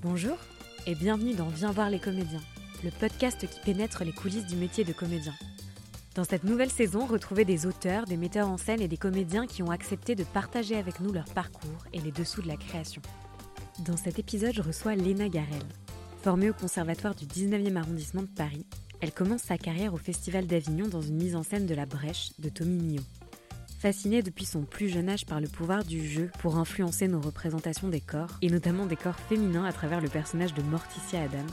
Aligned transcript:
Bonjour 0.00 0.38
et 0.86 0.94
bienvenue 0.94 1.34
dans 1.34 1.48
Viens 1.48 1.72
voir 1.72 1.90
les 1.90 1.98
comédiens, 1.98 2.40
le 2.84 2.90
podcast 2.92 3.44
qui 3.48 3.60
pénètre 3.64 4.04
les 4.04 4.12
coulisses 4.12 4.46
du 4.46 4.54
métier 4.54 4.84
de 4.84 4.92
comédien. 4.92 5.34
Dans 6.14 6.22
cette 6.22 6.44
nouvelle 6.44 6.70
saison, 6.70 7.04
retrouvez 7.04 7.44
des 7.44 7.66
auteurs, 7.66 8.04
des 8.04 8.16
metteurs 8.16 8.48
en 8.48 8.58
scène 8.58 8.80
et 8.80 8.86
des 8.86 8.96
comédiens 8.96 9.48
qui 9.48 9.60
ont 9.64 9.72
accepté 9.72 10.14
de 10.14 10.22
partager 10.22 10.76
avec 10.76 11.00
nous 11.00 11.12
leur 11.12 11.24
parcours 11.24 11.84
et 11.92 11.98
les 12.00 12.12
dessous 12.12 12.42
de 12.42 12.46
la 12.46 12.56
création. 12.56 13.02
Dans 13.80 13.96
cet 13.96 14.20
épisode, 14.20 14.54
je 14.54 14.62
reçois 14.62 14.94
Léna 14.94 15.28
Garel. 15.28 15.64
Formée 16.22 16.50
au 16.50 16.54
conservatoire 16.54 17.16
du 17.16 17.26
19e 17.26 17.74
arrondissement 17.74 18.22
de 18.22 18.28
Paris, 18.28 18.66
elle 19.00 19.12
commence 19.12 19.42
sa 19.42 19.58
carrière 19.58 19.94
au 19.94 19.98
Festival 19.98 20.46
d'Avignon 20.46 20.86
dans 20.86 21.02
une 21.02 21.16
mise 21.16 21.34
en 21.34 21.42
scène 21.42 21.66
de 21.66 21.74
La 21.74 21.86
Brèche 21.86 22.30
de 22.38 22.50
Tommy 22.50 22.78
Mio. 22.80 23.02
Fascinée 23.78 24.22
depuis 24.22 24.44
son 24.44 24.62
plus 24.62 24.88
jeune 24.88 25.08
âge 25.08 25.24
par 25.24 25.40
le 25.40 25.46
pouvoir 25.46 25.84
du 25.84 26.04
jeu 26.04 26.32
pour 26.40 26.56
influencer 26.56 27.06
nos 27.06 27.20
représentations 27.20 27.88
des 27.88 28.00
corps, 28.00 28.36
et 28.42 28.50
notamment 28.50 28.86
des 28.86 28.96
corps 28.96 29.18
féminins 29.28 29.64
à 29.64 29.72
travers 29.72 30.00
le 30.00 30.08
personnage 30.08 30.52
de 30.52 30.62
Morticia 30.62 31.22
Adams, 31.22 31.46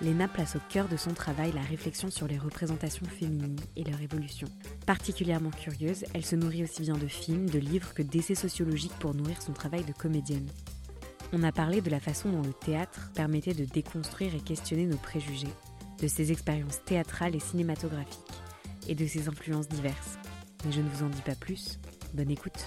Lena 0.00 0.26
place 0.26 0.56
au 0.56 0.58
cœur 0.68 0.88
de 0.88 0.96
son 0.96 1.14
travail 1.14 1.52
la 1.52 1.60
réflexion 1.60 2.10
sur 2.10 2.26
les 2.26 2.36
représentations 2.36 3.06
féminines 3.06 3.60
et 3.76 3.84
leur 3.84 4.00
évolution. 4.00 4.48
Particulièrement 4.86 5.50
curieuse, 5.50 6.04
elle 6.14 6.24
se 6.24 6.34
nourrit 6.34 6.64
aussi 6.64 6.82
bien 6.82 6.96
de 6.96 7.06
films, 7.06 7.48
de 7.48 7.60
livres 7.60 7.94
que 7.94 8.02
d'essais 8.02 8.34
sociologiques 8.34 8.98
pour 8.98 9.14
nourrir 9.14 9.40
son 9.40 9.52
travail 9.52 9.84
de 9.84 9.92
comédienne. 9.92 10.48
On 11.32 11.44
a 11.44 11.52
parlé 11.52 11.80
de 11.80 11.90
la 11.90 12.00
façon 12.00 12.30
dont 12.32 12.42
le 12.42 12.52
théâtre 12.52 13.12
permettait 13.14 13.54
de 13.54 13.66
déconstruire 13.66 14.34
et 14.34 14.40
questionner 14.40 14.86
nos 14.86 14.96
préjugés, 14.96 15.54
de 16.00 16.08
ses 16.08 16.32
expériences 16.32 16.82
théâtrales 16.84 17.36
et 17.36 17.40
cinématographiques, 17.40 18.18
et 18.88 18.96
de 18.96 19.06
ses 19.06 19.28
influences 19.28 19.68
diverses. 19.68 20.18
Mais 20.64 20.70
je 20.70 20.80
ne 20.80 20.88
vous 20.88 21.04
en 21.04 21.08
dis 21.08 21.22
pas 21.22 21.34
plus. 21.34 21.78
Bonne 22.14 22.30
écoute. 22.30 22.66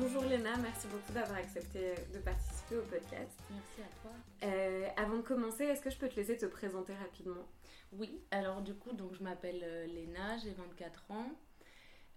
Bonjour 0.00 0.24
Léna, 0.24 0.56
merci 0.56 0.88
beaucoup 0.88 1.12
d'avoir 1.12 1.38
accepté 1.38 1.94
de 2.12 2.18
participer 2.18 2.76
au 2.78 2.82
podcast. 2.82 3.38
Merci 3.50 3.82
à 3.82 4.00
toi. 4.02 4.10
Euh, 4.44 4.88
avant 4.96 5.18
de 5.18 5.22
commencer, 5.22 5.64
est-ce 5.64 5.82
que 5.82 5.90
je 5.90 5.96
peux 5.96 6.08
te 6.08 6.16
laisser 6.16 6.36
te 6.36 6.46
présenter 6.46 6.94
rapidement? 6.94 7.46
Oui, 7.92 8.20
alors 8.30 8.62
du 8.62 8.74
coup, 8.74 8.92
donc 8.92 9.14
je 9.14 9.22
m'appelle 9.22 9.60
euh, 9.62 9.86
Léna, 9.86 10.38
j'ai 10.38 10.52
24 10.52 11.10
ans. 11.10 11.30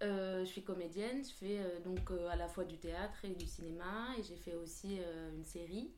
Euh, 0.02 0.40
je 0.40 0.50
suis 0.50 0.64
comédienne, 0.64 1.22
je 1.24 1.32
fais 1.32 1.60
donc 1.84 2.10
à 2.30 2.36
la 2.36 2.48
fois 2.48 2.64
du 2.64 2.78
théâtre 2.78 3.24
et 3.24 3.34
du 3.34 3.46
cinéma 3.46 4.14
et 4.18 4.22
j'ai 4.24 4.36
fait 4.36 4.54
aussi 4.54 4.98
une 5.36 5.44
série. 5.44 5.92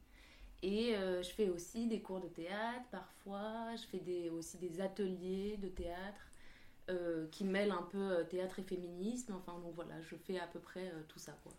Et 0.62 0.94
je 0.94 1.30
fais 1.30 1.48
aussi 1.48 1.86
des 1.86 2.00
cours 2.00 2.20
de 2.20 2.28
théâtre 2.28 2.84
parfois, 2.90 3.74
je 3.77 3.86
fais 3.86 4.00
des, 4.00 4.28
aussi 4.28 4.58
des 4.58 4.80
ateliers 4.80 5.56
de 5.56 5.68
théâtre. 5.68 6.20
Euh, 6.89 7.27
qui 7.33 7.42
mêle 7.42 7.73
un 7.73 7.83
peu 7.83 7.98
euh, 7.98 8.23
théâtre 8.23 8.61
et 8.61 8.62
féminisme. 8.62 9.34
Enfin, 9.34 9.59
donc 9.59 9.75
voilà, 9.75 10.01
je 10.03 10.15
fais 10.15 10.39
à 10.39 10.47
peu 10.47 10.61
près 10.61 10.87
euh, 10.87 11.03
tout 11.09 11.19
ça, 11.19 11.33
quoi. 11.42 11.53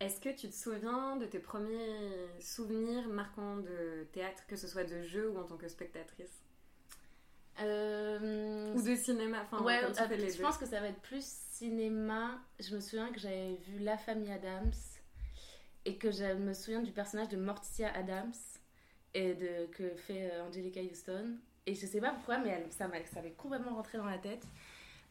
Est-ce 0.00 0.20
que 0.20 0.28
tu 0.30 0.48
te 0.48 0.54
souviens 0.54 1.14
de 1.14 1.24
tes 1.24 1.38
premiers 1.38 2.28
souvenirs 2.40 3.06
marquants 3.06 3.58
de 3.58 4.08
théâtre, 4.10 4.44
que 4.48 4.56
ce 4.56 4.66
soit 4.66 4.82
de 4.82 5.02
jeu 5.02 5.30
ou 5.30 5.38
en 5.38 5.44
tant 5.44 5.56
que 5.56 5.68
spectatrice? 5.68 6.42
Ou 7.60 7.62
de 7.62 8.96
cinéma 8.96 9.42
enfin, 9.42 9.62
Ouais, 9.62 9.80
je 9.80 10.42
pense 10.42 10.58
que 10.58 10.66
ça 10.66 10.80
va 10.80 10.88
être 10.88 11.00
plus 11.02 11.24
cinéma. 11.24 12.40
Je 12.58 12.74
me 12.74 12.80
souviens 12.80 13.12
que 13.12 13.20
j'avais 13.20 13.54
vu 13.54 13.78
La 13.78 13.96
Famille 13.96 14.32
Adams 14.32 14.72
et 15.84 15.96
que 15.96 16.10
je 16.10 16.34
me 16.34 16.54
souviens 16.54 16.82
du 16.82 16.90
personnage 16.90 17.28
de 17.28 17.36
Morticia 17.36 17.94
Adams 17.94 18.32
et 19.14 19.34
de, 19.34 19.66
que 19.66 19.94
fait 19.94 20.32
Angelica 20.40 20.80
Houston. 20.80 21.36
Et 21.66 21.76
je 21.76 21.86
sais 21.86 22.00
pas 22.00 22.10
pourquoi, 22.10 22.38
mais 22.38 22.48
elle, 22.48 22.72
ça 22.72 22.88
m'avait 22.88 23.34
complètement 23.34 23.76
rentré 23.76 23.98
dans 23.98 24.06
la 24.06 24.18
tête. 24.18 24.44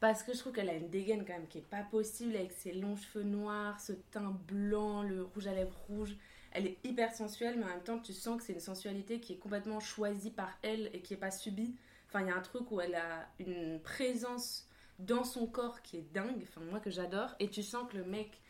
Parce 0.02 0.24
que 0.24 0.34
je 0.34 0.40
trouve 0.40 0.52
qu'elle 0.52 0.70
a 0.72 0.74
une 0.74 0.90
dégaine 0.90 1.24
quand 1.26 1.34
même 1.34 1.48
qui 1.48 1.60
est 1.60 1.70
pas 1.70 1.84
possible 1.84 2.36
avec 2.36 2.52
ses 2.52 2.74
longs 2.74 2.96
cheveux 2.96 3.24
noirs, 3.24 3.80
ce 3.80 3.94
teint 3.94 4.36
blanc, 4.48 5.04
le 5.04 5.22
rouge 5.22 5.46
à 5.46 5.54
lèvres 5.54 5.78
rouge. 5.88 6.18
Elle 6.52 6.66
est 6.66 6.78
hyper 6.84 7.14
sensuelle, 7.14 7.56
mais 7.60 7.66
en 7.66 7.68
même 7.68 7.84
temps, 7.84 8.00
tu 8.00 8.12
sens 8.12 8.38
que 8.38 8.44
c'est 8.44 8.54
une 8.54 8.60
sensualité 8.60 9.20
qui 9.20 9.34
est 9.34 9.38
complètement 9.38 9.80
choisie 9.80 10.32
par 10.32 10.58
elle 10.64 10.90
et 10.94 11.02
qui 11.02 11.14
est 11.14 11.18
pas 11.18 11.30
subie. 11.30 11.76
Enfin, 12.08 12.22
il 12.22 12.30
y 12.30 12.32
a 12.32 12.36
un 12.36 12.42
truc 12.42 12.72
où 12.72 12.82
elle 12.82 12.96
a 12.96 13.30
une 13.38 13.80
présence 13.80 14.68
dans 14.98 15.24
son 15.24 15.46
corps 15.46 15.84
qui 15.84 15.98
est 15.98 16.14
dingue, 16.14 16.48
enfin, 16.50 16.62
moi 16.62 16.80
que 16.80 16.90
j'adore. 16.90 17.36
Et 17.40 17.48
tu 17.48 17.62
sens 17.62 17.88
que 17.88 17.98
le 17.98 18.04
mec 18.04 18.42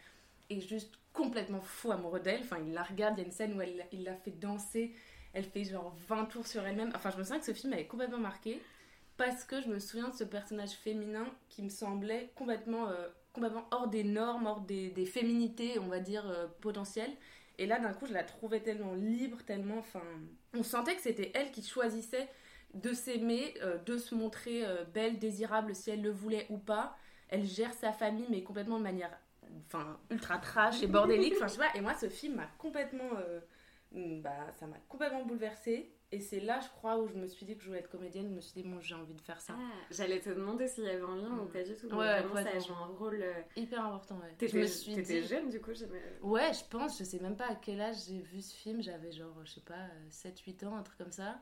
est 0.50 0.62
juste 0.62 0.94
complètement 1.12 1.62
fou 1.62 1.92
amoureux 1.92 2.22
d'elle. 2.22 2.44
Enfin, 2.44 2.60
il 2.66 2.72
la 2.72 2.84
regarde, 2.84 3.16
il 3.18 3.24
y 3.24 3.24
a 3.24 3.28
une 3.28 3.34
scène 3.34 3.58
où 3.58 3.62
elle, 3.62 3.86
il 3.92 4.06
la 4.06 4.16
fait 4.16 4.32
danser. 4.32 4.96
Elle 5.34 5.44
fait 5.44 5.66
genre 5.66 5.94
20 6.08 6.26
tours 6.28 6.48
sur 6.48 6.66
elle-même. 6.66 6.94
Enfin, 6.96 7.12
je 7.12 7.18
me 7.18 7.24
souviens 7.24 7.40
que 7.40 7.46
ce 7.46 7.54
film 7.54 7.72
m'avait 7.72 7.88
complètement 7.88 8.20
marqué 8.20 8.62
parce 9.22 9.44
que 9.44 9.62
je 9.62 9.68
me 9.68 9.78
souviens 9.78 10.10
de 10.10 10.16
ce 10.16 10.24
personnage 10.24 10.72
féminin 10.72 11.28
qui 11.48 11.62
me 11.62 11.70
semblait 11.70 12.32
complètement, 12.34 12.90
euh, 12.90 13.08
complètement 13.34 13.68
hors 13.70 13.88
des 13.88 14.04
normes, 14.04 14.48
hors 14.48 14.62
des, 14.62 15.06
féminités, 15.06 15.78
on 15.78 15.86
va 15.90 16.00
dire, 16.00 16.28
euh, 16.28 16.48
potentielles. 16.60 17.12
Et 17.60 17.68
là, 17.68 17.78
d'un 17.78 17.94
coup, 17.94 18.08
je 18.08 18.14
la 18.14 18.24
trouvais 18.24 18.62
tellement 18.62 18.96
libre, 18.96 19.38
tellement. 19.46 19.78
Enfin, 19.78 20.02
on 20.56 20.64
sentait 20.64 20.96
que 20.96 21.04
c'était 21.04 21.32
elle 21.36 21.52
qui 21.52 21.62
choisissait 21.62 22.28
de 22.74 22.94
s'aimer, 22.94 23.54
euh, 23.62 23.78
de 23.78 24.00
se 24.00 24.16
montrer 24.16 24.66
belle, 24.92 25.20
désirable 25.20 25.76
si 25.76 25.92
elle 25.92 26.02
le 26.02 26.10
voulait 26.10 26.48
ou 26.50 26.58
pas. 26.58 26.98
Elle 27.30 27.46
gère 27.46 27.74
sa 27.74 27.94
famille, 27.94 28.26
mais 28.28 28.42
complètement 28.42 28.80
de 28.80 28.84
manière 28.84 29.16
enfin, 29.68 30.00
ultra 30.10 30.40
trash 30.40 30.82
et 30.82 30.88
bordélique. 30.88 31.36
Enfin. 31.40 31.68
Et 31.76 31.82
moi, 31.82 31.94
ce 31.94 32.10
film 32.10 32.38
m'a 32.38 32.48
complètement. 32.58 33.12
bah, 33.92 34.52
ça 34.60 34.66
m'a 34.66 34.78
complètement 34.90 35.24
bouleversée. 35.26 35.94
Et 36.14 36.20
c'est 36.20 36.42
là, 36.42 36.60
je 36.60 36.68
crois, 36.68 36.98
où 36.98 37.08
je 37.08 37.14
me 37.14 37.26
suis 37.26 37.46
dit 37.46 37.56
que 37.56 37.62
je 37.62 37.68
voulais 37.68 37.80
être 37.80 37.90
comédienne. 37.90 38.28
Je 38.28 38.36
me 38.36 38.42
suis 38.42 38.62
dit, 38.62 38.68
bon, 38.68 38.82
j'ai 38.82 38.96
envie 38.96 39.14
de 39.14 39.22
faire 39.22 39.40
ça. 39.40 39.56
Ah, 39.58 39.72
j'allais 39.92 40.20
te 40.20 40.30
demander 40.30 40.68
s'il 40.68 40.84
y 40.84 40.90
avait 40.90 41.02
un 41.02 41.16
lien 41.16 41.38
ou 41.40 41.46
pas 41.46 41.64
du 41.64 41.74
tout. 41.74 41.88
Ouais, 41.88 42.22
vraiment, 42.22 42.36
ça 42.36 42.60
joue 42.60 42.74
un 42.74 42.88
rôle 42.98 43.22
euh, 43.22 43.42
hyper 43.56 43.86
important. 43.86 44.16
Ouais. 44.16 44.36
T'étais 44.38 45.24
jeune 45.24 45.50
du 45.50 45.62
coup 45.62 45.72
Ouais, 46.22 46.52
je 46.54 46.66
pense. 46.70 47.00
Je 47.00 47.06
sais 47.06 47.20
même 47.20 47.38
pas 47.38 47.48
à 47.48 47.56
quel 47.56 47.80
âge 47.80 47.96
j'ai 48.08 48.20
vu 48.20 48.42
ce 48.42 48.54
film. 48.54 48.82
J'avais 48.82 49.14
genre, 49.14 49.34
je 49.46 49.52
sais 49.52 49.62
pas, 49.62 49.88
7-8 50.10 50.66
ans, 50.66 50.76
un 50.76 50.84
truc 50.84 50.98
comme 50.98 51.14
ça. 51.14 51.40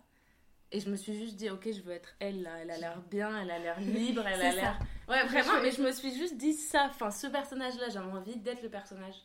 Et 0.72 0.80
je 0.80 0.90
me 0.92 0.96
suis 0.96 1.18
juste 1.18 1.36
dit, 1.36 1.50
ok, 1.50 1.72
je 1.72 1.82
veux 1.82 1.94
être 1.94 2.16
elle 2.20 2.44
là. 2.44 2.60
Elle 2.60 2.70
a 2.70 2.78
l'air 2.78 3.02
bien, 3.10 3.42
elle 3.42 3.50
a 3.50 3.58
l'air 3.58 3.80
libre, 3.80 4.24
elle 4.28 4.42
a 4.42 4.54
l'air. 4.54 4.80
Ouais, 5.08 5.26
vraiment. 5.26 5.64
Mais 5.64 5.72
je 5.72 5.82
me 5.82 5.92
suis 5.92 6.14
juste 6.14 6.38
dit 6.38 6.54
ça. 6.54 6.86
Enfin, 6.92 7.10
ce 7.10 7.26
personnage-là, 7.26 7.90
j'avais 7.90 8.12
envie 8.12 8.38
d'être 8.38 8.62
le 8.62 8.70
personnage. 8.70 9.16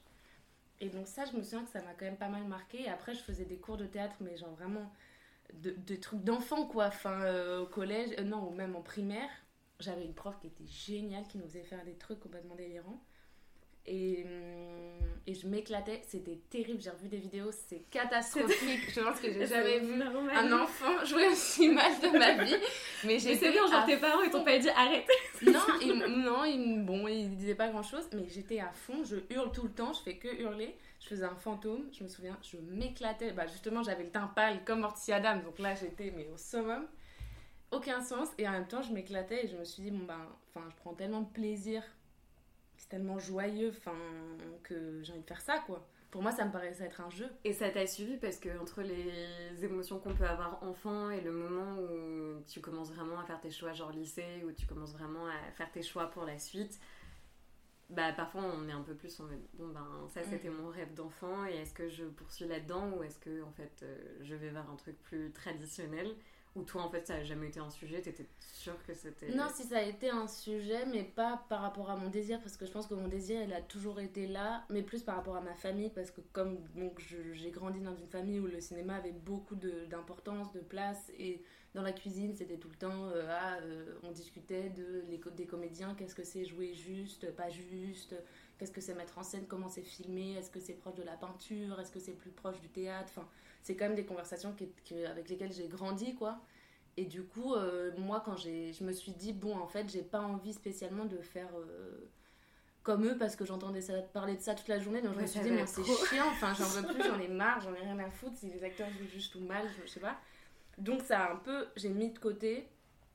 Et 0.80 0.88
donc, 0.88 1.06
ça, 1.06 1.26
je 1.26 1.36
me 1.36 1.42
souviens 1.42 1.64
que 1.64 1.70
ça 1.70 1.82
m'a 1.82 1.92
quand 1.92 2.06
même 2.06 2.16
pas 2.16 2.28
mal 2.28 2.44
marqué. 2.44 2.84
Et 2.84 2.88
après, 2.88 3.14
je 3.14 3.20
faisais 3.20 3.44
des 3.44 3.58
cours 3.58 3.76
de 3.76 3.84
théâtre, 3.84 4.16
mais 4.20 4.38
genre 4.38 4.54
vraiment 4.54 4.90
de, 5.52 5.96
trucs 5.96 6.22
d'enfants, 6.24 6.66
quoi. 6.66 6.86
Enfin, 6.86 7.22
euh, 7.22 7.62
au 7.62 7.66
collège, 7.66 8.10
euh, 8.18 8.24
non, 8.24 8.48
ou 8.48 8.50
même 8.50 8.76
en 8.76 8.82
primaire, 8.82 9.28
j'avais 9.80 10.04
une 10.04 10.14
prof 10.14 10.38
qui 10.40 10.48
était 10.48 10.66
géniale, 10.66 11.26
qui 11.28 11.38
nous 11.38 11.44
faisait 11.44 11.62
faire 11.62 11.84
des 11.84 11.94
trucs 11.94 12.20
complètement 12.20 12.54
délirants. 12.54 13.02
Et, 13.86 14.24
hum, 14.24 14.74
et 15.26 15.34
je 15.34 15.46
m'éclatais, 15.46 16.02
c'était 16.06 16.38
terrible. 16.50 16.80
J'ai 16.80 16.90
revu 16.90 17.08
des 17.08 17.16
vidéos, 17.16 17.50
c'est 17.50 17.82
catastrophique. 17.90 18.90
je 18.90 19.00
pense 19.00 19.20
que 19.20 19.32
j'ai 19.32 19.46
jamais 19.46 19.80
vu 19.80 20.02
un 20.02 20.52
enfant 20.52 21.04
jouer 21.04 21.28
aussi 21.28 21.68
mal 21.68 21.92
de 22.00 22.18
ma 22.18 22.44
vie. 22.44 22.56
Mais, 23.04 23.18
c'est 23.18 23.36
bien, 23.36 23.66
genre 23.66 23.86
tes 23.86 23.96
parents 23.96 24.22
ils 24.22 24.30
t'ont 24.30 24.44
pas 24.44 24.58
dit 24.58 24.68
arrête. 24.68 25.08
non, 25.42 25.60
ils, 25.80 25.94
non 25.96 26.44
ils, 26.44 26.84
bon, 26.84 27.08
ils 27.08 27.34
disaient 27.36 27.54
pas 27.54 27.68
grand 27.68 27.82
chose, 27.82 28.06
mais 28.12 28.26
j'étais 28.28 28.60
à 28.60 28.70
fond, 28.72 29.02
je 29.04 29.16
hurle 29.30 29.50
tout 29.52 29.64
le 29.64 29.70
temps, 29.70 29.92
je 29.92 30.02
fais 30.02 30.16
que 30.16 30.28
hurler. 30.28 30.76
Je 31.00 31.08
faisais 31.08 31.24
un 31.24 31.36
fantôme, 31.36 31.86
je 31.92 32.02
me 32.02 32.08
souviens, 32.08 32.38
je 32.42 32.56
m'éclatais. 32.56 33.32
Bah, 33.32 33.46
justement, 33.46 33.82
j'avais 33.82 34.04
le 34.04 34.10
teint 34.10 34.30
pâle 34.34 34.64
comme 34.64 34.80
Morticia 34.80 35.16
Adam, 35.16 35.36
donc 35.42 35.58
là 35.58 35.74
j'étais 35.74 36.12
mais 36.16 36.28
au 36.32 36.38
summum. 36.38 36.86
Aucun 37.70 38.02
sens, 38.02 38.28
et 38.38 38.46
en 38.48 38.52
même 38.52 38.68
temps 38.68 38.82
je 38.82 38.92
m'éclatais 38.92 39.44
et 39.44 39.48
je 39.48 39.56
me 39.56 39.64
suis 39.64 39.82
dit, 39.82 39.90
bon 39.90 40.04
ben, 40.04 40.20
enfin, 40.48 40.66
je 40.70 40.76
prends 40.76 40.94
tellement 40.94 41.22
de 41.22 41.30
plaisir 41.30 41.82
c'est 42.76 42.88
tellement 42.88 43.18
joyeux 43.18 43.70
enfin 43.76 43.96
que 44.62 45.02
j'ai 45.02 45.12
envie 45.12 45.22
de 45.22 45.26
faire 45.26 45.40
ça 45.40 45.58
quoi. 45.66 45.86
Pour 46.10 46.22
moi 46.22 46.30
ça 46.30 46.44
me 46.44 46.52
paraissait 46.52 46.84
être 46.84 47.00
un 47.00 47.10
jeu. 47.10 47.28
Et 47.44 47.52
ça 47.52 47.70
t'a 47.70 47.86
suivi 47.86 48.16
parce 48.16 48.38
que 48.38 48.56
entre 48.60 48.82
les 48.82 49.64
émotions 49.64 49.98
qu'on 49.98 50.14
peut 50.14 50.26
avoir 50.26 50.62
enfant 50.62 51.10
et 51.10 51.20
le 51.20 51.32
moment 51.32 51.78
où 51.78 52.42
tu 52.46 52.60
commences 52.60 52.92
vraiment 52.92 53.18
à 53.18 53.24
faire 53.24 53.40
tes 53.40 53.50
choix 53.50 53.72
genre 53.72 53.90
lycée 53.90 54.44
où 54.46 54.52
tu 54.52 54.66
commences 54.66 54.92
vraiment 54.92 55.26
à 55.26 55.52
faire 55.56 55.70
tes 55.72 55.82
choix 55.82 56.10
pour 56.10 56.24
la 56.24 56.38
suite 56.38 56.78
bah 57.90 58.12
parfois 58.12 58.42
on 58.42 58.68
est 58.68 58.72
un 58.72 58.80
peu 58.80 58.94
plus 58.94 59.18
en 59.20 59.24
mode 59.24 59.42
bon 59.54 59.68
ben 59.68 59.86
ça 60.08 60.22
c'était 60.22 60.48
mon 60.48 60.68
rêve 60.68 60.94
d'enfant 60.94 61.46
et 61.46 61.56
est-ce 61.56 61.74
que 61.74 61.88
je 61.88 62.04
poursuis 62.04 62.46
là-dedans 62.46 62.92
ou 62.92 63.02
est-ce 63.02 63.18
que 63.18 63.42
en 63.42 63.52
fait 63.52 63.82
euh, 63.82 63.96
je 64.22 64.34
vais 64.34 64.48
vers 64.48 64.68
un 64.70 64.76
truc 64.76 65.00
plus 65.02 65.30
traditionnel? 65.32 66.14
Ou 66.56 66.62
toi, 66.62 66.82
en 66.82 66.88
fait, 66.88 67.06
ça 67.06 67.14
n'a 67.14 67.24
jamais 67.24 67.48
été 67.48 67.58
un 67.58 67.70
sujet 67.70 68.00
T'étais 68.00 68.26
sûre 68.38 68.80
que 68.86 68.94
c'était... 68.94 69.34
Non, 69.34 69.48
si 69.52 69.64
ça 69.64 69.78
a 69.78 69.82
été 69.82 70.08
un 70.08 70.28
sujet, 70.28 70.86
mais 70.86 71.02
pas 71.02 71.44
par 71.48 71.62
rapport 71.62 71.90
à 71.90 71.96
mon 71.96 72.08
désir, 72.08 72.40
parce 72.40 72.56
que 72.56 72.64
je 72.64 72.70
pense 72.70 72.86
que 72.86 72.94
mon 72.94 73.08
désir, 73.08 73.42
il 73.42 73.52
a 73.52 73.60
toujours 73.60 73.98
été 74.00 74.28
là, 74.28 74.64
mais 74.70 74.82
plus 74.82 75.02
par 75.02 75.16
rapport 75.16 75.36
à 75.36 75.40
ma 75.40 75.54
famille, 75.54 75.90
parce 75.90 76.12
que 76.12 76.20
comme 76.32 76.58
donc, 76.76 77.00
j'ai 77.32 77.50
grandi 77.50 77.80
dans 77.80 77.96
une 77.96 78.06
famille 78.06 78.38
où 78.38 78.46
le 78.46 78.60
cinéma 78.60 78.96
avait 78.96 79.12
beaucoup 79.12 79.56
d'importance, 79.56 80.52
de, 80.52 80.60
place, 80.60 81.10
et 81.18 81.42
dans 81.74 81.82
la 81.82 81.92
cuisine, 81.92 82.34
c'était 82.36 82.56
tout 82.56 82.68
le 82.68 82.76
temps, 82.76 83.08
euh, 83.08 83.26
ah, 83.28 83.58
euh, 83.62 83.98
on 84.04 84.12
discutait 84.12 84.70
de, 84.70 85.02
les, 85.08 85.20
des 85.36 85.46
comédiens, 85.46 85.94
qu'est-ce 85.96 86.14
que 86.14 86.22
c'est 86.22 86.44
jouer 86.44 86.72
juste, 86.72 87.32
pas 87.32 87.50
juste, 87.50 88.14
qu'est-ce 88.58 88.70
que 88.70 88.80
c'est 88.80 88.94
mettre 88.94 89.18
en 89.18 89.24
scène, 89.24 89.46
comment 89.48 89.68
c'est 89.68 89.82
filmé, 89.82 90.34
est-ce 90.34 90.50
que 90.50 90.60
c'est 90.60 90.74
proche 90.74 90.94
de 90.94 91.02
la 91.02 91.16
peinture, 91.16 91.80
est-ce 91.80 91.90
que 91.90 91.98
c'est 91.98 92.12
plus 92.12 92.30
proche 92.30 92.60
du 92.60 92.68
théâtre, 92.68 93.10
enfin 93.16 93.28
c'est 93.64 93.74
quand 93.74 93.86
même 93.86 93.96
des 93.96 94.04
conversations 94.04 94.54
avec 95.10 95.28
lesquelles 95.28 95.52
j'ai 95.52 95.68
grandi, 95.68 96.14
quoi. 96.14 96.38
Et 96.96 97.06
du 97.06 97.24
coup, 97.24 97.54
euh, 97.54 97.90
moi, 97.96 98.22
quand 98.24 98.36
je 98.36 98.84
me 98.84 98.92
suis 98.92 99.12
dit, 99.12 99.32
bon, 99.32 99.56
en 99.56 99.66
fait, 99.66 99.90
j'ai 99.90 100.02
pas 100.02 100.20
envie 100.20 100.52
spécialement 100.52 101.06
de 101.06 101.16
faire. 101.18 101.48
Euh, 101.56 102.10
comme 102.82 103.06
eux 103.06 103.16
parce 103.16 103.34
que 103.34 103.46
j'entendais 103.46 103.80
ça, 103.80 103.94
parler 104.12 104.36
de 104.36 104.42
ça 104.42 104.54
toute 104.54 104.68
la 104.68 104.78
journée. 104.78 105.00
Donc 105.00 105.14
je 105.14 105.20
me 105.22 105.26
suis 105.26 105.40
dit, 105.40 105.50
mais 105.50 105.64
c'est 105.64 105.82
chiant, 105.82 106.26
enfin 106.26 106.52
j'en 106.52 106.66
veux 106.66 106.86
plus, 106.86 107.02
j'en 107.02 107.18
ai 107.18 107.28
marre, 107.28 107.58
j'en 107.62 107.74
ai 107.74 107.80
rien 107.80 107.98
à 107.98 108.10
foutre 108.10 108.36
si 108.36 108.50
les 108.50 108.62
acteurs 108.62 108.90
jouent 108.90 109.08
juste 109.10 109.34
ou 109.36 109.40
mal, 109.40 109.66
je, 109.82 109.90
sais 109.90 110.00
pas. 110.00 110.20
Donc 110.76 111.00
ça 111.00 111.24
a 111.24 111.32
un 111.32 111.36
peu, 111.36 111.66
j'ai 111.76 111.88
mis 111.88 112.10
de 112.10 112.18
côté 112.18 112.68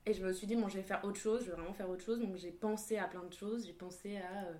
et 0.06 0.12
je 0.12 0.26
me 0.26 0.32
suis 0.32 0.48
dit, 0.48 0.56
bon, 0.56 0.68
je 0.68 0.78
vais 0.78 0.82
faire 0.82 1.04
autre 1.04 1.20
chose, 1.20 1.42
je 1.44 1.50
vais 1.50 1.56
vraiment 1.56 1.72
faire 1.72 1.88
autre 1.88 2.04
chose. 2.04 2.18
Donc 2.18 2.34
j'ai 2.34 2.50
pensé 2.50 2.98
à 2.98 3.04
plein 3.04 3.22
de 3.22 3.32
choses, 3.32 3.64
j'ai 3.64 3.72
pensé 3.72 4.16
à, 4.16 4.48
euh, 4.48 4.54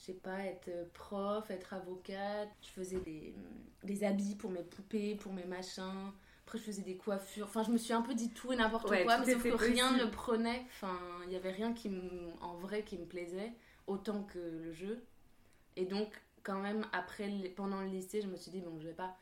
je 0.00 0.06
sais 0.06 0.14
pas, 0.14 0.44
être 0.44 0.70
prof, 0.94 1.50
être 1.50 1.74
avocate. 1.74 2.48
Je 2.62 2.68
faisais 2.68 3.00
des, 3.00 3.34
des 3.84 4.04
habits 4.04 4.34
pour 4.34 4.50
mes 4.50 4.62
poupées, 4.62 5.14
pour 5.14 5.32
mes 5.32 5.44
machins. 5.44 6.12
Après, 6.46 6.58
je 6.58 6.64
faisais 6.64 6.82
des 6.82 6.96
coiffures. 6.96 7.46
Enfin, 7.46 7.62
je 7.62 7.70
me 7.70 7.78
suis 7.78 7.92
un 7.92 8.02
peu 8.02 8.14
dit 8.14 8.30
tout 8.30 8.52
et 8.52 8.56
n'importe 8.56 8.86
quoi, 8.86 9.18
mais 9.18 9.32
sauf 9.32 9.42
que 9.42 9.48
rien 9.50 9.92
ne 9.96 10.06
prenait. 10.06 10.64
Enfin, 10.68 10.98
il 11.24 11.28
n'y 11.28 11.36
avait 11.36 11.52
rien 11.52 11.72
qui 11.74 11.90
en 12.40 12.54
vrai 12.56 12.82
qui 12.82 12.98
me 12.98 13.04
plaisait 13.04 13.52
autant 13.86 14.22
que 14.24 14.38
le 14.38 14.72
jeu. 14.72 15.04
Et 15.76 15.84
donc, 15.84 16.08
quand 16.42 16.58
même, 16.60 16.86
après, 16.92 17.28
pendant 17.54 17.80
le 17.82 17.88
lycée, 17.88 18.22
je 18.22 18.26
me 18.26 18.36
suis 18.36 18.50
dit, 18.50 18.62
bon, 18.62 18.80
je 18.80 18.88
vais 18.88 18.94
pas 18.94 19.16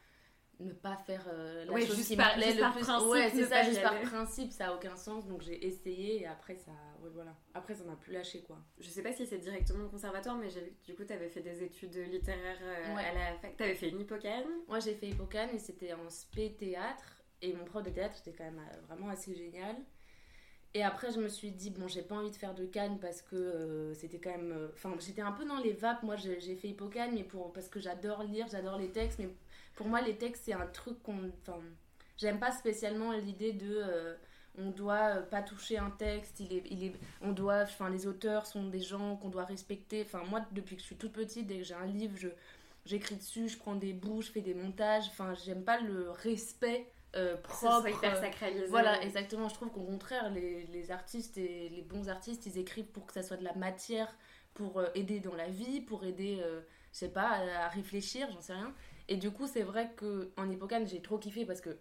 ne 0.60 0.72
pas 0.72 0.96
faire 0.96 1.24
euh, 1.32 1.64
la 1.64 1.86
chose 1.86 2.06
qui 2.06 2.16
me 2.16 2.34
plaît 2.34 2.54
le 2.54 2.72
plus. 2.72 2.82
Principe, 2.82 3.08
ouais, 3.08 3.30
c'est 3.30 3.44
ça, 3.44 3.62
juste 3.62 3.82
par 3.82 4.00
principe, 4.00 4.52
ça 4.52 4.68
a 4.68 4.74
aucun 4.74 4.96
sens. 4.96 5.26
Donc 5.26 5.42
j'ai 5.42 5.66
essayé 5.66 6.22
et 6.22 6.26
après 6.26 6.56
ça, 6.56 6.72
voilà. 7.12 7.34
Après 7.54 7.74
ça 7.74 7.84
m'a 7.84 7.96
plus 7.96 8.12
lâché 8.12 8.42
quoi. 8.42 8.58
Je 8.78 8.88
sais 8.88 9.02
pas 9.02 9.12
si 9.12 9.26
c'est 9.26 9.38
directement 9.38 9.84
le 9.84 9.88
conservatoire, 9.88 10.36
mais 10.36 10.50
j'ai 10.50 10.76
du 10.84 10.94
coup 10.94 11.04
tu 11.04 11.12
avais 11.12 11.28
fait 11.28 11.42
des 11.42 11.62
études 11.62 11.96
littéraires 11.96 12.58
euh, 12.62 12.96
à 12.96 13.12
la 13.12 13.38
fac. 13.38 13.56
Tu 13.56 13.62
avais 13.62 13.74
fait 13.74 13.88
une 13.88 14.00
hippocane 14.00 14.44
Moi 14.66 14.80
j'ai 14.80 14.94
fait 14.94 15.08
hippocane 15.08 15.50
et 15.54 15.58
c'était 15.58 15.92
en 15.92 16.08
spé 16.10 16.54
théâtre. 16.58 17.18
Et 17.40 17.52
mon 17.52 17.64
prof 17.64 17.84
de 17.84 17.90
théâtre 17.90 18.16
était 18.20 18.32
quand 18.32 18.44
même 18.44 18.58
euh, 18.58 18.80
vraiment 18.86 19.08
assez 19.10 19.34
génial. 19.34 19.76
Et 20.74 20.82
après, 20.82 21.10
je 21.10 21.18
me 21.18 21.28
suis 21.28 21.50
dit, 21.50 21.70
bon, 21.70 21.88
j'ai 21.88 22.02
pas 22.02 22.16
envie 22.16 22.30
de 22.30 22.36
faire 22.36 22.54
de 22.54 22.66
Cannes 22.66 22.98
parce 23.00 23.22
que 23.22 23.36
euh, 23.36 23.94
c'était 23.94 24.18
quand 24.18 24.30
même. 24.30 24.52
Euh, 24.52 24.68
enfin, 24.74 24.94
j'étais 24.98 25.22
un 25.22 25.32
peu 25.32 25.44
dans 25.46 25.58
les 25.58 25.72
vapes. 25.72 26.02
Moi, 26.02 26.16
j'ai 26.16 26.56
fait 26.56 26.68
Hippocane, 26.68 27.14
mais 27.14 27.24
pour, 27.24 27.52
parce 27.52 27.68
que 27.68 27.80
j'adore 27.80 28.22
lire, 28.22 28.46
j'adore 28.50 28.76
les 28.78 28.90
textes. 28.90 29.18
Mais 29.18 29.28
pour 29.78 29.86
moi, 29.86 30.00
les 30.00 30.16
textes, 30.16 30.42
c'est 30.46 30.52
un 30.52 30.66
truc 30.66 31.00
qu'on. 31.04 31.30
Enfin, 31.40 31.60
j'aime 32.16 32.40
pas 32.40 32.50
spécialement 32.50 33.12
l'idée 33.12 33.52
de. 33.52 33.76
Euh, 33.76 34.14
on 34.58 34.70
doit 34.70 35.18
pas 35.30 35.40
toucher 35.40 35.78
un 35.78 35.90
texte, 35.90 36.40
il 36.40 36.52
est, 36.52 36.64
il 36.68 36.82
est, 36.82 36.92
on 37.20 37.30
doit, 37.30 37.62
enfin, 37.62 37.88
les 37.88 38.08
auteurs 38.08 38.44
sont 38.44 38.64
des 38.64 38.80
gens 38.80 39.14
qu'on 39.14 39.28
doit 39.28 39.44
respecter. 39.44 40.02
Enfin, 40.04 40.24
moi, 40.28 40.44
depuis 40.50 40.74
que 40.74 40.82
je 40.82 40.86
suis 40.86 40.96
toute 40.96 41.12
petite, 41.12 41.46
dès 41.46 41.58
que 41.58 41.62
j'ai 41.62 41.74
un 41.74 41.86
livre, 41.86 42.16
je, 42.18 42.26
j'écris 42.84 43.14
dessus, 43.14 43.48
je 43.48 43.56
prends 43.56 43.76
des 43.76 43.92
bouts, 43.92 44.20
je 44.20 44.32
fais 44.32 44.40
des 44.40 44.54
montages. 44.54 45.06
Enfin, 45.10 45.32
j'aime 45.44 45.62
pas 45.62 45.78
le 45.78 46.10
respect 46.10 46.90
euh, 47.14 47.36
propre. 47.36 47.88
hyper 47.88 48.16
euh, 48.16 48.20
sacralisé. 48.20 48.66
Voilà, 48.66 49.00
exactement. 49.02 49.48
Je 49.48 49.54
trouve 49.54 49.70
qu'au 49.70 49.84
contraire, 49.84 50.28
les, 50.30 50.66
les, 50.66 50.90
artistes 50.90 51.38
et 51.38 51.68
les 51.68 51.82
bons 51.82 52.08
artistes, 52.08 52.46
ils 52.46 52.58
écrivent 52.58 52.90
pour 52.90 53.06
que 53.06 53.12
ça 53.12 53.22
soit 53.22 53.36
de 53.36 53.44
la 53.44 53.54
matière 53.54 54.12
pour 54.54 54.78
euh, 54.80 54.88
aider 54.96 55.20
dans 55.20 55.36
la 55.36 55.48
vie, 55.48 55.80
pour 55.80 56.04
aider, 56.04 56.42
je 56.92 56.98
sais 56.98 57.10
pas, 57.10 57.38
à, 57.60 57.68
réfléchir, 57.68 58.28
j'en 58.32 58.40
sais 58.40 58.54
rien. 58.54 58.74
Et 59.08 59.16
du 59.16 59.30
coup, 59.30 59.46
c'est 59.46 59.62
vrai 59.62 59.92
que 59.96 60.30
en 60.36 60.50
Hippocane, 60.50 60.86
j'ai 60.86 61.00
trop 61.02 61.18
kiffé 61.18 61.44
parce 61.44 61.60
que 61.60 61.78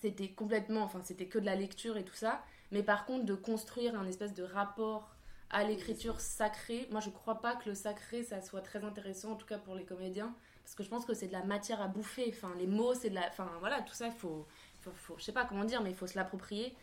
c'était 0.00 0.28
complètement, 0.28 0.82
enfin, 0.82 1.00
c'était 1.02 1.26
que 1.26 1.38
de 1.38 1.46
la 1.46 1.56
lecture 1.56 1.96
et 1.96 2.04
tout 2.04 2.14
ça. 2.14 2.42
Mais 2.72 2.82
par 2.82 3.06
contre, 3.06 3.24
de 3.24 3.34
construire 3.34 3.98
un 3.98 4.06
espèce 4.06 4.34
de 4.34 4.42
rapport 4.42 5.14
à 5.50 5.64
l'écriture 5.64 6.20
sacrée, 6.20 6.88
moi 6.90 7.00
je 7.00 7.10
crois 7.10 7.40
pas 7.40 7.54
que 7.54 7.68
le 7.68 7.74
sacré 7.76 8.24
ça 8.24 8.40
soit 8.42 8.62
très 8.62 8.82
intéressant, 8.84 9.32
en 9.32 9.36
tout 9.36 9.46
cas 9.46 9.58
pour 9.58 9.76
les 9.76 9.84
comédiens 9.84 10.34
parce 10.66 10.74
que 10.74 10.82
je 10.82 10.88
pense 10.88 11.06
que 11.06 11.14
c'est 11.14 11.28
de 11.28 11.32
la 11.32 11.44
matière 11.44 11.80
à 11.80 11.86
bouffer. 11.86 12.24
Enfin, 12.28 12.52
les 12.58 12.66
mots, 12.66 12.92
c'est 12.92 13.08
de 13.08 13.14
la. 13.14 13.28
Enfin, 13.28 13.48
voilà, 13.60 13.82
tout 13.82 13.94
ça, 13.94 14.08
il 14.08 14.12
faut, 14.12 14.48
faut, 14.80 14.90
faut, 14.90 15.14
Je 15.16 15.22
sais 15.22 15.32
pas 15.32 15.44
comment 15.44 15.64
dire, 15.64 15.80
mais 15.80 15.90
il 15.90 15.96
faut 15.96 16.08
se 16.08 16.16
l'approprier. 16.16 16.74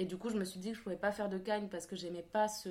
Et 0.00 0.04
du 0.04 0.16
coup, 0.16 0.30
je 0.30 0.36
me 0.36 0.44
suis 0.44 0.60
dit 0.60 0.70
que 0.70 0.76
je 0.76 0.82
pouvais 0.82 0.96
pas 0.96 1.10
faire 1.10 1.28
de 1.28 1.38
cagne 1.38 1.68
parce 1.68 1.86
que 1.86 1.96
j'aimais 1.96 2.24
pas 2.32 2.46
ce. 2.46 2.68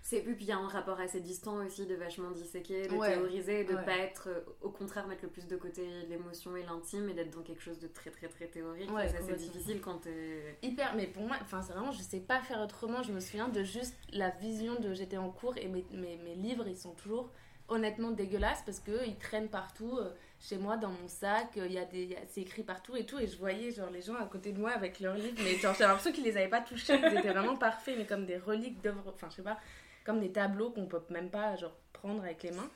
C'est 0.00 0.22
puis 0.22 0.36
il 0.40 0.46
y 0.46 0.52
a 0.52 0.56
un 0.56 0.68
rapport 0.68 0.98
assez 0.98 1.20
distant 1.20 1.64
aussi 1.64 1.84
de 1.84 1.94
vachement 1.94 2.30
disséquer, 2.30 2.88
de 2.88 2.98
théoriser, 2.98 3.64
de 3.64 3.74
pas 3.74 3.98
être, 3.98 4.28
euh, 4.28 4.40
au 4.62 4.70
contraire, 4.70 5.06
mettre 5.06 5.22
le 5.22 5.28
plus 5.28 5.46
de 5.46 5.56
côté 5.56 5.86
l'émotion 6.08 6.56
et 6.56 6.62
l'intime 6.62 7.10
et 7.10 7.14
d'être 7.14 7.30
dans 7.30 7.42
quelque 7.42 7.60
chose 7.60 7.78
de 7.78 7.88
très 7.88 8.10
très 8.10 8.28
très 8.28 8.46
théorique. 8.46 8.90
Ouais, 8.90 9.06
c'est 9.08 9.36
difficile 9.36 9.82
quand 9.82 9.98
t'es. 9.98 10.56
Hyper, 10.62 10.94
mais 10.96 11.06
pour 11.06 11.24
moi, 11.24 11.36
enfin, 11.42 11.60
c'est 11.60 11.74
vraiment, 11.74 11.92
je 11.92 12.00
sais 12.00 12.20
pas 12.20 12.40
faire 12.40 12.62
autrement. 12.62 13.02
Je 13.02 13.12
me 13.12 13.20
souviens 13.20 13.48
de 13.48 13.62
juste 13.62 13.94
la 14.10 14.30
vision 14.30 14.80
de 14.80 14.94
j'étais 14.94 15.18
en 15.18 15.30
cours 15.30 15.56
et 15.58 15.68
mes, 15.68 15.84
mes, 15.92 16.16
mes 16.16 16.34
livres, 16.34 16.66
ils 16.66 16.78
sont 16.78 16.94
toujours 16.94 17.30
honnêtement 17.72 18.10
dégueulasse 18.10 18.62
parce 18.64 18.80
que 18.80 19.06
ils 19.06 19.16
traînent 19.16 19.48
partout 19.48 19.98
euh, 19.98 20.12
chez 20.40 20.58
moi 20.58 20.76
dans 20.76 20.90
mon 20.90 21.08
sac 21.08 21.50
il 21.56 21.72
y 21.72 21.78
a 21.78 21.84
des 21.84 22.16
c'est 22.28 22.42
écrit 22.42 22.62
partout 22.62 22.96
et 22.96 23.04
tout 23.04 23.18
et 23.18 23.26
je 23.26 23.36
voyais 23.36 23.70
genre 23.70 23.90
les 23.90 24.02
gens 24.02 24.14
à 24.16 24.26
côté 24.26 24.52
de 24.52 24.58
moi 24.58 24.70
avec 24.70 25.00
leurs 25.00 25.14
livres 25.14 25.40
mais 25.42 25.56
genre 25.56 25.74
j'ai 25.74 25.84
l'impression 25.84 26.12
qu'ils 26.12 26.24
les 26.24 26.36
avaient 26.36 26.48
pas 26.48 26.60
touchés 26.60 26.98
ils 26.98 27.18
étaient 27.18 27.32
vraiment 27.32 27.56
parfaits 27.56 27.96
mais 27.96 28.06
comme 28.06 28.26
des 28.26 28.38
reliques 28.38 28.80
d'œuvres 28.82 29.12
enfin 29.14 29.28
je 29.30 29.36
sais 29.36 29.42
pas 29.42 29.58
comme 30.04 30.20
des 30.20 30.32
tableaux 30.32 30.70
qu'on 30.70 30.86
peut 30.86 31.02
même 31.10 31.30
pas 31.30 31.56
genre 31.56 31.76
prendre 31.92 32.22
avec 32.22 32.42
les 32.42 32.50
mains. 32.50 32.70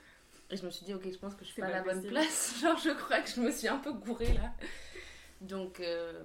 Et 0.50 0.56
je 0.56 0.64
me 0.64 0.70
suis 0.70 0.84
dit 0.84 0.94
ok 0.94 1.02
je 1.10 1.19
pense 1.19 1.34
que 1.34 1.44
je 1.44 1.50
suis 1.50 1.60
pas 1.60 1.69
à 1.69 1.70
la 1.70 1.82
bonne 1.82 2.02
place. 2.02 2.58
Genre 2.62 2.78
je 2.78 2.90
crois 2.90 3.20
que 3.20 3.28
je 3.28 3.40
me 3.40 3.50
suis 3.50 3.66
un 3.66 3.78
peu 3.78 3.92
gourée 3.92 4.32
là. 4.32 4.52
Donc 5.40 5.81
euh, 5.81 6.22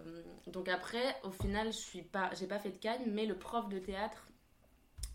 donc 0.48 0.70
après 0.70 1.18
au 1.24 1.32
final 1.32 1.68
je 1.68 1.78
suis 1.78 2.04
pas 2.04 2.30
j'ai 2.40 2.48
pas 2.48 2.60
fait 2.60 2.70
de 2.70 2.78
canne 2.78 3.02
mais 3.08 3.26
le 3.26 3.36
prof 3.36 3.68
de 3.68 3.80
théâtre 3.80 4.28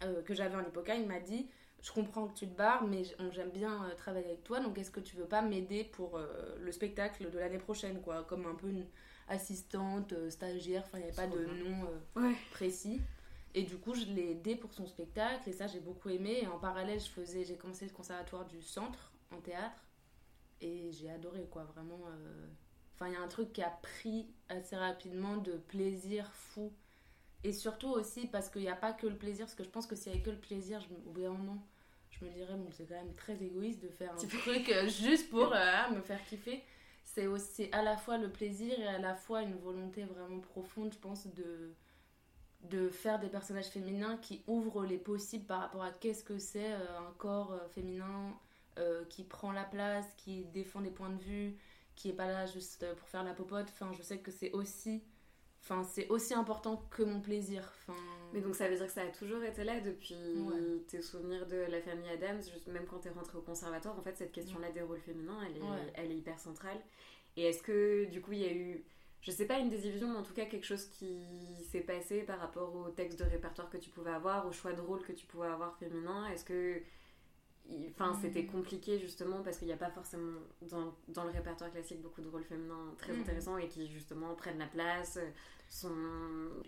euh, 0.02 0.22
que 0.22 0.34
j'avais 0.34 0.56
en 0.56 0.64
il 0.94 1.06
m'a 1.06 1.20
dit 1.20 1.48
je 1.82 1.92
comprends 1.92 2.26
que 2.26 2.34
tu 2.34 2.48
te 2.48 2.56
barres, 2.56 2.84
mais 2.84 3.04
j'aime 3.32 3.50
bien 3.50 3.84
euh, 3.84 3.94
travailler 3.94 4.26
avec 4.26 4.44
toi, 4.44 4.60
donc 4.60 4.78
est-ce 4.78 4.90
que 4.90 5.00
tu 5.00 5.16
veux 5.16 5.26
pas 5.26 5.42
m'aider 5.42 5.84
pour 5.84 6.16
euh, 6.16 6.56
le 6.60 6.72
spectacle 6.72 7.30
de 7.30 7.38
l'année 7.38 7.58
prochaine, 7.58 8.00
quoi, 8.00 8.24
comme 8.24 8.46
un 8.46 8.54
peu 8.54 8.68
une 8.68 8.86
assistante, 9.28 10.12
euh, 10.12 10.30
stagiaire, 10.30 10.82
enfin 10.86 10.98
il 10.98 11.04
n'y 11.04 11.06
avait 11.08 11.16
pas 11.16 11.26
de 11.26 11.44
nom 11.46 11.88
précis. 12.50 13.00
Et 13.54 13.62
du 13.62 13.76
coup, 13.76 13.94
je 13.94 14.04
l'ai 14.04 14.32
aidé 14.32 14.56
pour 14.56 14.72
son 14.74 14.86
spectacle, 14.86 15.48
et 15.48 15.52
ça 15.52 15.66
j'ai 15.66 15.80
beaucoup 15.80 16.08
aimé. 16.10 16.40
Et 16.42 16.46
en 16.46 16.58
parallèle, 16.58 17.00
je 17.00 17.08
faisais, 17.08 17.44
j'ai 17.44 17.56
commencé 17.56 17.86
le 17.86 17.92
conservatoire 17.92 18.44
du 18.46 18.60
centre 18.60 19.12
en 19.30 19.40
théâtre, 19.40 19.82
et 20.60 20.90
j'ai 20.92 21.10
adoré, 21.10 21.46
quoi, 21.50 21.64
vraiment. 21.64 22.00
Enfin, 22.94 23.08
il 23.08 23.12
y 23.12 23.16
a 23.16 23.20
un 23.20 23.28
truc 23.28 23.52
qui 23.52 23.62
a 23.62 23.70
pris 23.70 24.26
assez 24.48 24.76
rapidement 24.76 25.36
de 25.36 25.52
plaisir 25.52 26.30
fou. 26.32 26.72
Et 27.44 27.52
surtout 27.52 27.88
aussi 27.88 28.26
parce 28.26 28.48
qu'il 28.48 28.62
n'y 28.62 28.68
a 28.68 28.76
pas 28.76 28.92
que 28.92 29.06
le 29.06 29.16
plaisir, 29.16 29.46
parce 29.46 29.54
que 29.54 29.64
je 29.64 29.68
pense 29.68 29.86
que 29.86 29.94
s'il 29.94 30.12
n'y 30.12 30.18
avait 30.18 30.24
que 30.24 30.30
le 30.30 30.40
plaisir, 30.40 30.80
je, 30.80 30.88
au 31.08 31.12
bout 31.12 31.20
d'un 31.20 31.30
moment, 31.30 31.62
je 32.10 32.24
me 32.24 32.30
dirais, 32.30 32.54
bon, 32.54 32.68
c'est 32.72 32.86
quand 32.86 32.94
même 32.94 33.14
très 33.14 33.40
égoïste 33.42 33.82
de 33.82 33.88
faire 33.88 34.12
un 34.12 34.16
truc 34.16 34.68
euh, 34.70 34.88
juste 34.88 35.30
pour 35.30 35.52
euh, 35.54 35.90
me 35.94 36.00
faire 36.00 36.24
kiffer. 36.24 36.62
C'est 37.04 37.26
aussi 37.26 37.68
à 37.72 37.82
la 37.82 37.96
fois 37.96 38.18
le 38.18 38.30
plaisir 38.30 38.78
et 38.78 38.86
à 38.86 38.98
la 38.98 39.14
fois 39.14 39.42
une 39.42 39.56
volonté 39.56 40.04
vraiment 40.04 40.40
profonde, 40.40 40.92
je 40.92 40.98
pense, 40.98 41.26
de, 41.28 41.72
de 42.62 42.88
faire 42.88 43.20
des 43.20 43.28
personnages 43.28 43.68
féminins 43.68 44.16
qui 44.18 44.42
ouvrent 44.46 44.84
les 44.84 44.98
possibles 44.98 45.44
par 45.46 45.60
rapport 45.60 45.82
à 45.82 45.90
qu'est-ce 45.92 46.24
que 46.24 46.38
c'est 46.38 46.72
euh, 46.72 46.98
un 46.98 47.12
corps 47.18 47.58
féminin 47.70 48.34
qui 49.08 49.24
prend 49.24 49.52
la 49.52 49.64
place, 49.64 50.04
qui 50.18 50.44
défend 50.52 50.82
des 50.82 50.90
points 50.90 51.08
de 51.08 51.22
vue, 51.22 51.56
qui 51.94 52.10
est 52.10 52.12
pas 52.12 52.26
là 52.26 52.44
juste 52.44 52.84
pour 52.96 53.08
faire 53.08 53.24
la 53.24 53.32
popote. 53.32 53.68
Enfin, 53.70 53.90
je 53.96 54.02
sais 54.02 54.18
que 54.18 54.30
c'est 54.30 54.52
aussi 54.52 55.02
Enfin, 55.68 55.82
c'est 55.82 56.06
aussi 56.08 56.32
important 56.32 56.80
que 56.90 57.02
mon 57.02 57.20
plaisir. 57.20 57.72
Enfin... 57.88 57.98
Mais 58.32 58.40
donc 58.40 58.54
ça 58.54 58.68
veut 58.68 58.76
dire 58.76 58.86
que 58.86 58.92
ça 58.92 59.02
a 59.02 59.08
toujours 59.08 59.42
été 59.42 59.64
là 59.64 59.80
depuis 59.80 60.16
tes 60.86 61.02
souvenirs 61.02 61.46
de 61.46 61.56
la 61.56 61.80
famille 61.80 62.08
Adams, 62.08 62.40
même 62.68 62.84
quand 62.86 63.00
tu 63.00 63.08
es 63.08 63.10
rentrée 63.10 63.38
au 63.38 63.42
conservatoire, 63.42 63.98
en 63.98 64.02
fait 64.02 64.16
cette 64.16 64.32
question-là 64.32 64.70
des 64.70 64.82
rôles 64.82 65.00
féminins, 65.00 65.40
elle 65.44 65.56
est, 65.56 65.92
elle 65.94 66.12
est 66.12 66.16
hyper 66.16 66.38
centrale. 66.38 66.78
Et 67.36 67.44
est-ce 67.44 67.62
que 67.62 68.04
du 68.06 68.20
coup 68.20 68.32
il 68.32 68.40
y 68.40 68.46
a 68.46 68.52
eu, 68.52 68.84
je 69.22 69.30
sais 69.30 69.46
pas 69.46 69.58
une 69.58 69.70
désillusion, 69.70 70.08
mais 70.08 70.18
en 70.18 70.22
tout 70.22 70.34
cas 70.34 70.44
quelque 70.44 70.66
chose 70.66 70.86
qui 70.86 71.24
s'est 71.70 71.80
passé 71.80 72.22
par 72.22 72.38
rapport 72.38 72.74
au 72.74 72.90
texte 72.90 73.18
de 73.18 73.24
répertoire 73.24 73.68
que 73.70 73.78
tu 73.78 73.90
pouvais 73.90 74.12
avoir, 74.12 74.46
au 74.46 74.52
choix 74.52 74.72
de 74.72 74.80
rôle 74.80 75.02
que 75.02 75.12
tu 75.12 75.26
pouvais 75.26 75.48
avoir 75.48 75.76
féminin? 75.78 76.28
Est-ce 76.28 76.44
que 76.44 76.80
Enfin, 77.90 78.16
c'était 78.20 78.42
mm. 78.42 78.50
compliqué 78.50 78.98
justement 78.98 79.42
parce 79.42 79.58
qu'il 79.58 79.66
n'y 79.66 79.72
a 79.72 79.78
pas 79.78 79.90
forcément 79.90 80.38
dans, 80.62 80.94
dans, 81.08 81.24
le 81.24 81.30
répertoire 81.30 81.70
classique 81.70 82.00
beaucoup 82.00 82.20
de 82.20 82.28
rôles 82.28 82.44
féminins 82.44 82.94
très 82.98 83.12
mm. 83.12 83.20
intéressants 83.20 83.58
et 83.58 83.68
qui 83.68 83.88
justement 83.88 84.34
prennent 84.34 84.58
la 84.58 84.66
place. 84.66 85.18
Sont... 85.68 85.90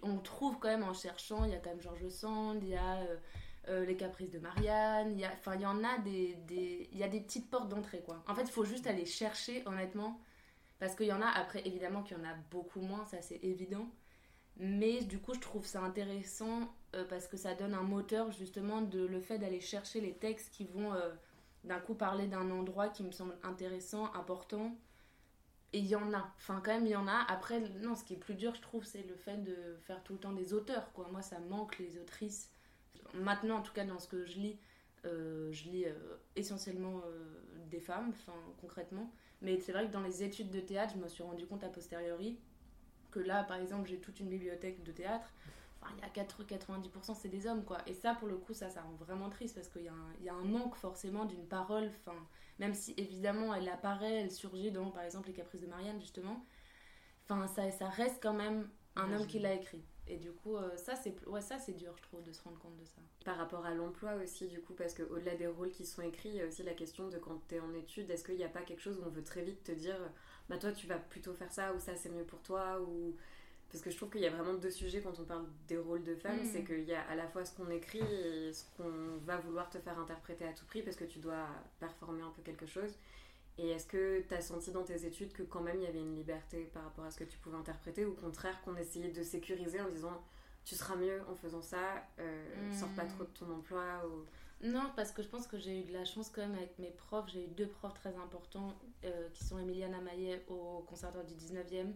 On 0.02 0.18
trouve 0.18 0.58
quand 0.58 0.68
même 0.68 0.82
en 0.82 0.94
cherchant, 0.94 1.44
il 1.44 1.52
y 1.52 1.54
a 1.54 1.58
quand 1.58 1.70
même 1.70 1.80
Georges 1.80 2.08
Sand, 2.08 2.62
il 2.62 2.70
y 2.70 2.76
a 2.76 2.96
euh, 2.96 3.16
euh, 3.68 3.84
Les 3.84 3.96
Caprices 3.96 4.30
de 4.30 4.40
Marianne, 4.40 5.12
il 5.12 5.20
y, 5.20 5.24
a, 5.24 5.32
enfin, 5.32 5.54
il 5.54 5.60
y 5.60 5.66
en 5.66 5.84
a 5.84 5.98
des, 5.98 6.34
des, 6.48 6.88
il 6.92 6.98
y 6.98 7.04
a 7.04 7.08
des 7.08 7.20
petites 7.20 7.48
portes 7.48 7.68
d'entrée 7.68 8.02
quoi. 8.04 8.24
En 8.26 8.34
fait, 8.34 8.42
il 8.42 8.50
faut 8.50 8.64
juste 8.64 8.88
aller 8.88 9.04
chercher 9.04 9.62
honnêtement 9.66 10.20
parce 10.80 10.96
qu'il 10.96 11.06
y 11.06 11.12
en 11.12 11.22
a, 11.22 11.28
après 11.28 11.66
évidemment 11.66 12.02
qu'il 12.02 12.16
y 12.16 12.20
en 12.20 12.24
a 12.24 12.34
beaucoup 12.50 12.80
moins, 12.80 13.04
ça 13.04 13.22
c'est 13.22 13.42
évident. 13.44 13.88
Mais 14.56 15.02
du 15.04 15.20
coup, 15.20 15.34
je 15.34 15.40
trouve 15.40 15.64
ça 15.64 15.80
intéressant 15.82 16.74
euh, 16.94 17.04
parce 17.04 17.26
que 17.26 17.36
ça 17.36 17.54
donne 17.54 17.74
un 17.74 17.82
moteur 17.82 18.32
justement 18.32 18.80
de 18.80 19.04
le 19.04 19.20
fait 19.20 19.38
d'aller 19.38 19.60
chercher 19.60 20.00
les 20.00 20.14
textes 20.14 20.52
qui 20.54 20.64
vont 20.64 20.94
euh, 20.94 21.10
d'un 21.64 21.80
coup 21.80 21.94
parler 21.94 22.26
d'un 22.26 22.50
endroit 22.50 22.88
qui 22.88 23.02
me 23.02 23.12
semble 23.12 23.36
intéressant, 23.42 24.12
important. 24.14 24.76
Et 25.74 25.80
il 25.80 25.86
y 25.86 25.96
en 25.96 26.14
a. 26.14 26.32
Enfin, 26.38 26.62
quand 26.64 26.72
même, 26.72 26.86
il 26.86 26.92
y 26.92 26.96
en 26.96 27.06
a. 27.06 27.26
Après, 27.28 27.60
non, 27.82 27.94
ce 27.94 28.04
qui 28.04 28.14
est 28.14 28.18
plus 28.18 28.34
dur, 28.34 28.54
je 28.54 28.62
trouve, 28.62 28.84
c'est 28.84 29.02
le 29.02 29.16
fait 29.16 29.36
de 29.36 29.76
faire 29.82 30.02
tout 30.02 30.14
le 30.14 30.18
temps 30.18 30.32
des 30.32 30.54
auteurs. 30.54 30.90
Moi, 31.12 31.20
ça 31.20 31.38
manque 31.40 31.78
les 31.78 31.98
autrices. 31.98 32.50
Maintenant, 33.12 33.56
en 33.56 33.62
tout 33.62 33.74
cas, 33.74 33.84
dans 33.84 33.98
ce 33.98 34.08
que 34.08 34.24
je 34.24 34.38
lis, 34.38 34.58
euh, 35.04 35.52
je 35.52 35.64
lis 35.64 35.84
essentiellement 36.36 37.02
des 37.70 37.80
femmes, 37.80 38.14
enfin, 38.14 38.38
concrètement. 38.62 39.12
Mais 39.42 39.58
c'est 39.60 39.72
vrai 39.72 39.86
que 39.86 39.92
dans 39.92 40.00
les 40.00 40.22
études 40.22 40.50
de 40.50 40.60
théâtre, 40.60 40.94
je 40.96 41.02
me 41.02 41.08
suis 41.08 41.22
rendu 41.22 41.46
compte 41.46 41.62
a 41.64 41.68
posteriori 41.68 42.38
que 43.10 43.20
là, 43.20 43.44
par 43.44 43.58
exemple, 43.58 43.88
j'ai 43.88 43.98
toute 43.98 44.20
une 44.20 44.28
bibliothèque 44.28 44.82
de 44.84 44.92
théâtre. 44.92 45.30
Enfin, 45.80 45.94
il 45.96 46.02
y 46.02 46.20
a 46.20 46.24
90% 46.24 47.14
c'est 47.14 47.28
des 47.28 47.46
hommes, 47.46 47.64
quoi. 47.64 47.78
Et 47.86 47.94
ça, 47.94 48.14
pour 48.14 48.28
le 48.28 48.36
coup, 48.36 48.54
ça, 48.54 48.70
ça 48.70 48.82
rend 48.82 48.94
vraiment 48.94 49.30
triste 49.30 49.54
parce 49.54 49.68
qu'il 49.68 49.82
y, 49.82 50.24
y, 50.24 50.28
a 50.28 50.34
un 50.34 50.44
manque 50.44 50.76
forcément 50.76 51.24
d'une 51.24 51.46
parole, 51.46 51.90
enfin, 52.00 52.16
même 52.58 52.74
si 52.74 52.94
évidemment 52.96 53.54
elle 53.54 53.68
apparaît, 53.68 54.22
elle 54.22 54.30
surgit 54.30 54.70
dans, 54.70 54.90
par 54.90 55.02
exemple, 55.02 55.28
Les 55.28 55.34
Caprices 55.34 55.60
de 55.60 55.66
Marianne, 55.66 56.00
justement. 56.00 56.44
Enfin, 57.24 57.46
ça, 57.46 57.70
ça 57.70 57.88
reste 57.88 58.22
quand 58.22 58.34
même 58.34 58.68
un 58.96 59.12
homme 59.12 59.26
qui 59.26 59.38
l'a 59.38 59.54
écrit. 59.54 59.82
Et 60.10 60.16
du 60.16 60.32
coup, 60.32 60.56
euh, 60.56 60.74
ça, 60.76 60.96
c'est 60.96 61.14
ouais, 61.26 61.42
ça 61.42 61.58
c'est 61.58 61.74
dur, 61.74 61.94
je 61.96 62.02
trouve, 62.02 62.22
de 62.22 62.32
se 62.32 62.42
rendre 62.42 62.58
compte 62.58 62.76
de 62.78 62.84
ça. 62.84 63.02
Par 63.24 63.36
rapport 63.36 63.66
à 63.66 63.74
l'emploi 63.74 64.14
aussi, 64.14 64.48
du 64.48 64.60
coup, 64.60 64.72
parce 64.72 64.94
qu'au-delà 64.94 65.34
des 65.34 65.46
rôles 65.46 65.70
qui 65.70 65.84
sont 65.84 66.00
écrits, 66.00 66.30
il 66.30 66.36
y 66.36 66.40
a 66.40 66.46
aussi 66.46 66.62
la 66.62 66.72
question 66.72 67.08
de 67.08 67.18
quand 67.18 67.46
tu 67.46 67.56
es 67.56 67.60
en 67.60 67.74
études, 67.74 68.10
est-ce 68.10 68.24
qu'il 68.24 68.36
n'y 68.36 68.44
a 68.44 68.48
pas 68.48 68.62
quelque 68.62 68.80
chose 68.80 68.98
où 68.98 69.06
on 69.06 69.10
veut 69.10 69.22
très 69.22 69.42
vite 69.42 69.62
te 69.64 69.72
dire, 69.72 69.98
bah 70.48 70.56
toi, 70.56 70.72
tu 70.72 70.86
vas 70.86 70.98
plutôt 70.98 71.34
faire 71.34 71.52
ça, 71.52 71.74
ou 71.74 71.78
ça, 71.78 71.94
c'est 71.94 72.08
mieux 72.08 72.24
pour 72.24 72.40
toi, 72.42 72.80
ou... 72.80 73.14
Parce 73.70 73.84
que 73.84 73.90
je 73.90 73.96
trouve 73.96 74.10
qu'il 74.10 74.22
y 74.22 74.26
a 74.26 74.30
vraiment 74.30 74.54
deux 74.54 74.70
sujets 74.70 75.02
quand 75.02 75.18
on 75.20 75.24
parle 75.24 75.44
des 75.66 75.76
rôles 75.76 76.02
de 76.02 76.14
femmes, 76.14 76.40
c'est 76.44 76.62
mm. 76.62 76.66
qu'il 76.66 76.84
y 76.84 76.94
a 76.94 77.02
à 77.02 77.14
la 77.14 77.26
fois 77.28 77.44
ce 77.44 77.54
qu'on 77.54 77.68
écrit 77.70 78.00
et 78.00 78.52
ce 78.52 78.64
qu'on 78.76 79.18
va 79.26 79.36
vouloir 79.38 79.68
te 79.68 79.78
faire 79.78 79.98
interpréter 79.98 80.46
à 80.46 80.52
tout 80.52 80.64
prix, 80.64 80.82
parce 80.82 80.96
que 80.96 81.04
tu 81.04 81.18
dois 81.18 81.46
performer 81.78 82.22
un 82.22 82.30
peu 82.30 82.42
quelque 82.42 82.66
chose. 82.66 82.92
Et 83.58 83.70
est-ce 83.70 83.86
que 83.86 84.22
tu 84.26 84.34
as 84.34 84.40
senti 84.40 84.70
dans 84.70 84.84
tes 84.84 85.04
études 85.04 85.32
que 85.32 85.42
quand 85.42 85.60
même 85.60 85.76
il 85.78 85.82
y 85.82 85.86
avait 85.86 85.98
une 85.98 86.14
liberté 86.14 86.70
par 86.72 86.84
rapport 86.84 87.04
à 87.04 87.10
ce 87.10 87.18
que 87.18 87.24
tu 87.24 87.38
pouvais 87.38 87.56
interpréter 87.56 88.04
ou 88.04 88.12
au 88.12 88.14
contraire 88.14 88.60
qu'on 88.62 88.76
essayait 88.76 89.10
de 89.10 89.22
sécuriser 89.22 89.80
en 89.80 89.88
disant 89.88 90.22
tu 90.64 90.74
seras 90.74 90.96
mieux 90.96 91.22
en 91.28 91.34
faisant 91.34 91.62
ça, 91.62 92.06
euh, 92.20 92.72
sors 92.72 92.90
pas 92.90 93.04
trop 93.04 93.24
de 93.24 93.30
ton 93.30 93.50
emploi 93.50 94.02
ou... 94.06 94.24
Non, 94.60 94.92
parce 94.96 95.12
que 95.12 95.22
je 95.22 95.28
pense 95.28 95.46
que 95.46 95.56
j'ai 95.56 95.80
eu 95.80 95.84
de 95.84 95.92
la 95.92 96.04
chance 96.04 96.30
quand 96.30 96.42
même 96.42 96.56
avec 96.56 96.78
mes 96.78 96.90
profs. 96.90 97.30
J'ai 97.32 97.44
eu 97.44 97.48
deux 97.48 97.68
profs 97.68 97.94
très 97.94 98.14
importants 98.16 98.76
euh, 99.04 99.28
qui 99.32 99.44
sont 99.44 99.58
Emiliana 99.58 100.00
Maillet 100.00 100.44
au 100.48 100.84
conservatoire 100.88 101.24
du 101.24 101.34
19e. 101.34 101.92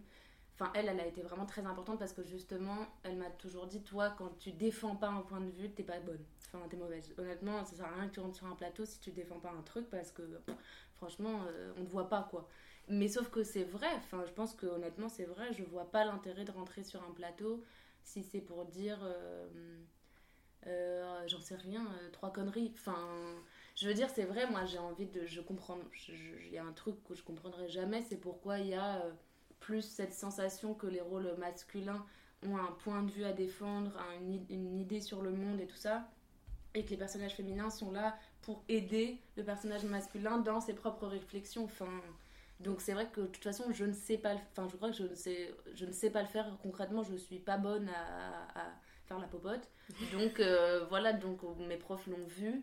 Enfin, 0.54 0.71
elle, 0.75 0.88
elle 0.88 1.00
a 1.00 1.06
été 1.06 1.23
vraiment 1.23 1.47
très 1.47 1.64
importante 1.64 1.99
parce 1.99 2.12
que 2.12 2.23
justement, 2.23 2.87
elle 3.04 3.16
m'a 3.16 3.30
toujours 3.30 3.66
dit 3.66 3.82
Toi, 3.82 4.14
quand 4.18 4.38
tu 4.38 4.52
défends 4.52 4.97
pas 4.97 5.09
un 5.09 5.23
point 5.23 5.40
de 5.40 5.50
vue, 5.50 5.71
t'es 5.71 5.82
pas 5.82 5.99
bonne. 6.00 6.23
Enfin, 6.47 6.66
t'es 6.68 6.76
mauvaise. 6.76 7.14
Honnêtement, 7.18 7.64
ça 7.64 7.76
sert 7.76 7.87
à 7.87 7.94
rien 7.94 8.09
que 8.09 8.14
tu 8.14 8.21
rentres 8.21 8.37
sur 8.37 8.47
un 8.47 8.54
plateau 8.54 8.85
si 8.85 9.00
tu 9.00 9.11
défends 9.11 9.40
pas 9.40 9.50
un 9.50 9.62
truc 9.62 9.88
parce 9.90 10.11
que 10.12 10.23
franchement, 10.94 11.42
euh, 11.49 11.73
on 11.78 11.80
ne 11.80 11.87
voit 11.87 12.09
pas 12.09 12.28
quoi. 12.30 12.49
Mais 12.88 13.09
sauf 13.09 13.30
que 13.30 13.42
c'est 13.42 13.64
vrai, 13.64 13.88
enfin, 13.97 14.25
je 14.26 14.32
pense 14.32 14.54
que 14.54 14.66
honnêtement, 14.66 15.09
c'est 15.09 15.25
vrai, 15.25 15.52
je 15.52 15.64
vois 15.64 15.90
pas 15.90 16.04
l'intérêt 16.04 16.44
de 16.44 16.50
rentrer 16.52 16.85
sur 16.85 17.02
un 17.02 17.12
plateau 17.12 17.64
si 18.04 18.23
c'est 18.25 18.40
pour 18.40 18.64
dire, 18.66 18.99
euh, 19.02 19.49
euh, 20.66 21.25
j'en 21.28 21.40
sais 21.40 21.54
rien, 21.54 21.87
trois 22.12 22.32
conneries. 22.32 22.73
Enfin, 22.75 23.09
je 23.76 23.88
veux 23.88 23.94
dire, 23.94 24.11
c'est 24.11 24.25
vrai, 24.25 24.47
moi 24.50 24.64
j'ai 24.66 24.78
envie 24.78 25.06
de. 25.06 25.25
Je 25.25 25.40
comprends. 25.40 25.78
Il 26.09 26.52
y 26.52 26.59
a 26.59 26.64
un 26.64 26.73
truc 26.73 27.02
que 27.04 27.14
je 27.14 27.23
comprendrai 27.23 27.68
jamais, 27.68 28.02
c'est 28.02 28.18
pourquoi 28.18 28.59
il 28.59 28.68
y 28.68 28.75
a 28.75 29.02
plus 29.62 29.83
cette 29.83 30.12
sensation 30.12 30.75
que 30.75 30.87
les 30.87 31.00
rôles 31.00 31.35
masculins 31.38 32.04
ont 32.47 32.57
un 32.57 32.73
point 32.85 33.02
de 33.02 33.11
vue 33.11 33.25
à 33.25 33.33
défendre, 33.33 33.92
une, 34.21 34.45
une 34.50 34.78
idée 34.78 35.00
sur 35.00 35.23
le 35.23 35.31
monde 35.31 35.61
et 35.61 35.66
tout 35.66 35.76
ça, 35.76 36.09
et 36.75 36.85
que 36.85 36.90
les 36.90 36.97
personnages 36.97 37.35
féminins 37.35 37.71
sont 37.71 37.92
là 37.92 38.16
pour 38.42 38.64
aider 38.69 39.19
le 39.37 39.45
personnage 39.45 39.85
masculin 39.85 40.38
dans 40.38 40.61
ses 40.61 40.75
propres 40.75 41.07
réflexions. 41.07 41.64
Enfin, 41.64 41.88
donc 42.61 42.81
c'est 42.81 42.92
vrai 42.92 43.09
que 43.12 43.21
de 43.21 43.26
toute 43.26 43.45
façon, 43.45 43.64
je 43.73 43.85
ne 43.85 43.92
sais 43.92 44.19
pas, 44.19 44.35
enfin 44.50 44.69
je 44.71 44.76
crois 44.76 44.90
que 44.90 44.97
je 44.97 45.04
ne 45.04 45.14
sais, 45.14 45.54
je 45.75 45.87
ne 45.87 45.92
sais 45.92 46.11
pas 46.11 46.23
le 46.23 46.28
faire 46.28 46.47
concrètement. 46.62 47.02
Je 47.02 47.12
ne 47.12 47.19
suis 47.19 47.38
pas 47.38 47.57
bonne 47.59 47.88
à, 47.88 48.61
à 48.61 48.73
faire 49.07 49.19
la 49.19 49.26
popote. 49.26 49.69
Donc 50.12 50.40
euh, 50.40 50.85
voilà, 50.88 51.12
donc 51.12 51.40
mes 51.69 51.76
profs 51.76 52.07
l'ont 52.07 52.26
vu. 52.26 52.62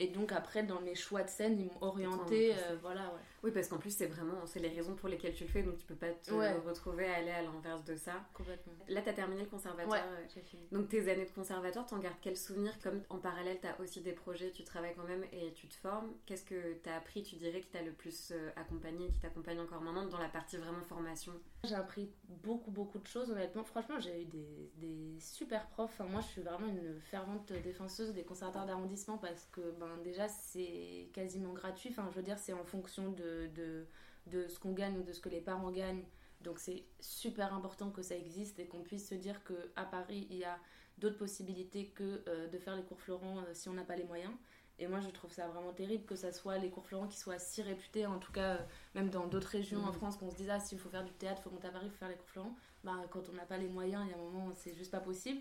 Et 0.00 0.08
donc 0.08 0.32
après, 0.32 0.62
dans 0.62 0.80
mes 0.80 0.94
choix 0.94 1.22
de 1.22 1.28
scène, 1.28 1.58
ils 1.58 1.66
m'ont 1.66 1.82
orienté, 1.82 2.54
euh, 2.54 2.76
voilà, 2.80 3.00
ouais. 3.00 3.20
Oui, 3.42 3.50
parce 3.52 3.68
qu'en 3.68 3.78
plus, 3.78 3.94
c'est 3.94 4.06
vraiment, 4.06 4.46
c'est 4.46 4.58
les 4.58 4.68
raisons 4.68 4.94
pour 4.94 5.08
lesquelles 5.08 5.34
tu 5.34 5.44
le 5.44 5.50
fais, 5.50 5.62
donc 5.62 5.78
tu 5.78 5.86
peux 5.86 5.94
pas 5.94 6.10
te 6.10 6.32
retrouver 6.66 7.06
à 7.06 7.16
aller 7.16 7.30
à 7.30 7.42
l'inverse 7.42 7.84
de 7.84 7.94
ça. 7.94 8.24
Complètement. 8.34 8.72
Là, 8.88 9.02
tu 9.02 9.08
as 9.08 9.12
terminé 9.12 9.42
le 9.42 9.48
conservatoire. 9.48 10.02
Ouais, 10.02 10.42
fini. 10.42 10.62
Donc 10.72 10.88
tes 10.88 11.08
années 11.10 11.26
de 11.26 11.30
conservatoire, 11.30 11.86
t'en 11.86 11.98
gardes 11.98 12.16
quel 12.20 12.36
souvenir? 12.36 12.72
Comme 12.82 13.02
en 13.10 13.18
parallèle, 13.18 13.58
tu 13.60 13.66
as 13.66 13.80
aussi 13.80 14.00
des 14.00 14.12
projets, 14.12 14.50
tu 14.50 14.64
travailles 14.64 14.94
quand 14.96 15.06
même 15.06 15.24
et 15.32 15.52
tu 15.52 15.68
te 15.68 15.74
formes. 15.74 16.12
Qu'est-ce 16.26 16.44
que 16.44 16.74
tu 16.82 16.88
as 16.88 16.96
appris, 16.96 17.22
tu 17.22 17.36
dirais, 17.36 17.60
qui 17.60 17.68
t'a 17.68 17.82
le 17.82 17.92
plus 17.92 18.32
euh, 18.32 18.50
accompagné, 18.56 19.08
qui 19.10 19.20
t'accompagne 19.20 19.60
encore 19.60 19.80
maintenant 19.80 20.06
dans 20.06 20.18
la 20.18 20.28
partie 20.28 20.56
vraiment 20.56 20.82
formation? 20.82 21.32
J'ai 21.64 21.74
appris 21.74 22.10
beaucoup, 22.28 22.70
beaucoup 22.70 22.98
de 22.98 23.06
choses, 23.06 23.30
honnêtement. 23.30 23.64
Franchement, 23.64 23.98
j'ai 23.98 24.22
eu 24.22 24.24
des, 24.26 24.70
des, 24.76 25.20
super 25.20 25.66
profs. 25.68 25.92
Enfin, 26.00 26.10
moi, 26.10 26.20
je 26.20 26.26
suis 26.28 26.42
vraiment 26.42 26.66
une 26.66 27.00
fervente 27.00 27.52
défenseuse 27.52 28.12
des 28.12 28.22
conservatoires 28.22 28.66
d'arrondissement 28.66 29.18
parce 29.18 29.46
que, 29.52 29.72
ben, 29.78 29.98
déjà, 30.02 30.28
c'est 30.28 31.08
quasiment 31.12 31.52
gratuit. 31.52 31.90
Enfin, 31.90 32.08
je 32.10 32.16
veux 32.16 32.22
dire, 32.22 32.38
c'est 32.38 32.52
en 32.52 32.64
fonction 32.64 33.10
de 33.10 33.27
de, 33.54 33.86
de, 34.26 34.48
ce 34.48 34.58
qu'on 34.58 34.72
gagne 34.72 34.98
ou 34.98 35.02
de 35.02 35.12
ce 35.12 35.20
que 35.20 35.28
les 35.28 35.40
parents 35.40 35.70
gagnent. 35.70 36.04
Donc 36.40 36.58
c'est 36.58 36.84
super 37.00 37.52
important 37.52 37.90
que 37.90 38.02
ça 38.02 38.16
existe 38.16 38.58
et 38.60 38.66
qu'on 38.66 38.82
puisse 38.82 39.08
se 39.08 39.14
dire 39.14 39.42
qu'à 39.44 39.84
Paris, 39.84 40.26
il 40.30 40.36
y 40.36 40.44
a 40.44 40.58
d'autres 40.98 41.18
possibilités 41.18 41.86
que 41.86 42.22
euh, 42.28 42.48
de 42.48 42.58
faire 42.58 42.76
les 42.76 42.82
cours 42.82 43.00
Florent 43.00 43.38
euh, 43.38 43.54
si 43.54 43.68
on 43.68 43.74
n'a 43.74 43.84
pas 43.84 43.96
les 43.96 44.04
moyens. 44.04 44.32
Et 44.80 44.86
moi, 44.86 45.00
je 45.00 45.08
trouve 45.08 45.32
ça 45.32 45.48
vraiment 45.48 45.72
terrible 45.72 46.04
que 46.04 46.14
ça 46.14 46.30
soit 46.30 46.58
les 46.58 46.70
cours 46.70 46.86
Florent 46.86 47.08
qui 47.08 47.18
soient 47.18 47.38
si 47.38 47.62
réputés, 47.62 48.06
en 48.06 48.18
tout 48.18 48.30
cas, 48.30 48.54
euh, 48.54 48.58
même 48.94 49.10
dans 49.10 49.26
d'autres 49.26 49.48
régions 49.48 49.82
en 49.84 49.90
mmh. 49.90 49.94
France, 49.94 50.16
qu'on 50.16 50.30
se 50.30 50.36
dise, 50.36 50.50
ah, 50.50 50.60
s'il 50.60 50.78
faut 50.78 50.88
faire 50.88 51.04
du 51.04 51.12
théâtre, 51.12 51.40
il 51.40 51.44
faut 51.44 51.50
monter 51.50 51.66
à 51.66 51.72
Paris, 51.72 51.86
il 51.86 51.90
faut 51.90 51.98
faire 51.98 52.08
les 52.08 52.16
cours 52.16 52.28
Florent. 52.28 52.54
Bah, 52.84 52.94
quand 53.10 53.28
on 53.28 53.32
n'a 53.32 53.44
pas 53.44 53.58
les 53.58 53.66
moyens, 53.66 54.04
il 54.06 54.10
y 54.10 54.14
a 54.14 54.16
un 54.16 54.20
moment, 54.20 54.52
c'est 54.54 54.74
juste 54.74 54.92
pas 54.92 55.00
possible. 55.00 55.40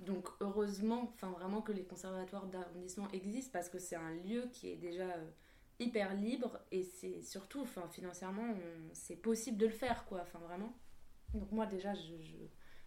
Donc, 0.00 0.28
heureusement, 0.40 1.10
enfin, 1.14 1.30
vraiment 1.30 1.60
que 1.60 1.72
les 1.72 1.84
conservatoires 1.84 2.46
d'arrondissement 2.46 3.08
existent 3.12 3.50
parce 3.52 3.68
que 3.68 3.78
c'est 3.78 3.96
un 3.96 4.14
lieu 4.14 4.48
qui 4.50 4.70
est 4.70 4.76
déjà 4.76 5.04
hyper 5.80 6.14
libre 6.14 6.60
et 6.70 6.82
c'est 6.84 7.22
surtout, 7.22 7.66
financièrement, 7.90 8.54
c'est 8.92 9.16
possible 9.16 9.56
de 9.56 9.66
le 9.66 9.72
faire, 9.72 10.04
quoi. 10.04 10.20
Enfin, 10.22 10.38
vraiment. 10.38 10.72
Donc, 11.34 11.50
moi, 11.52 11.66
déjà, 11.66 11.94
je, 11.94 12.14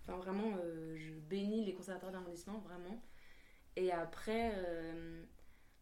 enfin, 0.04 0.18
vraiment, 0.18 0.54
euh, 0.64 0.96
je 0.98 1.14
bénis 1.14 1.66
les 1.66 1.74
conservateurs 1.74 2.12
d'arrondissement, 2.12 2.60
vraiment. 2.60 3.02
Et 3.76 3.92
après, 3.92 4.54
euh, 4.56 5.24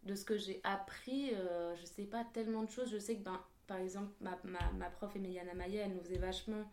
de 0.03 0.15
ce 0.15 0.23
que 0.23 0.37
j'ai 0.37 0.61
appris, 0.63 1.33
euh, 1.33 1.75
je 1.75 1.85
sais 1.85 2.05
pas 2.05 2.23
tellement 2.33 2.63
de 2.63 2.69
choses. 2.69 2.89
Je 2.91 2.97
sais 2.97 3.17
que, 3.17 3.23
ben, 3.23 3.39
par 3.67 3.77
exemple, 3.77 4.11
ma, 4.21 4.39
ma, 4.43 4.71
ma 4.73 4.89
prof 4.89 5.15
Emiliana 5.15 5.53
Maillet, 5.53 5.79
elle 5.79 5.93
nous 5.93 6.03
faisait 6.03 6.17
vachement. 6.17 6.63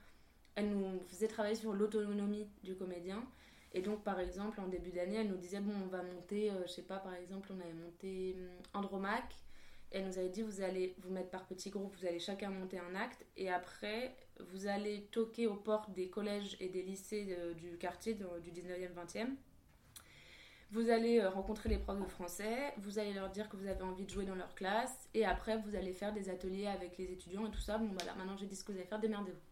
Elle 0.55 0.71
nous 0.71 1.01
faisait 1.07 1.29
travailler 1.29 1.57
sur 1.57 1.73
l'autonomie 1.73 2.49
du 2.63 2.77
comédien. 2.77 3.25
Et 3.73 3.83
donc, 3.83 4.03
par 4.05 4.19
exemple, 4.21 4.61
en 4.61 4.69
début 4.69 4.91
d'année, 4.91 5.17
elle 5.17 5.29
nous 5.29 5.37
disait 5.37 5.61
bon, 5.61 5.75
on 5.85 5.89
va 5.89 6.03
monter, 6.03 6.51
je 6.67 6.71
sais 6.71 6.83
pas, 6.83 6.99
par 6.99 7.15
exemple, 7.15 7.53
on 7.53 7.61
avait 7.61 7.75
monté 7.75 8.35
hum, 8.37 8.81
Andromaque 8.81 9.35
elle 9.91 10.07
nous 10.07 10.19
avait 10.19 10.29
dit 10.29 10.43
vous 10.43 10.61
allez 10.61 10.95
vous 10.99 11.11
mettre 11.11 11.31
par 11.31 11.47
petits 11.47 11.71
groupes, 11.71 11.95
vous 11.97 12.07
allez 12.07 12.19
chacun 12.19 12.51
monter 12.51 12.79
un 12.79 12.95
acte 12.95 13.25
et 13.37 13.51
après 13.51 14.17
vous 14.41 14.67
allez 14.67 15.09
toquer 15.11 15.47
aux 15.47 15.57
portes 15.57 15.93
des 15.93 16.09
collèges 16.09 16.57
et 16.61 16.69
des 16.69 16.83
lycées 16.83 17.37
du 17.57 17.79
quartier 17.79 18.15
du 18.15 18.51
19e 18.51 18.95
20e. 18.95 19.29
Vous 20.71 20.91
allez 20.91 21.19
euh, 21.19 21.31
rencontrer 21.31 21.71
les 21.71 21.79
profs 21.79 21.99
de 21.99 22.05
français, 22.05 22.75
vous 22.77 22.99
allez 22.99 23.15
leur 23.15 23.31
dire 23.31 23.49
que 23.49 23.57
vous 23.57 23.67
avez 23.67 23.83
envie 23.83 24.05
de 24.05 24.11
jouer 24.11 24.27
dans 24.27 24.35
leur 24.35 24.55
classe 24.55 25.09
et 25.15 25.25
après 25.25 25.57
vous 25.57 25.75
allez 25.75 25.95
faire 25.95 26.13
des 26.13 26.29
ateliers 26.29 26.67
avec 26.67 26.99
les 26.99 27.11
étudiants 27.11 27.47
et 27.47 27.51
tout 27.51 27.61
ça. 27.61 27.79
Bon 27.79 27.89
voilà, 27.95 28.15
maintenant 28.17 28.37
j'ai 28.37 28.47
dit 28.47 28.55
ce 28.55 28.65
que 28.65 28.73
vous 28.73 28.79
allez 28.79 28.87
faire, 28.87 29.01
démerdez-vous. 29.01 29.48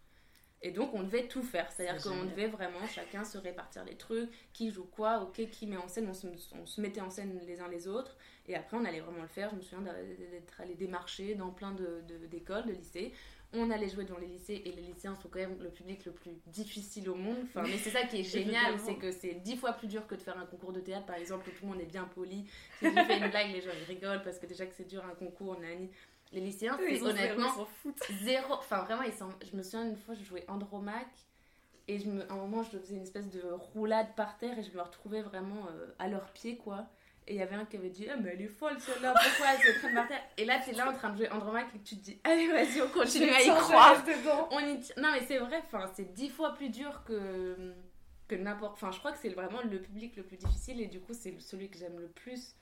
Et 0.63 0.71
donc 0.71 0.95
on 0.95 1.03
devait 1.03 1.29
tout 1.29 1.43
faire, 1.43 1.71
c'est-à-dire 1.71 2.03
qu'on 2.03 2.25
devait 2.25 2.49
vraiment 2.49 2.87
chacun 2.89 3.25
se 3.25 3.39
répartir 3.39 3.85
les 3.85 3.97
trucs, 3.97 4.31
qui 4.53 4.71
joue 4.71 4.85
quoi, 4.85 5.21
ok, 5.23 5.49
qui 5.51 5.67
met 5.67 5.77
en 5.77 5.87
scène, 5.87 6.09
on 6.09 6.15
se, 6.15 6.27
on 6.61 6.67
se 6.67 6.81
mettait 6.81 7.03
en 7.03 7.11
scène 7.11 7.41
les 7.47 7.61
uns 7.61 7.69
les 7.69 7.87
autres. 7.87 8.17
Et 8.49 8.55
après, 8.55 8.77
on 8.77 8.85
allait 8.85 9.01
vraiment 9.01 9.23
le 9.23 9.29
faire. 9.29 9.51
Je 9.51 9.57
me 9.57 9.61
souviens 9.61 9.83
d'être 9.83 10.61
allé 10.61 10.75
démarcher 10.75 11.35
dans 11.35 11.51
plein 11.51 11.73
d'écoles, 12.31 12.65
de, 12.65 12.73
de, 12.73 12.77
lycées. 12.77 13.13
On 13.53 13.71
allait 13.71 13.89
jouer 13.89 14.05
dans 14.05 14.19
les 14.19 14.27
lycées 14.27 14.63
et 14.65 14.73
les 14.73 14.83
lycéens 14.83 15.15
sont 15.17 15.29
quand 15.29 15.39
même 15.39 15.57
le 15.63 15.71
public 15.71 16.05
le 16.05 16.13
plus 16.13 16.33
difficile 16.47 17.09
au 17.09 17.15
monde. 17.15 17.39
Enfin, 17.45 17.63
mais 17.63 17.79
c'est 17.79 17.91
ça 17.91 18.05
qui 18.05 18.21
est 18.21 18.23
génial, 18.25 18.79
c'est 18.79 18.97
que 18.97 19.13
c'est 19.13 19.35
dix 19.35 19.57
fois 19.57 19.73
plus 19.73 19.89
dur 19.89 20.07
que 20.07 20.15
de 20.15 20.21
faire 20.21 20.39
un 20.39 20.47
concours 20.47 20.73
de 20.73 20.81
théâtre, 20.81 21.07
par 21.07 21.17
exemple, 21.17 21.49
où 21.49 21.53
tout 21.53 21.65
le 21.65 21.73
monde 21.73 21.81
est 21.81 21.87
bien 21.87 22.05
poli. 22.05 22.45
Si 22.79 22.87
tu 22.87 23.05
fais 23.05 23.19
une 23.19 23.31
blague, 23.31 23.53
les 23.53 23.61
gens 23.61 23.71
rigolent 23.87 24.23
parce 24.23 24.39
que 24.39 24.47
déjà 24.47 24.67
que 24.67 24.75
c'est 24.75 24.89
dur 24.89 25.05
un 25.05 25.15
concours, 25.15 25.57
on 25.59 25.63
a 25.63 25.71
Les 26.37 26.43
lycéens, 26.43 26.77
c'est 26.79 27.01
honnêtement 27.01 27.67
zéro. 28.23 28.55
Enfin, 28.55 28.83
vraiment, 28.83 29.03
ils 29.03 29.13
sont... 29.15 29.31
je 29.51 29.57
me 29.57 29.63
souviens 29.63 29.89
une 29.89 29.97
fois, 29.97 30.15
je 30.15 30.23
jouais 30.23 30.45
Andromaque 30.49 31.07
et 31.89 31.99
je 31.99 32.11
me... 32.11 32.31
à 32.31 32.35
un 32.35 32.37
moment, 32.37 32.63
je 32.63 32.77
faisais 32.77 32.95
une 32.95 33.05
espèce 33.05 33.31
de 33.31 33.41
roulade 33.73 34.15
par 34.17 34.37
terre 34.37 34.59
et 34.59 34.63
je 34.63 34.71
me 34.73 34.83
retrouvais 34.83 35.23
vraiment 35.23 35.67
euh, 35.71 35.87
à 35.99 36.09
leurs 36.09 36.31
pieds, 36.33 36.59
quoi. 36.59 36.91
Et 37.27 37.35
il 37.35 37.39
y 37.39 37.43
avait 37.43 37.57
un 37.57 37.65
qui 37.65 37.79
avait 37.79 37.89
dit 37.89 38.07
Ah, 38.11 38.17
mais 38.21 38.33
elle 38.35 38.43
est 38.43 38.49
folle 38.49 38.79
celle-là, 38.79 39.15
pourquoi 39.15 39.55
elle 39.55 39.75
se 39.75 39.79
traîne 39.79 39.95
par 39.95 40.09
terre? 40.09 40.23
Et 40.37 40.45
là, 40.45 40.61
tu 40.63 40.71
es 40.71 40.73
là 40.75 40.91
en 40.91 40.93
train 40.93 41.09
de 41.09 41.17
jouer 41.17 41.31
Andromaque 41.31 41.69
et 41.75 41.79
tu 41.79 41.97
te 41.97 42.05
dis 42.05 42.21
Allez, 42.23 42.49
vas-y, 42.49 42.83
on 42.83 42.89
continue 42.89 43.31
à 43.31 43.41
y 43.41 43.49
croire. 43.49 44.05
On 44.51 44.61
y 44.61 44.75
non, 44.99 45.13
mais 45.13 45.23
c'est 45.27 45.39
vrai, 45.39 45.63
c'est 45.95 46.13
dix 46.13 46.29
fois 46.29 46.53
plus 46.53 46.69
dur 46.69 47.03
que, 47.05 47.73
que 48.29 48.35
n'importe. 48.35 48.75
Enfin, 48.75 48.93
je 48.93 48.99
crois 48.99 49.13
que 49.13 49.19
c'est 49.19 49.31
vraiment 49.31 49.63
le 49.63 49.81
public 49.81 50.15
le 50.17 50.23
plus 50.23 50.37
difficile 50.37 50.83
et 50.83 50.87
du 50.87 51.01
coup, 51.01 51.15
c'est 51.15 51.41
celui 51.41 51.71
que 51.71 51.79
j'aime 51.79 51.99
le 51.99 52.09
plus 52.09 52.55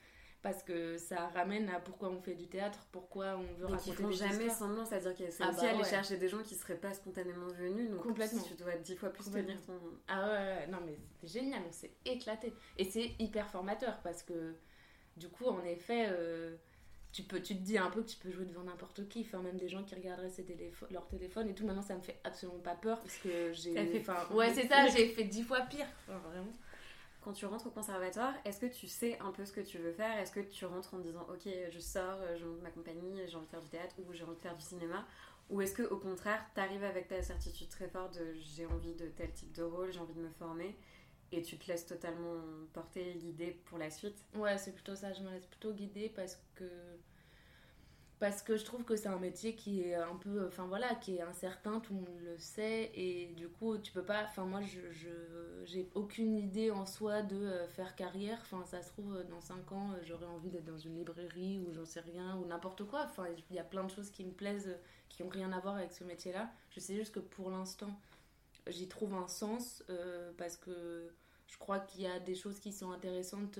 parce 0.45 0.61
que 0.61 0.99
ça 0.99 1.27
ramène 1.29 1.67
à 1.69 1.79
pourquoi 1.79 2.09
on 2.09 2.21
fait 2.21 2.35
du 2.35 2.45
théâtre, 2.45 2.77
pourquoi 2.91 3.35
on 3.35 3.59
veut 3.59 3.65
raconter 3.65 4.03
font 4.03 4.11
jamais 4.11 4.47
semblant, 4.47 4.85
c'est-à-dire 4.85 5.15
qu'il 5.15 5.25
y 5.25 5.27
a 5.27 5.31
ah 5.39 5.51
bah 5.51 5.69
aller 5.69 5.83
chercher 5.83 6.17
des 6.17 6.29
gens 6.29 6.43
qui 6.43 6.53
seraient 6.53 6.77
pas 6.77 6.93
spontanément 6.93 7.47
venus, 7.47 7.89
donc 7.89 8.03
Complètement. 8.03 8.43
tu 8.43 8.53
dois 8.53 8.75
dix 8.75 8.95
fois 8.95 9.09
plus 9.09 9.31
tenir 9.31 9.59
ton... 9.65 9.73
Ah 10.07 10.27
ouais, 10.27 10.67
non 10.67 10.77
mais 10.85 10.99
c'est 11.19 11.39
génial, 11.39 11.63
on 11.67 11.71
s'est 11.71 11.95
éclaté. 12.05 12.53
Et 12.77 12.85
c'est 12.85 13.13
hyper 13.17 13.49
formateur 13.49 13.97
parce 14.03 14.21
que 14.21 14.53
du 15.17 15.29
coup, 15.29 15.45
en 15.45 15.63
effet... 15.63 16.09
Euh, 16.11 16.55
tu, 17.11 17.23
peux, 17.23 17.41
tu 17.41 17.55
te 17.55 17.61
dis 17.61 17.77
un 17.77 17.89
peu 17.89 18.01
que 18.01 18.09
tu 18.09 18.17
peux 18.17 18.29
jouer 18.29 18.43
devant 18.43 18.63
n'importe 18.63 19.07
qui, 19.07 19.21
enfin 19.21 19.41
même 19.41 19.55
des 19.55 19.69
gens 19.69 19.81
qui 19.83 19.95
regarderaient 19.95 20.29
leur 20.91 21.07
téléphone 21.07 21.47
et 21.47 21.55
tout. 21.55 21.65
Maintenant, 21.65 21.81
ça 21.81 21.95
me 21.95 22.01
fait 22.01 22.19
absolument 22.25 22.59
pas 22.59 22.75
peur 22.75 22.99
parce 22.99 23.15
que 23.19 23.53
j'ai. 23.53 23.73
Fait... 23.73 24.01
Enfin, 24.01 24.27
ouais, 24.35 24.53
c'est 24.53 24.67
ça, 24.67 24.85
j'ai 24.87 25.07
fait 25.07 25.23
dix 25.23 25.41
fois 25.41 25.61
pire. 25.61 25.87
vraiment. 26.07 26.51
Quand 27.25 27.33
tu 27.33 27.47
rentres 27.47 27.65
au 27.65 27.71
conservatoire, 27.71 28.35
est-ce 28.45 28.59
que 28.59 28.67
tu 28.67 28.85
sais 28.87 29.17
un 29.19 29.31
peu 29.31 29.45
ce 29.45 29.51
que 29.51 29.59
tu 29.59 29.79
veux 29.79 29.91
faire? 29.91 30.15
Est-ce 30.19 30.31
que 30.31 30.41
tu 30.41 30.63
rentres 30.65 30.93
en 30.93 30.99
disant 30.99 31.25
ok, 31.27 31.51
je 31.71 31.79
sors, 31.79 32.19
je 32.37 32.45
monte 32.45 32.61
ma 32.61 32.69
compagnie, 32.69 33.19
j'ai 33.27 33.35
envie 33.35 33.47
de 33.47 33.49
faire 33.49 33.63
du 33.63 33.69
théâtre 33.69 33.95
ou 33.97 34.13
j'ai 34.13 34.23
envie 34.23 34.35
de 34.35 34.41
faire 34.41 34.55
du 34.55 34.61
cinéma? 34.61 35.07
Ou 35.49 35.61
est-ce 35.61 35.73
que 35.73 35.81
au 35.81 35.97
contraire, 35.97 36.45
tu 36.53 36.61
arrives 36.61 36.83
avec 36.83 37.07
ta 37.07 37.23
certitude 37.23 37.69
très 37.69 37.87
forte 37.87 38.19
de 38.19 38.35
j'ai 38.35 38.67
envie 38.67 38.93
de 38.93 39.07
tel 39.07 39.31
type 39.31 39.51
de 39.53 39.63
rôle, 39.63 39.91
j'ai 39.91 39.99
envie 39.99 40.13
de 40.13 40.21
me 40.21 40.29
former 40.29 40.77
et 41.31 41.41
tu 41.41 41.57
te 41.57 41.67
laisses 41.67 41.87
totalement 41.87 42.43
porter, 42.73 43.15
guider 43.15 43.59
pour 43.65 43.79
la 43.79 43.89
suite? 43.89 44.23
Ouais, 44.35 44.59
c'est 44.59 44.73
plutôt 44.73 44.95
ça, 44.95 45.11
je 45.11 45.23
me 45.23 45.31
laisse 45.31 45.47
plutôt 45.47 45.73
guider 45.73 46.09
parce 46.15 46.39
que 46.53 46.69
parce 48.25 48.41
que 48.41 48.57
je 48.57 48.65
trouve 48.65 48.83
que 48.83 48.95
c'est 48.95 49.07
un 49.07 49.19
métier 49.19 49.53
qui 49.53 49.83
est 49.83 49.93
un 49.93 50.15
peu 50.15 50.47
enfin 50.47 50.65
voilà 50.65 50.95
qui 50.95 51.17
est 51.17 51.21
incertain 51.21 51.79
tout 51.79 51.93
le 51.93 51.99
monde 51.99 52.21
le 52.23 52.39
sait 52.39 52.89
et 52.95 53.27
du 53.37 53.47
coup 53.47 53.77
tu 53.77 53.91
peux 53.91 54.01
pas 54.01 54.23
enfin 54.23 54.45
moi 54.45 54.61
je 54.61 54.79
j'ai 55.63 55.87
aucune 55.93 56.35
idée 56.35 56.71
en 56.71 56.87
soi 56.87 57.21
de 57.21 57.35
euh, 57.35 57.67
faire 57.67 57.95
carrière 57.95 58.39
enfin 58.41 58.65
ça 58.65 58.81
se 58.81 58.87
trouve 58.87 59.23
dans 59.29 59.41
5 59.41 59.71
ans 59.73 59.91
euh, 59.91 59.99
j'aurais 60.01 60.25
envie 60.25 60.49
d'être 60.49 60.65
dans 60.65 60.79
une 60.79 60.95
librairie 60.95 61.59
ou 61.59 61.71
j'en 61.71 61.85
sais 61.85 61.99
rien 61.99 62.35
ou 62.37 62.47
n'importe 62.47 62.83
quoi 62.85 63.03
enfin 63.05 63.25
il 63.51 63.55
y 63.55 63.59
a 63.59 63.63
plein 63.63 63.83
de 63.83 63.91
choses 63.91 64.09
qui 64.09 64.23
me 64.23 64.31
plaisent 64.31 64.75
qui 65.07 65.21
ont 65.21 65.29
rien 65.29 65.51
à 65.51 65.59
voir 65.59 65.75
avec 65.75 65.91
ce 65.91 66.03
métier 66.03 66.33
là 66.33 66.49
je 66.71 66.79
sais 66.79 66.95
juste 66.95 67.13
que 67.13 67.19
pour 67.19 67.51
l'instant 67.51 67.91
j'y 68.65 68.87
trouve 68.87 69.13
un 69.13 69.27
sens 69.27 69.83
euh, 69.91 70.31
parce 70.39 70.57
que 70.57 71.11
je 71.45 71.59
crois 71.59 71.77
qu'il 71.77 72.01
y 72.01 72.07
a 72.07 72.19
des 72.19 72.33
choses 72.33 72.59
qui 72.59 72.73
sont 72.73 72.89
intéressantes 72.89 73.59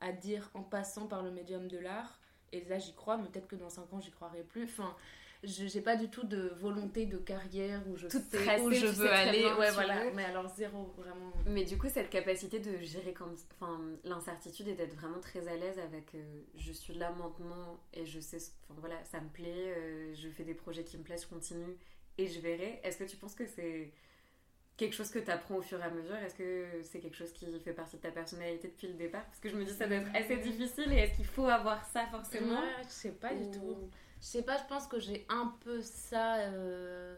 à 0.00 0.10
dire 0.10 0.50
en 0.54 0.64
passant 0.64 1.06
par 1.06 1.22
le 1.22 1.30
médium 1.30 1.68
de 1.68 1.78
l'art 1.78 2.18
et 2.54 2.64
là, 2.68 2.78
j'y 2.78 2.94
crois, 2.94 3.16
mais 3.16 3.28
peut-être 3.28 3.48
que 3.48 3.56
dans 3.56 3.68
5 3.68 3.92
ans, 3.92 4.00
j'y 4.00 4.10
croirai 4.12 4.42
plus. 4.42 4.64
Enfin, 4.64 4.94
je 5.42 5.64
n'ai 5.64 5.82
pas 5.82 5.96
du 5.96 6.08
tout 6.08 6.24
de 6.24 6.52
volonté 6.60 7.06
de 7.06 7.18
carrière 7.18 7.82
où 7.88 7.96
je 7.96 8.08
sais 8.08 8.60
où 8.60 8.72
je 8.72 8.86
veux 8.86 9.10
aller. 9.10 9.44
Ouais, 9.58 9.70
voilà. 9.72 10.10
Mais 10.14 10.24
alors, 10.24 10.48
zéro, 10.54 10.94
vraiment. 10.96 11.32
Mais 11.46 11.64
du 11.64 11.76
coup, 11.76 11.88
cette 11.88 12.10
capacité 12.10 12.60
de 12.60 12.78
gérer 12.78 13.12
comme, 13.12 13.34
enfin, 13.60 13.80
l'incertitude 14.04 14.68
et 14.68 14.74
d'être 14.74 14.94
vraiment 14.94 15.20
très 15.20 15.48
à 15.48 15.56
l'aise 15.56 15.78
avec 15.78 16.14
euh, 16.14 16.42
je 16.56 16.72
suis 16.72 16.94
là 16.94 17.10
maintenant 17.10 17.80
et 17.92 18.06
je 18.06 18.20
sais, 18.20 18.38
enfin 18.70 18.80
voilà, 18.80 19.02
ça 19.04 19.20
me 19.20 19.28
plaît, 19.28 19.74
euh, 19.76 20.14
je 20.14 20.28
fais 20.28 20.44
des 20.44 20.54
projets 20.54 20.84
qui 20.84 20.96
me 20.96 21.02
plaisent, 21.02 21.22
je 21.24 21.28
continue 21.28 21.76
et 22.18 22.26
je 22.28 22.40
verrai. 22.40 22.80
Est-ce 22.84 22.98
que 22.98 23.04
tu 23.04 23.16
penses 23.16 23.34
que 23.34 23.46
c'est 23.46 23.92
quelque 24.76 24.94
chose 24.94 25.10
que 25.10 25.18
tu 25.18 25.30
apprends 25.30 25.56
au 25.56 25.62
fur 25.62 25.78
et 25.80 25.82
à 25.82 25.90
mesure? 25.90 26.16
Est-ce 26.16 26.34
que 26.34 26.82
c'est 26.82 27.00
quelque 27.00 27.16
chose 27.16 27.32
qui 27.32 27.46
fait 27.60 27.72
partie 27.72 27.96
de 27.96 28.02
ta 28.02 28.10
personnalité 28.10 28.68
depuis 28.68 28.88
le 28.88 28.94
départ? 28.94 29.24
Parce 29.24 29.40
que 29.40 29.48
je 29.48 29.56
me 29.56 29.64
dis 29.64 29.72
ça 29.72 29.86
doit 29.86 29.98
être 29.98 30.14
assez 30.14 30.36
difficile 30.36 30.92
et 30.92 30.96
est-ce 30.96 31.16
qu'il 31.16 31.26
faut 31.26 31.46
avoir 31.46 31.84
ça 31.86 32.06
forcément? 32.06 32.60
Je 32.82 32.88
sais 32.88 33.12
pas 33.12 33.34
du 33.34 33.50
tout. 33.50 33.76
Je 34.20 34.26
sais 34.26 34.42
pas, 34.42 34.56
je 34.58 34.64
pense 34.64 34.86
que 34.86 34.98
j'ai 34.98 35.26
un 35.28 35.54
peu 35.60 35.80
ça. 35.82 36.38
Euh, 36.38 37.16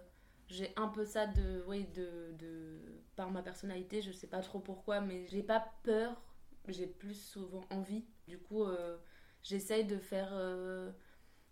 j'ai 0.49 0.73
un 0.77 0.89
peu 0.89 1.05
ça 1.05 1.27
de. 1.27 1.65
Oui, 1.67 1.87
de, 1.95 2.33
de. 2.39 2.79
Par 3.15 3.31
ma 3.31 3.43
personnalité, 3.43 4.03
je 4.03 4.13
sais 4.13 4.27
pas 4.27 4.41
trop 4.41 4.59
pourquoi, 4.59 5.01
mais 5.01 5.27
j'ai 5.29 5.43
pas 5.43 5.73
peur. 5.83 6.21
J'ai 6.69 6.87
plus 6.87 7.15
souvent 7.15 7.65
envie. 7.71 8.05
Du 8.27 8.39
coup, 8.39 8.65
euh, 8.65 8.97
j'essaye 9.43 9.85
de 9.85 9.99
faire. 9.99 10.31
Euh, 10.33 10.91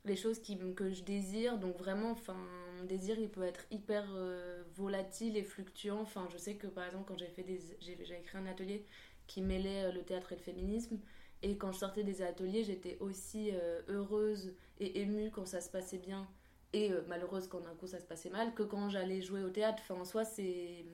les 0.05 0.17
choses 0.17 0.39
qui, 0.41 0.59
que 0.75 0.91
je 0.91 1.03
désire. 1.03 1.59
Donc 1.59 1.77
vraiment, 1.79 2.11
enfin, 2.11 2.37
mon 2.79 2.85
désir, 2.85 3.19
il 3.19 3.29
peut 3.29 3.43
être 3.43 3.65
hyper 3.71 4.05
euh, 4.15 4.63
volatile 4.75 5.37
et 5.37 5.43
fluctuant. 5.43 6.01
Enfin, 6.01 6.29
je 6.33 6.39
sais 6.39 6.57
que 6.57 6.67
par 6.67 6.85
exemple, 6.85 7.05
quand 7.09 7.19
j'ai 7.19 7.29
fait 7.29 7.43
des, 7.43 7.61
j'ai, 7.81 7.93
écrit 7.93 8.39
un 8.39 8.47
atelier 8.47 8.85
qui 9.27 9.43
mêlait 9.43 9.85
euh, 9.85 9.93
le 9.93 10.03
théâtre 10.03 10.33
et 10.33 10.37
le 10.37 10.43
féminisme. 10.43 10.99
Et 11.43 11.57
quand 11.57 11.73
je 11.73 11.79
sortais 11.79 12.05
des 12.05 12.23
ateliers, 12.23 12.65
j'étais 12.65 12.97
aussi 13.01 13.51
euh, 13.53 13.83
heureuse 13.89 14.55
et 14.81 15.01
émue 15.01 15.31
quand 15.31 15.47
ça 15.47 15.61
se 15.61 15.71
passait 15.71 15.99
bien 15.99 16.27
et 16.73 16.91
malheureuse 17.07 17.47
quand 17.47 17.61
d'un 17.61 17.75
coup 17.77 17.87
ça 17.87 18.01
se 18.01 18.05
passait 18.05 18.31
mal 18.31 18.53
que 18.53 18.65
quand 18.65 18.89
j'allais 18.89 19.23
jouer 19.23 19.45
au 19.45 19.51
théâtre. 19.51 19.81
En 19.91 20.05
soi, 20.05 20.25
c'est, 20.25 20.85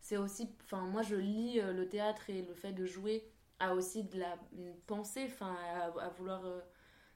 c'est 0.00 0.16
aussi. 0.16 0.48
Enfin, 0.64 0.80
moi, 0.86 1.02
je 1.02 1.14
lis 1.14 1.60
le 1.60 1.88
théâtre 1.88 2.30
et 2.30 2.42
le 2.42 2.52
fait 2.52 2.72
de 2.72 2.84
jouer 2.84 3.24
a 3.60 3.74
aussi 3.74 4.02
de 4.02 4.18
la 4.18 4.36
pensée, 4.88 5.26
enfin, 5.26 5.56
à, 6.00 6.08
vouloir 6.18 6.42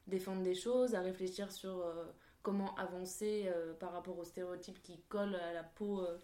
défendre 0.07 0.43
des 0.43 0.55
choses, 0.55 0.95
à 0.95 1.01
réfléchir 1.01 1.51
sur 1.51 1.79
euh, 1.79 2.05
comment 2.43 2.75
avancer 2.75 3.45
euh, 3.47 3.73
par 3.73 3.91
rapport 3.91 4.17
aux 4.17 4.23
stéréotypes 4.23 4.81
qui 4.81 5.01
collent 5.09 5.35
à 5.35 5.53
la 5.53 5.63
peau 5.63 6.01
euh, 6.01 6.17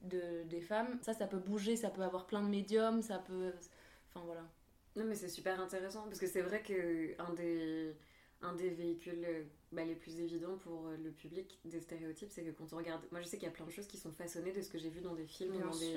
de, 0.00 0.42
des 0.44 0.60
femmes. 0.60 0.98
Ça, 1.02 1.12
ça 1.14 1.26
peut 1.26 1.38
bouger, 1.38 1.76
ça 1.76 1.90
peut 1.90 2.02
avoir 2.02 2.26
plein 2.26 2.42
de 2.42 2.48
médiums, 2.48 3.02
ça 3.02 3.18
peut... 3.18 3.52
Enfin 4.08 4.24
voilà. 4.26 4.42
Non 4.96 5.04
mais 5.04 5.16
c'est 5.16 5.28
super 5.28 5.60
intéressant 5.60 6.04
parce 6.04 6.20
que 6.20 6.26
c'est 6.28 6.42
vrai 6.42 6.62
qu'un 6.62 7.34
des, 7.34 7.96
un 8.42 8.54
des 8.54 8.70
véhicules 8.70 9.26
bah, 9.72 9.84
les 9.84 9.96
plus 9.96 10.20
évidents 10.20 10.56
pour 10.58 10.88
le 11.02 11.10
public 11.10 11.58
des 11.64 11.80
stéréotypes, 11.80 12.30
c'est 12.30 12.44
que 12.44 12.52
quand 12.52 12.72
on 12.72 12.76
regarde... 12.76 13.02
Moi 13.10 13.20
je 13.20 13.26
sais 13.26 13.36
qu'il 13.36 13.48
y 13.48 13.50
a 13.50 13.54
plein 13.54 13.66
de 13.66 13.72
choses 13.72 13.88
qui 13.88 13.96
sont 13.96 14.12
façonnées 14.12 14.52
de 14.52 14.62
ce 14.62 14.70
que 14.70 14.78
j'ai 14.78 14.90
vu 14.90 15.00
dans 15.00 15.14
des 15.14 15.26
films 15.26 15.56
ou 15.56 15.58
dans 15.58 15.76
des, 15.76 15.96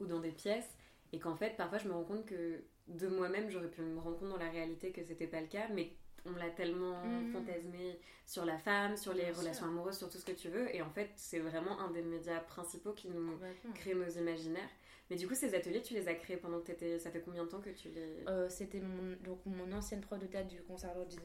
ou 0.00 0.06
dans 0.06 0.20
des 0.20 0.30
pièces 0.30 0.74
et 1.12 1.18
qu'en 1.18 1.36
fait 1.36 1.56
parfois 1.56 1.76
je 1.76 1.86
me 1.86 1.92
rends 1.92 2.04
compte 2.04 2.24
que 2.24 2.62
de 2.88 3.08
moi-même 3.08 3.50
j'aurais 3.50 3.70
pu 3.70 3.82
me 3.82 4.00
rendre 4.00 4.18
compte 4.18 4.30
dans 4.30 4.38
la 4.38 4.50
réalité 4.50 4.90
que 4.90 5.02
c'était 5.04 5.26
pas 5.26 5.40
le 5.40 5.46
cas 5.46 5.68
mais 5.68 5.92
on 6.26 6.32
l'a 6.32 6.50
tellement 6.50 7.04
mm. 7.04 7.32
fantasmé 7.32 7.98
sur 8.26 8.44
la 8.44 8.58
femme, 8.58 8.96
sur 8.96 9.12
les 9.12 9.30
relations 9.30 9.66
amoureuses, 9.66 9.98
sur 9.98 10.08
tout 10.08 10.18
ce 10.18 10.24
que 10.24 10.32
tu 10.32 10.48
veux. 10.48 10.74
Et 10.74 10.82
en 10.82 10.90
fait, 10.90 11.10
c'est 11.16 11.40
vraiment 11.40 11.80
un 11.80 11.90
des 11.90 12.02
médias 12.02 12.40
principaux 12.40 12.92
qui 12.92 13.08
nous 13.08 13.38
crée 13.74 13.94
nos 13.94 14.08
imaginaires. 14.08 14.70
Mais 15.10 15.16
du 15.16 15.28
coup, 15.28 15.34
ces 15.34 15.54
ateliers, 15.54 15.82
tu 15.82 15.92
les 15.92 16.08
as 16.08 16.14
créés 16.14 16.38
pendant 16.38 16.60
que 16.60 16.66
tu 16.66 16.72
étais. 16.72 16.98
Ça 16.98 17.10
fait 17.10 17.20
combien 17.20 17.44
de 17.44 17.48
temps 17.48 17.60
que 17.60 17.70
tu 17.70 17.88
les. 17.88 18.24
Euh, 18.26 18.48
c'était 18.48 18.80
mon, 18.80 19.16
donc, 19.22 19.44
mon 19.44 19.70
ancienne 19.72 20.00
prof 20.00 20.18
de 20.18 20.26
théâtre 20.26 20.48
du 20.48 20.62
conservatoire 20.62 21.06
du 21.06 21.18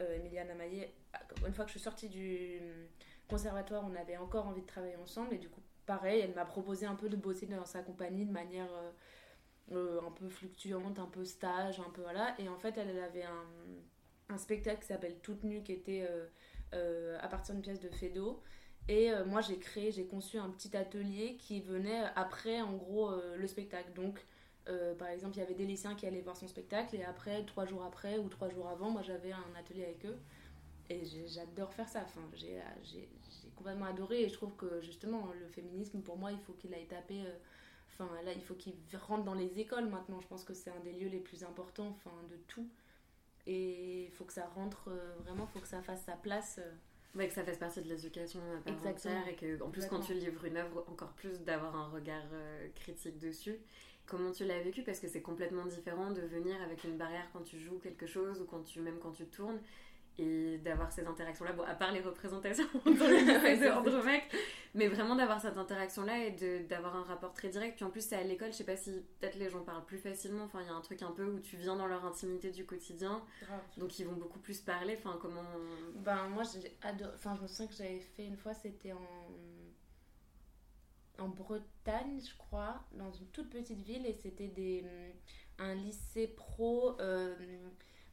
euh, 0.00 0.16
Emiliana 0.16 0.54
Maillet. 0.54 0.94
Une 1.46 1.52
fois 1.52 1.64
que 1.64 1.70
je 1.70 1.76
suis 1.76 1.84
sortie 1.84 2.08
du 2.08 2.58
conservatoire, 3.28 3.84
on 3.86 3.94
avait 3.94 4.16
encore 4.16 4.46
envie 4.46 4.62
de 4.62 4.66
travailler 4.66 4.96
ensemble. 4.96 5.34
Et 5.34 5.38
du 5.38 5.50
coup, 5.50 5.60
pareil, 5.84 6.20
elle 6.20 6.34
m'a 6.34 6.46
proposé 6.46 6.86
un 6.86 6.94
peu 6.94 7.10
de 7.10 7.16
bosser 7.16 7.44
dans 7.46 7.66
sa 7.66 7.82
compagnie 7.82 8.24
de 8.24 8.32
manière. 8.32 8.70
Euh, 9.70 10.00
un 10.06 10.10
peu 10.10 10.28
fluctuante, 10.28 10.98
un 10.98 11.06
peu 11.06 11.24
stage, 11.24 11.80
un 11.80 11.90
peu 11.90 12.02
voilà. 12.02 12.34
Et 12.38 12.48
en 12.48 12.58
fait, 12.58 12.76
elle 12.76 12.98
avait 12.98 13.22
un, 13.22 13.44
un 14.32 14.38
spectacle 14.38 14.80
qui 14.80 14.88
s'appelle 14.88 15.16
Toute 15.22 15.44
nue, 15.44 15.62
qui 15.62 15.72
était 15.72 16.06
euh, 16.08 16.26
euh, 16.74 17.18
à 17.20 17.28
partir 17.28 17.54
d'une 17.54 17.62
pièce 17.62 17.80
de 17.80 17.88
Fedo. 17.88 18.42
Et 18.88 19.12
euh, 19.12 19.24
moi, 19.24 19.40
j'ai 19.40 19.58
créé, 19.58 19.92
j'ai 19.92 20.06
conçu 20.06 20.38
un 20.38 20.50
petit 20.50 20.76
atelier 20.76 21.36
qui 21.36 21.60
venait 21.60 22.02
après, 22.16 22.60
en 22.60 22.72
gros, 22.72 23.12
le 23.36 23.46
spectacle. 23.46 23.92
Donc, 23.92 24.24
par 24.98 25.08
exemple, 25.08 25.36
il 25.36 25.40
y 25.40 25.42
avait 25.42 25.54
des 25.54 25.66
lycéens 25.66 25.94
qui 25.94 26.06
allaient 26.06 26.20
voir 26.20 26.36
son 26.36 26.48
spectacle, 26.48 26.96
et 26.96 27.04
après, 27.04 27.44
trois 27.44 27.66
jours 27.66 27.84
après 27.84 28.18
ou 28.18 28.28
trois 28.28 28.48
jours 28.48 28.68
avant, 28.68 28.90
moi, 28.90 29.02
j'avais 29.02 29.32
un 29.32 29.54
atelier 29.58 29.84
avec 29.84 30.04
eux. 30.06 30.18
Et 30.90 31.04
j'adore 31.28 31.72
faire 31.72 31.88
ça. 31.88 32.02
Enfin, 32.04 32.22
j'ai 32.36 33.08
complètement 33.54 33.86
adoré, 33.86 34.22
et 34.22 34.28
je 34.28 34.34
trouve 34.34 34.54
que 34.56 34.80
justement, 34.80 35.28
le 35.38 35.46
féminisme, 35.48 36.00
pour 36.00 36.16
moi, 36.16 36.32
il 36.32 36.38
faut 36.40 36.54
qu'il 36.54 36.74
aille 36.74 36.86
taper. 36.86 37.22
Enfin, 37.92 38.08
là, 38.24 38.32
il 38.32 38.42
faut 38.42 38.54
qu'il 38.54 38.74
rentre 39.06 39.24
dans 39.24 39.34
les 39.34 39.60
écoles 39.60 39.88
maintenant. 39.88 40.20
Je 40.20 40.26
pense 40.26 40.42
que 40.42 40.54
c'est 40.54 40.70
un 40.70 40.80
des 40.80 40.92
lieux 40.92 41.08
les 41.08 41.20
plus 41.20 41.44
importants 41.44 41.88
enfin, 41.88 42.16
de 42.30 42.36
tout. 42.48 42.66
Et 43.46 44.04
il 44.04 44.10
faut 44.12 44.24
que 44.24 44.32
ça 44.32 44.46
rentre 44.46 44.88
euh, 44.88 45.14
vraiment, 45.24 45.48
il 45.50 45.52
faut 45.52 45.60
que 45.60 45.68
ça 45.68 45.82
fasse 45.82 46.02
sa 46.04 46.12
place. 46.12 46.60
Euh. 46.62 46.70
Ouais, 47.14 47.28
que 47.28 47.34
ça 47.34 47.44
fasse 47.44 47.58
partie 47.58 47.82
de 47.82 47.88
l'éducation 47.88 48.40
Exactement. 48.66 49.26
et 49.26 49.34
que 49.34 49.62
en 49.62 49.70
plus 49.70 49.84
quand 49.86 50.00
tu 50.00 50.14
livres 50.14 50.46
une 50.46 50.56
œuvre, 50.56 50.84
encore 50.88 51.12
plus 51.12 51.42
d'avoir 51.42 51.76
un 51.76 51.88
regard 51.88 52.24
euh, 52.32 52.68
critique 52.74 53.18
dessus. 53.18 53.58
Comment 54.06 54.32
tu 54.32 54.44
l'as 54.44 54.60
vécu? 54.60 54.82
Parce 54.82 54.98
que 54.98 55.08
c'est 55.08 55.20
complètement 55.20 55.66
différent 55.66 56.10
de 56.10 56.22
venir 56.22 56.60
avec 56.62 56.84
une 56.84 56.96
barrière 56.96 57.28
quand 57.32 57.42
tu 57.42 57.58
joues 57.58 57.78
quelque 57.78 58.06
chose 58.06 58.40
ou 58.40 58.46
quand 58.46 58.62
tu 58.62 58.80
même 58.80 58.98
quand 58.98 59.12
tu 59.12 59.26
tournes 59.26 59.60
et 60.18 60.58
d'avoir 60.58 60.92
ces 60.92 61.06
interactions 61.06 61.44
là 61.44 61.52
bon 61.52 61.62
à 61.62 61.74
part 61.74 61.92
les 61.92 62.00
représentations 62.00 62.66
de 62.84 63.70
Andromaque 63.70 64.30
mais 64.74 64.88
vraiment 64.88 65.16
d'avoir 65.16 65.40
cette 65.40 65.56
interaction 65.56 66.02
là 66.02 66.26
et 66.26 66.30
d'avoir 66.68 66.96
un 66.96 67.02
rapport 67.02 67.32
très 67.34 67.48
direct. 67.48 67.76
Puis 67.76 67.84
en 67.84 67.90
plus 67.90 68.00
c'est 68.00 68.16
à 68.16 68.22
l'école 68.22 68.52
je 68.52 68.58
sais 68.58 68.64
pas 68.64 68.76
si 68.76 68.90
peut-être 69.20 69.36
les 69.38 69.50
gens 69.50 69.62
parlent 69.62 69.84
plus 69.84 69.98
facilement. 69.98 70.44
Enfin 70.44 70.60
il 70.62 70.66
y 70.66 70.70
a 70.70 70.74
un 70.74 70.80
truc 70.80 71.02
un 71.02 71.12
peu 71.12 71.24
où 71.24 71.40
tu 71.40 71.56
viens 71.56 71.76
dans 71.76 71.86
leur 71.86 72.04
intimité 72.04 72.50
du 72.50 72.64
quotidien. 72.64 73.22
Donc 73.76 73.98
ils 73.98 74.06
vont 74.06 74.16
beaucoup 74.16 74.38
plus 74.38 74.60
parler. 74.60 74.96
Enfin 74.98 75.18
comment 75.20 75.44
ben 75.96 76.28
moi 76.28 76.42
j'ai 76.42 76.76
adoré 76.82 77.12
enfin 77.14 77.34
je 77.36 77.42
me 77.42 77.46
souviens 77.46 77.66
que 77.66 77.74
j'avais 77.74 78.00
fait 78.00 78.24
une 78.24 78.36
fois 78.36 78.54
c'était 78.54 78.92
en 78.92 79.06
en 81.18 81.28
Bretagne 81.28 82.20
je 82.20 82.36
crois 82.36 82.82
dans 82.92 83.12
une 83.12 83.26
toute 83.26 83.50
petite 83.50 83.82
ville. 83.82 84.06
Et 84.06 84.14
c'était 84.14 84.48
des 84.48 84.84
un 85.58 85.74
lycée 85.74 86.28
pro 86.28 86.98
euh, 87.00 87.34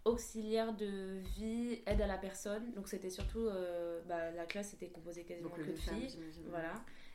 auxiliaire 0.05 0.73
de 0.73 1.19
vie, 1.38 1.81
aide 1.85 2.01
à 2.01 2.07
la 2.07 2.17
personne. 2.17 2.71
Donc 2.73 2.88
c'était 2.88 3.09
surtout, 3.09 3.47
euh, 3.47 4.01
bah, 4.07 4.31
la 4.31 4.45
classe 4.45 4.73
était 4.73 4.88
composée 4.88 5.23
quasiment 5.23 5.49
que 5.49 5.62
de 5.62 5.75
filles. 5.75 6.17
voilà. 6.49 6.73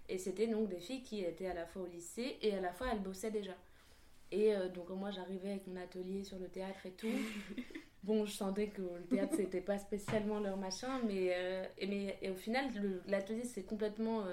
Et 0.09 0.19
c'était 0.19 0.47
donc 0.47 0.69
des 0.69 0.81
filles 0.81 1.03
qui 1.03 1.25
étaient 1.25 1.47
à 1.47 1.55
la 1.55 1.67
fois 1.67 1.83
au 1.83 1.87
lycée 1.87 2.37
et 2.43 2.55
à 2.55 2.61
la 2.61 2.73
fois 2.73 2.89
elles 2.93 3.03
bossaient 3.03 3.31
déjà. 3.31 3.55
Et 4.31 4.55
euh, 4.55 4.69
donc 4.69 4.91
moi 4.91 5.11
j'arrivais 5.11 5.51
avec 5.51 5.67
mon 5.67 5.77
atelier 5.77 6.25
sur 6.25 6.39
le 6.39 6.49
théâtre 6.49 6.85
et 6.85 6.93
tout. 6.93 7.09
bon, 8.03 8.27
je 8.27 8.33
sentais 8.33 8.69
que 8.69 8.83
le 8.83 9.07
théâtre 9.09 9.35
c'était 9.37 9.63
pas 9.63 9.79
spécialement 9.79 10.41
leur 10.41 10.59
machin, 10.59 11.01
mais, 11.07 11.31
euh, 11.33 11.65
et, 11.79 11.87
mais 11.87 12.19
et 12.21 12.31
au 12.31 12.35
final 12.35 12.71
l'atelier 13.07 13.45
s'est 13.45 13.65
complètement 13.65 14.25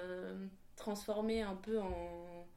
transformé 0.75 1.41
un 1.41 1.55
peu 1.55 1.79
en, 1.79 2.47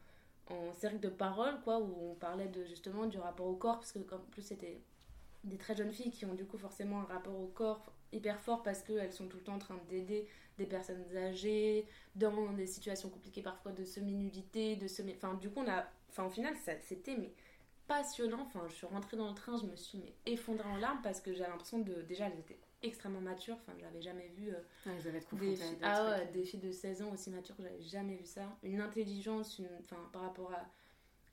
en 0.49 0.73
cercle 0.73 1.01
de 1.01 1.09
parole, 1.09 1.61
quoi, 1.63 1.79
où 1.79 2.11
on 2.11 2.15
parlait 2.15 2.49
de, 2.49 2.65
justement 2.65 3.07
du 3.07 3.19
rapport 3.19 3.47
au 3.47 3.55
corps, 3.55 3.77
parce 3.77 3.93
que 3.93 3.99
en 3.99 4.19
plus 4.31 4.43
c'était 4.43 4.81
des 5.45 5.57
très 5.57 5.77
jeunes 5.77 5.93
filles 5.93 6.11
qui 6.11 6.25
ont 6.25 6.35
du 6.35 6.45
coup 6.45 6.59
forcément 6.59 7.01
un 7.01 7.05
rapport 7.05 7.39
au 7.39 7.47
corps 7.47 7.85
hyper 8.13 8.41
fort 8.41 8.63
parce 8.63 8.83
qu'elles 8.83 9.13
sont 9.13 9.27
tout 9.27 9.37
le 9.37 9.43
temps 9.43 9.55
en 9.55 9.59
train 9.59 9.79
d'aider 9.89 10.27
des 10.59 10.67
personnes 10.67 11.05
âgées 11.17 11.87
dans 12.15 12.53
des 12.53 12.67
situations 12.67 13.09
compliquées 13.09 13.43
parfois 13.43 13.73
de 13.73 13.85
semi-nudité, 13.85 14.77
de 14.77 14.87
semi... 14.87 15.15
Enfin, 15.17 15.35
du 15.35 15.51
coup, 15.51 15.61
on 15.61 15.69
a... 15.69 15.85
Enfin, 16.11 16.25
au 16.25 16.31
final, 16.31 16.55
c'était 16.83 17.17
mais 17.17 17.33
passionnant. 17.87 18.43
Enfin, 18.43 18.63
je 18.69 18.75
suis 18.75 18.87
rentrée 18.87 19.17
dans 19.17 19.29
le 19.29 19.35
train, 19.35 19.57
je 19.57 19.67
me 19.67 19.77
suis 19.77 19.99
mais, 19.99 20.15
effondrée 20.27 20.69
en 20.69 20.77
larmes 20.77 21.01
parce 21.03 21.21
que 21.21 21.33
j'avais 21.33 21.51
l'impression 21.51 21.81
de. 21.81 22.03
Déjà, 22.03 22.27
elles 22.27 22.39
étaient 22.39 22.59
extrêmement 22.83 23.21
matures. 23.21 23.57
Enfin, 23.57 23.73
j'avais 23.81 24.01
jamais 24.01 24.29
vu 24.37 24.51
euh, 24.51 25.11
des, 25.33 25.57
filles, 25.57 25.79
ah 25.83 26.11
ouais, 26.11 26.27
des 26.33 26.45
filles 26.45 26.61
de 26.61 26.71
16 26.71 27.03
ans 27.03 27.13
aussi 27.13 27.31
matures, 27.31 27.57
j'avais 27.59 27.83
jamais 27.83 28.15
vu 28.15 28.27
ça. 28.27 28.57
Une 28.63 28.81
intelligence, 28.81 29.59
une, 29.59 29.69
enfin, 29.81 29.99
par 30.13 30.23
rapport 30.23 30.53
à 30.53 30.69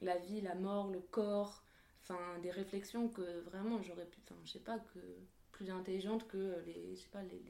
la 0.02 0.18
vie, 0.18 0.42
la 0.42 0.56
mort, 0.56 0.90
le 0.90 1.00
corps, 1.00 1.64
enfin, 2.12 2.40
des 2.42 2.52
réflexions 2.52 3.08
que 3.10 3.42
vraiment 3.42 3.82
j'aurais 3.82 4.06
pu. 4.06 4.20
Enfin, 4.26 4.40
je 4.46 4.52
sais 4.52 4.60
pas, 4.60 4.78
que 4.94 5.00
plus 5.52 5.70
intelligentes 5.70 6.28
que 6.28 6.62
les. 6.66 6.96
Je 6.96 7.02
sais 7.02 7.10
pas, 7.12 7.22
les, 7.24 7.42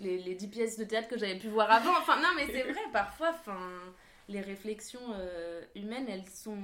les, 0.00 0.18
les, 0.18 0.34
10 0.34 0.48
pièces 0.48 0.78
de 0.78 0.84
théâtre 0.84 1.08
que 1.08 1.18
j'avais 1.18 1.38
pu 1.38 1.48
voir 1.48 1.70
avant. 1.70 1.92
Enfin, 1.98 2.16
non, 2.16 2.28
mais 2.36 2.46
c'est 2.46 2.62
vrai, 2.62 2.80
parfois, 2.92 3.30
enfin, 3.30 3.70
les 4.28 4.40
réflexions 4.40 5.14
euh, 5.14 5.62
humaines, 5.74 6.06
elles 6.08 6.28
sont 6.28 6.58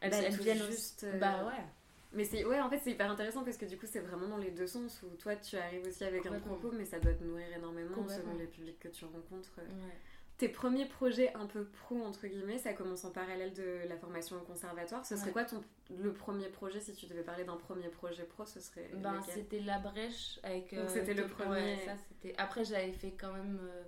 elles, 0.00 0.10
bah, 0.10 0.28
viennent 0.28 0.64
juste. 0.64 1.04
Euh, 1.04 1.18
bah 1.18 1.44
ouais. 1.46 1.64
Mais 2.12 2.24
c'est 2.24 2.44
ouais, 2.44 2.60
en 2.60 2.68
fait, 2.68 2.78
c'est 2.78 2.90
hyper 2.90 3.10
intéressant 3.10 3.44
parce 3.44 3.56
que 3.56 3.66
du 3.66 3.78
coup, 3.78 3.86
c'est 3.86 4.00
vraiment 4.00 4.26
dans 4.26 4.36
les 4.36 4.50
deux 4.50 4.66
sens 4.66 5.00
où 5.02 5.16
toi, 5.16 5.36
tu 5.36 5.56
arrives 5.56 5.86
aussi 5.86 6.02
avec 6.04 6.26
un 6.26 6.40
propos, 6.40 6.72
mais 6.72 6.84
ça 6.84 6.98
doit 6.98 7.14
te 7.14 7.22
nourrir 7.22 7.46
énormément 7.56 8.06
selon 8.08 8.34
les 8.36 8.46
publics 8.46 8.80
que 8.80 8.88
tu 8.88 9.04
rencontres. 9.04 9.52
Ouais. 9.58 9.98
Tes 10.40 10.48
premiers 10.48 10.86
projets 10.86 11.34
un 11.34 11.44
peu 11.44 11.66
pro, 11.66 12.02
entre 12.02 12.26
guillemets, 12.26 12.56
ça 12.56 12.72
commence 12.72 13.04
en 13.04 13.10
parallèle 13.10 13.52
de 13.52 13.86
la 13.86 13.98
formation 13.98 14.36
au 14.36 14.40
conservatoire. 14.40 15.04
Ce 15.04 15.14
serait 15.14 15.32
quoi 15.32 15.44
ton, 15.44 15.62
le 15.90 16.14
premier 16.14 16.48
projet, 16.48 16.80
si 16.80 16.94
tu 16.94 17.04
devais 17.04 17.22
parler 17.22 17.44
d'un 17.44 17.58
premier 17.58 17.88
projet 17.88 18.24
pro, 18.24 18.46
ce 18.46 18.58
serait 18.58 18.88
ben, 18.94 19.20
C'était 19.28 19.60
La 19.60 19.78
Brèche 19.78 20.40
avec... 20.42 20.74
Donc 20.74 20.88
c'était 20.88 21.12
le 21.12 21.24
euh, 21.24 21.28
premier... 21.28 21.76
ça, 21.84 21.92
Après, 22.38 22.64
j'avais 22.64 22.92
fait 22.92 23.10
quand 23.10 23.34
même... 23.34 23.58
Euh, 23.60 23.82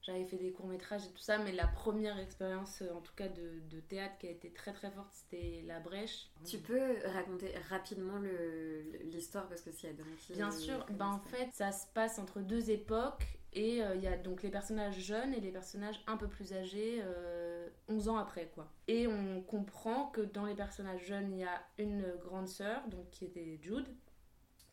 j'avais 0.00 0.24
fait 0.24 0.38
des 0.38 0.52
courts-métrages 0.52 1.04
et 1.04 1.10
tout 1.10 1.20
ça, 1.20 1.36
mais 1.36 1.52
la 1.52 1.66
première 1.66 2.18
expérience, 2.18 2.80
euh, 2.80 2.94
en 2.94 3.02
tout 3.02 3.12
cas 3.14 3.28
de, 3.28 3.60
de, 3.68 3.80
théâtre 3.80 4.16
qui 4.16 4.28
a 4.28 4.30
été 4.30 4.50
très 4.54 4.72
très 4.72 4.90
forte, 4.90 5.12
c'était 5.12 5.62
La 5.66 5.80
Brèche. 5.80 6.30
Tu 6.46 6.56
peux 6.56 6.96
raconter 7.12 7.52
rapidement 7.68 8.18
l'histoire 9.04 9.46
parce 9.50 9.60
que 9.60 9.70
s'il 9.70 9.90
y 9.90 9.92
a 9.92 9.96
des 9.96 10.34
Bien 10.34 10.50
sûr, 10.50 10.86
ben, 10.92 11.08
en 11.08 11.20
fait, 11.20 11.50
ça 11.52 11.72
se 11.72 11.86
passe 11.92 12.18
entre 12.18 12.40
deux 12.40 12.70
époques 12.70 13.39
et 13.52 13.82
euh, 13.82 13.96
il 13.96 14.02
y 14.02 14.06
a 14.06 14.16
donc 14.16 14.42
les 14.42 14.50
personnages 14.50 14.98
jeunes 14.98 15.34
et 15.34 15.40
les 15.40 15.50
personnages 15.50 16.00
un 16.06 16.16
peu 16.16 16.28
plus 16.28 16.52
âgés, 16.52 17.02
11 17.88 18.08
euh, 18.08 18.10
ans 18.12 18.16
après 18.16 18.50
quoi. 18.54 18.68
Et 18.86 19.06
on 19.06 19.42
comprend 19.42 20.06
que 20.06 20.20
dans 20.20 20.44
les 20.44 20.54
personnages 20.54 21.04
jeunes, 21.04 21.32
il 21.32 21.38
y 21.38 21.44
a 21.44 21.60
une 21.78 22.04
grande 22.24 22.48
sœur, 22.48 22.86
donc 22.88 23.10
qui 23.10 23.24
était 23.24 23.58
Jude, 23.60 23.88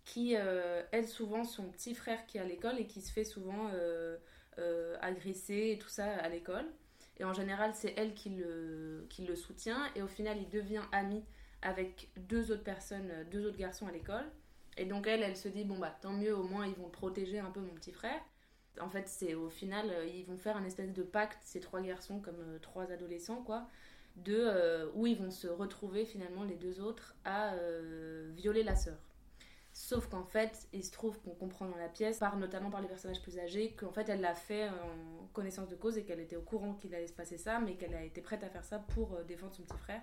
qui 0.05 0.35
aide 0.35 1.07
souvent 1.07 1.43
son 1.43 1.69
petit 1.69 1.93
frère 1.93 2.25
qui 2.27 2.37
est 2.37 2.41
à 2.41 2.45
l'école 2.45 2.79
et 2.79 2.87
qui 2.87 3.01
se 3.01 3.11
fait 3.11 3.25
souvent 3.25 3.69
euh, 4.59 4.95
agressé 5.01 5.71
et 5.73 5.77
tout 5.77 5.89
ça 5.89 6.05
à 6.05 6.29
l'école. 6.29 6.65
Et 7.19 7.23
en 7.23 7.33
général, 7.33 7.75
c'est 7.75 7.93
elle 7.95 8.15
qui 8.15 8.29
le, 8.29 9.05
qui 9.09 9.23
le 9.23 9.35
soutient. 9.35 9.87
Et 9.95 10.01
au 10.01 10.07
final, 10.07 10.37
il 10.37 10.49
devient 10.49 10.81
ami 10.91 11.23
avec 11.61 12.09
deux 12.17 12.51
autres 12.51 12.63
personnes, 12.63 13.11
deux 13.29 13.45
autres 13.45 13.57
garçons 13.57 13.85
à 13.85 13.91
l'école. 13.91 14.25
Et 14.75 14.85
donc 14.85 15.05
elle, 15.05 15.21
elle 15.21 15.37
se 15.37 15.47
dit, 15.47 15.63
bon 15.63 15.77
bah 15.77 15.95
tant 16.01 16.13
mieux, 16.13 16.35
au 16.35 16.43
moins 16.43 16.65
ils 16.65 16.75
vont 16.75 16.89
protéger 16.89 17.39
un 17.39 17.51
peu 17.51 17.59
mon 17.59 17.73
petit 17.75 17.91
frère. 17.91 18.19
En 18.81 18.89
fait, 18.89 19.07
c'est 19.07 19.33
au 19.33 19.49
final, 19.49 19.89
euh, 19.89 20.05
ils 20.05 20.25
vont 20.25 20.37
faire 20.37 20.57
un 20.57 20.65
espèce 20.65 20.93
de 20.93 21.03
pacte, 21.03 21.39
ces 21.43 21.59
trois 21.59 21.81
garçons 21.81 22.19
comme 22.19 22.39
euh, 22.39 22.59
trois 22.59 22.91
adolescents, 22.91 23.41
quoi, 23.43 23.67
de 24.17 24.89
où 24.95 25.05
ils 25.05 25.17
vont 25.17 25.31
se 25.31 25.47
retrouver 25.47 26.03
finalement 26.03 26.43
les 26.43 26.55
deux 26.55 26.81
autres 26.81 27.15
à 27.23 27.53
violer 28.33 28.63
la 28.63 28.75
sœur. 28.75 28.97
Sauf 29.73 30.07
qu'en 30.09 30.23
fait, 30.23 30.67
il 30.73 30.83
se 30.83 30.91
trouve 30.91 31.19
qu'on 31.21 31.35
comprend 31.35 31.67
dans 31.67 31.77
la 31.77 31.87
pièce, 31.87 32.17
par, 32.17 32.35
notamment 32.35 32.71
par 32.71 32.81
les 32.81 32.87
personnages 32.87 33.21
plus 33.21 33.37
âgés, 33.37 33.73
qu'en 33.73 33.91
fait 33.91 34.09
elle 34.09 34.21
l'a 34.21 34.33
fait 34.33 34.69
en 34.69 35.27
connaissance 35.33 35.69
de 35.69 35.75
cause 35.75 35.99
et 35.99 36.03
qu'elle 36.03 36.19
était 36.19 36.35
au 36.35 36.41
courant 36.41 36.73
qu'il 36.73 36.95
allait 36.95 37.05
se 37.05 37.13
passer 37.13 37.37
ça, 37.37 37.59
mais 37.59 37.75
qu'elle 37.75 37.93
a 37.93 38.03
été 38.03 38.21
prête 38.21 38.43
à 38.43 38.49
faire 38.49 38.65
ça 38.65 38.79
pour 38.79 39.13
euh, 39.13 39.23
défendre 39.23 39.53
son 39.53 39.61
petit 39.61 39.77
frère. 39.77 40.01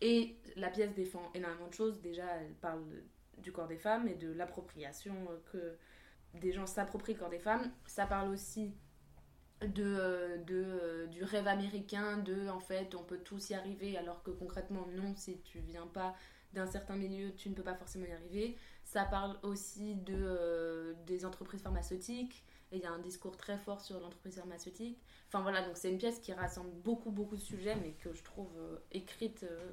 Et 0.00 0.36
la 0.56 0.70
pièce 0.70 0.94
défend 0.94 1.30
énormément 1.34 1.68
de 1.68 1.74
choses. 1.74 2.00
Déjà, 2.00 2.24
elle 2.40 2.54
parle 2.54 2.82
du 3.36 3.52
corps 3.52 3.68
des 3.68 3.76
femmes 3.76 4.08
et 4.08 4.14
de 4.14 4.32
l'appropriation 4.32 5.14
euh, 5.30 5.36
que 5.52 5.76
des 6.40 6.52
gens 6.52 6.66
s'approprient 6.66 7.14
le 7.14 7.18
corps 7.18 7.30
des 7.30 7.38
femmes. 7.38 7.70
Ça 7.86 8.06
parle 8.06 8.30
aussi 8.30 8.74
de, 9.60 9.84
euh, 9.84 10.38
de, 10.38 11.06
du 11.10 11.24
rêve 11.24 11.46
américain, 11.46 12.18
de 12.18 12.48
en 12.48 12.60
fait 12.60 12.94
on 12.94 13.02
peut 13.02 13.18
tous 13.18 13.50
y 13.50 13.54
arriver, 13.54 13.96
alors 13.96 14.22
que 14.22 14.30
concrètement 14.30 14.86
non, 14.94 15.14
si 15.14 15.40
tu 15.40 15.60
viens 15.60 15.86
pas 15.86 16.14
d'un 16.52 16.66
certain 16.66 16.96
milieu, 16.96 17.34
tu 17.34 17.50
ne 17.50 17.54
peux 17.54 17.62
pas 17.62 17.74
forcément 17.74 18.06
y 18.06 18.12
arriver. 18.12 18.56
Ça 18.84 19.04
parle 19.04 19.36
aussi 19.42 19.96
de, 19.96 20.14
euh, 20.14 20.94
des 21.06 21.24
entreprises 21.24 21.62
pharmaceutiques. 21.62 22.44
Et 22.72 22.78
il 22.78 22.82
y 22.82 22.86
a 22.86 22.90
un 22.90 22.98
discours 22.98 23.36
très 23.36 23.58
fort 23.58 23.80
sur 23.80 24.00
l'entreprise 24.00 24.36
pharmaceutique. 24.36 24.98
Enfin 25.28 25.42
voilà, 25.42 25.62
donc 25.62 25.76
c'est 25.76 25.90
une 25.90 25.98
pièce 25.98 26.18
qui 26.18 26.32
rassemble 26.32 26.70
beaucoup, 26.82 27.10
beaucoup 27.10 27.36
de 27.36 27.40
sujets, 27.40 27.76
mais 27.76 27.92
que 27.92 28.12
je 28.12 28.22
trouve 28.24 28.50
euh, 28.56 28.78
écrite 28.90 29.44
euh, 29.44 29.70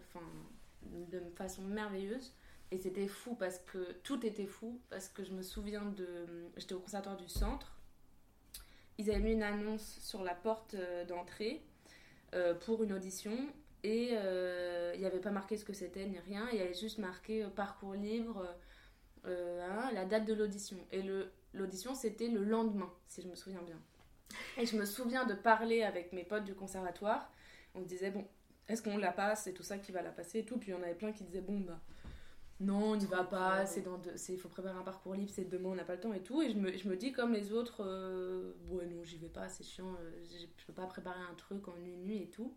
de 0.84 1.20
façon 1.36 1.64
merveilleuse. 1.64 2.34
Et 2.72 2.78
c'était 2.78 3.08
fou 3.08 3.36
parce 3.36 3.60
que 3.60 3.92
tout 4.04 4.26
était 4.26 4.46
fou, 4.46 4.80
parce 4.90 5.10
que 5.10 5.24
je 5.24 5.34
me 5.34 5.42
souviens 5.42 5.86
de. 5.86 6.26
J'étais 6.58 6.74
au 6.74 6.80
conservatoire 6.80 7.18
du 7.18 7.28
centre. 7.28 7.78
Ils 8.98 9.10
avaient 9.10 9.20
mis 9.20 9.34
une 9.34 9.44
annonce 9.44 10.00
sur 10.00 10.24
la 10.24 10.36
porte 10.36 10.76
d'entrée 11.08 11.62
pour 12.62 12.84
une 12.84 12.94
audition 12.94 13.36
et 13.84 14.12
il 14.14 15.00
n'y 15.00 15.06
avait 15.06 15.20
pas 15.20 15.32
marqué 15.32 15.58
ce 15.58 15.66
que 15.66 15.74
c'était 15.74 16.06
ni 16.06 16.20
rien. 16.20 16.48
Il 16.52 16.60
y 16.60 16.62
avait 16.62 16.74
juste 16.74 17.00
marqué 17.00 17.46
parcours 17.56 17.96
libre 17.96 18.48
euh, 19.28 19.62
hein, 19.62 19.92
la 19.94 20.06
date 20.06 20.26
de 20.26 20.34
l'audition. 20.34 20.78
Et 20.92 21.04
l'audition, 21.54 21.94
c'était 21.94 22.28
le 22.28 22.44
lendemain, 22.44 22.92
si 23.08 23.22
je 23.22 23.28
me 23.28 23.36
souviens 23.36 23.62
bien. 23.62 23.80
Et 24.58 24.66
je 24.66 24.78
me 24.78 24.86
souviins 24.86 25.26
de 25.26 25.34
parler 25.34 25.84
avec 25.84 26.14
mes 26.14 26.24
potes 26.24 26.46
du 26.46 26.56
conservatoire. 26.56 27.32
On 27.76 27.82
disait, 27.82 28.12
bon, 28.12 28.26
est-ce 28.68 28.82
qu'on 28.82 28.98
la 28.98 29.12
passe 29.12 29.44
C'est 29.44 29.54
tout 29.54 29.64
ça 29.64 29.78
qui 29.78 29.92
va 29.92 30.02
la 30.02 30.12
passer 30.12 30.40
et 30.40 30.46
tout. 30.46 30.58
Puis 30.58 30.72
il 30.72 30.74
y 30.74 30.78
en 30.78 30.82
avait 30.82 30.96
plein 30.96 31.12
qui 31.12 31.24
disaient, 31.24 31.42
bon, 31.42 31.60
bah, 31.60 31.80
non, 32.62 32.92
on 32.92 32.96
n'y 32.96 33.08
va 33.08 33.24
pas, 33.24 33.66
c'est 33.66 33.82
dans 33.82 34.00
il 34.30 34.38
faut 34.38 34.48
préparer 34.48 34.78
un 34.78 34.84
parcours 34.84 35.16
libre, 35.16 35.32
c'est 35.34 35.50
demain, 35.50 35.70
on 35.70 35.76
n'a 35.76 35.84
pas 35.84 35.96
le 35.96 36.00
temps 36.00 36.14
et 36.14 36.22
tout. 36.22 36.42
Et 36.44 36.52
je 36.52 36.58
me, 36.58 36.78
je 36.78 36.88
me 36.88 36.96
dis, 36.96 37.12
comme 37.12 37.34
les 37.34 37.52
autres, 37.52 37.84
euh, 37.84 38.54
ouais, 38.70 38.86
non, 38.86 39.04
j'y 39.04 39.18
vais 39.18 39.30
pas, 39.30 39.50
c'est 39.50 39.64
chiant, 39.64 39.96
euh, 40.00 40.24
je 40.30 40.46
peux 40.68 40.74
pas 40.74 40.86
préparer 40.86 41.20
un 41.20 41.34
truc 41.34 41.68
en 41.68 41.76
une 41.78 42.04
nuit 42.04 42.24
et 42.24 42.30
tout. 42.30 42.56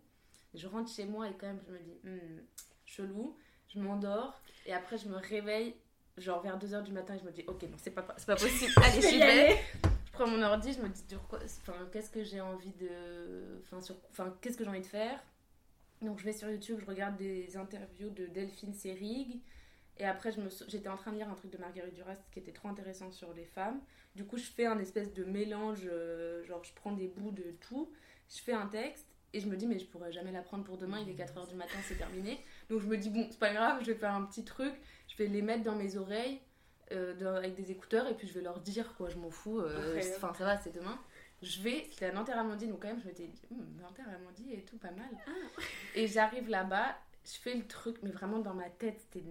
je 0.53 0.67
rentre 0.67 0.91
chez 0.91 1.05
moi 1.05 1.27
et 1.27 1.33
quand 1.33 1.47
même, 1.47 1.61
je 1.67 1.73
me 1.73 1.79
dis, 1.79 1.99
hmm, 2.03 2.41
chelou, 2.85 3.35
je 3.67 3.79
m'endors 3.79 4.39
et 4.67 4.73
après, 4.73 4.97
je 4.97 5.07
me 5.07 5.17
réveille 5.17 5.75
genre 6.17 6.41
vers 6.41 6.59
2h 6.59 6.83
du 6.83 6.91
matin, 6.91 7.17
je 7.17 7.25
me 7.25 7.31
dis, 7.31 7.43
ok, 7.47 7.63
non, 7.63 7.77
c'est 7.77 7.91
pas, 7.91 8.03
pas 8.03 8.35
possible, 8.35 8.73
allez, 8.83 9.01
j'y 9.01 9.17
vais. 9.17 9.57
Je 9.83 10.11
prends 10.11 10.27
mon 10.27 10.41
ordi, 10.43 10.71
je 10.71 10.81
me 10.81 10.87
dis, 10.87 11.03
qu'est-ce 11.91 12.11
que 12.11 12.23
j'ai 12.23 12.41
envie 12.41 12.73
de. 12.73 13.61
Enfin 13.71 14.33
qu'est-ce 14.39 14.57
que 14.57 14.63
j'ai 14.63 14.69
envie 14.69 14.81
de 14.81 14.85
faire? 14.85 15.19
Donc, 16.01 16.19
je 16.19 16.25
vais 16.25 16.33
sur 16.33 16.49
YouTube, 16.49 16.79
je 16.79 16.85
regarde 16.85 17.17
des 17.17 17.57
interviews 17.57 18.09
de 18.11 18.27
Delphine 18.27 18.73
Seyrig. 18.73 19.41
Et 19.97 20.05
après, 20.05 20.31
j'étais 20.67 20.89
en 20.89 20.97
train 20.97 21.11
de 21.11 21.17
lire 21.17 21.29
un 21.29 21.35
truc 21.35 21.51
de 21.51 21.57
Marguerite 21.57 21.93
Duras 21.93 22.15
qui 22.31 22.39
était 22.39 22.51
trop 22.51 22.67
intéressant 22.67 23.11
sur 23.11 23.33
les 23.33 23.45
femmes. 23.45 23.79
Du 24.15 24.25
coup, 24.25 24.37
je 24.37 24.43
fais 24.43 24.65
un 24.65 24.79
espèce 24.79 25.13
de 25.13 25.23
mélange, 25.23 25.83
euh, 25.85 26.43
genre, 26.43 26.63
je 26.63 26.73
prends 26.73 26.91
des 26.91 27.07
bouts 27.07 27.31
de 27.31 27.55
tout, 27.61 27.91
je 28.29 28.41
fais 28.41 28.53
un 28.53 28.67
texte. 28.67 29.07
Et 29.33 29.41
je 29.41 29.47
me 29.47 29.57
dis, 29.57 29.67
mais 29.67 29.79
je 29.79 29.85
pourrais 29.85 30.13
jamais 30.13 30.31
l'apprendre 30.31 30.63
pour 30.63 30.77
demain, 30.77 30.99
il 31.01 31.09
est 31.09 31.21
4h 31.21 31.49
du 31.49 31.55
matin, 31.55 31.75
c'est 31.83 31.97
terminé. 31.97 32.39
Donc 32.69 32.79
je 32.79 32.87
me 32.87 32.95
dis, 32.95 33.09
bon, 33.09 33.27
c'est 33.29 33.39
pas 33.39 33.53
grave, 33.53 33.79
je 33.81 33.87
vais 33.87 33.97
faire 33.97 34.13
un 34.13 34.23
petit 34.23 34.45
truc 34.45 34.73
je 35.07 35.23
vais 35.23 35.29
les 35.29 35.41
mettre 35.41 35.63
dans 35.63 35.75
mes 35.75 35.97
oreilles 35.97 36.39
euh, 36.91 37.37
avec 37.37 37.55
des 37.55 37.71
écouteurs 37.71 38.07
et 38.07 38.13
puis 38.13 38.27
je 38.27 38.33
vais 38.33 38.41
leur 38.41 38.59
dire 38.59 38.93
quoi, 38.95 39.09
je 39.09 39.17
m'en 39.17 39.31
fous, 39.31 39.59
euh, 39.59 39.99
enfin 40.17 40.33
ça 40.33 40.45
va, 40.45 40.57
c'est 40.57 40.73
demain. 40.73 40.99
Je 41.41 41.61
vais, 41.61 41.87
c'était 41.91 42.07
à 42.07 42.11
Nanterre-Amandie, 42.11 42.67
donc 42.67 42.81
quand 42.81 42.87
même 42.87 43.01
je 43.01 43.07
m'étais 43.07 43.27
dit, 43.27 43.41
hum, 43.51 43.65
Nanterre-Amandie 43.81 44.53
et 44.53 44.61
tout, 44.63 44.77
pas 44.77 44.91
mal. 44.91 45.09
Ah. 45.27 45.61
Et 45.95 46.07
j'arrive 46.07 46.49
là-bas, 46.49 46.95
je 47.25 47.39
fais 47.39 47.55
le 47.55 47.67
truc, 47.67 47.97
mais 48.03 48.11
vraiment 48.11 48.39
dans 48.39 48.53
ma 48.53 48.69
tête, 48.69 48.99
c'était 48.99 49.23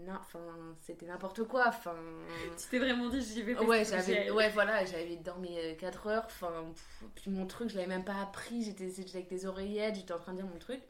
n'importe 1.07 1.45
quoi. 1.45 1.69
Enfin, 1.69 1.97
tu 2.59 2.69
t'es 2.69 2.79
vraiment 2.79 3.09
dit, 3.09 3.23
j'y 3.23 3.43
vais 3.43 3.57
Ouais, 3.59 3.85
j'avais, 3.85 4.31
ouais, 4.31 4.51
voilà, 4.51 4.85
j'avais 4.85 5.17
dormi 5.17 5.57
4 5.79 6.07
euh, 6.07 6.11
heures. 6.11 6.25
Enfin, 6.27 6.73
puis 7.15 7.31
mon 7.31 7.47
truc, 7.47 7.71
je 7.71 7.77
l'avais 7.77 7.89
même 7.89 8.05
pas 8.05 8.21
appris. 8.21 8.63
J'étais, 8.63 8.91
avec 9.15 9.29
des 9.29 9.47
oreillettes, 9.47 9.97
j'étais 9.97 10.13
en 10.13 10.19
train 10.19 10.33
de 10.33 10.39
dire 10.39 10.47
mon 10.47 10.59
truc. 10.59 10.81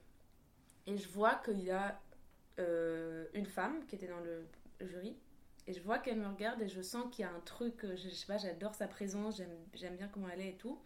Et 0.87 0.97
je 0.97 1.09
vois 1.09 1.35
qu'il 1.37 1.63
y 1.63 1.71
a 1.71 2.01
une 3.35 3.47
femme 3.47 3.85
qui 3.87 3.97
était 3.97 4.09
dans 4.09 4.21
le 4.21 4.47
jury. 4.81 5.17
Et 5.67 5.73
je 5.73 5.81
vois 5.81 5.99
qu'elle 5.99 6.19
me 6.19 6.29
regarde 6.29 6.61
et 6.61 6.69
je 6.69 6.83
sens 6.83 7.05
qu'il 7.11 7.25
y 7.25 7.29
a 7.29 7.31
un 7.31 7.41
truc, 7.41 7.85
euh, 7.85 7.97
je, 7.97 8.11
sais 8.11 8.27
pas, 8.27 8.37
j'adore 8.37 8.75
sa 8.75 8.87
présence, 8.87 9.41
j'aime 9.75 9.97
bien 9.97 10.09
comment 10.09 10.29
elle 10.29 10.41
est 10.41 10.51
et 10.51 10.57
tout. 10.57 10.79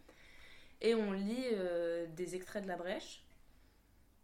Et 0.81 0.95
on 0.95 1.11
lit 1.11 1.47
euh, 1.51 2.07
des 2.15 2.35
extraits 2.35 2.63
de 2.63 2.69
La 2.69 2.77
Brèche. 2.77 3.25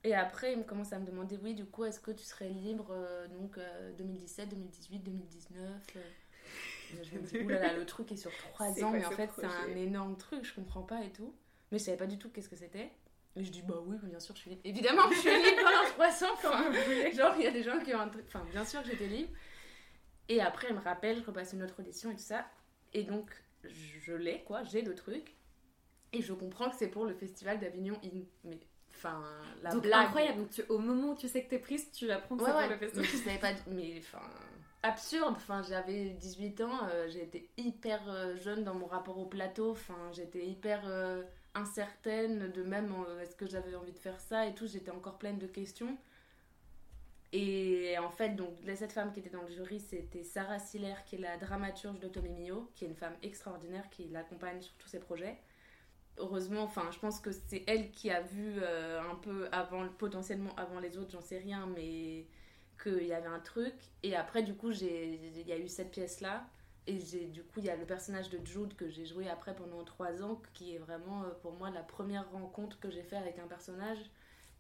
Et 0.05 0.13
après, 0.13 0.53
il 0.53 0.59
me 0.59 0.63
commence 0.63 0.93
à 0.93 0.99
me 0.99 1.05
demander, 1.05 1.37
oui, 1.41 1.55
du 1.55 1.65
coup, 1.65 1.83
est-ce 1.83 1.99
que 1.99 2.11
tu 2.11 2.23
serais 2.23 2.49
libre, 2.49 2.89
euh, 2.91 3.27
donc 3.27 3.57
2017, 3.97 4.49
2018, 4.49 4.99
2019 4.99 5.67
Je 7.01 7.17
me 7.17 7.21
dis, 7.23 7.37
oulala, 7.43 7.73
le 7.73 7.85
truc 7.87 8.11
est 8.11 8.15
sur 8.15 8.31
3 8.53 8.83
ans, 8.83 8.91
mais 8.91 9.03
en 9.03 9.11
fait, 9.11 9.31
c'est 9.35 9.45
un 9.45 9.75
énorme 9.75 10.15
truc, 10.15 10.45
je 10.45 10.53
comprends 10.53 10.83
pas 10.83 11.03
et 11.03 11.11
tout. 11.11 11.33
Mais 11.71 11.79
je 11.79 11.85
savais 11.85 11.97
pas 11.97 12.05
du 12.05 12.19
tout 12.19 12.29
qu'est-ce 12.29 12.49
que 12.49 12.55
c'était. 12.55 12.91
Et 13.35 13.43
je 13.43 13.51
dis, 13.51 13.63
bah 13.63 13.81
oui, 13.83 13.97
bien 14.03 14.19
sûr, 14.19 14.35
je 14.35 14.41
suis 14.41 14.49
libre. 14.51 14.61
Évidemment, 14.63 15.09
je 15.11 15.17
suis 15.17 15.29
libre 15.29 15.63
pendant 15.63 15.89
300. 15.89 16.27
Enfin, 16.33 16.71
genre, 17.11 17.33
il 17.37 17.43
y 17.43 17.47
a 17.47 17.51
des 17.51 17.63
gens 17.63 17.79
qui 17.79 17.93
ont 17.95 17.99
un 17.99 18.07
truc. 18.07 18.25
Enfin, 18.27 18.45
bien 18.51 18.63
sûr 18.63 18.83
que 18.83 18.89
j'étais 18.89 19.07
libre. 19.07 19.33
Et 20.29 20.39
après, 20.39 20.67
elle 20.69 20.75
me 20.75 20.81
rappelle, 20.81 21.17
je 21.17 21.25
repasse 21.25 21.53
une 21.53 21.63
autre 21.63 21.79
audition 21.79 22.11
et 22.11 22.15
tout 22.15 22.21
ça. 22.21 22.45
Et 22.93 23.03
donc, 23.03 23.31
je 23.63 24.13
l'ai, 24.13 24.43
quoi, 24.43 24.63
j'ai 24.63 24.83
le 24.83 24.93
truc. 24.93 25.35
Et 26.13 26.21
je 26.21 26.31
comprends 26.31 26.69
que 26.69 26.75
c'est 26.75 26.87
pour 26.89 27.05
le 27.05 27.15
festival 27.15 27.59
d'Avignon 27.59 27.99
In. 28.03 28.21
Mais 28.43 28.59
Enfin, 28.95 29.21
la 29.61 29.71
Donc, 29.71 29.83
blague. 29.83 30.05
incroyable. 30.07 30.39
Donc, 30.39 30.49
tu- 30.51 30.63
au 30.69 30.77
moment 30.79 31.11
où 31.11 31.15
tu 31.15 31.27
sais 31.27 31.43
que 31.43 31.49
t'es 31.49 31.59
prise, 31.59 31.91
tu 31.91 32.09
apprends 32.11 32.37
que 32.37 32.43
Ouais, 32.43 32.49
c'est 32.51 32.57
ouais. 32.57 32.63
pour 32.63 32.71
le 32.71 32.77
festival. 32.77 33.05
je 33.05 33.17
savais 33.17 33.37
pas. 33.39 33.51
Mais 33.67 33.95
enfin. 33.99 34.21
Absurde. 34.83 35.33
Enfin, 35.35 35.61
j'avais 35.63 36.09
18 36.11 36.61
ans. 36.61 36.87
euh, 36.91 37.07
j'étais 37.09 37.49
hyper 37.57 38.01
euh, 38.07 38.35
jeune 38.37 38.63
dans 38.63 38.73
mon 38.75 38.85
rapport 38.85 39.17
au 39.17 39.25
plateau. 39.25 39.71
Enfin, 39.71 39.97
j'étais 40.13 40.45
hyper 40.45 40.81
euh, 40.85 41.23
incertaine 41.55 42.51
de 42.51 42.63
même 42.63 42.93
euh, 43.07 43.21
est-ce 43.21 43.35
que 43.35 43.47
j'avais 43.47 43.75
envie 43.75 43.91
de 43.93 43.99
faire 43.99 44.19
ça 44.19 44.45
et 44.47 44.53
tout. 44.55 44.67
J'étais 44.67 44.91
encore 44.91 45.17
pleine 45.17 45.39
de 45.39 45.47
questions. 45.47 45.97
Et 47.33 47.97
en 47.99 48.09
fait, 48.09 48.29
donc, 48.29 48.53
cette 48.75 48.93
femme 48.93 49.11
qui 49.11 49.19
était 49.19 49.29
dans 49.29 49.41
le 49.41 49.49
jury, 49.49 49.79
c'était 49.81 50.23
Sarah 50.23 50.59
Siller, 50.59 50.93
qui 51.05 51.15
est 51.15 51.19
la 51.19 51.37
dramaturge 51.37 51.99
de 51.99 52.07
Tommy 52.07 52.29
Mio, 52.29 52.71
qui 52.75 52.85
est 52.85 52.87
une 52.87 52.95
femme 52.95 53.15
extraordinaire 53.23 53.89
qui 53.89 54.07
l'accompagne 54.07 54.61
sur 54.61 54.73
tous 54.75 54.87
ses 54.87 54.99
projets. 54.99 55.37
Heureusement, 56.17 56.63
enfin, 56.63 56.89
je 56.91 56.99
pense 56.99 57.19
que 57.19 57.31
c'est 57.31 57.63
elle 57.67 57.91
qui 57.91 58.09
a 58.09 58.21
vu 58.21 58.55
euh, 58.61 59.01
un 59.01 59.15
peu 59.15 59.49
avant, 59.51 59.87
potentiellement 59.89 60.55
avant 60.55 60.79
les 60.79 60.97
autres, 60.97 61.11
j'en 61.11 61.21
sais 61.21 61.37
rien, 61.39 61.67
mais 61.75 62.27
qu'il 62.81 63.03
y 63.05 63.13
avait 63.13 63.27
un 63.27 63.39
truc. 63.39 63.73
Et 64.03 64.15
après, 64.15 64.41
du 64.43 64.55
coup, 64.55 64.71
j'ai- 64.71 65.15
il 65.41 65.47
y 65.47 65.51
a 65.51 65.57
eu 65.57 65.67
cette 65.67 65.91
pièce-là. 65.91 66.47
Et 66.87 66.99
j'ai, 66.99 67.25
du 67.27 67.43
coup, 67.43 67.59
il 67.59 67.65
y 67.65 67.69
a 67.69 67.75
le 67.75 67.85
personnage 67.85 68.29
de 68.29 68.45
Jude 68.45 68.75
que 68.75 68.87
j'ai 68.89 69.05
joué 69.05 69.27
après 69.29 69.55
pendant 69.55 69.83
trois 69.83 70.21
ans, 70.23 70.41
qui 70.53 70.75
est 70.75 70.77
vraiment 70.77 71.23
euh, 71.23 71.31
pour 71.41 71.53
moi 71.53 71.69
la 71.71 71.83
première 71.83 72.29
rencontre 72.31 72.79
que 72.79 72.89
j'ai 72.91 73.03
fait 73.03 73.17
avec 73.17 73.39
un 73.39 73.47
personnage. 73.47 73.99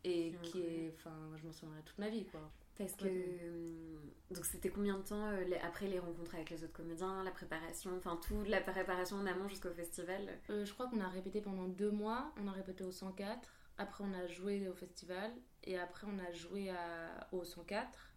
Et 0.03 0.39
qui 0.43 0.61
est. 0.61 0.93
Enfin, 0.97 1.15
je 1.37 1.45
m'en 1.47 1.53
souviendrai 1.53 1.81
toute 1.83 1.97
ma 1.99 2.09
vie, 2.09 2.25
quoi. 2.27 2.51
Parce 2.77 2.93
que. 2.95 3.05
Ouais. 3.05 3.39
euh, 3.43 3.97
Donc, 4.31 4.43
c'était 4.45 4.69
combien 4.69 4.97
de 4.97 5.03
temps 5.03 5.27
euh, 5.29 5.43
les- 5.43 5.57
après 5.57 5.87
les 5.87 5.99
rencontres 5.99 6.33
avec 6.35 6.49
les 6.49 6.63
autres 6.63 6.73
comédiens, 6.73 7.23
la 7.23 7.31
préparation, 7.31 7.91
enfin, 7.97 8.19
toute 8.27 8.47
la 8.49 8.59
préparation 8.59 9.17
en 9.17 9.25
amont 9.27 9.47
jusqu'au 9.47 9.69
festival? 9.71 10.39
Euh, 10.49 10.65
je 10.65 10.73
crois 10.73 10.87
qu'on 10.87 10.99
a 10.99 11.07
répété 11.07 11.41
pendant 11.41 11.65
deux 11.67 11.91
mois. 11.91 12.33
On 12.43 12.47
a 12.47 12.51
répété 12.51 12.83
au 12.83 12.91
104. 12.91 13.47
Après, 13.77 14.03
on 14.03 14.13
a 14.13 14.25
joué 14.27 14.67
au 14.67 14.73
festival. 14.73 15.31
Et 15.63 15.77
après, 15.77 16.07
on 16.07 16.17
a 16.19 16.31
joué 16.31 16.69
à- 16.69 17.27
au 17.31 17.43
104. 17.43 18.11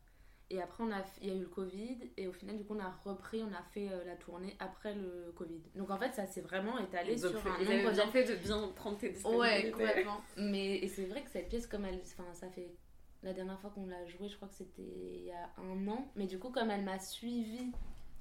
Et 0.51 0.63
après, 0.63 0.83
on 0.83 0.91
a, 0.91 1.05
il 1.21 1.29
y 1.29 1.31
a 1.31 1.35
eu 1.35 1.41
le 1.41 1.47
Covid. 1.47 2.11
Et 2.17 2.27
au 2.27 2.33
final, 2.33 2.57
du 2.57 2.65
coup, 2.65 2.75
on 2.75 2.81
a 2.81 2.89
repris, 3.05 3.43
on 3.43 3.53
a 3.53 3.63
fait 3.75 3.91
euh, 3.93 4.03
la 4.07 4.17
tournée 4.17 4.57
après 4.61 4.95
le 4.95 5.31
Covid. 5.37 5.61
Donc, 5.75 5.91
en 5.91 5.99
fait, 5.99 6.13
ça 6.15 6.27
s'est 6.27 6.41
vraiment 6.41 6.79
étalé 6.79 7.23
ont 7.23 7.29
sur 7.29 7.47
un 7.47 7.59
nombre 7.59 7.93
bien 7.93 8.07
fait 8.11 8.25
de 8.25 8.35
bien 8.35 8.69
prendre 8.75 8.97
tes 8.97 9.11
disponibilités. 9.11 9.67
Ouais, 9.67 9.71
complètement. 9.71 10.21
Mais 10.39 10.77
et 10.79 10.89
c'est 10.89 11.05
vrai 11.05 11.23
que 11.23 11.29
cette 11.31 11.49
pièce, 11.51 11.67
comme 11.67 11.85
elle. 11.85 12.01
Enfin, 12.03 12.33
ça 12.33 12.49
fait. 12.49 12.75
La 13.23 13.33
dernière 13.33 13.59
fois 13.61 13.71
qu'on 13.71 13.87
l'a 13.87 14.07
jouée, 14.07 14.29
je 14.29 14.37
crois 14.37 14.49
que 14.49 14.55
c'était 14.55 14.83
il 14.83 15.25
y 15.25 15.33
a 15.33 15.51
un 15.59 15.89
an. 15.89 16.11
Mais 16.15 16.27
du 16.27 16.39
coup, 16.39 16.51
comme 16.51 16.71
elle 16.71 16.85
m'a 16.85 16.99
suivie 16.99 17.73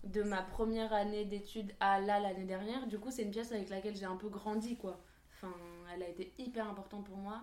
de 0.03 0.23
ma 0.23 0.41
première 0.41 0.93
année 0.93 1.25
d'études 1.25 1.73
à 1.79 1.99
là 1.99 2.19
l'année 2.19 2.45
dernière, 2.45 2.87
du 2.87 2.97
coup, 2.97 3.11
c'est 3.11 3.23
une 3.23 3.31
pièce 3.31 3.51
avec 3.51 3.69
laquelle 3.69 3.95
j'ai 3.95 4.05
un 4.05 4.15
peu 4.15 4.29
grandi, 4.29 4.75
quoi. 4.75 4.99
Enfin, 5.33 5.53
elle 5.93 6.03
a 6.03 6.09
été 6.09 6.33
hyper 6.39 6.67
importante 6.67 7.05
pour 7.05 7.17
moi. 7.17 7.41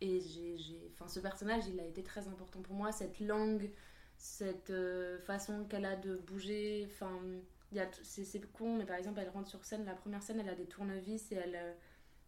Et 0.00 0.20
j'ai. 0.20 0.90
Enfin, 0.92 1.08
ce 1.08 1.20
personnage, 1.20 1.66
il 1.68 1.80
a 1.80 1.84
été 1.84 2.02
très 2.02 2.28
important 2.28 2.60
pour 2.60 2.74
moi. 2.74 2.92
Cette 2.92 3.18
langue, 3.20 3.70
cette 4.16 4.70
euh, 4.70 5.18
façon 5.20 5.64
qu'elle 5.64 5.84
a 5.84 5.96
de 5.96 6.16
bouger. 6.16 6.88
Enfin, 6.90 7.20
c'est 8.02 8.24
c'est 8.24 8.52
con, 8.52 8.76
mais 8.76 8.84
par 8.84 8.96
exemple, 8.96 9.20
elle 9.20 9.30
rentre 9.30 9.48
sur 9.48 9.64
scène. 9.64 9.84
La 9.84 9.94
première 9.94 10.22
scène, 10.22 10.38
elle 10.40 10.48
a 10.48 10.54
des 10.54 10.66
tournevis 10.66 11.32
et 11.32 11.36
elle. 11.36 11.76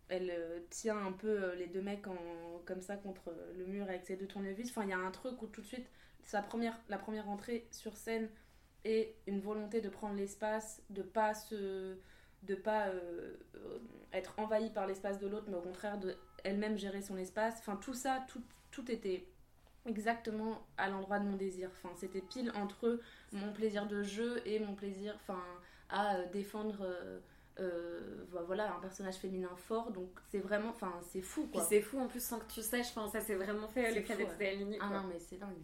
Elle 0.08 0.30
euh, 0.30 0.60
tient 0.70 0.98
un 0.98 1.12
peu 1.12 1.28
euh, 1.28 1.54
les 1.54 1.66
deux 1.66 1.80
mecs 1.80 2.06
en, 2.06 2.16
comme 2.66 2.82
ça 2.82 2.96
contre 2.96 3.34
le 3.56 3.66
mur 3.66 3.84
avec 3.84 4.04
ses 4.04 4.16
deux 4.16 4.26
tournevis. 4.26 4.70
Enfin, 4.70 4.82
il 4.84 4.90
y 4.90 4.92
a 4.92 4.98
un 4.98 5.10
truc 5.10 5.40
où 5.42 5.46
tout 5.46 5.62
de 5.62 5.66
suite, 5.66 5.86
sa 6.24 6.42
première, 6.42 6.78
la 6.88 6.98
première 6.98 7.28
entrée 7.28 7.66
sur 7.70 7.96
scène 7.96 8.28
est 8.84 9.14
une 9.26 9.40
volonté 9.40 9.80
de 9.80 9.88
prendre 9.88 10.14
l'espace, 10.14 10.82
de 10.90 11.02
pas 11.02 11.34
se, 11.34 11.96
de 12.42 12.54
pas 12.54 12.88
euh, 12.88 13.36
être 14.12 14.34
envahie 14.38 14.70
par 14.70 14.86
l'espace 14.86 15.18
de 15.18 15.26
l'autre, 15.26 15.46
mais 15.48 15.56
au 15.56 15.62
contraire 15.62 15.98
de 15.98 16.16
elle-même 16.44 16.76
gérer 16.76 17.00
son 17.00 17.16
espace. 17.16 17.56
Enfin, 17.60 17.76
tout 17.76 17.94
ça, 17.94 18.24
tout, 18.28 18.42
tout 18.70 18.90
était 18.90 19.26
exactement 19.86 20.66
à 20.76 20.90
l'endroit 20.90 21.18
de 21.18 21.24
mon 21.24 21.36
désir. 21.36 21.70
Enfin, 21.72 21.94
c'était 21.96 22.20
pile 22.20 22.52
entre 22.54 23.00
mon 23.32 23.52
plaisir 23.52 23.86
de 23.86 24.02
jeu 24.02 24.42
et 24.46 24.58
mon 24.58 24.74
plaisir, 24.74 25.14
enfin, 25.16 25.42
à 25.88 26.22
défendre. 26.26 26.86
Euh, 27.60 28.24
vo- 28.30 28.44
voilà 28.46 28.74
un 28.74 28.80
personnage 28.80 29.16
féminin 29.16 29.54
fort 29.56 29.92
donc 29.92 30.10
c'est 30.30 30.40
vraiment 30.40 30.70
enfin 30.70 30.92
c'est 31.12 31.22
fou 31.22 31.46
quoi 31.52 31.62
c'est 31.62 31.80
fou 31.80 31.98
en 32.00 32.08
plus 32.08 32.22
sans 32.22 32.38
que 32.40 32.50
tu 32.52 32.62
saches, 32.62 32.88
enfin, 32.96 33.08
ça 33.08 33.20
c'est 33.20 33.36
vraiment 33.36 33.68
fait, 33.68 33.82
ouais. 34.24 34.32
étaient 34.34 34.48
alignées. 34.48 34.78
ah 34.80 34.90
non 34.90 35.04
mais 35.08 35.18
c'est 35.20 35.36
dingue 35.36 35.54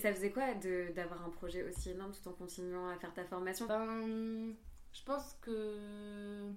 Ça 0.00 0.12
faisait 0.14 0.30
quoi 0.30 0.54
de- 0.54 0.92
d'avoir 0.94 1.22
un 1.24 1.30
projet 1.30 1.62
aussi 1.64 1.90
énorme 1.90 2.12
tout 2.12 2.28
en 2.28 2.32
continuant 2.32 2.88
à 2.88 2.96
faire 2.96 3.12
ta 3.12 3.24
formation? 3.24 3.66
Ben 3.66 4.54
je 4.92 5.02
pense 5.04 5.36
que 5.42 6.50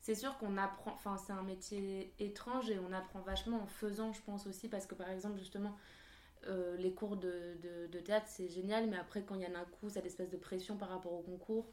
c'est 0.00 0.14
sûr 0.14 0.36
qu'on 0.38 0.56
apprend 0.56 0.92
enfin 0.92 1.16
c'est 1.16 1.32
un 1.32 1.42
métier 1.42 2.12
étrange 2.18 2.70
et 2.70 2.78
on 2.78 2.92
apprend 2.92 3.20
vachement 3.20 3.60
en 3.62 3.66
faisant 3.66 4.12
je 4.12 4.22
pense 4.22 4.46
aussi 4.46 4.68
parce 4.68 4.86
que 4.86 4.94
par 4.94 5.10
exemple 5.10 5.38
justement 5.38 5.76
euh, 6.46 6.76
les 6.76 6.92
cours 6.94 7.16
de, 7.16 7.56
de- 7.62 7.88
de 7.88 7.98
théâtre 8.00 8.26
c'est 8.28 8.48
génial 8.48 8.88
mais 8.88 8.96
après 8.96 9.22
quand 9.24 9.34
il 9.34 9.42
y 9.42 9.46
en 9.46 9.54
a 9.54 9.58
un 9.58 9.64
coup 9.64 9.90
cette 9.90 10.06
espèce 10.06 10.30
de 10.30 10.36
pression 10.36 10.76
par 10.76 10.90
rapport 10.90 11.12
au 11.12 11.22
concours 11.22 11.66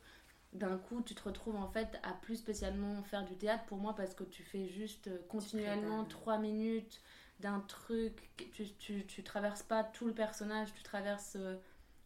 d'un 0.55 0.77
coup 0.77 1.01
tu 1.01 1.13
te 1.15 1.23
retrouves 1.23 1.55
en 1.55 1.67
fait 1.67 1.99
à 2.03 2.13
plus 2.13 2.37
spécialement 2.37 3.01
faire 3.03 3.25
du 3.25 3.35
théâtre 3.35 3.65
pour 3.65 3.77
moi 3.77 3.93
parce 3.95 4.13
que 4.15 4.23
tu 4.23 4.43
fais 4.43 4.67
juste 4.67 5.07
euh, 5.07 5.17
continuellement 5.29 6.03
trois 6.05 6.37
minutes 6.37 7.01
d'un 7.39 7.59
truc 7.59 8.29
tu, 8.53 8.65
tu, 8.79 9.05
tu 9.05 9.23
traverses 9.23 9.63
pas 9.63 9.83
tout 9.83 10.05
le 10.07 10.13
personnage 10.13 10.73
tu 10.73 10.83
traverses 10.83 11.35
euh, 11.35 11.55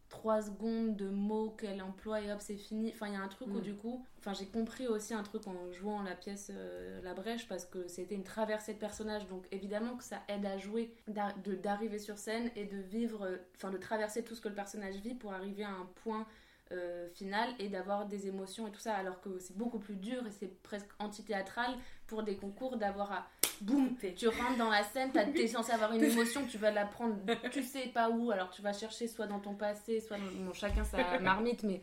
trois 0.09 0.41
secondes 0.41 0.95
de 0.95 1.07
mots 1.07 1.51
qu'elle 1.51 1.83
emploie 1.83 2.19
et 2.21 2.31
hop 2.31 2.39
c'est 2.41 2.55
fini 2.57 2.89
enfin 2.91 3.05
il 3.07 3.13
y 3.13 3.15
a 3.15 3.21
un 3.21 3.27
truc 3.27 3.47
où 3.49 3.59
Mm. 3.59 3.61
du 3.61 3.75
coup 3.75 4.03
enfin 4.17 4.33
j'ai 4.33 4.47
compris 4.47 4.87
aussi 4.87 5.13
un 5.13 5.21
truc 5.21 5.45
en 5.45 5.71
jouant 5.71 6.01
la 6.01 6.15
pièce 6.15 6.49
euh, 6.51 6.99
La 7.03 7.13
Brèche 7.13 7.47
parce 7.47 7.65
que 7.65 7.87
c'était 7.87 8.15
une 8.15 8.23
traversée 8.23 8.73
de 8.73 8.79
personnages 8.79 9.27
donc 9.27 9.45
évidemment 9.51 9.95
que 9.97 10.03
ça 10.03 10.19
aide 10.27 10.47
à 10.47 10.57
jouer 10.57 10.95
d'arriver 11.07 11.99
sur 11.99 12.17
scène 12.17 12.49
et 12.55 12.65
de 12.65 12.77
vivre 12.77 13.29
enfin 13.55 13.69
de 13.69 13.77
traverser 13.77 14.23
tout 14.23 14.33
ce 14.33 14.41
que 14.41 14.49
le 14.49 14.55
personnage 14.55 14.95
vit 14.95 15.13
pour 15.13 15.31
arriver 15.31 15.63
à 15.63 15.69
un 15.69 15.85
point 16.03 16.25
euh, 16.71 17.09
final 17.09 17.49
et 17.57 17.67
d'avoir 17.67 18.05
des 18.05 18.27
émotions 18.27 18.67
et 18.67 18.71
tout 18.71 18.79
ça 18.79 18.93
alors 18.95 19.19
que 19.21 19.39
c'est 19.39 19.57
beaucoup 19.57 19.79
plus 19.79 19.95
dur 19.95 20.25
et 20.27 20.29
c'est 20.29 20.61
presque 20.61 20.89
anti-théâtral 20.99 21.71
pour 22.05 22.21
des 22.21 22.35
concours 22.35 22.77
d'avoir 22.77 23.11
à 23.11 23.27
boum 23.61 23.95
tu 24.15 24.27
rentres 24.27 24.57
dans 24.57 24.69
la 24.69 24.83
scène 24.83 25.11
t'es 25.11 25.47
censé 25.47 25.71
avoir 25.71 25.93
une 25.93 26.03
émotion 26.03 26.45
tu 26.47 26.59
vas 26.59 26.69
la 26.69 26.85
prendre 26.85 27.15
tu 27.51 27.63
sais 27.63 27.87
pas 27.87 28.11
où 28.11 28.29
alors 28.29 28.51
tu 28.51 28.61
vas 28.61 28.71
chercher 28.71 29.07
soit 29.07 29.25
dans 29.25 29.39
ton 29.39 29.55
passé 29.55 29.99
soit 29.99 30.17
dans 30.17 30.45
bon, 30.45 30.53
chacun 30.53 30.83
sa 30.83 31.19
marmite 31.19 31.63
mais 31.63 31.81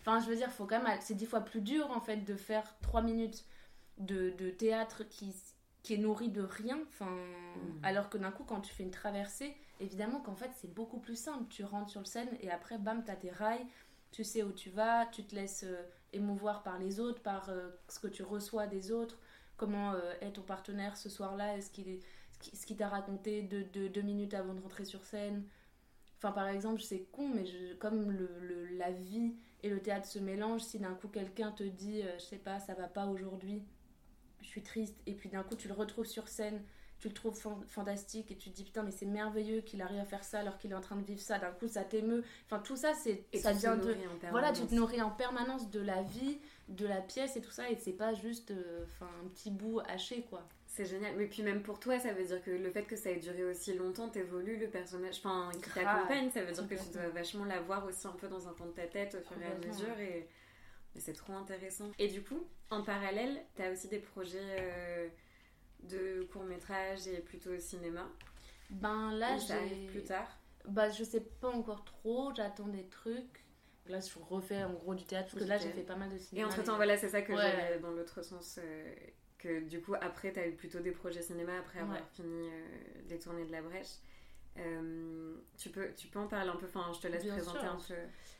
enfin 0.00 0.20
je 0.20 0.30
veux 0.30 0.36
dire 0.36 0.50
faut 0.50 0.64
quand 0.64 0.82
même 0.82 0.98
c'est 1.00 1.14
dix 1.14 1.26
fois 1.26 1.40
plus 1.40 1.60
dur 1.60 1.90
en 1.90 2.00
fait 2.00 2.24
de 2.24 2.34
faire 2.34 2.74
trois 2.80 3.02
minutes 3.02 3.44
de, 3.98 4.30
de 4.30 4.48
théâtre 4.48 5.02
qui 5.10 5.34
qui 5.82 5.92
est 5.92 5.98
nourri 5.98 6.30
de 6.30 6.40
rien 6.40 6.78
enfin 6.88 7.14
alors 7.82 8.08
que 8.08 8.16
d'un 8.16 8.30
coup 8.30 8.44
quand 8.44 8.62
tu 8.62 8.72
fais 8.72 8.84
une 8.84 8.90
traversée 8.90 9.54
évidemment 9.80 10.20
qu'en 10.20 10.34
fait 10.34 10.50
c'est 10.54 10.72
beaucoup 10.72 10.98
plus 10.98 11.16
simple. 11.16 11.44
Tu 11.48 11.64
rentres 11.64 11.90
sur 11.90 12.00
le 12.00 12.06
scène 12.06 12.28
et 12.40 12.50
après 12.50 12.78
bam 12.78 13.02
t'as 13.04 13.16
tes 13.16 13.30
rails 13.30 13.66
tu 14.14 14.22
sais 14.22 14.44
où 14.44 14.52
tu 14.52 14.70
vas, 14.70 15.06
tu 15.06 15.24
te 15.24 15.34
laisses 15.34 15.64
euh, 15.64 15.82
émouvoir 16.12 16.62
par 16.62 16.78
les 16.78 17.00
autres, 17.00 17.20
par 17.20 17.48
euh, 17.50 17.70
ce 17.88 17.98
que 17.98 18.06
tu 18.06 18.22
reçois 18.22 18.68
des 18.68 18.92
autres, 18.92 19.18
comment 19.56 19.92
euh, 19.92 20.12
est 20.20 20.32
ton 20.34 20.42
partenaire 20.42 20.96
ce 20.96 21.08
soir-là, 21.08 21.56
est-ce 21.56 21.70
qu'il 21.72 22.00
ce 22.30 22.38
qui- 22.38 22.56
ce 22.56 22.64
qu'il 22.66 22.76
t'a 22.76 22.88
raconté 22.88 23.42
deux, 23.42 23.64
deux, 23.64 24.02
minutes 24.02 24.34
avant 24.34 24.54
de 24.54 24.60
rentrer 24.60 24.84
sur 24.84 25.04
scène? 25.04 25.44
Enfin, 26.18 26.32
par 26.32 26.48
exemple, 26.48 26.80
c'est 26.80 27.04
con, 27.12 27.28
mais 27.28 27.44
comme 27.80 28.16
la 28.78 28.92
vie 28.92 29.34
et 29.62 29.70
le 29.70 29.80
théâtre 29.80 30.06
se 30.06 30.18
mélangent, 30.20 30.62
si 30.62 30.78
d'un 30.78 30.94
coup 30.94 31.08
quelqu'un 31.08 31.52
te 31.52 31.64
dit, 31.64 32.02
je 32.18 32.22
sais 32.24 32.38
pas, 32.38 32.60
ça 32.60 32.74
va 32.74 32.88
pas 32.88 33.06
aujourd'hui, 33.06 33.62
je 34.42 34.46
suis 34.46 34.62
triste, 34.62 34.96
et 35.06 35.14
puis 35.14 35.28
d'un 35.28 35.42
coup 35.42 35.56
tu 35.56 35.68
le 35.68 35.74
retrouves 35.74 36.06
sur 36.06 36.28
scène, 36.28 36.62
tu 37.04 37.08
le 37.08 37.14
trouves 37.14 37.38
fan- 37.38 37.62
fantastique, 37.68 38.30
et 38.30 38.36
tu 38.36 38.50
te 38.50 38.56
dis, 38.56 38.64
putain, 38.64 38.82
mais 38.82 38.90
c'est 38.90 39.04
merveilleux 39.06 39.60
qu'il 39.60 39.82
arrive 39.82 40.00
à 40.00 40.04
faire 40.06 40.24
ça 40.24 40.38
alors 40.40 40.56
qu'il 40.56 40.72
est 40.72 40.74
en 40.74 40.80
train 40.80 40.96
de 40.96 41.04
vivre 41.04 41.20
ça, 41.20 41.38
d'un 41.38 41.52
coup 41.52 41.68
ça 41.68 41.84
t'émeut. 41.84 42.24
Enfin, 42.46 42.58
tout 42.60 42.76
ça, 42.76 42.94
c'est 42.94 43.24
ça 43.38 43.50
tu 43.50 43.56
te 43.56 43.60
vient 43.60 43.76
de. 43.76 43.94
Voilà, 44.30 44.52
tu 44.52 44.62
te 44.66 44.74
nourris 44.74 45.02
en 45.02 45.10
permanence 45.10 45.70
de 45.70 45.80
la 45.80 46.02
vie, 46.02 46.38
de 46.68 46.86
la 46.86 47.00
pièce 47.02 47.36
et 47.36 47.42
tout 47.42 47.50
ça, 47.50 47.68
et 47.70 47.76
c'est 47.76 47.92
pas 47.92 48.14
juste 48.14 48.50
euh, 48.52 48.84
enfin 48.84 49.10
un 49.22 49.28
petit 49.28 49.50
bout 49.50 49.80
haché 49.86 50.22
quoi. 50.30 50.48
C'est 50.66 50.86
génial. 50.86 51.14
Mais 51.16 51.26
puis 51.26 51.42
même 51.42 51.62
pour 51.62 51.78
toi, 51.78 52.00
ça 52.00 52.12
veut 52.14 52.24
dire 52.24 52.42
que 52.42 52.50
le 52.50 52.70
fait 52.70 52.82
que 52.84 52.96
ça 52.96 53.10
ait 53.10 53.20
duré 53.20 53.44
aussi 53.44 53.74
longtemps, 53.74 54.08
t'évolues 54.08 54.56
le 54.56 54.68
personnage, 54.68 55.18
enfin, 55.18 55.50
qui 55.52 55.70
t'accompagne, 55.70 56.30
ça 56.30 56.42
veut 56.42 56.52
dire 56.52 56.66
que 56.66 56.74
tu 56.74 56.88
dois 56.92 57.08
vachement 57.10 57.44
l'avoir 57.44 57.84
aussi 57.84 58.06
un 58.08 58.12
peu 58.12 58.26
dans 58.28 58.48
un 58.48 58.52
coin 58.54 58.66
de 58.66 58.72
ta 58.72 58.86
tête 58.86 59.14
au 59.14 59.20
fur 59.28 59.40
et 59.40 59.46
à 59.46 59.54
mesure. 59.68 59.98
Et, 60.00 60.28
et 60.96 61.00
c'est 61.00 61.12
trop 61.12 61.34
intéressant. 61.34 61.90
Et 61.98 62.08
du 62.08 62.22
coup, 62.22 62.44
en 62.70 62.82
parallèle, 62.82 63.40
t'as 63.54 63.70
aussi 63.70 63.86
des 63.86 64.00
projets 64.00 64.38
euh, 64.58 65.08
de 65.88 66.22
court-métrage 66.32 67.06
et 67.08 67.18
plutôt 67.20 67.56
cinéma. 67.58 68.08
Ben 68.70 69.12
là, 69.12 69.38
ça 69.38 69.56
arrive 69.56 69.68
j'ai. 69.82 69.86
plus 69.86 70.04
tard. 70.04 70.28
Bah, 70.66 70.88
je 70.90 71.04
sais 71.04 71.20
pas 71.20 71.48
encore 71.48 71.84
trop, 71.84 72.32
j'attends 72.34 72.68
des 72.68 72.86
trucs. 72.88 73.44
Là, 73.86 74.00
je 74.00 74.18
refais 74.18 74.64
en 74.64 74.72
gros 74.72 74.94
du 74.94 75.04
théâtre, 75.04 75.28
parce 75.32 75.44
que 75.44 75.48
là, 75.48 75.58
j'ai 75.58 75.70
fait 75.70 75.82
pas 75.82 75.96
mal 75.96 76.08
de 76.10 76.16
Et 76.16 76.18
cinéma. 76.18 76.48
entre 76.48 76.62
temps, 76.62 76.72
mais- 76.72 76.76
voilà, 76.76 76.96
c'est 76.96 77.10
ça 77.10 77.20
que 77.20 77.32
Ouais. 77.32 77.38
j'avais 77.42 77.78
dans 77.80 77.90
l'autre 77.90 78.22
sens. 78.22 78.58
euh, 78.62 78.94
que 79.38 79.60
du 79.60 79.82
coup, 79.82 79.94
après, 80.00 80.32
t'as 80.32 80.46
eu 80.48 80.52
plutôt 80.52 80.80
des 80.80 80.90
projets 80.92 81.20
cinéma 81.20 81.58
après 81.58 81.80
avoir 81.80 81.98
Ouais. 81.98 82.04
fini 82.14 82.48
euh, 82.50 82.64
les 83.10 83.18
tournées 83.18 83.44
de 83.44 83.52
la 83.52 83.60
brèche. 83.60 83.98
Euh, 84.56 85.36
tu, 85.56 85.70
peux, 85.70 85.92
tu 85.94 86.06
peux 86.08 86.18
en 86.20 86.28
parler 86.28 86.50
un 86.50 86.56
peu, 86.56 86.66
enfin, 86.66 86.92
je 86.94 87.00
te 87.00 87.08
laisse 87.08 87.24
Bien 87.24 87.34
présenter 87.34 87.60
sûr. 87.60 87.70
un 87.72 87.76
peu. 87.76 87.94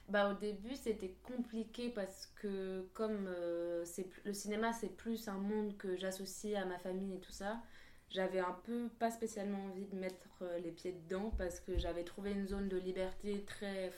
Bah, 0.08 0.30
au 0.30 0.34
début, 0.34 0.74
c'était 0.76 1.16
compliqué 1.22 1.90
parce 1.90 2.26
que, 2.36 2.86
comme 2.92 3.26
euh, 3.26 3.84
c'est 3.84 4.06
le 4.24 4.32
cinéma, 4.32 4.72
c'est 4.72 4.94
plus 4.96 5.28
un 5.28 5.38
monde 5.38 5.76
que 5.76 5.96
j'associe 5.96 6.54
à 6.60 6.66
ma 6.66 6.78
famille 6.78 7.14
et 7.16 7.20
tout 7.20 7.32
ça, 7.32 7.62
j'avais 8.10 8.38
un 8.38 8.52
peu 8.64 8.88
pas 8.98 9.10
spécialement 9.10 9.64
envie 9.64 9.86
de 9.86 9.96
mettre 9.96 10.42
euh, 10.42 10.58
les 10.58 10.70
pieds 10.72 10.92
dedans 10.92 11.30
parce 11.38 11.58
que 11.58 11.78
j'avais 11.78 12.04
trouvé 12.04 12.32
une 12.32 12.46
zone 12.46 12.68
de 12.68 12.76
liberté 12.76 13.44
très, 13.44 13.90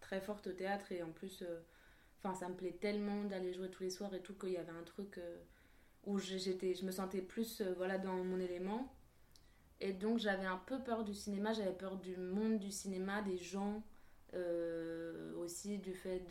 très 0.00 0.20
forte 0.20 0.46
au 0.48 0.52
théâtre 0.52 0.90
et 0.90 1.02
en 1.02 1.12
plus, 1.12 1.42
euh, 1.42 1.60
enfin 2.22 2.34
ça 2.34 2.48
me 2.48 2.54
plaît 2.54 2.76
tellement 2.80 3.24
d'aller 3.24 3.52
jouer 3.52 3.70
tous 3.70 3.82
les 3.82 3.90
soirs 3.90 4.14
et 4.14 4.22
tout 4.22 4.34
qu'il 4.34 4.52
y 4.52 4.56
avait 4.56 4.72
un 4.72 4.82
truc 4.84 5.20
où 6.04 6.18
j'étais, 6.18 6.74
je 6.74 6.84
me 6.86 6.90
sentais 6.92 7.20
plus 7.20 7.62
voilà, 7.76 7.98
dans 7.98 8.16
mon 8.24 8.40
élément. 8.40 8.95
Et 9.80 9.92
donc 9.92 10.18
j'avais 10.18 10.46
un 10.46 10.56
peu 10.56 10.78
peur 10.82 11.04
du 11.04 11.14
cinéma, 11.14 11.52
j'avais 11.52 11.72
peur 11.72 11.96
du 11.96 12.16
monde 12.16 12.58
du 12.58 12.70
cinéma, 12.70 13.22
des 13.22 13.38
gens, 13.38 13.82
aussi 15.38 15.78
du 15.78 15.94
fait 15.94 16.22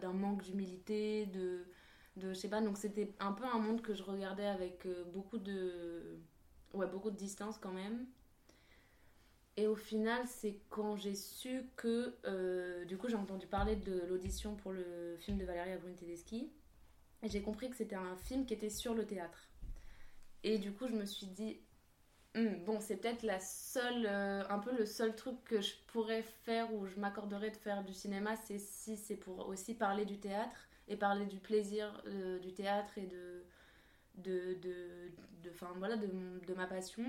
d'un 0.00 0.12
manque 0.12 0.42
d'humilité, 0.42 1.26
de, 1.26 1.66
de 2.16 2.32
je 2.32 2.34
sais 2.34 2.48
pas 2.48 2.62
donc 2.62 2.78
c'était 2.78 3.12
un 3.20 3.32
peu 3.32 3.44
un 3.44 3.58
monde 3.58 3.82
que 3.82 3.94
je 3.94 4.02
regardais 4.02 4.46
avec 4.46 4.86
beaucoup 5.12 5.36
de 5.36 6.18
ouais, 6.76 6.86
beaucoup 6.86 7.10
de 7.10 7.16
distance 7.16 7.58
quand 7.58 7.72
même. 7.72 8.06
Et 9.56 9.66
au 9.66 9.76
final, 9.76 10.26
c'est 10.26 10.60
quand 10.68 10.96
j'ai 10.96 11.14
su 11.14 11.70
que. 11.76 12.14
Euh, 12.26 12.84
du 12.84 12.98
coup, 12.98 13.08
j'ai 13.08 13.16
entendu 13.16 13.46
parler 13.46 13.76
de 13.76 14.02
l'audition 14.06 14.54
pour 14.54 14.72
le 14.72 15.16
film 15.18 15.38
de 15.38 15.44
Valérie 15.44 15.72
Abrune-Tedeschi. 15.72 16.52
Et 17.22 17.28
j'ai 17.28 17.40
compris 17.40 17.70
que 17.70 17.76
c'était 17.76 17.96
un 17.96 18.16
film 18.16 18.44
qui 18.44 18.52
était 18.52 18.68
sur 18.68 18.94
le 18.94 19.06
théâtre. 19.06 19.48
Et 20.44 20.58
du 20.58 20.72
coup, 20.72 20.86
je 20.86 20.92
me 20.92 21.06
suis 21.06 21.26
dit. 21.26 21.58
Hmm, 22.36 22.62
bon, 22.66 22.80
c'est 22.80 22.98
peut-être 22.98 23.22
la 23.22 23.40
seule. 23.40 24.06
Euh, 24.06 24.44
un 24.50 24.58
peu 24.58 24.76
le 24.76 24.84
seul 24.84 25.16
truc 25.16 25.42
que 25.44 25.62
je 25.62 25.74
pourrais 25.86 26.22
faire 26.22 26.72
ou 26.74 26.86
je 26.86 27.00
m'accorderais 27.00 27.50
de 27.50 27.56
faire 27.56 27.82
du 27.82 27.94
cinéma, 27.94 28.36
c'est 28.36 28.58
si 28.58 28.96
c'est 28.98 29.16
pour 29.16 29.48
aussi 29.48 29.74
parler 29.74 30.04
du 30.04 30.18
théâtre 30.20 30.68
et 30.86 30.96
parler 30.96 31.24
du 31.24 31.38
plaisir 31.38 32.02
euh, 32.06 32.38
du 32.38 32.52
théâtre 32.52 32.98
et 32.98 33.06
de 33.06 33.42
de, 34.16 34.54
de, 34.62 35.50
voilà, 35.76 35.96
de, 35.96 36.54
ma 36.54 36.66
passion. 36.66 37.04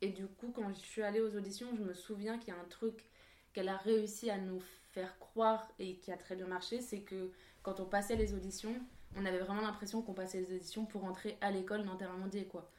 Et 0.00 0.08
du 0.10 0.26
coup, 0.26 0.52
quand 0.52 0.72
je 0.72 0.80
suis 0.80 1.02
allée 1.02 1.20
aux 1.20 1.36
auditions, 1.36 1.68
je 1.76 1.82
me 1.82 1.94
souviens 1.94 2.38
qu'il 2.38 2.52
y 2.52 2.56
a 2.56 2.60
un 2.60 2.68
truc 2.68 3.10
qu'elle 3.52 3.68
a 3.68 3.76
réussi 3.76 4.30
à 4.30 4.38
nous 4.38 4.60
faire 4.92 5.18
croire 5.18 5.70
et 5.78 5.96
qui 5.98 6.10
a 6.12 6.16
très 6.16 6.36
bien 6.36 6.46
marché, 6.46 6.80
c'est 6.80 7.00
que 7.00 7.30
quand 7.62 7.80
on 7.80 7.86
passait 7.86 8.16
les 8.16 8.34
auditions, 8.34 8.74
on 9.16 9.26
avait 9.26 9.38
vraiment 9.38 9.60
l'impression 9.60 10.02
qu'on 10.02 10.14
passait 10.14 10.40
les 10.40 10.54
auditions 10.54 10.86
pour 10.86 11.04
entrer 11.04 11.36
à 11.40 11.50
l'école 11.50 11.84
d'Intermondier, 11.84 12.46
quoi. 12.46 12.70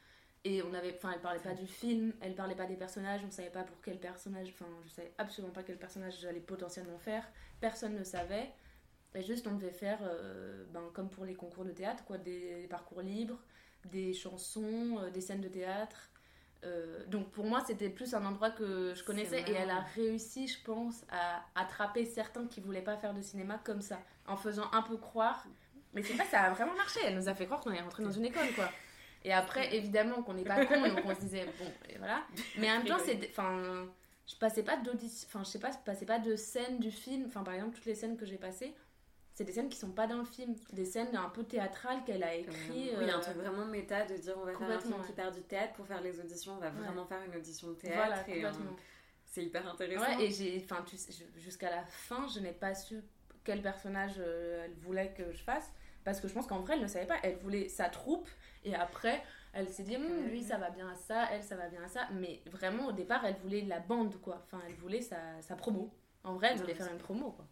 Et 0.46 0.62
on 0.62 0.74
avait, 0.74 0.94
enfin, 0.94 1.12
elle 1.14 1.22
parlait 1.22 1.40
pas 1.40 1.54
du 1.54 1.66
film, 1.66 2.12
elle 2.20 2.34
parlait 2.34 2.54
pas 2.54 2.66
des 2.66 2.76
personnages, 2.76 3.22
on 3.26 3.30
savait 3.30 3.48
pas 3.48 3.62
pour 3.62 3.80
quel 3.82 3.98
personnage, 3.98 4.48
enfin, 4.50 4.70
je 4.86 4.90
savais 4.92 5.14
absolument 5.16 5.52
pas 5.52 5.62
quel 5.62 5.78
personnage 5.78 6.20
j'allais 6.20 6.40
potentiellement 6.40 6.98
faire, 6.98 7.26
personne 7.60 7.94
ne 7.94 8.04
savait. 8.04 8.52
Et 9.14 9.22
juste, 9.22 9.46
on 9.46 9.54
devait 9.54 9.70
faire, 9.70 10.00
euh, 10.02 10.64
ben, 10.72 10.82
comme 10.92 11.08
pour 11.08 11.24
les 11.24 11.34
concours 11.34 11.64
de 11.64 11.70
théâtre, 11.70 12.04
quoi, 12.04 12.18
des, 12.18 12.66
parcours 12.68 13.00
libres, 13.00 13.38
des 13.86 14.12
chansons, 14.12 14.98
euh, 14.98 15.10
des 15.10 15.20
scènes 15.20 15.40
de 15.40 15.48
théâtre. 15.48 16.10
Euh, 16.64 17.04
donc 17.06 17.30
pour 17.30 17.44
moi, 17.44 17.62
c'était 17.66 17.90
plus 17.90 18.14
un 18.14 18.24
endroit 18.24 18.50
que 18.50 18.92
je 18.94 19.04
connaissais 19.04 19.42
et 19.42 19.52
elle 19.52 19.70
a 19.70 19.80
réussi, 19.94 20.48
je 20.48 20.62
pense, 20.64 21.04
à 21.10 21.44
attraper 21.54 22.04
certains 22.04 22.46
qui 22.46 22.60
voulaient 22.60 22.82
pas 22.82 22.96
faire 22.96 23.14
de 23.14 23.22
cinéma 23.22 23.60
comme 23.64 23.82
ça, 23.82 24.00
en 24.26 24.36
faisant 24.36 24.68
un 24.72 24.82
peu 24.82 24.96
croire. 24.96 25.46
Mais 25.92 26.02
c'est 26.02 26.16
pas, 26.16 26.24
ça 26.24 26.42
a 26.42 26.50
vraiment 26.50 26.74
marché. 26.74 27.00
Elle 27.04 27.14
nous 27.14 27.28
a 27.28 27.34
fait 27.34 27.46
croire 27.46 27.60
qu'on 27.60 27.70
est 27.70 27.80
rentré 27.80 28.02
dans 28.02 28.10
une 28.10 28.24
école, 28.24 28.52
quoi. 28.54 28.68
Et 29.24 29.32
après, 29.32 29.74
évidemment, 29.74 30.22
qu'on 30.22 30.34
n'est 30.34 30.44
pas 30.44 30.66
con, 30.66 30.80
donc 30.80 31.00
on 31.04 31.14
se 31.14 31.20
disait 31.20 31.46
bon, 31.58 31.70
et 31.88 31.98
voilà. 31.98 32.24
Mais 32.58 32.70
en 32.70 32.78
même 32.78 32.86
temps, 32.86 32.98
c'est, 33.04 33.18
enfin, 33.30 33.86
je 34.26 34.36
passais 34.36 34.62
pas 34.62 34.76
d'audition, 34.76 35.26
enfin, 35.28 35.42
je 35.44 35.50
sais 35.50 35.58
pas, 35.58 35.70
je 35.70 35.78
passais 35.84 36.06
pas 36.06 36.18
de 36.18 36.36
scènes 36.36 36.78
du 36.78 36.90
film. 36.90 37.24
Enfin, 37.26 37.42
par 37.42 37.54
exemple, 37.54 37.74
toutes 37.74 37.86
les 37.86 37.94
scènes 37.94 38.16
que 38.16 38.26
j'ai 38.26 38.36
passées, 38.36 38.74
c'est 39.34 39.44
des 39.44 39.52
scènes 39.52 39.68
qui 39.68 39.78
sont 39.78 39.90
pas 39.90 40.06
dans 40.06 40.18
le 40.18 40.24
film, 40.24 40.54
des 40.72 40.84
scènes 40.84 41.16
un 41.16 41.28
peu 41.28 41.42
théâtrales 41.42 42.04
qu'elle 42.04 42.22
a 42.22 42.34
écrit. 42.34 42.92
Oui, 42.96 43.10
un 43.10 43.18
euh, 43.18 43.20
truc 43.20 43.36
vraiment 43.36 43.64
méta 43.64 44.04
de 44.04 44.16
dire 44.16 44.34
on 44.40 44.44
va 44.44 44.52
faire 44.52 44.70
un 44.70 44.80
film 44.80 44.94
qui 45.04 45.12
part 45.12 45.32
du 45.32 45.42
théâtre 45.42 45.72
pour 45.72 45.86
faire 45.86 46.00
les 46.00 46.20
auditions, 46.20 46.52
on 46.52 46.60
va 46.60 46.70
vraiment 46.70 47.04
faire 47.04 47.22
une 47.26 47.36
audition 47.36 47.68
de 47.68 47.74
théâtre. 47.74 48.24
Voilà, 48.30 48.62
c'est 49.24 49.42
hyper 49.42 49.66
intéressant. 49.66 50.18
Ouais, 50.18 50.26
et 50.26 50.30
j'ai, 50.30 50.64
enfin, 50.64 50.84
jusqu'à 51.36 51.68
la 51.68 51.84
fin, 51.84 52.28
je 52.28 52.38
n'ai 52.38 52.52
pas 52.52 52.74
su 52.74 53.02
quel 53.42 53.60
personnage 53.60 54.14
euh, 54.18 54.64
elle 54.64 54.74
voulait 54.74 55.12
que 55.12 55.32
je 55.32 55.42
fasse, 55.42 55.72
parce 56.04 56.20
que 56.20 56.28
je 56.28 56.34
pense 56.34 56.46
qu'en 56.46 56.60
vrai, 56.60 56.74
elle 56.74 56.82
ne 56.82 56.86
savait 56.86 57.06
pas. 57.06 57.18
Elle 57.24 57.36
voulait 57.38 57.68
sa 57.68 57.88
troupe, 57.88 58.28
et 58.64 58.74
après, 58.74 59.22
elle 59.52 59.68
s'est 59.68 59.84
dit, 59.84 59.96
hum, 59.96 60.26
lui, 60.26 60.42
ça 60.42 60.56
va 60.58 60.70
bien 60.70 60.88
à 60.88 60.94
ça, 60.96 61.28
elle, 61.32 61.42
ça 61.42 61.56
va 61.56 61.68
bien 61.68 61.82
à 61.82 61.88
ça. 61.88 62.08
Mais 62.12 62.42
vraiment, 62.46 62.86
au 62.86 62.92
départ, 62.92 63.24
elle 63.24 63.36
voulait 63.36 63.62
la 63.62 63.80
bande, 63.80 64.20
quoi. 64.20 64.40
Enfin, 64.44 64.60
elle 64.66 64.74
voulait 64.74 65.00
sa, 65.00 65.40
sa 65.42 65.54
promo. 65.56 65.92
En 66.24 66.34
vrai, 66.34 66.50
elle 66.52 66.58
voulait 66.58 66.74
faire 66.74 66.90
une 66.90 66.98
promo, 66.98 67.30
quoi. 67.32 67.46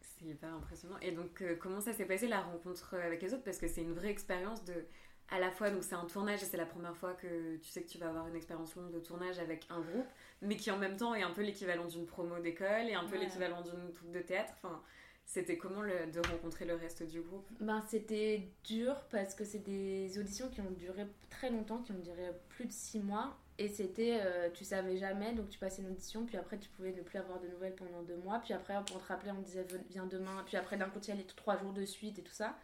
C'est 0.00 0.24
hyper 0.26 0.52
impressionnant. 0.54 0.98
Et 1.02 1.12
donc, 1.12 1.42
euh, 1.42 1.56
comment 1.56 1.80
ça 1.80 1.92
s'est 1.92 2.06
passé 2.06 2.26
la 2.26 2.40
rencontre 2.40 2.94
avec 2.94 3.22
les 3.22 3.34
autres? 3.34 3.44
Parce 3.44 3.58
que 3.58 3.68
c'est 3.68 3.82
une 3.82 3.92
vraie 3.92 4.10
expérience 4.10 4.64
de. 4.64 4.86
À 5.28 5.40
la 5.40 5.50
fois, 5.50 5.70
donc 5.70 5.82
c'est 5.82 5.96
un 5.96 6.04
tournage 6.04 6.40
et 6.44 6.46
c'est 6.46 6.56
la 6.56 6.66
première 6.66 6.96
fois 6.96 7.12
que 7.14 7.56
tu 7.56 7.68
sais 7.68 7.82
que 7.82 7.88
tu 7.88 7.98
vas 7.98 8.08
avoir 8.08 8.28
une 8.28 8.36
expérience 8.36 8.76
longue 8.76 8.92
de 8.92 9.00
tournage 9.00 9.40
avec 9.40 9.66
un 9.70 9.80
groupe, 9.80 10.06
mais 10.40 10.54
qui 10.56 10.70
en 10.70 10.78
même 10.78 10.96
temps 10.96 11.16
est 11.16 11.22
un 11.24 11.32
peu 11.32 11.42
l'équivalent 11.42 11.86
d'une 11.86 12.06
promo 12.06 12.38
d'école 12.38 12.88
et 12.88 12.94
un 12.94 13.04
peu 13.04 13.18
l'équivalent 13.18 13.60
d'une 13.60 13.92
troupe 13.92 14.12
de 14.12 14.20
théâtre. 14.20 14.52
Enfin, 14.56 14.80
c'était 15.26 15.58
comment 15.58 15.82
de 15.82 16.28
rencontrer 16.30 16.64
le 16.64 16.76
reste 16.76 17.02
du 17.02 17.20
groupe 17.20 17.46
ben, 17.60 17.82
C'était 17.88 18.48
dur 18.64 18.94
parce 19.10 19.34
que 19.34 19.44
c'est 19.44 19.58
des 19.58 20.18
auditions 20.18 20.48
qui 20.48 20.60
ont 20.60 20.70
duré 20.70 21.04
très 21.28 21.50
longtemps, 21.50 21.82
qui 21.82 21.92
ont 21.92 21.98
duré 21.98 22.30
plus 22.48 22.64
de 22.64 22.72
six 22.72 23.00
mois. 23.00 23.36
Et 23.58 23.68
c'était, 23.68 24.20
euh, 24.22 24.50
tu 24.52 24.64
savais 24.64 24.96
jamais, 24.96 25.32
donc 25.32 25.48
tu 25.48 25.58
passais 25.58 25.82
une 25.82 25.88
audition, 25.88 26.26
puis 26.26 26.36
après 26.36 26.58
tu 26.58 26.68
pouvais 26.70 26.92
ne 26.92 27.02
plus 27.02 27.18
avoir 27.18 27.40
de 27.40 27.48
nouvelles 27.48 27.74
pendant 27.74 28.02
deux 28.02 28.16
mois, 28.16 28.38
puis 28.38 28.52
après 28.52 28.76
on 28.76 28.98
te 28.98 29.04
rappelait, 29.08 29.30
on 29.30 29.40
disait 29.40 29.66
viens 29.88 30.04
demain, 30.04 30.42
puis 30.44 30.58
après 30.58 30.76
d'un 30.76 30.90
coup 30.90 31.00
tu 31.00 31.08
y 31.08 31.12
allais 31.12 31.24
trois 31.24 31.56
jours 31.56 31.72
de 31.72 31.86
suite 31.86 32.18
et 32.18 32.22
tout 32.22 32.34
ça. 32.34 32.54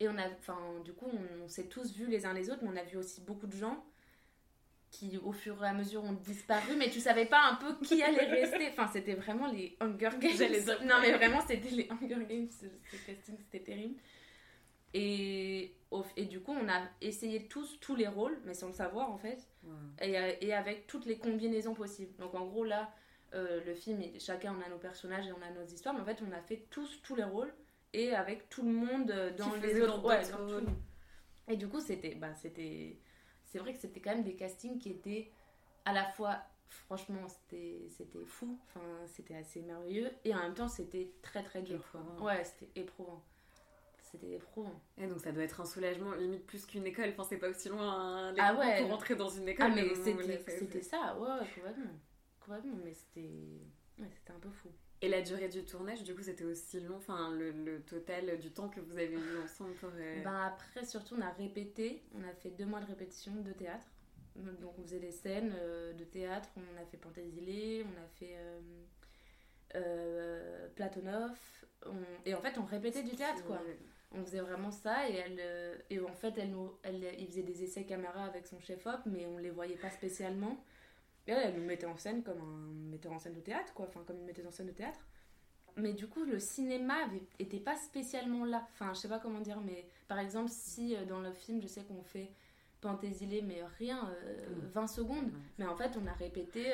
Et 0.00 0.08
on 0.08 0.18
a, 0.18 0.28
enfin, 0.28 0.58
du 0.84 0.92
coup, 0.92 1.06
on, 1.44 1.48
s'est 1.48 1.68
tous 1.68 1.92
vus 1.94 2.06
les 2.06 2.26
uns 2.26 2.32
les 2.32 2.50
autres, 2.50 2.62
mais 2.62 2.70
on 2.72 2.76
a 2.76 2.82
vu 2.82 2.96
aussi 2.96 3.20
beaucoup 3.20 3.46
de 3.46 3.56
gens 3.56 3.84
qui, 4.94 5.18
au 5.18 5.32
fur 5.32 5.62
et 5.64 5.66
à 5.66 5.72
mesure, 5.72 6.04
ont 6.04 6.12
disparu, 6.12 6.76
mais 6.78 6.88
tu 6.88 7.00
savais 7.00 7.26
pas 7.26 7.42
un 7.50 7.56
peu 7.56 7.74
qui 7.84 8.02
allait 8.02 8.26
rester. 8.26 8.68
Enfin, 8.70 8.88
c'était 8.92 9.14
vraiment 9.14 9.48
les 9.48 9.76
Hunger 9.80 10.10
Games. 10.20 10.76
non, 10.84 10.94
mais 11.00 11.12
vraiment, 11.12 11.40
c'était 11.46 11.70
les 11.70 11.88
Hunger 11.90 12.24
Games, 12.28 12.48
ce 12.50 12.96
casting, 13.04 13.36
c'était 13.38 13.64
terrible. 13.64 13.96
Et, 14.96 15.72
et 16.16 16.24
du 16.26 16.40
coup, 16.40 16.52
on 16.52 16.68
a 16.68 16.82
essayé 17.00 17.48
tous, 17.48 17.78
tous 17.80 17.96
les 17.96 18.06
rôles, 18.06 18.38
mais 18.44 18.54
sans 18.54 18.68
le 18.68 18.72
savoir 18.74 19.10
en 19.10 19.18
fait, 19.18 19.48
et, 20.00 20.14
et, 20.40 20.54
avec 20.54 20.86
toutes 20.86 21.06
les 21.06 21.18
combinaisons 21.18 21.74
possibles. 21.74 22.14
Donc 22.18 22.34
en 22.36 22.46
gros, 22.46 22.64
là, 22.64 22.92
euh, 23.34 23.60
le 23.66 23.74
film, 23.74 24.00
chacun 24.20 24.54
on 24.56 24.64
a 24.64 24.68
nos 24.68 24.78
personnages 24.78 25.26
et 25.26 25.32
on 25.32 25.42
a 25.42 25.50
nos 25.50 25.66
histoires, 25.66 25.94
mais 25.94 26.00
en 26.00 26.04
fait, 26.04 26.22
on 26.26 26.30
a 26.32 26.40
fait 26.40 26.66
tous, 26.70 27.02
tous 27.02 27.16
les 27.16 27.24
rôles, 27.24 27.52
et 27.92 28.14
avec 28.14 28.48
tout 28.48 28.62
le 28.62 28.72
monde 28.72 29.10
euh, 29.10 29.32
dans 29.36 29.52
les 29.56 29.80
autres 29.80 30.04
ouais. 30.04 30.22
Et 31.48 31.56
du 31.56 31.68
coup, 31.68 31.80
c'était. 31.80 32.14
Bah, 32.14 32.34
c'était 32.34 32.96
c'est 33.54 33.60
vrai 33.60 33.72
que 33.72 33.78
c'était 33.78 34.00
quand 34.00 34.10
même 34.10 34.24
des 34.24 34.34
castings 34.34 34.80
qui 34.80 34.90
étaient 34.90 35.30
à 35.84 35.92
la 35.92 36.04
fois 36.06 36.42
franchement 36.66 37.28
c'était 37.28 37.86
fou 38.26 38.58
enfin 38.66 38.80
c'était 39.06 39.36
assez 39.36 39.60
merveilleux 39.62 40.10
et 40.24 40.34
en 40.34 40.38
même 40.38 40.54
temps 40.54 40.66
c'était 40.66 41.12
très 41.22 41.44
très 41.44 41.62
dur 41.62 41.80
ouais 42.20 42.42
c'était 42.42 42.80
éprouvant 42.80 43.22
c'était 44.02 44.34
éprouvant. 44.34 44.80
Et 44.96 45.08
donc 45.08 45.18
ça 45.18 45.32
doit 45.32 45.42
être 45.42 45.60
un 45.60 45.64
soulagement 45.64 46.14
limite 46.14 46.46
plus 46.46 46.66
qu'une 46.66 46.86
école. 46.86 47.10
Enfin, 47.10 47.24
c'est 47.24 47.36
pas 47.36 47.48
aussi 47.48 47.68
loin 47.68 48.28
hein, 48.28 48.34
ah 48.38 48.54
ouais. 48.54 48.80
pour 48.80 48.90
rentrer 48.90 49.16
dans 49.16 49.28
une 49.28 49.48
école. 49.48 49.66
Ah, 49.68 49.74
mais 49.74 49.92
c'était 50.46 50.82
ça, 50.82 51.18
ouais, 51.18 51.46
complètement. 51.52 51.90
Complètement, 52.38 52.76
mais 52.84 52.92
c'était 52.92 53.32
ouais, 53.98 54.10
un 54.28 54.38
peu 54.38 54.50
fou. 54.50 54.68
Et 55.04 55.08
la 55.08 55.20
durée 55.20 55.48
du 55.48 55.66
tournage, 55.66 56.02
du 56.02 56.14
coup, 56.14 56.22
c'était 56.22 56.44
aussi 56.44 56.80
long, 56.80 56.96
enfin, 56.96 57.30
le, 57.30 57.50
le, 57.50 57.82
total 57.82 58.38
du 58.38 58.50
temps 58.50 58.70
que 58.70 58.80
vous 58.80 58.96
avez 58.96 59.12
eu 59.12 59.42
ensemble 59.44 59.74
pour... 59.74 59.90
Euh, 59.94 60.22
ben 60.24 60.46
après, 60.46 60.86
surtout, 60.86 61.16
on 61.18 61.20
a 61.20 61.28
répété, 61.28 62.02
on 62.14 62.26
a 62.26 62.32
fait 62.32 62.48
deux 62.48 62.64
mois 62.64 62.80
de 62.80 62.86
répétition 62.86 63.32
de 63.36 63.52
théâtre. 63.52 63.86
Donc 64.34 64.78
on 64.78 64.82
faisait 64.82 65.00
des 65.00 65.10
scènes 65.10 65.54
euh, 65.58 65.92
de 65.92 66.04
théâtre, 66.04 66.48
on 66.56 66.82
a 66.82 66.86
fait 66.86 66.96
Panthésilée, 66.96 67.84
on 67.84 68.02
a 68.02 68.08
fait 68.18 68.34
euh, 68.34 68.60
euh 69.76 70.68
Platonov, 70.74 71.38
et 72.24 72.34
en 72.34 72.40
fait 72.40 72.58
on 72.58 72.64
répétait 72.64 73.04
du 73.04 73.14
théâtre 73.14 73.44
quoi. 73.44 73.60
On 74.10 74.24
faisait 74.24 74.40
vraiment 74.40 74.72
ça 74.72 75.08
et 75.08 75.14
elle 75.14 75.84
et 75.88 76.00
en 76.00 76.14
fait 76.14 76.36
elle 76.36 76.50
nous 76.50 76.72
elle 76.82 77.06
il 77.16 77.28
faisait 77.28 77.44
des 77.44 77.62
essais 77.62 77.84
caméra 77.84 78.24
avec 78.24 78.48
son 78.48 78.58
chef 78.58 78.84
op 78.86 79.02
mais 79.06 79.24
on 79.26 79.38
les 79.38 79.50
voyait 79.50 79.76
pas 79.76 79.90
spécialement 79.90 80.64
et 81.26 81.32
elle, 81.32 81.48
elle 81.48 81.60
nous 81.60 81.66
mettait 81.66 81.86
en 81.86 81.96
scène 81.96 82.22
comme 82.22 82.40
un 82.40 82.90
metteur 82.90 83.12
en 83.12 83.18
scène 83.18 83.34
de 83.34 83.40
théâtre 83.40 83.72
quoi. 83.74 83.86
Enfin 83.88 84.02
comme 84.06 84.18
une 84.18 84.26
metteuse 84.26 84.46
en 84.46 84.50
scène 84.50 84.66
de 84.66 84.72
théâtre. 84.72 85.00
Mais 85.76 85.92
du 85.92 86.06
coup 86.06 86.24
le 86.24 86.38
cinéma 86.38 86.94
était 87.38 87.60
pas 87.60 87.76
spécialement 87.76 88.44
là. 88.44 88.66
Enfin 88.72 88.92
je 88.94 89.00
sais 89.00 89.08
pas 89.08 89.18
comment 89.18 89.40
dire 89.40 89.60
mais 89.60 89.88
par 90.08 90.18
exemple 90.18 90.50
si 90.50 90.94
euh, 90.94 91.04
dans 91.04 91.20
le 91.20 91.32
film 91.32 91.60
je 91.60 91.66
sais 91.66 91.82
qu'on 91.82 92.02
fait 92.02 92.30
Panthésilée, 92.84 93.40
mais 93.40 93.62
rien, 93.78 94.14
20 94.74 94.82
euh, 94.82 94.86
secondes. 94.86 95.30
Mais 95.58 95.64
en 95.64 95.74
fait, 95.74 95.92
on 95.96 96.06
a 96.06 96.12
répété 96.12 96.70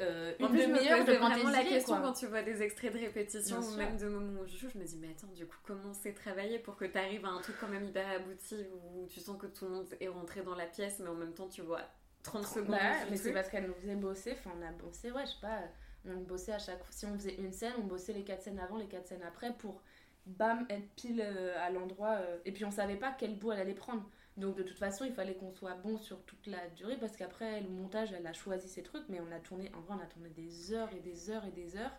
euh, 0.00 0.34
une 0.40 0.48
demi-heure 0.48 1.04
de 1.04 1.12
vraiment 1.12 1.50
la 1.50 1.62
question 1.62 2.02
quand 2.02 2.14
tu 2.14 2.26
vois 2.26 2.42
des 2.42 2.62
extraits 2.62 2.92
de 2.92 2.98
répétition 2.98 3.60
ou 3.60 3.76
même 3.76 3.96
de 3.96 4.08
moments 4.08 4.40
où 4.40 4.46
je 4.46 4.56
joue, 4.56 4.68
je 4.74 4.76
me 4.76 4.84
dis, 4.84 4.98
mais 5.00 5.10
attends, 5.10 5.32
du 5.32 5.46
coup, 5.46 5.58
comment 5.64 5.92
c'est 5.92 6.14
travaillé 6.14 6.58
pour 6.58 6.74
que 6.74 6.84
tu 6.84 6.98
arrives 6.98 7.24
à 7.24 7.28
un 7.28 7.40
truc 7.40 7.54
quand 7.60 7.68
même 7.68 7.84
hyper 7.84 8.08
abouti 8.10 8.56
où 8.96 9.06
tu 9.06 9.20
sens 9.20 9.38
que 9.38 9.46
tout 9.46 9.66
le 9.66 9.70
monde 9.70 9.86
est 10.00 10.08
rentré 10.08 10.42
dans 10.42 10.56
la 10.56 10.66
pièce, 10.66 10.98
mais 10.98 11.08
en 11.08 11.14
même 11.14 11.32
temps, 11.32 11.48
tu 11.48 11.62
vois 11.62 11.82
30 12.22 12.46
secondes. 12.46 12.70
Bah, 12.70 13.06
mais 13.10 13.16
c'est 13.16 13.32
parce 13.32 13.48
qu'elle 13.48 13.66
nous 13.66 13.74
faisait 13.74 13.96
bosser, 13.96 14.32
enfin, 14.32 14.50
on 14.58 14.62
a 14.62 14.72
bossé, 14.72 15.10
ouais, 15.10 15.26
je 15.26 15.32
sais 15.32 15.40
pas, 15.40 15.60
on 16.06 16.20
bossait 16.20 16.52
à 16.52 16.58
chaque 16.58 16.78
fois. 16.78 16.90
Si 16.90 17.06
on 17.06 17.14
faisait 17.14 17.34
une 17.36 17.52
scène, 17.52 17.72
on 17.78 17.84
bossait 17.84 18.12
les 18.12 18.24
4 18.24 18.42
scènes 18.42 18.58
avant, 18.58 18.76
les 18.76 18.86
4 18.86 19.06
scènes 19.06 19.22
après 19.22 19.52
pour 19.54 19.80
bam, 20.26 20.66
être 20.70 20.88
pile 20.94 21.20
à 21.20 21.70
l'endroit. 21.70 22.18
et 22.44 22.52
puis 22.52 22.64
on 22.64 22.70
savait 22.70 22.96
pas 22.96 23.14
quel 23.18 23.36
bout 23.36 23.52
elle 23.52 23.60
allait 23.60 23.74
prendre. 23.74 24.04
Donc 24.36 24.56
de 24.56 24.62
toute 24.62 24.78
façon, 24.78 25.04
il 25.04 25.12
fallait 25.12 25.34
qu'on 25.34 25.52
soit 25.52 25.74
bon 25.74 25.98
sur 25.98 26.22
toute 26.24 26.46
la 26.46 26.68
durée 26.70 26.96
parce 26.96 27.16
qu'après 27.16 27.60
le 27.60 27.68
montage, 27.68 28.12
elle 28.12 28.26
a 28.26 28.32
choisi 28.32 28.68
ses 28.68 28.82
trucs, 28.82 29.04
mais 29.08 29.20
on 29.20 29.30
a 29.30 29.38
tourné, 29.40 29.70
en 29.74 29.80
vrai, 29.80 29.96
on 29.98 30.02
a 30.02 30.06
tourné 30.06 30.30
des 30.30 30.72
heures 30.72 30.88
et 30.94 31.00
des 31.00 31.30
heures 31.30 31.44
et 31.44 31.50
des 31.50 31.76
heures 31.76 31.92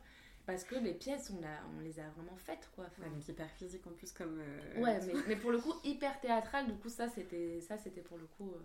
parce 0.45 0.63
que 0.63 0.75
les 0.75 0.93
pièces, 0.93 1.31
on, 1.31 1.43
a, 1.43 1.77
on 1.77 1.81
les 1.81 1.99
a 1.99 2.09
vraiment 2.09 2.35
faites 2.35 2.69
quoi. 2.75 2.85
Enfin, 2.87 3.09
donc 3.09 3.27
hyper 3.27 3.49
physique 3.51 3.85
en 3.87 3.91
plus 3.91 4.11
comme. 4.11 4.39
Euh, 4.39 4.81
ouais, 4.81 4.99
mais, 5.05 5.13
mais, 5.27 5.35
pour 5.35 5.51
le 5.51 5.59
coup 5.59 5.73
hyper 5.83 6.19
théâtral. 6.19 6.65
Du 6.65 6.73
coup, 6.73 6.89
ça 6.89 7.07
c'était 7.07 7.61
ça 7.61 7.77
c'était 7.77 8.01
pour 8.01 8.17
le 8.17 8.25
coup, 8.25 8.51
euh, 8.51 8.59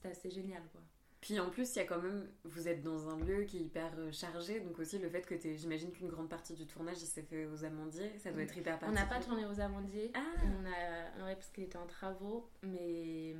c'était 0.00 0.16
assez 0.16 0.30
génial 0.30 0.62
quoi. 0.72 0.80
Puis 1.20 1.38
en 1.38 1.50
plus, 1.50 1.74
il 1.74 1.78
y 1.78 1.82
a 1.82 1.84
quand 1.84 2.00
même, 2.00 2.26
vous 2.44 2.66
êtes 2.66 2.82
dans 2.82 3.10
un 3.10 3.18
lieu 3.18 3.44
qui 3.44 3.58
est 3.58 3.60
hyper 3.60 3.92
euh, 3.98 4.10
chargé, 4.10 4.60
donc 4.60 4.78
aussi 4.78 4.98
le 4.98 5.10
fait 5.10 5.20
que 5.20 5.34
j'imagine 5.38 5.92
qu'une 5.92 6.08
grande 6.08 6.30
partie 6.30 6.54
du 6.54 6.66
tournage 6.66 6.96
il 7.02 7.06
s'est 7.06 7.22
fait 7.22 7.44
aux 7.44 7.62
Amandiers, 7.62 8.18
ça 8.18 8.32
doit 8.32 8.42
être 8.42 8.56
hyper 8.56 8.78
particulier. 8.78 9.02
On 9.02 9.08
n'a 9.08 9.14
pas 9.14 9.22
tourné 9.22 9.44
aux 9.44 9.60
Amandiers, 9.60 10.10
ah. 10.14 10.20
on 10.42 10.64
a, 10.64 11.26
ouais, 11.26 11.34
parce 11.34 11.50
qu'il 11.50 11.64
était 11.64 11.76
en 11.76 11.86
travaux, 11.86 12.48
mais 12.62 13.36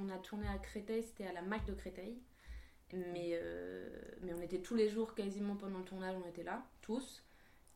on 0.00 0.08
a 0.08 0.16
tourné 0.16 0.48
à 0.48 0.56
Créteil, 0.56 1.02
c'était 1.02 1.26
à 1.26 1.32
la 1.34 1.42
MAC 1.42 1.66
de 1.66 1.74
Créteil, 1.74 2.18
mais, 2.94 3.32
euh, 3.34 3.90
mais 4.22 4.32
on 4.32 4.40
était 4.40 4.60
tous 4.60 4.74
les 4.74 4.88
jours 4.88 5.14
quasiment 5.14 5.56
pendant 5.56 5.80
le 5.80 5.84
tournage, 5.84 6.16
on 6.24 6.26
était 6.26 6.44
là, 6.44 6.66
tous, 6.80 7.22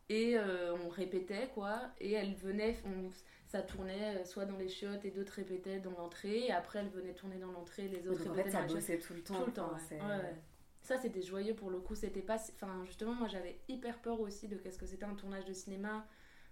et 0.08 0.36
euh, 0.36 0.74
on 0.84 0.88
répétait 0.88 1.48
quoi, 1.54 1.80
et 2.00 2.12
elle 2.12 2.34
venait, 2.34 2.76
on, 2.84 3.10
ça 3.46 3.62
tournait 3.62 4.16
euh, 4.16 4.24
soit 4.24 4.46
dans 4.46 4.56
les 4.56 4.68
chiottes 4.68 5.04
et 5.04 5.10
d'autres 5.10 5.34
répétaient 5.34 5.78
dans 5.78 5.92
l'entrée. 5.92 6.46
Et 6.46 6.52
après, 6.52 6.78
elle 6.78 6.88
venait 6.88 7.12
tourner 7.12 7.36
dans 7.36 7.52
l'entrée, 7.52 7.88
les 7.88 8.08
autres 8.08 8.22
répétaient. 8.30 8.40
En 8.40 8.44
fait, 8.44 8.50
ça 8.50 8.74
bossait 8.74 8.98
tout 8.98 9.12
le 9.12 9.22
temps. 9.22 9.40
Tout 9.40 9.46
le 9.46 9.52
temps, 9.52 9.72
ouais. 9.90 10.34
Ça, 10.82 10.98
c'était 10.98 11.22
joyeux 11.22 11.54
pour 11.54 11.70
le 11.70 11.78
coup. 11.78 11.94
C'était 11.94 12.22
pas. 12.22 12.36
Enfin, 12.54 12.82
justement, 12.86 13.12
moi, 13.14 13.28
j'avais 13.28 13.60
hyper 13.68 13.98
peur 13.98 14.20
aussi 14.20 14.48
de 14.48 14.56
qu'est-ce 14.56 14.78
que 14.78 14.86
c'était 14.86 15.04
un 15.04 15.14
tournage 15.14 15.44
de 15.44 15.52
cinéma. 15.52 16.06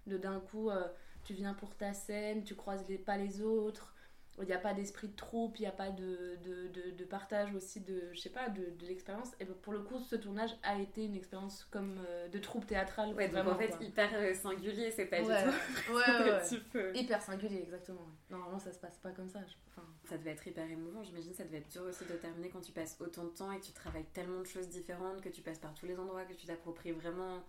De 0.07 0.17
d'un 0.17 0.39
coup, 0.39 0.69
euh, 0.69 0.87
tu 1.23 1.33
viens 1.33 1.53
pour 1.53 1.75
ta 1.75 1.93
scène, 1.93 2.43
tu 2.43 2.55
croises 2.55 2.85
les, 2.87 2.97
pas 2.97 3.17
les 3.17 3.41
autres 3.41 3.93
il 4.41 4.47
n'y 4.47 4.53
a 4.53 4.59
pas 4.59 4.73
d'esprit 4.73 5.07
de 5.07 5.15
troupe, 5.15 5.57
il 5.59 5.63
n'y 5.63 5.67
a 5.67 5.71
pas 5.71 5.89
de, 5.89 6.37
de, 6.43 6.91
de, 6.91 7.03
partage 7.05 7.53
aussi 7.55 7.79
de, 7.81 8.09
je 8.13 8.19
sais 8.19 8.29
pas, 8.29 8.49
de, 8.49 8.63
l'expérience. 8.85 9.31
Et 9.39 9.45
pour 9.45 9.73
le 9.73 9.79
coup, 9.79 9.99
ce 9.99 10.15
tournage 10.15 10.51
a 10.63 10.79
été 10.79 11.05
une 11.05 11.15
expérience 11.15 11.67
comme 11.71 11.99
euh, 12.07 12.27
de 12.29 12.39
troupe 12.39 12.65
théâtrale. 12.65 13.13
Ouais, 13.13 13.27
donc 13.27 13.47
en 13.47 13.55
fait, 13.55 13.75
hyper 13.81 14.09
euh, 14.13 14.33
singulier, 14.33 14.91
c'est 14.91 15.05
pas 15.05 15.19
du 15.19 15.25
tout. 15.25 15.93
ouais, 15.93 16.73
ouais, 16.75 16.91
Hyper 16.95 17.21
singulier, 17.21 17.61
exactement. 17.61 18.07
Normalement, 18.29 18.59
ça 18.59 18.71
se 18.71 18.79
passe 18.79 18.97
pas 18.97 19.11
comme 19.11 19.29
ça. 19.29 19.39
Enfin... 19.69 19.87
Ça 20.09 20.17
devait 20.17 20.31
être 20.31 20.45
hyper 20.45 20.69
émouvant, 20.69 21.03
j'imagine, 21.03 21.33
ça 21.33 21.43
devait 21.43 21.59
être 21.59 21.71
dur 21.71 21.83
aussi 21.83 22.03
de 22.05 22.13
terminer 22.13 22.49
quand 22.49 22.61
tu 22.61 22.71
passes 22.71 22.97
autant 22.99 23.23
de 23.23 23.29
temps 23.29 23.51
et 23.51 23.59
que 23.59 23.65
tu 23.65 23.71
travailles 23.71 24.07
tellement 24.13 24.39
de 24.41 24.45
choses 24.45 24.67
différentes, 24.69 25.21
que 25.21 25.29
tu 25.29 25.41
passes 25.41 25.59
par 25.59 25.73
tous 25.73 25.85
les 25.85 25.97
endroits, 25.97 26.25
que 26.25 26.33
tu 26.33 26.45
t'appropries 26.45 26.91
vraiment 26.91 27.43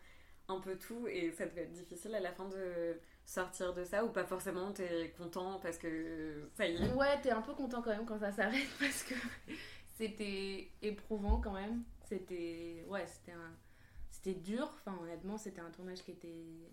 un 0.49 0.61
peu 0.61 0.77
tout 0.77 1.07
et 1.09 1.31
ça 1.33 1.47
devait 1.47 1.63
être 1.63 1.73
difficile 1.73 2.15
à 2.15 2.21
la 2.21 2.33
fin 2.33 2.49
de 2.49 2.99
sortir 3.25 3.73
de 3.73 3.85
ça 3.85 4.05
ou 4.05 4.09
pas 4.09 4.25
forcément 4.25 4.73
t'es 4.73 5.15
content 5.17 5.59
parce 5.61 5.79
que 5.79 6.49
ça 6.55 6.67
y 6.67 6.77
est 6.77 6.93
Ouais, 6.93 7.21
t'es 7.23 7.31
un 7.31 7.43
peu 7.43 7.55
content 7.55 7.83
quand 7.83 7.91
même 7.91 8.05
quand 8.05 8.19
ça 8.19 8.33
s'arrête 8.33 8.69
parce 8.79 9.03
que 9.05 9.15
c'était 9.95 10.71
éprouvant 10.83 11.41
quand 11.41 11.53
même. 11.53 11.85
C'était 12.05 12.85
ouais, 12.89 13.07
c'était 13.07 13.33
c'était 14.11 14.35
dur, 14.35 14.69
enfin 14.75 14.97
honnêtement, 15.03 15.39
c'était 15.39 15.61
un 15.61 15.71
tournage 15.71 16.03
qui 16.03 16.13
était 16.13 16.71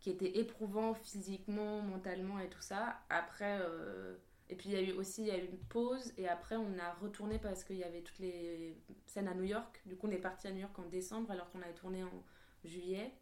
qui 0.00 0.10
était 0.10 0.38
éprouvant 0.38 0.94
physiquement, 0.94 1.80
mentalement 1.82 2.38
et 2.40 2.48
tout 2.48 2.60
ça. 2.60 3.00
Après 3.08 3.58
euh, 3.60 4.16
et 4.48 4.56
puis 4.56 4.70
il 4.70 4.72
y 4.72 4.76
a 4.76 4.82
eu 4.82 4.92
aussi 4.92 5.22
il 5.22 5.28
y 5.28 5.30
a 5.30 5.38
eu 5.38 5.46
une 5.46 5.58
pause 5.58 6.12
et 6.18 6.28
après 6.28 6.56
on 6.56 6.78
a 6.78 6.92
retourné 7.00 7.38
parce 7.38 7.64
qu'il 7.64 7.76
y 7.76 7.84
avait 7.84 8.02
toutes 8.02 8.18
les 8.18 8.76
scènes 9.06 9.28
à 9.28 9.34
New 9.34 9.44
York. 9.44 9.80
Du 9.86 9.96
coup, 9.96 10.06
on 10.06 10.10
est 10.10 10.18
parti 10.18 10.46
à 10.46 10.52
New 10.52 10.60
York 10.60 10.78
en 10.78 10.86
décembre 10.86 11.30
alors 11.30 11.50
qu'on 11.50 11.62
avait 11.62 11.74
tourné 11.74 12.04
en 12.04 12.22
juillet. 12.64 13.12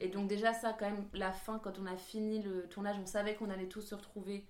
Et 0.00 0.08
donc 0.08 0.28
déjà 0.28 0.52
ça 0.52 0.74
quand 0.78 0.86
même 0.86 1.06
la 1.14 1.32
fin 1.32 1.58
quand 1.58 1.78
on 1.78 1.86
a 1.86 1.96
fini 1.96 2.42
le 2.42 2.68
tournage 2.68 2.96
on 3.00 3.06
savait 3.06 3.34
qu'on 3.34 3.50
allait 3.50 3.68
tous 3.68 3.82
se 3.82 3.94
retrouver 3.94 4.44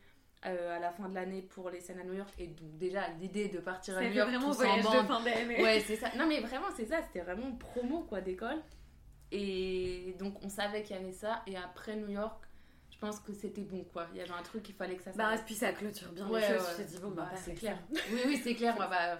euh, 0.45 0.76
à 0.76 0.78
la 0.78 0.93
fin 0.93 1.09
de 1.09 1.14
l'année 1.14 1.43
pour 1.43 1.70
les 1.70 1.80
scènes 1.80 1.99
à 1.99 2.05
New 2.05 2.14
York. 2.14 2.32
Et 2.39 2.47
donc 2.47 2.76
déjà 2.78 3.09
l'idée 3.20 3.49
de 3.49 3.59
partir 3.59 3.97
à 3.97 4.03
New 4.03 4.12
York 4.12 4.28
vraiment 4.28 4.55
tous 4.55 4.64
en 4.64 4.80
bande. 4.80 5.07
fin 5.07 5.24
ouais 5.24 5.82
c'est 5.87 5.97
ça. 5.97 6.11
Non 6.16 6.26
mais 6.26 6.41
vraiment 6.41 6.68
c'est 6.76 6.87
ça. 6.87 7.03
C'était 7.03 7.24
vraiment 7.24 7.53
promo 7.53 8.03
quoi 8.03 8.20
d'école. 8.20 8.62
Et 9.32 10.14
donc 10.18 10.43
on 10.45 10.49
savait 10.49 10.82
qu'il 10.82 10.97
y 10.97 10.99
avait 10.99 11.12
ça. 11.12 11.43
Et 11.47 11.57
après 11.57 11.97
New 11.97 12.11
York 12.11 12.45
je 12.91 12.99
pense 12.99 13.20
que 13.20 13.32
c'était 13.32 13.62
bon 13.62 13.84
quoi. 13.84 14.07
Il 14.12 14.18
y 14.18 14.22
avait 14.22 14.30
un 14.30 14.43
truc 14.43 14.68
il 14.68 14.74
fallait 14.74 14.97
que 14.97 15.03
ça 15.03 15.11
bah 15.16 15.34
puis 15.45 15.55
ça 15.55 15.72
clôture 15.72 16.12
bien 16.12 16.28
ouais, 16.28 16.41
les 16.41 16.59
choses 16.59 16.87
dit 16.87 16.99
bon 16.99 17.11
bah, 17.11 17.28
bah 17.30 17.37
c'est 17.37 17.55
clair. 17.55 17.78
oui 17.91 18.20
oui 18.26 18.41
c'est 18.43 18.55
clair. 18.55 18.76
Bah, 18.78 19.18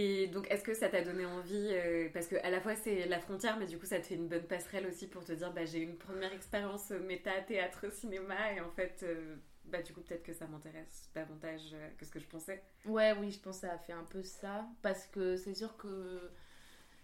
et 0.00 0.28
donc, 0.28 0.48
est-ce 0.48 0.62
que 0.62 0.74
ça 0.74 0.88
t'a 0.88 1.02
donné 1.02 1.26
envie 1.26 1.70
euh, 1.72 2.08
Parce 2.14 2.28
que 2.28 2.36
à 2.44 2.50
la 2.50 2.60
fois 2.60 2.76
c'est 2.76 3.06
la 3.06 3.18
frontière, 3.18 3.58
mais 3.58 3.66
du 3.66 3.78
coup, 3.80 3.86
ça 3.86 3.98
te 3.98 4.06
fait 4.06 4.14
une 4.14 4.28
bonne 4.28 4.46
passerelle 4.46 4.86
aussi 4.86 5.08
pour 5.08 5.24
te 5.24 5.32
dire, 5.32 5.52
bah, 5.52 5.64
j'ai 5.64 5.80
une 5.80 5.96
première 5.96 6.32
expérience 6.32 6.92
euh, 6.92 7.00
méta, 7.00 7.32
théâtre, 7.40 7.92
cinéma, 7.92 8.52
et 8.54 8.60
en 8.60 8.70
fait, 8.70 9.00
euh, 9.02 9.34
bah, 9.64 9.82
du 9.82 9.92
coup, 9.92 10.00
peut-être 10.00 10.22
que 10.22 10.32
ça 10.32 10.46
m'intéresse 10.46 11.10
davantage 11.16 11.74
que 11.96 12.04
ce 12.04 12.12
que 12.12 12.20
je 12.20 12.26
pensais. 12.26 12.62
Ouais, 12.84 13.12
oui, 13.18 13.32
je 13.32 13.40
pense 13.40 13.56
que 13.56 13.66
ça 13.66 13.72
a 13.72 13.78
fait 13.78 13.92
un 13.92 14.04
peu 14.04 14.22
ça, 14.22 14.68
parce 14.82 15.04
que 15.08 15.34
c'est 15.34 15.54
sûr 15.54 15.76
que 15.76 16.30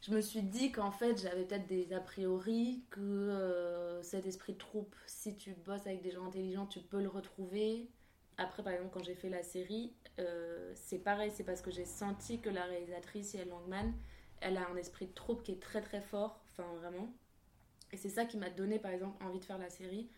je 0.01 0.13
me 0.13 0.21
suis 0.21 0.43
dit 0.43 0.71
qu'en 0.71 0.93
fait, 0.93 1.21
j'avais 1.21 1.47
peut-être 1.47 1.67
des 1.67 1.93
a 1.95 2.01
priori, 2.01 2.85
que 2.91 3.99
cet 4.05 4.25
esprit 4.25 4.53
de 4.53 4.59
troupe, 4.59 4.95
si 5.07 5.37
tu 5.37 5.53
bosses 5.67 5.89
avec 5.89 6.01
des 6.01 6.13
gens 6.13 6.27
intelligents, 6.27 6.67
tu 6.67 6.79
peux 6.79 7.03
le 7.03 7.09
retrouver. 7.09 7.91
Après, 8.37 8.63
par 8.63 8.73
exemple, 8.73 8.91
quand 8.95 9.03
j'ai 9.03 9.17
fait 9.17 9.31
la 9.31 9.43
série, 9.43 9.97
euh, 10.19 10.73
c'est 10.75 10.99
pareil, 10.99 11.31
c'est 11.35 11.45
parce 11.45 11.61
que 11.61 11.71
j'ai 11.71 11.85
senti 11.85 12.41
que 12.41 12.51
la 12.51 12.65
réalisatrice, 12.65 13.35
Yael 13.35 13.49
Langman, 13.49 13.93
elle 14.41 14.57
a 14.57 14.69
un 14.69 14.77
esprit 14.77 15.07
de 15.07 15.13
troupe 15.13 15.43
qui 15.43 15.53
est 15.53 15.61
très 15.61 15.81
très 15.81 16.01
fort, 16.01 16.41
enfin 16.51 16.69
vraiment. 16.81 17.13
Et 17.93 17.97
c'est 17.97 18.09
ça 18.09 18.25
qui 18.25 18.37
m'a 18.37 18.51
donné, 18.51 18.79
par 18.79 18.91
exemple, 18.91 19.23
envie 19.25 19.41
de 19.41 19.45
faire 19.45 19.59
la 19.59 19.71
série. 19.71 20.09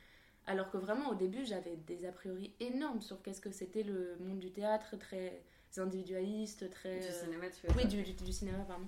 Alors 0.47 0.71
que 0.71 0.77
vraiment, 0.77 1.11
au 1.11 1.15
début, 1.15 1.45
j'avais 1.45 1.77
des 1.77 2.07
a 2.07 2.13
priori 2.13 2.55
énormes 2.61 3.03
sur 3.03 3.21
qu'est-ce 3.23 3.41
que 3.41 3.51
c'était 3.51 3.83
le 3.83 4.17
monde 4.21 4.39
du 4.39 4.53
théâtre, 4.53 4.97
très 4.97 5.43
individualiste, 5.77 6.71
très... 6.71 7.01
Du 7.01 7.13
cinéma, 7.13 7.51
tu 7.51 7.67
veux 7.67 7.75
Oui, 7.77 7.87
du, 7.87 8.03
du, 8.03 8.33
cinéma, 8.33 8.59
pardon. 8.67 8.87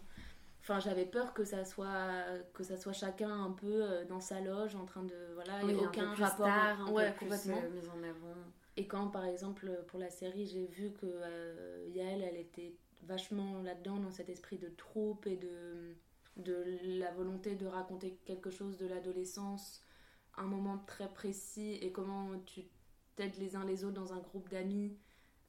Enfin, 0.61 0.81
j'avais 0.81 1.05
peur 1.05 1.35
que 1.35 1.45
ça 1.45 1.65
soit 1.65 2.25
que 2.53 2.63
ça 2.63 2.77
soit 2.77 2.93
chacun 2.93 3.31
un 3.31 3.53
peu 3.53 3.83
euh, 3.83 4.05
dans 4.05 4.21
sa 4.21 4.41
loge 4.41 4.75
en 4.75 4.85
train 4.85 5.03
de 5.03 5.17
voilà, 5.35 5.65
oui, 5.65 5.75
aucun 5.75 6.15
rapport 6.15 6.47
un 6.47 6.91
ouais, 6.93 7.13
peu 7.13 7.21
complètement 7.21 7.61
euh, 7.63 7.71
mise 7.71 7.89
en 7.89 8.03
avant. 8.03 8.35
Et 8.79 8.87
quand, 8.87 9.09
par 9.09 9.25
exemple, 9.25 9.69
pour 9.89 9.99
la 9.99 10.09
série, 10.09 10.47
j'ai 10.47 10.65
vu 10.65 10.93
que 10.93 11.05
euh, 11.05 11.89
Yael, 11.89 12.23
elle 12.23 12.37
était 12.37 12.77
vachement 13.03 13.61
là-dedans, 13.61 13.97
dans 13.97 14.13
cet 14.13 14.29
esprit 14.29 14.57
de 14.57 14.69
troupe 14.69 15.27
et 15.27 15.35
de, 15.35 15.97
de 16.37 16.79
la 17.01 17.11
volonté 17.11 17.57
de 17.57 17.67
raconter 17.67 18.21
quelque 18.25 18.51
chose 18.51 18.79
de 18.79 18.87
l'adolescence, 18.87 19.83
un 20.37 20.45
moment 20.45 20.79
très 20.87 21.09
précis, 21.09 21.73
et 21.83 21.91
comment 21.91 22.39
tu 22.47 22.67
t'aides 23.17 23.37
les 23.39 23.57
uns 23.57 23.65
les 23.65 23.83
autres 23.83 24.01
dans 24.01 24.13
un 24.13 24.21
groupe 24.21 24.49
d'amis 24.49 24.97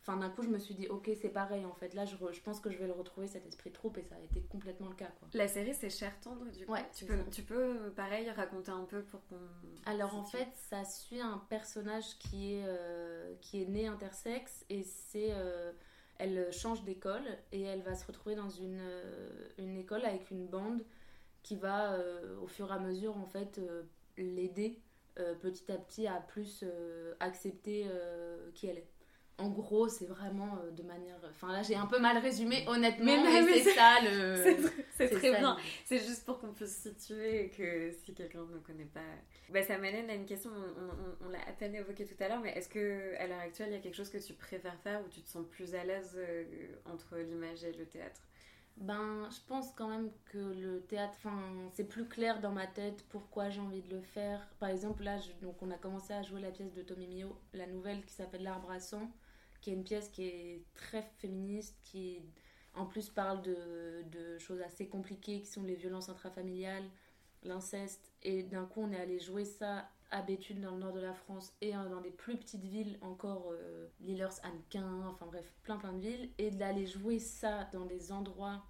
Enfin, 0.02 0.18
d'un 0.18 0.30
coup, 0.30 0.44
je 0.44 0.48
me 0.48 0.58
suis 0.58 0.74
dit, 0.74 0.88
ok, 0.88 1.10
c'est 1.22 1.30
pareil 1.30 1.66
en 1.66 1.74
fait. 1.74 1.94
Là, 1.94 2.06
je, 2.06 2.16
je, 2.32 2.42
pense 2.42 2.60
que 2.60 2.72
je 2.72 2.78
vais 2.78 2.88
le 2.88 2.94
retrouver 2.94 3.28
cet 3.28 3.46
esprit 3.46 3.70
de 3.70 3.76
troupe 3.76 3.98
et 3.98 4.04
ça 4.04 4.16
a 4.16 4.20
été 4.20 4.42
complètement 4.42 4.88
le 4.88 4.96
cas. 4.96 5.12
Quoi. 5.20 5.28
La 5.34 5.48
série, 5.48 5.74
c'est 5.74 5.90
Cher 5.90 6.18
Tendre, 6.22 6.46
du 6.52 6.66
coup. 6.66 6.72
Ouais, 6.72 6.86
tu, 6.96 7.06
peux, 7.06 7.18
tu 7.32 7.44
peux, 7.44 7.92
pareil, 7.96 8.30
raconter 8.32 8.72
un 8.72 8.86
peu 8.86 9.04
pour 9.04 9.26
qu'on. 9.28 9.38
Alors, 9.86 10.16
en 10.16 10.24
fait, 10.24 10.48
ça 10.54 10.86
suit 10.86 11.20
un 11.20 11.38
personnage 11.50 12.18
qui 12.18 12.54
est, 12.56 12.64
euh, 12.66 13.36
qui 13.42 13.62
est 13.62 13.66
né 13.66 13.88
intersexe 13.88 14.66
et 14.70 14.84
c'est. 14.84 15.32
Euh, 15.32 15.72
elle 16.22 16.52
change 16.52 16.84
d'école 16.84 17.24
et 17.54 17.62
elle 17.62 17.82
va 17.82 17.96
se 17.96 18.06
retrouver 18.06 18.36
dans 18.36 18.50
une, 18.50 18.78
euh, 18.82 19.48
une 19.58 19.78
école 19.78 20.04
avec 20.04 20.32
une 20.32 20.48
bande 20.48 20.84
qui 21.44 21.56
va, 21.56 21.98
au 22.42 22.48
fur 22.48 22.70
et 22.70 22.76
à 22.76 22.80
mesure, 22.80 23.16
en 23.16 23.26
fait, 23.26 23.62
l'aider 24.18 24.82
petit 25.16 25.72
à 25.72 25.78
petit 25.78 26.08
à 26.08 26.20
plus 26.20 26.66
accepter 27.22 27.88
qui 28.54 28.68
elle 28.68 28.80
est 28.80 28.88
en 29.40 29.50
gros, 29.50 29.88
c'est 29.88 30.06
vraiment 30.06 30.58
euh, 30.58 30.72
de 30.72 30.84
manière. 30.84 31.16
Enfin, 31.30 31.52
là, 31.52 31.62
j'ai 31.62 31.76
un 31.76 31.86
peu 31.86 32.00
mal 32.00 32.18
résumé, 32.18 32.66
honnêtement, 32.68 33.24
mais, 33.24 33.60
c'est 33.60 33.72
ça 33.72 33.98
le. 34.04 34.36
C'est 34.96 35.10
très 35.10 35.32
bien. 35.32 35.58
C'est 35.86 36.00
juste 36.00 36.26
pour 36.26 36.40
qu'on 36.40 36.52
puisse 36.52 36.76
situer 36.76 37.46
et 37.46 37.50
que 37.50 37.92
si 38.04 38.14
quelqu'un 38.14 38.46
ne 38.46 38.60
connaît 38.60 38.86
pas. 38.86 39.00
Bah, 39.50 39.62
ça 39.64 39.78
m'amène 39.78 40.10
à 40.10 40.14
une 40.14 40.26
question, 40.26 40.52
on, 41.26 41.30
l'a 41.30 41.40
à 41.48 41.54
peine 41.54 41.74
évoqué 41.76 42.06
tout 42.06 42.22
à 42.22 42.28
l'heure, 42.28 42.42
mais 42.42 42.52
est-ce 42.52 42.70
que 42.70 43.16
à 43.18 43.28
l'heure 43.28 43.40
actuelle, 43.40 43.70
il 43.70 43.74
y 43.74 43.78
a 43.78 43.80
quelque 43.80 43.96
chose 43.96 44.10
que 44.10 44.18
tu 44.18 44.34
préfères 44.34 44.78
faire 44.82 45.02
ou 45.02 45.10
tu 45.10 45.22
te 45.22 45.30
sens 45.30 45.46
plus 45.50 45.74
à 45.74 45.84
l'aise 45.84 46.16
euh, 46.18 46.44
entre 46.86 47.18
l'image 47.18 47.64
et 47.64 47.72
le 47.74 47.86
théâtre? 47.86 48.22
Ben, 48.78 49.28
je 49.30 49.40
pense 49.48 49.74
quand 49.74 49.90
même 49.90 50.10
que 50.32 50.38
le 50.38 50.82
théâtre, 50.82 51.14
enfin, 51.18 51.42
c'est 51.74 51.84
plus 51.84 52.08
clair 52.08 52.40
dans 52.40 52.52
ma 52.52 52.66
tête 52.66 53.04
pourquoi 53.10 53.50
j'ai 53.50 53.60
envie 53.60 53.82
de 53.82 53.94
le 53.94 54.02
faire. 54.02 54.48
Par 54.60 54.70
exemple, 54.70 55.04
là, 55.04 55.18
donc 55.42 55.62
on 55.62 55.70
a 55.70 55.78
commencé 55.78 56.14
à 56.14 56.24
jouer 56.24 56.40
la 56.40 56.52
pièce 56.52 56.74
de 56.74 56.82
Tommy 56.82 57.08
Mio, 57.08 57.38
la 57.54 57.68
nouvelle 57.68 58.06
qui 58.06 58.14
s'appelle 58.14 58.44
L'arbre 58.44 58.72
à 58.72 58.80
sang 58.80 59.12
qui 59.62 59.72
est 59.72 59.74
une 59.74 59.84
pièce 59.84 60.10
qui 60.10 60.24
est 60.24 60.64
très 60.74 61.04
féministe, 61.18 61.78
qui 61.84 62.22
en 62.76 62.86
plus 62.86 63.10
parle 63.10 63.42
de, 63.42 64.38
choses 64.40 64.62
assez 64.62 64.88
compliquées 64.88 65.42
qui 65.42 65.48
sont 65.48 65.64
les 65.64 65.76
violences 65.76 66.10
intrafamiliales, 66.10 66.86
l'inceste. 67.44 68.12
Et 68.24 68.44
d'un 68.44 68.66
coup, 68.66 68.82
on 68.82 68.92
est 68.92 69.00
allé 69.00 69.20
jouer 69.20 69.46
ça 69.46 69.90
à 70.12 70.22
Béthune 70.22 70.62
dans 70.62 70.72
le 70.72 70.80
nord 70.80 70.94
de 70.94 71.02
la 71.02 71.14
France 71.14 71.54
et 71.62 71.74
dans 71.74 72.02
des 72.02 72.10
plus 72.10 72.38
petites 72.38 72.64
villes 72.64 72.98
encore, 73.02 73.52
euh, 73.52 73.88
Lillers, 74.00 74.40
Annequin, 74.44 75.06
enfin 75.08 75.28
bref, 75.28 75.52
plein 75.64 75.78
plein 75.78 75.94
de 75.94 76.00
villes. 76.00 76.30
Et 76.38 76.52
d'aller 76.52 76.88
jouer 76.88 77.20
ça 77.20 77.70
dans 77.74 77.86
des 77.86 78.12
endroits 78.12 78.64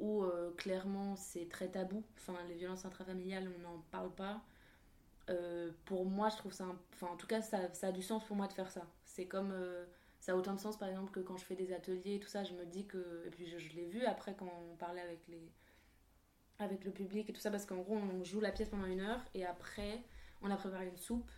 où 0.00 0.24
euh, 0.24 0.50
clairement 0.56 1.14
c'est 1.14 1.48
très 1.48 1.68
tabou, 1.68 2.02
enfin 2.16 2.34
les 2.48 2.54
violences 2.54 2.86
intrafamiliales 2.86 3.52
on 3.58 3.62
n'en 3.62 3.78
parle 3.90 4.12
pas. 4.14 4.42
pour 5.84 6.06
moi, 6.06 6.28
je 6.30 6.36
trouve 6.38 6.52
ça. 6.52 6.66
Enfin, 6.94 7.08
en 7.12 7.16
tout 7.16 7.26
cas, 7.26 7.42
ça, 7.42 7.72
ça, 7.74 7.88
a 7.88 7.92
du 7.92 8.02
sens 8.02 8.24
pour 8.24 8.36
moi 8.36 8.48
de 8.48 8.52
faire 8.52 8.70
ça. 8.70 8.82
C'est 9.04 9.26
comme. 9.26 9.54
Ça 10.20 10.32
a 10.32 10.34
autant 10.36 10.54
de 10.54 10.60
sens, 10.60 10.78
par 10.78 10.88
exemple, 10.88 11.10
que 11.10 11.20
quand 11.20 11.36
je 11.36 11.44
fais 11.44 11.56
des 11.56 11.72
ateliers 11.72 12.16
et 12.16 12.20
tout 12.20 12.28
ça, 12.28 12.44
je 12.44 12.52
me 12.52 12.64
dis 12.66 12.86
que. 12.86 13.24
Et 13.26 13.30
puis, 13.30 13.46
je, 13.46 13.58
je 13.58 13.74
l'ai 13.74 13.86
vu 13.86 14.04
après 14.04 14.34
quand 14.38 14.50
on 14.70 14.76
parlait 14.76 15.00
avec 15.00 15.26
les. 15.28 15.50
Avec 16.58 16.84
le 16.84 16.90
public 16.90 17.30
et 17.30 17.32
tout 17.32 17.40
ça, 17.40 17.50
parce 17.50 17.64
qu'en 17.64 17.78
gros, 17.78 17.96
on 17.96 18.22
joue 18.22 18.38
la 18.38 18.52
pièce 18.52 18.68
pendant 18.68 18.84
une 18.84 19.00
heure 19.00 19.22
et 19.32 19.46
après, 19.46 20.04
on 20.42 20.50
a 20.50 20.56
préparé 20.56 20.88
une 20.88 20.98
soupe 20.98 21.30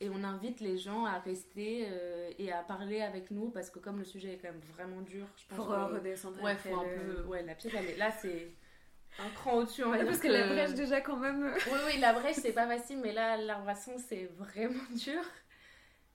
et 0.00 0.10
on 0.10 0.22
invite 0.24 0.60
les 0.60 0.76
gens 0.76 1.06
à 1.06 1.18
rester 1.18 1.86
euh, 1.88 2.30
et 2.38 2.52
à 2.52 2.62
parler 2.62 3.00
avec 3.00 3.30
nous 3.30 3.50
parce 3.50 3.70
que 3.70 3.78
comme 3.78 3.98
le 3.98 4.04
sujet 4.04 4.34
est 4.34 4.38
quand 4.38 4.48
même 4.48 4.60
vraiment 4.60 5.00
dur, 5.00 5.26
je 5.36 5.46
pense 5.46 5.56
pour 5.56 5.68
redescendre 5.68 6.42
ouais, 6.42 6.54
faut 6.56 6.74
un 6.74 6.84
peu 6.84 7.22
ouais, 7.22 7.42
la 7.42 7.54
pièce 7.54 7.72
elle 7.74 7.86
est 7.86 7.96
là 7.96 8.10
c'est 8.10 8.52
un 9.18 9.30
cran 9.30 9.54
au-dessus 9.54 9.84
ouais, 9.84 10.04
parce 10.04 10.18
que, 10.18 10.28
la 10.28 10.48
brèche 10.48 10.74
déjà 10.74 11.00
quand 11.00 11.16
même 11.16 11.50
oui 11.72 11.78
oui 11.86 11.98
la 11.98 12.12
brèche 12.12 12.36
c'est 12.36 12.52
pas 12.52 12.66
facile 12.66 12.98
mais 13.02 13.12
là 13.12 13.38
l'arboisson 13.38 13.92
c'est 13.96 14.26
vraiment 14.36 14.84
dur 14.94 15.22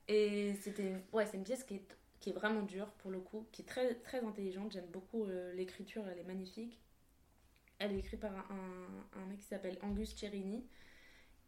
et 0.07 0.53
c'était 0.61 1.03
ouais 1.11 1.25
c'est 1.25 1.37
une 1.37 1.43
pièce 1.43 1.63
qui 1.63 1.75
est 1.75 1.97
qui 2.21 2.29
est 2.29 2.33
vraiment 2.33 2.61
dure 2.61 2.87
pour 2.99 3.11
le 3.11 3.19
coup 3.19 3.45
qui 3.51 3.63
est 3.63 3.65
très 3.65 3.95
très 3.95 4.23
intelligente 4.23 4.71
j'aime 4.71 4.87
beaucoup 4.87 5.25
euh, 5.25 5.53
l'écriture 5.53 6.07
elle 6.07 6.19
est 6.19 6.23
magnifique 6.23 6.79
elle 7.79 7.91
est 7.93 7.99
écrite 7.99 8.21
par 8.21 8.31
un, 8.31 9.19
un 9.19 9.25
mec 9.25 9.39
qui 9.39 9.45
s'appelle 9.47 9.77
Angus 9.81 10.15
Cherini 10.15 10.63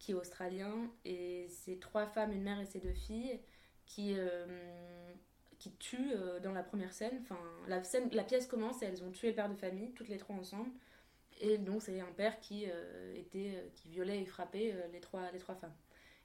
qui 0.04 0.12
est 0.12 0.16
australien, 0.16 0.92
et 1.06 1.48
c'est 1.50 1.80
trois 1.80 2.06
femmes, 2.06 2.34
une 2.34 2.44
mère 2.44 2.60
et 2.60 2.66
ses 2.66 2.80
deux 2.80 2.94
filles, 2.94 3.40
qui, 3.86 4.16
euh, 4.18 5.14
qui 5.60 5.72
tuent 5.78 6.12
euh, 6.14 6.42
dans 6.42 6.52
la 6.52 6.62
première 6.62 6.92
scène. 6.92 7.20
Enfin, 7.22 7.40
la, 7.70 7.82
scène, 7.84 8.10
la 8.12 8.26
pièce 8.26 8.46
commence 8.46 8.82
et 8.84 8.86
elles 8.86 9.02
ont 9.04 9.12
tué 9.12 9.30
le 9.30 9.36
père 9.36 9.50
de 9.50 9.56
famille, 9.56 9.94
toutes 9.94 10.10
les 10.10 10.18
trois 10.18 10.36
ensemble. 10.36 10.72
Et 11.40 11.58
donc 11.58 11.82
c'est 11.82 12.00
un 12.02 12.12
père 12.12 12.40
qui, 12.42 12.66
était, 13.16 13.72
qui 13.76 13.90
violait 13.90 14.22
et 14.22 14.26
frappait 14.26 14.76
les, 14.92 15.00
trois, 15.00 15.32
les 15.32 15.40
trois 15.40 15.56
femmes. 15.56 15.74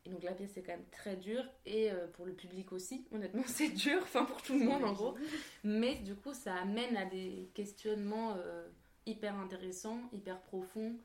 Et 0.04 0.10
donc 0.10 0.22
la 0.22 0.32
pièce 0.32 0.52
c'est 0.54 0.62
quand 0.62 0.72
même 0.72 0.88
très 0.90 1.16
dur 1.16 1.44
et 1.66 1.90
pour 2.14 2.24
le 2.24 2.32
public 2.32 2.72
aussi, 2.72 3.06
honnêtement 3.12 3.42
c'est 3.46 3.70
dur, 3.70 3.98
enfin 4.02 4.24
pour 4.24 4.40
tout 4.40 4.58
le 4.58 4.64
monde 4.64 4.84
en 4.84 4.92
gros. 4.92 5.16
Mais 5.64 5.96
du 5.96 6.14
coup 6.14 6.32
ça 6.32 6.54
amène 6.54 6.96
à 6.96 7.04
des 7.04 7.50
questionnements 7.54 8.36
hyper 9.06 9.34
intéressants, 9.36 10.00
hyper 10.12 10.40
profonds 10.40 10.96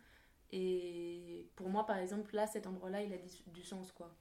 et 0.56 1.50
pour 1.56 1.68
moi, 1.68 1.84
par 1.84 1.98
exemple, 1.98 2.36
là, 2.36 2.46
cet 2.46 2.68
endroit-là, 2.68 3.02
il 3.02 3.12
a 3.12 3.18
du 3.48 3.64
sens, 3.64 3.92
quoi. 3.92 4.16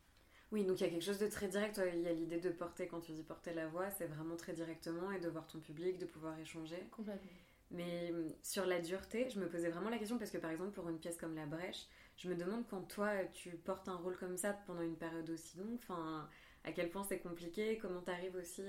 Oui, 0.50 0.64
donc 0.64 0.80
il 0.80 0.84
y 0.84 0.86
a 0.86 0.90
quelque 0.90 1.04
chose 1.04 1.18
de 1.18 1.26
très 1.26 1.46
direct. 1.46 1.78
Il 1.94 2.00
y 2.00 2.08
a 2.08 2.12
l'idée 2.14 2.40
de 2.40 2.48
porter, 2.48 2.86
quand 2.86 3.00
tu 3.00 3.12
dis 3.12 3.22
porter 3.22 3.52
la 3.52 3.66
voix, 3.66 3.90
c'est 3.90 4.06
vraiment 4.06 4.36
très 4.36 4.54
directement 4.54 5.12
et 5.12 5.20
de 5.20 5.28
voir 5.28 5.46
ton 5.46 5.60
public, 5.60 5.98
de 5.98 6.06
pouvoir 6.06 6.38
échanger. 6.38 6.88
Complètement. 6.90 7.30
Mais 7.72 8.10
hum, 8.12 8.32
sur 8.42 8.66
la 8.66 8.80
dureté, 8.80 9.28
je 9.30 9.40
me 9.40 9.48
posais 9.48 9.70
vraiment 9.70 9.90
la 9.90 9.98
question 9.98 10.18
parce 10.18 10.30
que 10.30 10.38
par 10.38 10.50
exemple, 10.50 10.72
pour 10.72 10.88
une 10.88 10.98
pièce 10.98 11.16
comme 11.16 11.34
La 11.34 11.46
Brèche, 11.46 11.86
je 12.16 12.28
me 12.28 12.36
demande 12.36 12.66
quand 12.68 12.82
toi, 12.82 13.24
tu 13.32 13.50
portes 13.56 13.88
un 13.88 13.96
rôle 13.96 14.16
comme 14.18 14.36
ça 14.36 14.52
pendant 14.66 14.82
une 14.82 14.96
période 14.96 15.28
aussi 15.30 15.56
longue, 15.58 15.78
enfin, 15.82 16.28
à 16.64 16.72
quel 16.72 16.90
point 16.90 17.02
c'est 17.02 17.18
compliqué, 17.18 17.78
comment 17.78 18.02
tu 18.02 18.10
arrives 18.10 18.36
aussi 18.36 18.62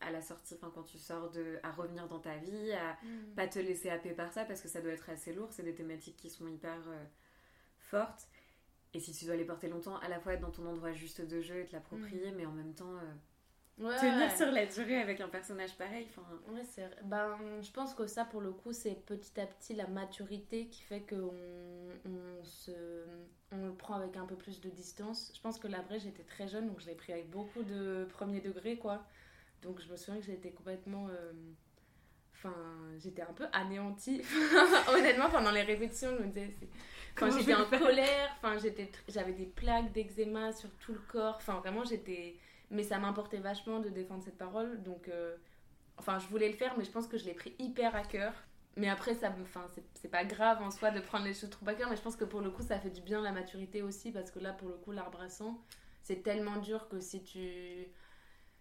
à, 0.00 0.10
la 0.10 0.20
sortie, 0.20 0.54
enfin 0.54 0.70
quand 0.74 0.82
tu 0.82 0.98
sors 0.98 1.30
de, 1.30 1.58
à 1.62 1.70
revenir 1.70 2.08
dans 2.08 2.18
ta 2.18 2.36
vie, 2.36 2.72
à 2.72 2.98
mm. 3.02 3.34
pas 3.36 3.46
te 3.46 3.58
laisser 3.58 3.88
happer 3.88 4.10
par 4.10 4.32
ça 4.32 4.44
parce 4.44 4.60
que 4.60 4.68
ça 4.68 4.80
doit 4.80 4.92
être 4.92 5.08
assez 5.08 5.32
lourd, 5.32 5.52
c'est 5.52 5.62
des 5.62 5.74
thématiques 5.74 6.16
qui 6.16 6.28
sont 6.28 6.46
hyper 6.46 6.78
euh, 6.88 7.04
fortes. 7.78 8.26
Et 8.92 9.00
si 9.00 9.12
tu 9.12 9.24
dois 9.24 9.36
les 9.36 9.44
porter 9.44 9.68
longtemps, 9.68 9.96
à 9.98 10.08
la 10.08 10.20
fois 10.20 10.34
être 10.34 10.40
dans 10.40 10.50
ton 10.50 10.66
endroit 10.66 10.92
juste 10.92 11.20
de 11.20 11.40
jeu 11.40 11.60
et 11.60 11.64
te 11.64 11.72
l'approprier, 11.72 12.32
mm. 12.32 12.34
mais 12.36 12.46
en 12.46 12.52
même 12.52 12.74
temps 12.74 12.96
euh, 12.96 13.14
tenir 13.78 14.30
sur 14.36 14.50
la 14.50 14.66
durée 14.66 15.00
avec 15.00 15.20
un 15.20 15.28
personnage 15.28 15.76
pareil. 15.76 16.06
Ouais, 16.48 16.62
c'est... 16.64 16.88
Ben, 17.04 17.36
je 17.60 17.70
pense 17.70 17.94
que 17.94 18.06
ça, 18.06 18.24
pour 18.24 18.40
le 18.40 18.52
coup, 18.52 18.72
c'est 18.72 19.04
petit 19.04 19.40
à 19.40 19.46
petit 19.46 19.74
la 19.74 19.86
maturité 19.86 20.66
qui 20.66 20.82
fait 20.82 21.00
qu'on 21.00 21.32
on 22.04 22.44
se... 22.44 22.70
on 23.52 23.66
le 23.66 23.74
prend 23.74 23.94
avec 23.94 24.16
un 24.16 24.26
peu 24.26 24.36
plus 24.36 24.60
de 24.60 24.70
distance. 24.70 25.32
Je 25.34 25.40
pense 25.40 25.58
que 25.58 25.68
la 25.68 25.80
vraie, 25.82 25.98
j'étais 25.98 26.22
très 26.22 26.48
jeune, 26.48 26.68
donc 26.68 26.80
je 26.80 26.86
l'ai 26.86 26.94
pris 26.94 27.12
avec 27.12 27.30
beaucoup 27.30 27.62
de 27.62 28.06
premier 28.10 28.40
degré, 28.40 28.76
quoi. 28.76 29.04
Donc 29.62 29.80
je 29.80 29.90
me 29.90 29.96
souviens 29.96 30.20
que 30.20 30.26
j'étais 30.26 30.50
complètement... 30.50 31.08
Euh, 31.08 31.32
enfin, 32.34 32.54
j'étais 32.98 33.22
un 33.22 33.32
peu 33.32 33.46
anéantie. 33.52 34.22
Honnêtement, 34.94 35.30
pendant 35.30 35.50
les 35.50 35.62
répétitions, 35.62 36.16
je 36.16 36.22
me 36.22 36.28
disais... 36.28 36.50
Quand 37.16 37.30
j'étais 37.30 37.54
en 37.54 37.64
colère, 37.66 38.30
enfin, 38.36 38.58
j'étais... 38.58 38.90
j'avais 39.08 39.32
des 39.32 39.46
plaques 39.46 39.92
d'eczéma 39.92 40.52
sur 40.52 40.70
tout 40.78 40.92
le 40.92 41.00
corps. 41.08 41.36
Enfin, 41.36 41.60
vraiment, 41.60 41.84
j'étais 41.84 42.36
mais 42.74 42.82
ça 42.82 42.98
m'importait 42.98 43.38
vachement 43.38 43.80
de 43.80 43.88
défendre 43.88 44.22
cette 44.22 44.38
parole. 44.38 44.82
Donc, 44.82 45.08
euh, 45.08 45.36
enfin, 45.96 46.18
je 46.18 46.26
voulais 46.26 46.48
le 46.48 46.56
faire, 46.56 46.74
mais 46.76 46.84
je 46.84 46.90
pense 46.90 47.06
que 47.06 47.16
je 47.16 47.24
l'ai 47.24 47.34
pris 47.34 47.54
hyper 47.58 47.94
à 47.96 48.02
cœur. 48.02 48.32
Mais 48.76 48.88
après, 48.88 49.14
ça, 49.14 49.32
enfin, 49.42 49.66
c'est 49.94 50.10
pas 50.10 50.24
grave 50.24 50.60
en 50.60 50.70
soi 50.70 50.90
de 50.90 51.00
prendre 51.00 51.24
les 51.24 51.34
choses 51.34 51.50
trop 51.50 51.68
à 51.68 51.74
cœur, 51.74 51.88
mais 51.88 51.96
je 51.96 52.02
pense 52.02 52.16
que 52.16 52.24
pour 52.24 52.40
le 52.40 52.50
coup, 52.50 52.62
ça 52.62 52.78
fait 52.78 52.90
du 52.90 53.00
bien 53.00 53.22
la 53.22 53.30
maturité 53.30 53.82
aussi, 53.82 54.10
parce 54.10 54.32
que 54.32 54.40
là, 54.40 54.52
pour 54.52 54.68
le 54.68 54.74
coup, 54.74 54.90
l'arbre 54.90 55.20
à 55.20 55.28
sang, 55.28 55.62
c'est 56.02 56.22
tellement 56.22 56.58
dur 56.58 56.88
que 56.88 57.00
si 57.00 57.22
tu. 57.24 57.88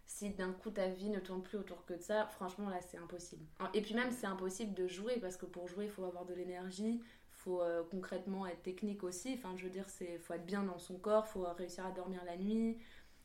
Si 0.05 0.29
d'un 0.31 0.51
coup 0.51 0.69
ta 0.69 0.87
vie 0.89 1.09
ne 1.09 1.19
tourne 1.19 1.41
plus 1.41 1.57
autour 1.57 1.85
que 1.85 1.93
de 1.93 2.01
ça, 2.01 2.27
franchement 2.27 2.69
là 2.69 2.81
c'est 2.81 2.97
impossible. 2.97 3.45
Et 3.73 3.81
puis 3.81 3.95
même 3.95 4.11
c'est 4.11 4.27
impossible 4.27 4.73
de 4.73 4.85
jouer 4.85 5.17
parce 5.21 5.37
que 5.37 5.45
pour 5.45 5.69
jouer 5.69 5.85
il 5.85 5.89
faut 5.89 6.03
avoir 6.03 6.25
de 6.25 6.33
l'énergie, 6.33 7.01
faut 7.31 7.61
euh, 7.61 7.83
concrètement 7.89 8.45
être 8.45 8.61
technique 8.61 9.03
aussi. 9.03 9.33
Enfin 9.37 9.55
je 9.55 9.63
veux 9.63 9.69
dire 9.69 9.85
c'est 9.87 10.19
faut 10.19 10.33
être 10.33 10.45
bien 10.45 10.63
dans 10.63 10.77
son 10.77 10.97
corps, 10.99 11.25
faut 11.25 11.45
réussir 11.57 11.85
à 11.85 11.91
dormir 11.91 12.21
la 12.25 12.35
nuit, 12.35 12.77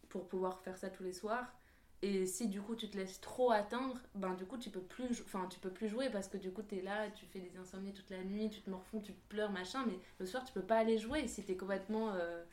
pour 0.09 0.27
pouvoir 0.29 0.61
faire 0.61 0.77
ça 0.77 0.91
tous 0.91 1.03
les 1.03 1.13
soirs. 1.13 1.53
Et 2.01 2.27
si 2.27 2.47
du 2.49 2.63
coup 2.63 2.77
tu 2.77 2.89
te 2.89 2.97
laisses 2.97 3.21
trop 3.21 3.51
atteindre, 3.51 3.97
ben 4.15 4.35
du 4.35 4.45
coup 4.45 4.57
tu 4.57 4.71
peux 4.71 4.81
plus, 4.81 5.21
enfin 5.23 5.49
tu 5.51 5.59
peux 5.59 5.71
plus 5.71 5.89
jouer 5.89 6.11
parce 6.11 6.29
que 6.29 6.37
du 6.37 6.53
coup 6.53 6.63
tu 6.63 6.77
es 6.77 6.83
là, 6.83 7.11
tu 7.11 7.27
fais 7.27 7.41
des 7.41 7.57
insomnies 7.59 7.93
toute 7.93 8.11
la 8.11 8.23
nuit, 8.23 8.51
tu 8.51 8.61
te 8.61 8.71
morfonds, 8.71 9.01
tu 9.01 9.13
pleures 9.29 9.51
machin, 9.51 9.85
mais 9.87 9.99
le 10.21 10.27
soir 10.27 10.45
tu 10.45 10.53
peux 10.53 10.63
pas 10.63 10.77
aller 10.77 10.99
jouer 10.99 11.27
si 11.27 11.45
tu 11.45 11.53
es 11.53 11.57
complètement 11.57 12.13
euh, 12.15 12.45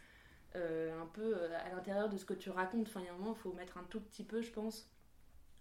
euh, 0.55 0.99
un 0.99 1.05
peu 1.05 1.37
euh, 1.37 1.59
à 1.59 1.69
l'intérieur 1.69 2.09
de 2.09 2.17
ce 2.17 2.25
que 2.25 2.33
tu 2.33 2.49
racontes. 2.49 2.87
Enfin 2.87 3.01
il 3.01 3.05
y 3.05 3.09
a 3.09 3.13
un 3.13 3.17
moment 3.17 3.35
il 3.37 3.41
faut 3.41 3.53
mettre 3.53 3.77
un 3.77 3.83
tout 3.83 4.01
petit 4.01 4.23
peu, 4.23 4.41
je 4.41 4.51
pense, 4.51 4.89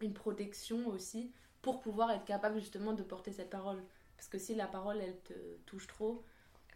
une 0.00 0.14
protection 0.14 0.88
aussi 0.88 1.30
pour 1.60 1.80
pouvoir 1.80 2.10
être 2.10 2.24
capable 2.24 2.58
justement 2.60 2.94
de 2.94 3.02
porter 3.02 3.32
cette 3.32 3.50
parole. 3.50 3.82
Parce 4.16 4.28
que 4.28 4.38
si 4.38 4.54
la 4.54 4.66
parole 4.66 4.98
elle 5.02 5.20
te 5.20 5.34
touche 5.66 5.88
trop, 5.88 6.24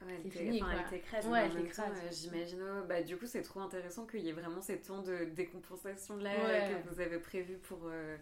Ouais, 0.06 0.14
elle 0.24 0.90
t'écrase. 0.90 1.26
Ouais, 1.26 1.50
euh, 1.56 2.08
J'imagine. 2.10 2.62
Oh, 2.62 2.86
bah, 2.86 3.02
du 3.02 3.16
coup, 3.16 3.26
c'est 3.26 3.42
trop 3.42 3.60
intéressant 3.60 4.06
qu'il 4.06 4.20
y 4.20 4.28
ait 4.28 4.32
vraiment 4.32 4.60
ces 4.60 4.80
temps 4.80 5.02
de 5.02 5.24
décompensation 5.24 6.16
là 6.16 6.32
que 6.68 6.88
vous 6.88 7.00
avez 7.00 7.18
prévu 7.18 7.56
pour, 7.58 7.80
euh, 7.84 8.16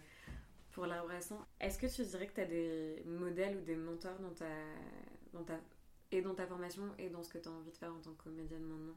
pour 0.71 0.85
l'arbre 0.85 1.11
Est-ce 1.59 1.77
que 1.77 1.87
tu 1.87 2.03
dirais 2.03 2.27
que 2.27 2.33
tu 2.33 2.41
as 2.41 2.45
des 2.45 3.03
modèles 3.05 3.57
ou 3.57 3.61
des 3.61 3.75
mentors 3.75 4.19
dans 4.19 4.33
ta, 4.33 4.45
dans 5.33 5.43
ta, 5.43 5.59
et 6.11 6.21
dans 6.21 6.33
ta 6.33 6.47
formation 6.47 6.83
et 6.97 7.09
dans 7.09 7.23
ce 7.23 7.29
que 7.29 7.37
tu 7.37 7.47
as 7.47 7.51
envie 7.51 7.71
de 7.71 7.77
faire 7.77 7.93
en 7.93 7.99
tant 7.99 8.13
que 8.13 8.23
comédienne 8.23 8.63
maintenant? 8.63 8.95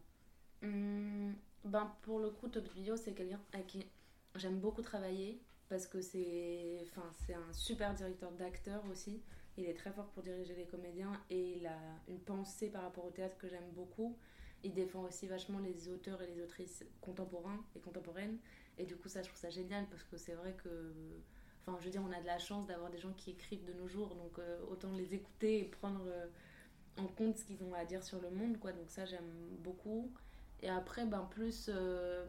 Mmh, 0.62 1.32
ben, 1.64 1.94
Pour 2.02 2.20
le 2.20 2.30
coup, 2.30 2.48
Top 2.48 2.66
Video, 2.74 2.96
c'est 2.96 3.12
quelqu'un 3.12 3.40
à 3.52 3.60
qui 3.60 3.86
j'aime 4.36 4.58
beaucoup 4.58 4.82
travailler 4.82 5.40
parce 5.68 5.86
que 5.86 6.00
c'est 6.00 6.84
un 6.96 7.52
super 7.52 7.94
directeur 7.94 8.32
d'acteur 8.32 8.82
aussi. 8.90 9.22
Il 9.60 9.66
est 9.66 9.74
très 9.74 9.92
fort 9.92 10.06
pour 10.06 10.22
diriger 10.22 10.54
les 10.54 10.64
comédiens 10.64 11.12
et 11.28 11.58
il 11.58 11.66
a 11.66 11.78
une 12.08 12.18
pensée 12.18 12.70
par 12.70 12.82
rapport 12.82 13.04
au 13.04 13.10
théâtre 13.10 13.36
que 13.36 13.46
j'aime 13.46 13.70
beaucoup. 13.74 14.16
Il 14.64 14.72
défend 14.72 15.02
aussi 15.04 15.26
vachement 15.26 15.58
les 15.58 15.88
auteurs 15.88 16.22
et 16.22 16.26
les 16.26 16.40
autrices 16.40 16.82
contemporains 17.02 17.62
et 17.76 17.80
contemporaines. 17.80 18.38
Et 18.78 18.86
du 18.86 18.96
coup, 18.96 19.08
ça, 19.08 19.20
je 19.20 19.28
trouve 19.28 19.38
ça 19.38 19.50
génial 19.50 19.86
parce 19.90 20.02
que 20.04 20.16
c'est 20.16 20.32
vrai 20.32 20.56
que. 20.64 20.94
Enfin, 21.60 21.76
je 21.78 21.84
veux 21.84 21.90
dire, 21.90 22.02
on 22.02 22.10
a 22.10 22.20
de 22.22 22.26
la 22.26 22.38
chance 22.38 22.66
d'avoir 22.66 22.90
des 22.90 22.96
gens 22.96 23.12
qui 23.12 23.32
écrivent 23.32 23.64
de 23.66 23.74
nos 23.74 23.86
jours, 23.86 24.14
donc 24.14 24.38
euh, 24.38 24.64
autant 24.70 24.92
les 24.92 25.12
écouter 25.14 25.60
et 25.60 25.64
prendre 25.64 26.06
euh, 26.06 26.26
en 26.96 27.06
compte 27.06 27.36
ce 27.36 27.44
qu'ils 27.44 27.62
ont 27.62 27.74
à 27.74 27.84
dire 27.84 28.02
sur 28.02 28.18
le 28.18 28.30
monde, 28.30 28.58
quoi. 28.58 28.72
Donc, 28.72 28.88
ça, 28.90 29.04
j'aime 29.04 29.30
beaucoup. 29.58 30.10
Et 30.62 30.70
après, 30.70 31.04
ben, 31.04 31.28
plus. 31.30 31.68
Euh, 31.68 32.24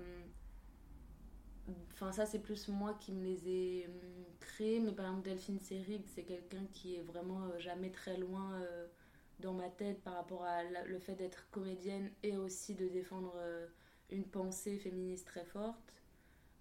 Enfin, 1.93 2.12
ça, 2.12 2.26
c'est 2.26 2.39
plus 2.39 2.68
moi 2.68 2.95
qui 2.99 3.12
me 3.12 3.24
les 3.24 3.47
ai 3.47 3.88
hum, 3.88 4.26
créés. 4.39 4.80
Mais 4.80 4.91
par 4.91 5.05
exemple, 5.05 5.24
Delphine 5.24 5.59
Seyrig, 5.59 6.03
c'est 6.07 6.24
quelqu'un 6.24 6.66
qui 6.74 6.95
est 6.95 7.01
vraiment 7.01 7.43
euh, 7.45 7.59
jamais 7.59 7.91
très 7.91 8.18
loin 8.18 8.53
euh, 8.53 8.88
dans 9.39 9.53
ma 9.53 9.70
tête 9.70 10.01
par 10.03 10.16
rapport 10.16 10.43
à 10.43 10.64
le 10.64 10.99
fait 10.99 11.16
d'être 11.16 11.49
comédienne 11.51 12.12
et 12.24 12.38
aussi 12.38 12.76
de 12.76 12.88
défendre 12.88 13.34
euh, 13.38 13.68
une 14.09 14.26
pensée 14.26 14.78
féministe 14.78 15.28
très 15.28 15.45
forte. 15.45 15.93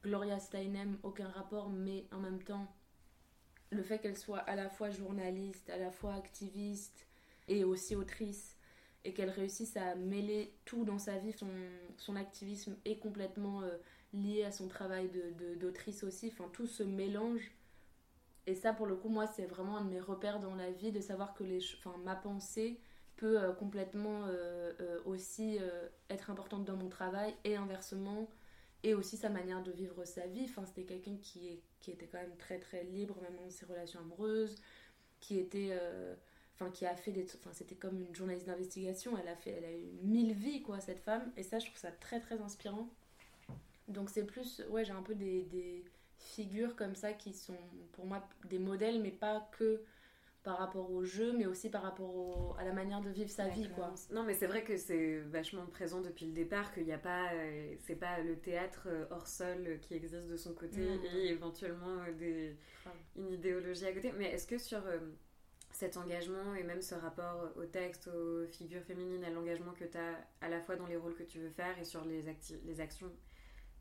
Gloria 0.03 0.39
Steinem, 0.39 0.99
aucun 1.03 1.29
rapport, 1.29 1.69
mais 1.69 2.07
en 2.13 2.21
même 2.21 2.43
temps, 2.43 2.67
le 3.71 3.83
fait 3.83 3.99
qu'elle 3.99 4.17
soit 4.17 4.39
à 4.39 4.57
la 4.57 4.69
fois 4.71 4.91
journaliste, 4.91 5.69
à 5.71 5.77
la 5.77 5.91
fois 5.91 6.15
activiste 6.15 7.07
et 7.49 7.65
aussi 7.65 7.95
autrice, 7.97 8.57
et 9.05 9.13
qu'elle 9.13 9.31
réussisse 9.31 9.77
à 9.77 9.95
mêler 9.95 10.55
tout 10.65 10.85
dans 10.85 10.99
sa 10.99 11.19
vie, 11.19 11.33
son, 11.33 11.51
son 11.97 12.17
activisme 12.17 12.77
est 12.85 12.99
complètement 12.99 13.63
lié 14.13 14.45
à 14.45 14.53
son 14.53 14.69
travail 14.69 15.09
de, 15.09 15.55
d'autrice 15.55 16.05
aussi. 16.05 16.29
Enfin, 16.33 16.49
tout 16.53 16.67
se 16.67 16.83
mélange. 16.83 17.53
Et 18.47 18.55
ça, 18.55 18.73
pour 18.73 18.87
le 18.87 18.97
coup, 18.97 19.09
moi, 19.09 19.27
c'est 19.27 19.47
vraiment 19.47 19.77
un 19.77 19.85
de 19.85 19.91
mes 19.91 20.01
repères 20.01 20.41
dans 20.41 20.55
la 20.55 20.71
vie, 20.71 20.93
de 20.93 21.01
savoir 21.01 21.35
que 21.35 21.45
les, 21.45 21.61
enfin, 21.79 21.95
ma 22.05 22.17
pensée 22.17 22.81
peut 23.17 23.41
euh, 23.41 23.53
complètement 23.53 24.25
euh, 24.27 24.73
euh, 24.81 24.99
aussi 25.05 25.59
être 26.09 26.31
importante 26.31 26.65
dans 26.65 26.77
mon 26.77 26.89
travail 26.89 27.35
et 27.45 27.57
inversement, 27.57 28.29
et 28.83 28.95
aussi 28.95 29.17
sa 29.17 29.29
manière 29.29 29.63
de 29.63 29.73
vivre 29.73 30.05
sa 30.05 30.27
vie. 30.27 30.47
Enfin, 30.49 30.65
c'était 30.67 30.85
quelqu'un 30.85 31.17
qui, 31.23 31.61
qui 31.81 31.91
était 31.91 32.07
quand 32.07 32.19
même 32.19 32.37
très 32.39 32.59
très 32.59 32.85
libre, 32.85 33.17
même 33.23 33.37
dans 33.37 33.51
ses 33.51 33.67
relations 33.67 34.01
amoureuses, 34.01 34.57
qui 35.21 35.39
était 35.39 35.79
enfin 36.55 36.71
qui 36.71 36.87
a 36.87 36.95
fait 36.95 37.13
des 37.13 37.25
enfin 37.37 37.51
c'était 37.53 37.75
comme 37.75 38.01
une 38.01 38.15
journaliste 38.15 38.47
d'investigation 38.47 39.17
elle 39.17 39.29
a 39.29 39.37
fait 39.37 39.51
elle 39.51 39.65
a 39.65 39.73
eu 39.73 39.99
mille 40.03 40.33
vies 40.33 40.63
quoi 40.63 40.81
cette 40.81 41.01
femme 41.01 41.33
et 41.37 41.43
ça 41.43 41.59
je 41.59 41.67
trouve 41.67 41.79
ça 41.79 41.91
très 41.91 42.21
très 42.21 42.41
inspirant 42.41 42.89
donc 43.91 44.11
c'est 44.11 44.25
plus 44.25 44.63
ouais 44.71 44.85
j'ai 44.85 44.93
un 44.93 45.03
peu 45.03 45.15
des, 45.15 45.45
des, 45.45 45.85
figures 46.21 46.77
comme 46.77 46.95
ça 46.95 47.15
qui 47.15 47.33
sont 47.33 47.57
pour 47.93 48.05
moi 48.05 48.23
des 48.45 48.59
modèles 48.59 49.01
mais 49.01 49.11
pas 49.11 49.49
que 49.53 49.83
par 50.43 50.59
rapport 50.59 50.91
au 50.91 51.05
jeu 51.05 51.33
mais 51.33 51.47
aussi 51.47 51.69
par 51.69 51.83
rapport 51.83 52.57
à 52.59 52.65
la 52.65 52.73
manière 52.73 53.01
de 53.01 53.11
vivre 53.11 53.31
sa 53.31 53.49
vie 53.49 53.69
quoi. 53.75 53.95
Non 54.11 54.23
mais 54.23 54.35
c'est 54.35 54.47
vrai 54.47 54.65
que 54.65 54.77
c'est 54.77 55.19
vachement 55.21 55.67
présent 55.67 56.01
depuis 56.01 56.27
le 56.27 56.33
départ 56.33 56.73
qu'il 56.73 56.85
n'y 56.85 56.93
a 56.93 56.99
pas 56.99 57.33
euh, 57.33 57.75
c'est 57.81 57.97
pas 57.97 58.21
le 58.21 58.39
théâtre 58.39 58.85
euh, 58.87 59.07
hors 59.11 59.27
sol 59.27 59.79
qui 59.83 59.95
existe 59.95 60.29
de 60.29 60.37
son 60.37 60.55
côté 60.55 60.81
et 61.15 61.31
éventuellement 61.31 62.01
euh, 62.07 62.13
des, 62.13 62.57
une 63.17 63.33
idéologie 63.33 63.87
à 63.87 63.93
côté. 63.93 64.13
Mais 64.17 64.27
est-ce 64.27 64.47
que 64.47 64.59
sur 64.59 64.83
cet 65.73 65.97
engagement 65.97 66.55
et 66.55 66.63
même 66.63 66.83
ce 66.83 66.95
rapport 66.95 67.51
au 67.57 67.65
texte, 67.65 68.09
aux 68.09 68.47
figures 68.47 68.83
féminines, 68.83 69.25
à 69.25 69.31
l'engagement 69.31 69.73
que 69.73 69.85
tu 69.85 69.99
as 69.99 70.17
à 70.41 70.49
la 70.49 70.61
fois 70.61 70.77
dans 70.77 70.87
les 70.87 70.97
rôles 70.97 71.15
que 71.15 71.23
tu 71.23 71.39
veux 71.39 71.51
faire 71.51 71.79
et 71.79 71.85
sur 71.85 72.05
les, 72.05 72.25
les 72.65 72.81
actions 72.81 73.11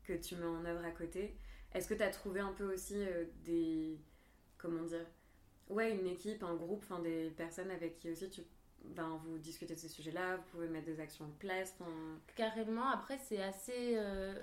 que 0.04 0.12
tu 0.12 0.36
mets 0.36 0.46
en 0.46 0.64
œuvre 0.64 0.84
à 0.84 0.90
côté. 0.90 1.36
Est-ce 1.72 1.88
que 1.88 1.94
tu 1.94 2.02
as 2.02 2.10
trouvé 2.10 2.40
un 2.40 2.52
peu 2.52 2.72
aussi 2.72 2.96
euh, 2.96 3.24
des. 3.44 3.98
Comment 4.58 4.82
dire 4.82 5.06
Ouais, 5.68 5.96
une 5.96 6.06
équipe, 6.06 6.42
un 6.42 6.56
groupe, 6.56 6.82
enfin 6.82 7.00
des 7.00 7.30
personnes 7.30 7.70
avec 7.70 7.98
qui 7.98 8.10
aussi 8.10 8.28
tu. 8.30 8.42
Ben, 8.82 9.20
vous 9.24 9.36
discutez 9.38 9.74
de 9.74 9.78
ces 9.78 9.88
sujets-là, 9.88 10.36
vous 10.36 10.42
pouvez 10.52 10.68
mettre 10.68 10.86
des 10.86 11.00
actions 11.00 11.26
en 11.26 11.30
place. 11.38 11.76
Carrément, 12.34 12.88
après 12.88 13.18
c'est 13.18 13.42
assez. 13.42 13.96
Euh, 13.96 14.34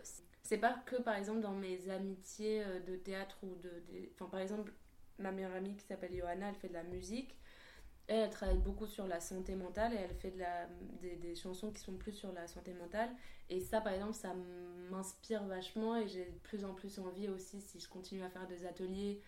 c'est 0.44 0.60
pas 0.60 0.82
que 0.86 0.96
par 1.02 1.16
exemple 1.16 1.42
dans 1.42 1.54
mes 1.54 1.90
amitiés 1.90 2.64
euh, 2.64 2.80
de 2.80 2.96
théâtre 2.96 3.38
ou 3.44 3.56
de. 3.56 3.72
Enfin 4.14 4.30
par 4.30 4.40
exemple, 4.40 4.72
ma 5.18 5.32
meilleure 5.32 5.54
amie 5.54 5.76
qui 5.76 5.86
s'appelle 5.86 6.16
Johanna, 6.16 6.50
elle 6.50 6.56
fait 6.56 6.70
de 6.70 6.74
la 6.74 6.84
musique. 6.84 7.36
Elle, 8.08 8.30
travaille 8.30 8.58
beaucoup 8.58 8.88
sur 8.88 9.06
la 9.06 9.20
santé 9.20 9.56
mentale 9.56 9.94
et 9.94 9.98
elle 9.98 10.16
fait 10.16 10.32
de 10.32 10.40
la, 10.40 10.68
des, 11.02 11.18
des, 11.18 11.36
chansons 11.36 11.72
qui 11.72 11.82
sont 11.82 11.94
plus 11.94 12.14
sur 12.14 12.32
la 12.32 12.48
santé 12.48 12.74
mentale. 12.74 13.10
Et 13.50 13.60
ça, 13.60 13.82
par 13.82 13.94
exemple, 13.94 14.14
ça 14.14 14.34
m'inspire 14.90 15.44
vachement 15.44 15.98
et 15.98 16.08
j'ai 16.08 16.26
de 16.26 16.40
plus 16.44 16.64
en 16.64 16.74
plus 16.74 17.00
envie 17.00 17.28
aussi, 17.28 17.60
si 17.60 17.80
je 17.80 17.90
continue 17.90 18.24
à 18.24 18.30
faire 18.30 18.48
des 18.48 18.66
ateliers, 18.66 19.22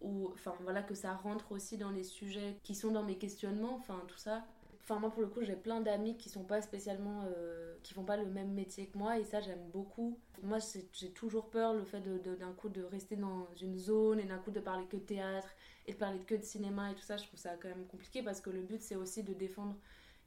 ou 0.00 0.30
enfin 0.32 0.54
voilà, 0.62 0.82
que 0.82 0.94
ça 0.94 1.14
rentre 1.14 1.52
aussi 1.52 1.76
dans 1.76 1.90
les 1.90 2.04
sujets 2.04 2.58
qui 2.62 2.74
sont 2.74 2.90
dans 2.90 3.02
mes 3.02 3.16
questionnements, 3.16 3.74
enfin 3.74 4.02
tout 4.08 4.18
ça, 4.18 4.46
Enfin, 4.88 5.00
moi, 5.00 5.10
pour 5.10 5.20
le 5.20 5.26
coup, 5.26 5.42
j'ai 5.42 5.56
plein 5.56 5.80
d'amis 5.80 6.16
qui 6.16 6.28
sont 6.28 6.44
pas 6.44 6.62
spécialement. 6.62 7.24
Euh, 7.24 7.66
qui 7.82 7.92
font 7.92 8.04
pas 8.04 8.16
le 8.16 8.26
même 8.26 8.52
métier 8.52 8.86
que 8.86 8.96
moi, 8.98 9.18
et 9.18 9.24
ça, 9.24 9.40
j'aime 9.40 9.68
beaucoup. 9.72 10.18
Moi, 10.42 10.58
j'ai 10.92 11.10
toujours 11.10 11.50
peur, 11.50 11.74
le 11.74 11.84
fait 11.84 12.00
d'un 12.00 12.16
de, 12.16 12.36
d'un 12.36 12.52
coup 12.52 12.68
de 12.68 12.82
rester 12.82 13.16
dans 13.16 13.48
une 13.60 13.76
zone, 13.76 14.20
et 14.20 14.24
d'un 14.24 14.38
coup 14.38 14.50
de 14.50 14.60
parler 14.60 14.86
que 14.86 14.96
de 14.96 15.02
théâtre, 15.02 15.48
et 15.86 15.92
de 15.92 15.96
parler 15.96 16.20
que 16.20 16.34
de 16.34 16.42
cinéma, 16.42 16.90
et 16.90 16.94
tout 16.94 17.02
ça, 17.02 17.16
je 17.16 17.24
trouve 17.26 17.38
ça 17.38 17.56
quand 17.60 17.68
même 17.68 17.86
compliqué, 17.86 18.22
parce 18.22 18.40
que 18.40 18.50
le 18.50 18.62
but, 18.62 18.80
c'est 18.80 18.96
aussi 18.96 19.22
de 19.22 19.34
défendre 19.34 19.76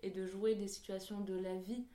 et 0.04 0.10
de 0.10 0.26
jouer 0.26 0.56
des 0.56 0.68
situations 0.68 1.20
de 1.22 1.38
la 1.38 1.56
vie. 1.56 1.86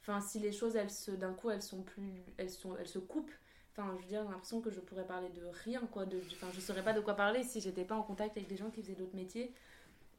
Enfin, 0.00 0.20
si 0.20 0.38
les 0.38 0.52
choses, 0.52 0.74
d'un 1.08 1.32
coup, 1.32 1.50
elles 1.50 1.62
sont 1.62 1.82
plus. 1.82 2.22
elles, 2.36 2.50
sont, 2.50 2.76
elles 2.76 2.88
se 2.88 2.98
coupent. 2.98 3.32
Enfin, 3.72 3.94
je 3.96 4.02
veux 4.02 4.08
dire, 4.08 4.22
j'ai 4.22 4.30
l'impression 4.30 4.60
que 4.60 4.70
je 4.70 4.80
pourrais 4.80 5.06
parler 5.06 5.30
de 5.30 5.44
rien, 5.64 5.80
quoi. 5.90 6.06
De, 6.06 6.20
enfin, 6.32 6.48
je 6.52 6.60
saurais 6.60 6.84
pas 6.84 6.92
de 6.92 7.00
quoi 7.00 7.14
parler 7.14 7.42
si 7.42 7.60
j'étais 7.60 7.84
pas 7.84 7.96
en 7.96 8.02
contact 8.02 8.36
avec 8.36 8.48
des 8.48 8.56
gens 8.56 8.70
qui 8.70 8.82
faisaient 8.82 8.94
d'autres 8.94 9.16
métiers. 9.16 9.52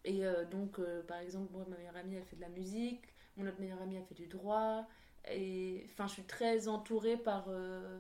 Et 0.06 0.26
euh, 0.26 0.46
donc, 0.46 0.80
euh, 0.80 1.04
par 1.04 1.18
exemple, 1.20 1.52
moi, 1.52 1.66
ma 1.68 1.78
meilleure 1.78 1.98
amie, 1.98 2.16
elle 2.16 2.24
fait 2.26 2.36
de 2.38 2.42
la 2.42 2.50
musique. 2.50 3.02
Mon 3.38 3.48
autre 3.48 3.60
meilleure 3.60 3.82
amie, 3.82 3.98
elle 3.98 4.06
fait 4.06 4.16
du 4.16 4.28
droit. 4.28 4.88
Et 5.32 5.84
enfin, 5.92 6.08
je 6.08 6.14
suis 6.14 6.26
très 6.26 6.68
entourée 6.68 7.18
par, 7.18 7.48
euh, 7.50 8.00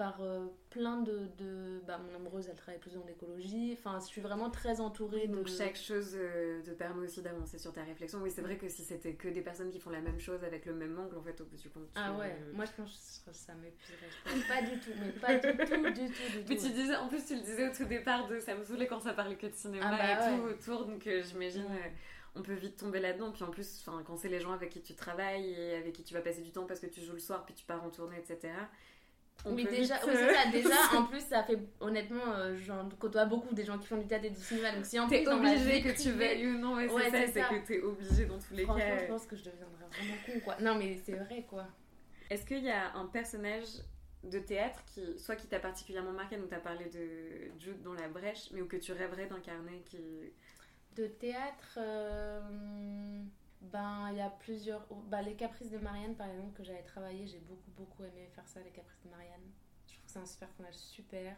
par 0.00 0.22
euh, 0.22 0.46
plein 0.70 1.02
de, 1.02 1.28
de... 1.36 1.82
Bah, 1.86 1.98
mon 1.98 2.16
amoureuse, 2.16 2.48
elle 2.48 2.56
travaille 2.56 2.80
plus 2.80 2.94
dans 2.94 3.04
l'écologie. 3.04 3.76
Enfin, 3.78 3.98
je 4.00 4.06
suis 4.06 4.22
vraiment 4.22 4.48
très 4.48 4.80
entourée 4.80 5.28
Donc, 5.28 5.46
chaque 5.46 5.76
chose 5.76 6.16
euh, 6.16 6.62
te 6.62 6.70
permet 6.70 7.04
aussi 7.04 7.20
d'avancer 7.20 7.58
sur 7.58 7.70
ta 7.70 7.82
réflexion. 7.82 8.18
Oui, 8.22 8.30
c'est 8.30 8.40
vrai 8.40 8.56
que 8.56 8.66
si 8.70 8.82
c'était 8.82 9.12
que 9.12 9.28
des 9.28 9.42
personnes 9.42 9.70
qui 9.70 9.78
font 9.78 9.90
la 9.90 10.00
même 10.00 10.18
chose 10.18 10.42
avec 10.42 10.64
le 10.64 10.72
même 10.72 10.98
angle, 10.98 11.18
en 11.18 11.22
fait, 11.22 11.38
au 11.42 11.44
bout 11.44 11.56
du 11.58 11.68
compte... 11.68 11.86
Ah 11.94 12.16
ouais, 12.16 12.34
moi 12.54 12.64
je 12.64 12.72
pense 12.72 13.22
que 13.26 13.34
ça 13.34 13.52
m'épuiserait. 13.56 14.48
pas 14.48 14.62
du 14.62 14.80
tout, 14.80 14.90
mais 14.98 15.12
pas 15.12 15.34
du 15.34 15.54
tout, 15.54 15.66
du 15.66 16.08
tout, 16.08 16.32
du 16.32 16.44
tout. 16.44 16.48
Mais 16.48 16.56
tu 16.56 16.70
disais, 16.70 16.96
en 16.96 17.08
plus, 17.08 17.22
tu 17.26 17.34
le 17.34 17.42
disais 17.42 17.68
au 17.68 17.74
tout 17.74 17.84
départ, 17.84 18.26
de 18.26 18.40
ça 18.40 18.54
me 18.54 18.64
saoulait 18.64 18.86
quand 18.86 19.00
ça 19.00 19.12
parlait 19.12 19.36
que 19.36 19.48
de 19.48 19.54
cinéma 19.54 19.84
ah 19.84 19.98
bah 19.98 20.32
et 20.32 20.38
tout 20.38 20.44
autour, 20.44 20.86
donc 20.86 21.06
euh, 21.06 21.22
j'imagine... 21.22 21.66
on 22.36 22.40
peut 22.40 22.54
vite 22.54 22.78
tomber 22.78 23.00
là-dedans. 23.00 23.32
Puis 23.32 23.44
en 23.44 23.50
plus, 23.50 23.84
quand 24.06 24.16
c'est 24.16 24.30
les 24.30 24.40
gens 24.40 24.52
avec 24.52 24.70
qui 24.70 24.80
tu 24.80 24.94
travailles 24.94 25.50
et 25.50 25.74
avec 25.74 25.92
qui 25.92 26.04
tu 26.04 26.14
vas 26.14 26.22
passer 26.22 26.40
du 26.40 26.52
temps 26.52 26.64
parce 26.64 26.80
que 26.80 26.86
tu 26.86 27.02
joues 27.02 27.12
le 27.12 27.18
soir, 27.18 27.44
puis 27.44 27.54
tu 27.54 27.66
pars 27.66 27.84
en 27.84 27.90
tournée, 27.90 28.16
etc 28.16 28.54
oui, 29.46 29.64
déjà, 29.64 29.98
oui, 30.04 30.12
euh, 30.14 30.32
ça, 30.34 30.50
déjà, 30.50 30.74
en 30.98 31.04
plus, 31.04 31.20
ça 31.20 31.42
fait 31.44 31.58
honnêtement, 31.80 32.32
euh, 32.34 32.56
j'en 32.56 32.88
côtoie 32.98 33.24
beaucoup 33.24 33.54
des 33.54 33.64
gens 33.64 33.78
qui 33.78 33.86
font 33.86 33.96
du 33.96 34.06
théâtre 34.06 34.26
et 34.26 34.30
du 34.30 34.40
cinéma. 34.40 34.72
Donc, 34.72 34.84
si 34.84 34.98
en 34.98 35.08
t'es 35.08 35.26
obligé 35.26 35.82
que 35.82 36.00
tu 36.00 36.10
veuilles 36.10 36.46
ou 36.46 36.58
non, 36.58 36.74
ouais, 36.74 36.88
c'est 36.88 37.26
ça, 37.26 37.32
c'est 37.32 37.60
que 37.60 37.66
t'es 37.66 37.80
obligé 37.80 38.26
dans 38.26 38.38
tous 38.38 38.54
les 38.54 38.64
Franchement, 38.64 38.84
cas. 38.84 38.98
je 38.98 39.04
pense 39.06 39.26
que 39.26 39.36
je 39.36 39.44
deviendrais 39.44 39.86
vraiment 39.90 40.16
con, 40.26 40.40
quoi. 40.44 40.56
Non, 40.60 40.74
mais 40.74 41.00
c'est 41.04 41.14
vrai, 41.14 41.44
quoi. 41.48 41.66
Est-ce 42.28 42.44
qu'il 42.44 42.62
y 42.62 42.70
a 42.70 42.94
un 42.94 43.06
personnage 43.06 43.66
de 44.24 44.38
théâtre 44.38 44.84
qui, 44.86 45.18
soit 45.18 45.36
qui 45.36 45.46
t'a 45.46 45.58
particulièrement 45.58 46.12
marqué, 46.12 46.36
donc 46.36 46.50
t'as 46.50 46.58
parlé 46.58 46.84
de 46.86 47.58
Jude 47.58 47.82
dans 47.82 47.94
la 47.94 48.08
brèche, 48.08 48.50
mais 48.52 48.60
ou 48.60 48.66
que 48.66 48.76
tu 48.76 48.92
rêverais 48.92 49.26
d'incarner 49.26 49.82
qui. 49.86 49.98
De 50.96 51.06
théâtre. 51.06 51.78
Euh, 51.78 52.40
ben, 53.60 54.08
il 54.10 54.16
y 54.16 54.20
a 54.20 54.30
plusieurs. 54.30 54.86
Bah, 55.08 55.22
les 55.22 55.34
Caprices 55.34 55.70
de 55.70 55.78
Marianne, 55.78 56.14
par 56.14 56.28
exemple, 56.28 56.56
que 56.56 56.64
j'avais 56.64 56.82
travaillé, 56.82 57.26
j'ai 57.26 57.40
beaucoup, 57.40 57.70
beaucoup 57.76 58.04
aimé 58.04 58.28
faire 58.34 58.46
ça, 58.48 58.60
les 58.60 58.70
Caprices 58.70 59.02
de 59.04 59.10
Marianne. 59.10 59.50
Je 59.86 59.94
trouve 59.94 60.06
que 60.06 60.10
c'est 60.12 60.18
un 60.18 60.26
super 60.26 60.48
personnage 60.48 60.74
super. 60.74 61.36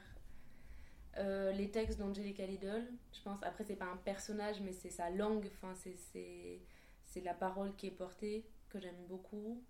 Euh, 1.18 1.52
les 1.52 1.70
textes 1.70 1.98
d'Angelica 1.98 2.46
Lidl, 2.46 2.86
je 3.12 3.20
pense. 3.22 3.42
Après, 3.42 3.64
c'est 3.64 3.76
pas 3.76 3.86
un 3.86 3.96
personnage, 3.98 4.60
mais 4.60 4.72
c'est 4.72 4.90
sa 4.90 5.10
langue, 5.10 5.50
enfin, 5.52 5.74
c'est 5.74 7.20
la 7.22 7.34
parole 7.34 7.74
qui 7.76 7.88
est 7.88 7.90
portée, 7.90 8.46
que 8.68 8.80
j'aime 8.80 9.04
beaucoup. 9.08 9.62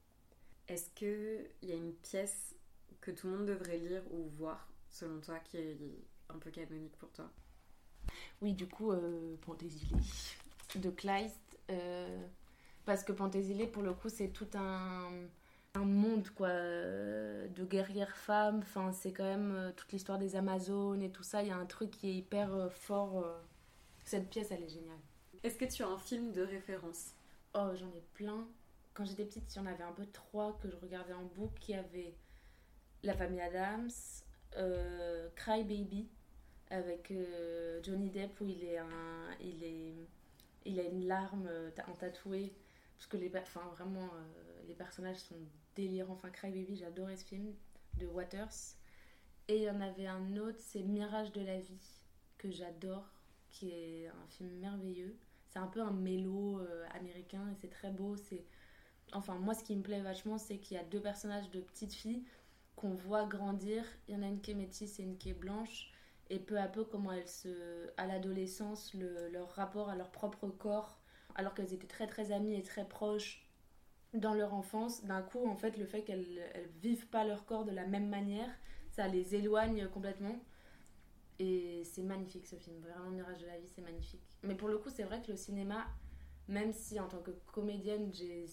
Est-ce 0.68 0.90
qu'il 0.90 1.50
y 1.62 1.72
a 1.72 1.74
une 1.74 1.94
pièce 1.94 2.55
que 3.00 3.11
tout 3.11 3.26
le 3.28 3.38
monde 3.38 3.46
devrait 3.46 3.78
lire 3.78 4.03
ou 4.12 4.28
voir, 4.28 4.68
selon 4.88 5.20
toi, 5.20 5.40
qui 5.40 5.57
est 5.57 5.78
un 6.28 6.38
peu 6.38 6.50
canonique 6.50 6.96
pour 6.98 7.11
toi? 7.11 7.28
Oui, 8.40 8.53
du 8.53 8.68
coup, 8.68 8.92
euh, 8.92 9.36
de 10.76 10.90
Kleist. 10.90 11.59
Euh, 11.70 12.26
parce 12.85 13.05
que 13.05 13.12
Panthésilée, 13.12 13.66
pour 13.66 13.83
le 13.83 13.95
coup, 13.95 14.09
c'est 14.09 14.28
tout 14.28 14.49
un, 14.55 15.09
un, 15.74 15.85
monde 15.85 16.28
quoi, 16.30 16.49
euh, 16.49 17.47
de 17.49 17.64
guerrières 17.64 18.16
femmes. 18.16 18.59
Enfin, 18.59 18.93
c'est 18.93 19.12
quand 19.12 19.24
même 19.24 19.53
euh, 19.55 19.72
toute 19.72 19.93
l'histoire 19.93 20.18
des 20.18 20.37
Amazones 20.37 21.03
et 21.03 21.11
tout 21.11 21.22
ça. 21.22 21.43
Il 21.43 21.49
y 21.49 21.53
a 21.53 21.57
un 21.57 21.66
truc 21.66 21.91
qui 21.91 22.09
est 22.09 22.14
hyper 22.14 22.53
euh, 22.53 22.68
fort. 22.68 23.24
Cette 24.05 24.28
pièce, 24.28 24.51
elle 24.51 24.64
est 24.64 24.68
géniale. 24.68 24.99
Est-ce 25.43 25.57
que 25.57 25.64
tu 25.64 25.83
as 25.83 25.89
un 25.89 25.99
film 25.99 26.33
de 26.33 26.43
référence? 26.43 27.12
Oh, 27.55 27.70
j'en 27.74 27.89
ai 27.89 28.03
plein. 28.14 28.47
Quand 28.95 29.05
j'étais 29.05 29.24
petite, 29.24 29.55
il 29.55 29.59
y 29.59 29.61
en 29.61 29.66
avait 29.66 29.85
un 29.85 29.93
peu 29.93 30.07
trois 30.07 30.59
que 30.61 30.68
je 30.68 30.76
regardais 30.76 31.14
en 31.14 31.24
boucle. 31.24 31.59
qui 31.61 31.74
avait 31.74 32.14
La 33.05 33.14
famille 33.14 33.41
Adams, 33.41 33.91
Cry 35.37 35.62
Baby, 35.64 36.09
avec 36.70 37.12
Johnny 37.83 38.11
Depp, 38.11 38.41
où 38.41 38.47
il 38.47 38.64
est, 38.64 38.78
un, 38.78 39.30
il 39.41 39.62
est 39.62 39.95
il 40.64 40.78
a 40.78 40.85
une 40.85 41.07
larme 41.07 41.49
en 41.89 41.95
tatoué 41.95 42.53
parce 43.03 43.09
que 43.09 43.16
les, 43.16 43.32
enfin, 43.36 43.68
vraiment, 43.74 44.05
euh, 44.14 44.62
les 44.68 44.74
personnages 44.74 45.16
sont 45.16 45.34
délirants. 45.74 46.12
Enfin, 46.12 46.30
Cry 46.30 46.53
Baby, 46.53 46.76
j'ai 46.76 46.84
adoré 46.84 47.16
ce 47.16 47.24
film 47.24 47.53
de 47.98 48.07
Waters. 48.07 48.76
Et 49.48 49.57
il 49.57 49.62
y 49.64 49.70
en 49.70 49.80
avait 49.80 50.07
un 50.07 50.36
autre, 50.36 50.59
c'est 50.61 50.82
Mirage 50.82 51.32
de 51.32 51.40
la 51.40 51.59
vie, 51.59 52.05
que 52.38 52.48
j'adore, 52.53 53.11
qui 53.50 53.70
est 53.70 54.07
un 54.07 54.26
film 54.28 54.50
merveilleux. 54.61 55.16
C'est 55.48 55.59
un 55.59 55.66
peu 55.66 55.80
un 55.80 55.90
mélo 55.90 56.61
euh, 56.61 56.86
américain 56.94 57.50
et 57.50 57.57
c'est 57.57 57.70
très 57.70 57.90
beau. 57.90 58.16
C'est 58.16 58.44
Enfin, 59.12 59.34
moi, 59.34 59.55
ce 59.55 59.64
qui 59.64 59.74
me 59.74 59.82
plaît 59.82 60.00
vachement, 60.00 60.38
c'est 60.38 60.59
qu'il 60.59 60.76
y 60.76 60.80
a 60.80 60.84
deux 60.84 61.00
personnages 61.00 61.50
de 61.50 61.61
petites 61.61 61.94
filles 61.94 62.22
qu'on 62.76 62.94
voit 62.94 63.26
grandir. 63.26 63.84
Il 64.07 64.14
y 64.14 64.16
en 64.16 64.22
a 64.22 64.28
une 64.28 64.40
qui 64.40 64.53
est 64.53 64.55
métisse 64.55 65.00
et 65.00 65.03
une 65.03 65.18
qui 65.18 65.30
est 65.30 65.34
blanche. 65.34 65.92
Et 66.30 66.38
peu 66.38 66.57
à 66.57 66.68
peu, 66.68 66.84
comment 66.84 67.11
elles 67.11 67.28
se. 67.28 67.90
à 67.96 68.07
l'adolescence, 68.07 68.94
leur 68.94 69.50
rapport 69.50 69.88
à 69.88 69.96
leur 69.96 70.12
propre 70.12 70.46
corps 70.46 71.01
alors 71.35 71.55
qu'elles 71.55 71.72
étaient 71.72 71.87
très 71.87 72.07
très 72.07 72.33
amies 72.33 72.55
et 72.55 72.62
très 72.62 72.87
proches 72.87 73.47
dans 74.14 74.35
leur 74.35 74.53
enfance, 74.55 75.05
d'un 75.05 75.22
coup, 75.22 75.47
en 75.47 75.57
fait, 75.57 75.76
le 75.78 75.87
fait 75.87 76.03
qu'elles 76.03 76.26
ne 76.55 76.80
vivent 76.80 77.07
pas 77.07 77.24
leur 77.24 77.45
corps 77.47 77.64
de 77.64 77.70
la 77.70 77.87
même 77.87 78.09
manière, 78.09 78.51
ça 78.91 79.09
les 79.09 79.35
éloigne 79.35 79.89
complètement. 79.89 80.39
Et 81.39 81.83
c'est 81.85 82.03
magnifique 82.03 82.47
ce 82.47 82.57
film, 82.57 82.78
vraiment 82.80 83.11
Mirage 83.11 83.41
de 83.41 83.47
la 83.47 83.59
vie, 83.59 83.68
c'est 83.74 83.80
magnifique. 83.80 84.22
Mais 84.43 84.55
pour 84.55 84.68
le 84.68 84.78
coup, 84.78 84.91
c'est 84.91 85.03
vrai 85.03 85.22
que 85.22 85.30
le 85.30 85.37
cinéma, 85.37 85.87
même 86.47 86.72
si 86.72 87.01
en 87.01 87.09
tant 87.09 87.20
que 87.20 87.30
comédienne, 87.53 88.12
j'ai 88.12 88.47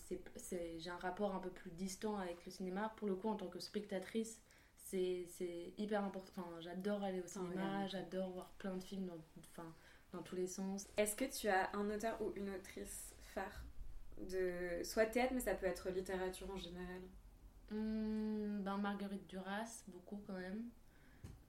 un 0.89 0.97
rapport 0.97 1.36
un 1.36 1.39
peu 1.39 1.49
plus 1.49 1.71
distant 1.71 2.17
avec 2.17 2.43
le 2.45 2.51
cinéma, 2.51 2.93
pour 2.95 3.07
le 3.07 3.15
coup, 3.15 3.27
en 3.27 3.36
tant 3.36 3.47
que 3.47 3.59
spectatrice, 3.59 4.41
c'est 4.77 5.73
hyper 5.77 6.03
important. 6.03 6.41
Enfin, 6.41 6.61
j'adore 6.61 7.03
aller 7.03 7.21
au 7.21 7.27
cinéma, 7.27 7.86
j'adore 7.88 8.30
voir 8.32 8.49
plein 8.57 8.75
de 8.75 8.84
films. 8.84 9.11
enfin, 9.51 9.71
dans 10.14 10.22
tous 10.22 10.36
les 10.36 10.47
sens. 10.47 10.88
Est-ce 10.97 11.16
que 11.16 11.26
tu 11.26 11.47
as 11.47 11.70
un 11.76 11.89
auteur 11.89 12.22
ou 12.22 12.32
une 12.36 12.49
autrice 12.49 13.16
phare 13.34 13.64
de 14.30 14.84
soit 14.84 15.05
théâtre, 15.05 15.34
mais 15.34 15.39
ça 15.39 15.55
peut 15.55 15.66
être 15.66 15.89
littérature 15.89 16.49
en 16.51 16.57
général? 16.57 17.01
Hmm, 17.72 18.62
ben 18.62 18.78
Marguerite 18.78 19.28
Duras, 19.28 19.84
beaucoup 19.88 20.22
quand 20.26 20.34
même. 20.34 20.64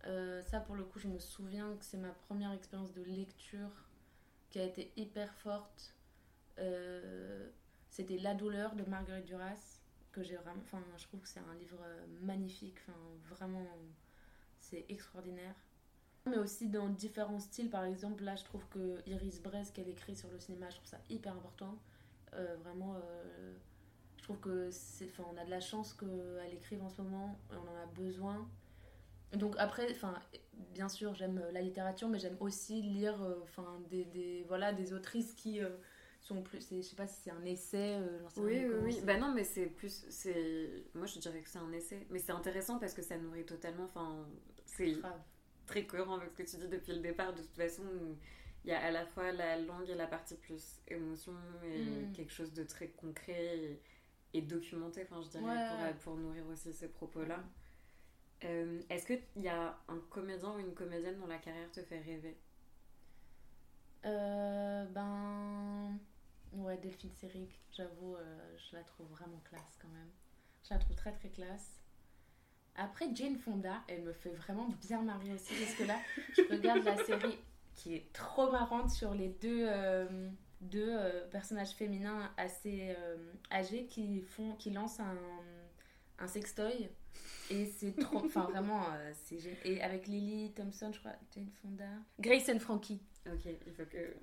Euh, 0.07 0.43
ça, 0.45 0.61
pour 0.61 0.75
le 0.75 0.85
coup, 0.85 0.99
je 0.99 1.09
me 1.09 1.19
souviens 1.19 1.75
que 1.77 1.85
c'est 1.85 1.97
ma 1.97 2.11
première 2.11 2.53
expérience 2.53 2.93
de 2.93 3.03
lecture 3.03 3.89
qui 4.51 4.59
a 4.59 4.65
été 4.65 4.93
hyper 4.97 5.33
forte, 5.35 5.95
euh, 6.59 7.49
c'était 7.91 8.19
La 8.19 8.35
douleur 8.35 8.75
de 8.77 8.85
Marguerite 8.85 9.27
Duras, 9.27 9.81
que 10.13 10.23
j'ai 10.23 10.37
vraiment. 10.37 10.61
Enfin, 10.63 10.83
je 10.97 11.05
trouve 11.05 11.21
que 11.21 11.29
c'est 11.29 11.41
un 11.41 11.55
livre 11.55 11.81
magnifique, 12.21 12.79
enfin, 12.87 12.99
vraiment, 13.29 13.67
c'est 14.59 14.85
extraordinaire. 14.89 15.55
Mais 16.27 16.37
aussi 16.37 16.69
dans 16.69 16.89
différents 16.89 17.41
styles, 17.41 17.71
par 17.71 17.85
exemple, 17.85 18.25
là 18.25 18.37
je 18.37 18.45
trouve 18.45 18.67
que 18.69 18.99
Iris 19.07 19.41
Brest, 19.43 19.75
qu'elle 19.75 19.89
écrit 19.89 20.17
sur 20.17 20.31
le 20.31 20.39
cinéma, 20.39 20.69
je 20.71 20.77
trouve 20.77 20.89
ça 20.89 21.01
hyper 21.09 21.33
important. 21.33 21.79
Euh, 22.35 22.57
vraiment, 22.63 22.95
euh, 22.95 23.55
je 24.19 24.23
trouve 24.23 24.39
que 24.39 24.71
c'est. 24.71 25.07
Enfin, 25.07 25.25
on 25.33 25.37
a 25.39 25.45
de 25.45 25.51
la 25.51 25.61
chance 25.61 25.95
qu'elle 25.95 26.55
écrive 26.55 26.83
en 26.83 26.91
ce 26.91 27.01
moment, 27.03 27.39
on 27.51 27.57
en 27.57 27.83
a 27.83 27.87
besoin. 27.95 28.49
Donc 29.33 29.55
après, 29.59 29.91
enfin, 29.93 30.15
bien 30.75 30.89
sûr, 30.89 31.15
j'aime 31.15 31.43
la 31.53 31.63
littérature, 31.63 32.09
mais 32.09 32.19
j'aime 32.19 32.37
aussi 32.41 32.83
lire, 32.83 33.17
enfin, 33.43 33.81
des, 33.89 34.05
des, 34.05 34.45
voilà, 34.49 34.73
des 34.73 34.93
autrices 34.93 35.35
qui 35.35 35.61
sont 36.21 36.43
plus 36.43 36.69
je 36.71 36.83
sais 36.83 36.97
pas 36.97 37.07
si 37.07 37.21
c'est 37.23 37.31
un 37.31 37.45
essai 37.45 37.97
euh, 37.99 38.19
oui 38.37 38.65
oui 38.67 38.75
oui 38.83 39.01
bah 39.05 39.17
non 39.17 39.33
mais 39.33 39.45
c'est 39.45 39.67
plus 39.67 40.05
c'est 40.11 40.85
moi 40.95 41.07
je 41.07 41.19
dirais 41.19 41.41
que 41.41 41.49
c'est 41.49 41.59
un 41.59 41.73
essai 41.73 42.07
mais 42.11 42.19
c'est 42.19 42.33
intéressant 42.33 42.79
parce 42.79 42.95
que 42.95 43.03
ça 43.03 43.17
nourrit 43.17 43.45
totalement 43.45 43.85
enfin 43.85 44.27
c'est 44.67 44.97
très 45.71 45.85
cohérent 45.85 46.17
avec 46.17 46.31
ce 46.31 46.37
que 46.43 46.43
tu 46.43 46.57
dis 46.57 46.69
depuis 46.69 46.93
le 46.93 47.01
départ 47.01 47.33
de 47.33 47.41
toute 47.41 47.57
façon 47.57 47.83
il 48.65 48.71
y 48.71 48.73
a 48.73 48.81
à 48.81 48.91
la 48.91 49.07
fois 49.07 49.33
la 49.33 49.57
langue 49.59 49.89
et 49.89 49.95
la 49.95 50.07
partie 50.07 50.35
plus 50.35 50.81
émotion 50.89 51.33
et 51.65 51.83
hmm. 51.83 52.13
quelque 52.13 52.33
chose 52.33 52.53
de 52.53 52.65
très 52.65 52.89
concret 52.89 53.79
et, 54.35 54.43
documenté 54.43 55.03
enfin 55.05 55.23
je 55.23 55.39
dirais 55.39 55.95
pour, 55.95 56.15
pour, 56.15 56.17
nourrir 56.17 56.47
aussi 56.49 56.73
ces 56.73 56.89
propos 56.89 57.25
là 57.25 57.43
euh, 58.45 58.81
est-ce 58.89 59.07
qu'il 59.07 59.43
y 59.43 59.49
a 59.49 59.79
un 59.89 59.99
comédien 60.11 60.55
ou 60.55 60.59
une 60.59 60.75
comédienne 60.75 61.19
dont 61.19 61.27
la 61.27 61.39
carrière 61.39 61.71
te 61.71 61.83
fait 61.83 62.01
rêver? 62.01 62.37
Euh, 64.07 64.87
ben 64.87 65.99
Ouais, 66.53 66.77
Delphine 66.79 67.13
Seyrig, 67.21 67.51
j'avoue, 67.71 68.17
euh, 68.17 68.57
je 68.59 68.77
la 68.77 68.83
trouve 68.83 69.07
vraiment 69.09 69.41
classe 69.45 69.79
quand 69.81 69.89
même. 69.89 70.11
Je 70.65 70.75
la 70.75 70.81
trouve 70.81 70.97
très 70.97 71.13
très 71.13 71.29
classe. 71.29 71.80
Après, 72.77 73.09
Jane 73.15 73.37
Fonda, 73.37 73.83
elle 73.89 74.03
me 74.03 74.13
fait 74.13 74.31
vraiment 74.31 74.69
bien 74.89 75.03
marrer 75.03 75.33
aussi 75.33 75.55
parce 75.55 75.75
que 75.75 75.85
là, 75.85 75.99
je 76.37 76.43
regarde 76.51 76.85
la 76.85 76.97
série 77.05 77.39
qui 77.75 77.95
est 77.95 78.13
trop 78.13 78.51
marrante 78.51 78.91
sur 78.91 79.15
les 79.15 79.29
deux, 79.29 79.65
euh, 79.67 80.29
deux 80.61 80.89
euh, 80.89 81.27
personnages 81.29 81.71
féminins 81.71 82.31
assez 82.37 82.95
âgés 83.53 83.87
qui, 83.87 84.21
font, 84.23 84.55
qui 84.55 84.71
lancent 84.71 85.01
un, 85.01 85.17
un 86.19 86.27
sextoy. 86.27 86.89
Et 87.51 87.67
c'est 87.67 87.97
trop. 87.99 88.25
Enfin, 88.25 88.45
vraiment, 88.45 88.87
c'est 89.25 89.39
Et 89.65 89.83
avec 89.83 90.07
Lily 90.07 90.53
Thompson, 90.53 90.93
je 90.93 91.01
crois, 91.01 91.13
Jane 91.35 91.51
Fonda. 91.61 91.89
Grace 92.21 92.49
and 92.49 92.61
Frankie. 92.61 93.01
Ok, 93.27 93.45
il 93.45 93.73
faut 93.73 93.85
que. 93.85 94.15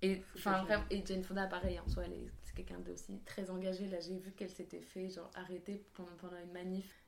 Et, 0.00 0.22
enfin, 0.36 0.64
et 0.90 1.04
Jane 1.04 1.24
Fonda, 1.24 1.46
pareil, 1.46 1.78
en 1.80 1.88
soi, 1.88 2.04
c'est 2.44 2.54
quelqu'un 2.54 2.78
d'aussi 2.78 3.20
très 3.24 3.50
engagé. 3.50 3.88
Là, 3.88 3.98
j'ai 4.00 4.16
vu 4.16 4.30
qu'elle 4.32 4.50
s'était 4.50 4.80
fait 4.80 5.10
genre 5.10 5.30
arrêter 5.34 5.84
pendant, 5.94 6.14
pendant 6.18 6.38
une 6.38 6.52
manif 6.52 6.86
euh, 6.86 7.07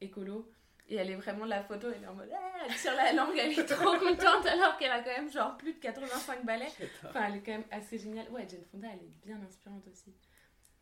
écolo. 0.00 0.50
Et 0.88 0.96
elle 0.96 1.10
est 1.10 1.16
vraiment 1.16 1.44
la 1.44 1.62
photo, 1.62 1.86
elle 1.94 2.02
est 2.02 2.06
en 2.08 2.14
mode 2.14 2.30
ah, 2.34 2.66
elle 2.66 2.74
tire 2.74 2.96
la 2.96 3.12
langue, 3.12 3.36
elle 3.38 3.56
est 3.56 3.64
trop 3.64 3.96
contente 3.96 4.44
alors 4.52 4.76
qu'elle 4.76 4.90
a 4.90 5.00
quand 5.02 5.10
même 5.10 5.30
genre 5.30 5.56
plus 5.56 5.74
de 5.74 5.78
85 5.78 6.44
balais. 6.44 6.66
Enfin, 7.04 7.26
elle 7.28 7.36
est 7.36 7.42
quand 7.42 7.52
même 7.52 7.64
assez 7.70 7.96
géniale. 7.96 8.28
Ouais, 8.30 8.44
Jane 8.48 8.64
Fonda, 8.72 8.88
elle 8.92 9.04
est 9.04 9.24
bien 9.24 9.40
inspirante 9.46 9.86
aussi. 9.86 10.12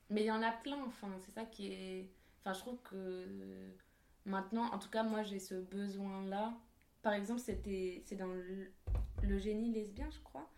Mais 0.08 0.22
il 0.22 0.26
y 0.26 0.30
en 0.30 0.42
a 0.42 0.50
plein, 0.50 0.82
enfin, 0.86 1.08
c'est 1.20 1.32
ça 1.32 1.44
qui 1.44 1.72
est. 1.72 2.10
Enfin, 2.40 2.54
je 2.54 2.60
trouve 2.60 2.80
que 2.80 3.74
maintenant, 4.24 4.72
en 4.72 4.78
tout 4.78 4.88
cas, 4.88 5.02
moi 5.02 5.22
j'ai 5.22 5.40
ce 5.40 5.56
besoin-là. 5.56 6.56
Par 7.02 7.12
exemple, 7.12 7.40
c'était 7.40 8.02
c'est 8.06 8.16
dans 8.16 8.32
le 8.32 9.38
génie 9.38 9.72
lesbien, 9.72 10.08
je 10.10 10.20
crois 10.20 10.50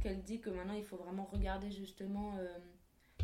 qu'elle 0.00 0.22
dit 0.22 0.40
que 0.40 0.50
maintenant 0.50 0.74
il 0.74 0.84
faut 0.84 0.96
vraiment 0.96 1.24
regarder 1.24 1.70
justement 1.70 2.36
euh, 2.38 2.58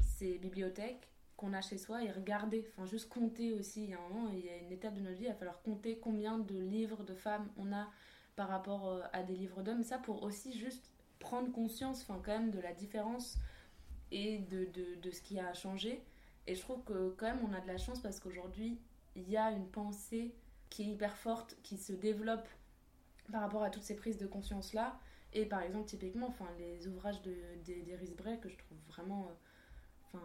ces 0.00 0.38
bibliothèques 0.38 1.11
qu'on 1.42 1.52
a 1.52 1.60
chez 1.60 1.76
soi 1.76 2.02
et 2.02 2.10
regarder, 2.10 2.64
enfin 2.70 2.86
juste 2.86 3.08
compter 3.08 3.52
aussi. 3.52 3.84
Il 3.84 3.90
y 3.90 3.94
a 3.94 3.98
un 3.98 4.08
moment, 4.08 4.30
il 4.32 4.44
y 4.44 4.48
a 4.48 4.56
une 4.56 4.72
étape 4.72 4.94
de 4.94 5.00
notre 5.00 5.16
vie, 5.16 5.24
il 5.24 5.28
va 5.28 5.34
falloir 5.34 5.60
compter 5.62 5.98
combien 5.98 6.38
de 6.38 6.58
livres 6.58 7.02
de 7.02 7.14
femmes 7.14 7.48
on 7.56 7.72
a 7.72 7.90
par 8.36 8.48
rapport 8.48 8.88
euh, 8.88 9.02
à 9.12 9.22
des 9.22 9.34
livres 9.34 9.62
d'hommes. 9.62 9.82
Ça 9.82 9.98
pour 9.98 10.22
aussi 10.22 10.56
juste 10.56 10.90
prendre 11.18 11.50
conscience, 11.52 12.02
enfin 12.02 12.20
quand 12.24 12.32
même 12.32 12.50
de 12.50 12.60
la 12.60 12.72
différence 12.72 13.38
et 14.10 14.38
de, 14.38 14.66
de, 14.66 14.94
de, 15.00 15.10
ce 15.10 15.20
qui 15.20 15.38
a 15.38 15.52
changé. 15.52 16.02
Et 16.46 16.54
je 16.54 16.60
trouve 16.60 16.82
que 16.84 17.14
quand 17.18 17.26
même 17.26 17.40
on 17.48 17.52
a 17.52 17.60
de 17.60 17.66
la 17.66 17.78
chance 17.78 18.00
parce 18.00 18.20
qu'aujourd'hui 18.20 18.78
il 19.16 19.28
y 19.28 19.36
a 19.36 19.50
une 19.50 19.66
pensée 19.66 20.34
qui 20.70 20.82
est 20.82 20.86
hyper 20.86 21.16
forte, 21.16 21.56
qui 21.62 21.76
se 21.76 21.92
développe 21.92 22.48
par 23.30 23.42
rapport 23.42 23.62
à 23.62 23.70
toutes 23.70 23.82
ces 23.82 23.96
prises 23.96 24.18
de 24.18 24.26
conscience 24.26 24.72
là 24.72 24.98
et 25.34 25.46
par 25.46 25.62
exemple, 25.62 25.86
typiquement, 25.86 26.28
enfin, 26.28 26.48
les 26.58 26.86
ouvrages 26.86 27.20
d'Iris 27.22 28.14
Bray 28.16 28.38
que 28.40 28.48
je 28.48 28.56
trouve 28.56 28.78
vraiment 28.88 29.28
euh, 29.30 29.34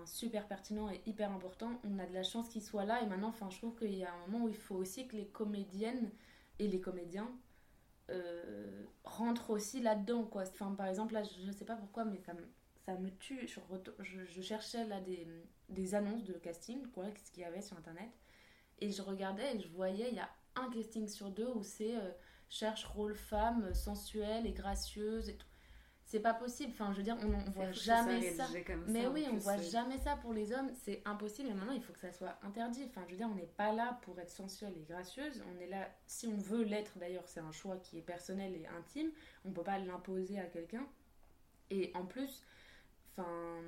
super 0.05 0.47
pertinents 0.47 0.89
et 0.89 1.01
hyper 1.05 1.31
importants, 1.31 1.79
on 1.83 1.99
a 1.99 2.05
de 2.05 2.13
la 2.13 2.23
chance 2.23 2.49
qu'ils 2.49 2.63
soient 2.63 2.85
là. 2.85 3.01
Et 3.01 3.05
maintenant, 3.05 3.29
enfin, 3.29 3.49
je 3.49 3.57
trouve 3.57 3.75
qu'il 3.75 3.95
y 3.95 4.03
a 4.03 4.13
un 4.13 4.27
moment 4.27 4.45
où 4.45 4.49
il 4.49 4.55
faut 4.55 4.75
aussi 4.75 5.07
que 5.07 5.15
les 5.15 5.27
comédiennes 5.27 6.11
et 6.59 6.67
les 6.67 6.79
comédiens 6.79 7.29
euh, 8.09 8.83
rentrent 9.03 9.51
aussi 9.51 9.81
là-dedans. 9.81 10.23
Quoi. 10.23 10.43
Enfin, 10.43 10.71
par 10.71 10.87
exemple, 10.87 11.13
là, 11.13 11.23
je 11.23 11.45
ne 11.45 11.51
sais 11.51 11.65
pas 11.65 11.75
pourquoi, 11.75 12.05
mais 12.05 12.17
ça 12.19 12.33
me, 12.33 12.47
ça 12.85 12.95
me 12.95 13.09
tue. 13.17 13.47
Je, 13.47 14.25
je, 14.25 14.41
cherchais 14.41 14.85
là 14.85 14.99
des, 15.01 15.27
des, 15.69 15.95
annonces 15.95 16.23
de 16.23 16.33
casting, 16.33 16.87
quoi, 16.87 17.05
ce 17.23 17.31
qu'il 17.31 17.43
y 17.43 17.45
avait 17.45 17.61
sur 17.61 17.77
Internet. 17.77 18.09
Et 18.79 18.91
je 18.91 19.01
regardais 19.01 19.55
et 19.55 19.59
je 19.59 19.67
voyais, 19.69 20.09
il 20.09 20.15
y 20.15 20.19
a 20.19 20.29
un 20.55 20.69
casting 20.69 21.07
sur 21.07 21.29
deux 21.29 21.49
où 21.49 21.63
c'est... 21.63 21.95
Euh, 21.95 22.11
cherche 22.49 22.85
rôle 22.85 23.15
femme 23.15 23.73
sensuelle 23.73 24.45
et 24.45 24.53
gracieuse 24.53 25.29
et 25.29 25.35
tout. 25.35 25.47
C'est 26.07 26.21
pas 26.21 26.33
possible. 26.33 26.71
Enfin, 26.71 26.93
je 26.93 26.97
veux 26.99 27.03
dire, 27.03 27.17
on, 27.21 27.33
on 27.33 27.51
voit 27.51 27.71
jamais 27.73 28.31
ça. 28.31 28.47
mais 28.87 29.07
oui, 29.07 29.27
on 29.29 29.35
voit 29.35 29.57
jamais 29.57 29.97
ça 29.97 30.15
pour 30.15 30.31
les 30.31 30.53
hommes. 30.53 30.71
C'est 30.73 31.01
impossible. 31.03 31.49
Et 31.49 31.53
maintenant, 31.53 31.73
il 31.73 31.81
faut 31.81 31.91
que 31.91 31.99
ça 31.99 32.13
soit 32.13 32.39
interdit. 32.43 32.85
Enfin, 32.87 33.03
je 33.07 33.11
veux 33.11 33.17
dire, 33.17 33.27
on 33.29 33.35
n'est 33.35 33.45
pas 33.45 33.73
là 33.73 33.99
pour 34.03 34.17
être 34.17 34.29
sensuelle 34.29 34.73
et 34.77 34.83
gracieuse. 34.83 35.43
On 35.53 35.59
est 35.59 35.67
là, 35.67 35.89
si 36.05 36.25
on 36.27 36.37
veut 36.37 36.63
l'être, 36.63 36.97
d'ailleurs, 36.97 37.27
c'est 37.27 37.41
un 37.41 37.51
choix 37.51 37.75
qui 37.75 37.97
est 37.97 38.01
personnel 38.01 38.55
et 38.55 38.65
intime. 38.67 39.11
On 39.43 39.51
peut 39.51 39.63
pas 39.63 39.79
l'imposer 39.79 40.39
à 40.39 40.45
quelqu'un. 40.45 40.87
Et 41.71 41.91
en 41.93 42.05
plus, 42.05 42.41
enfin, 43.11 43.59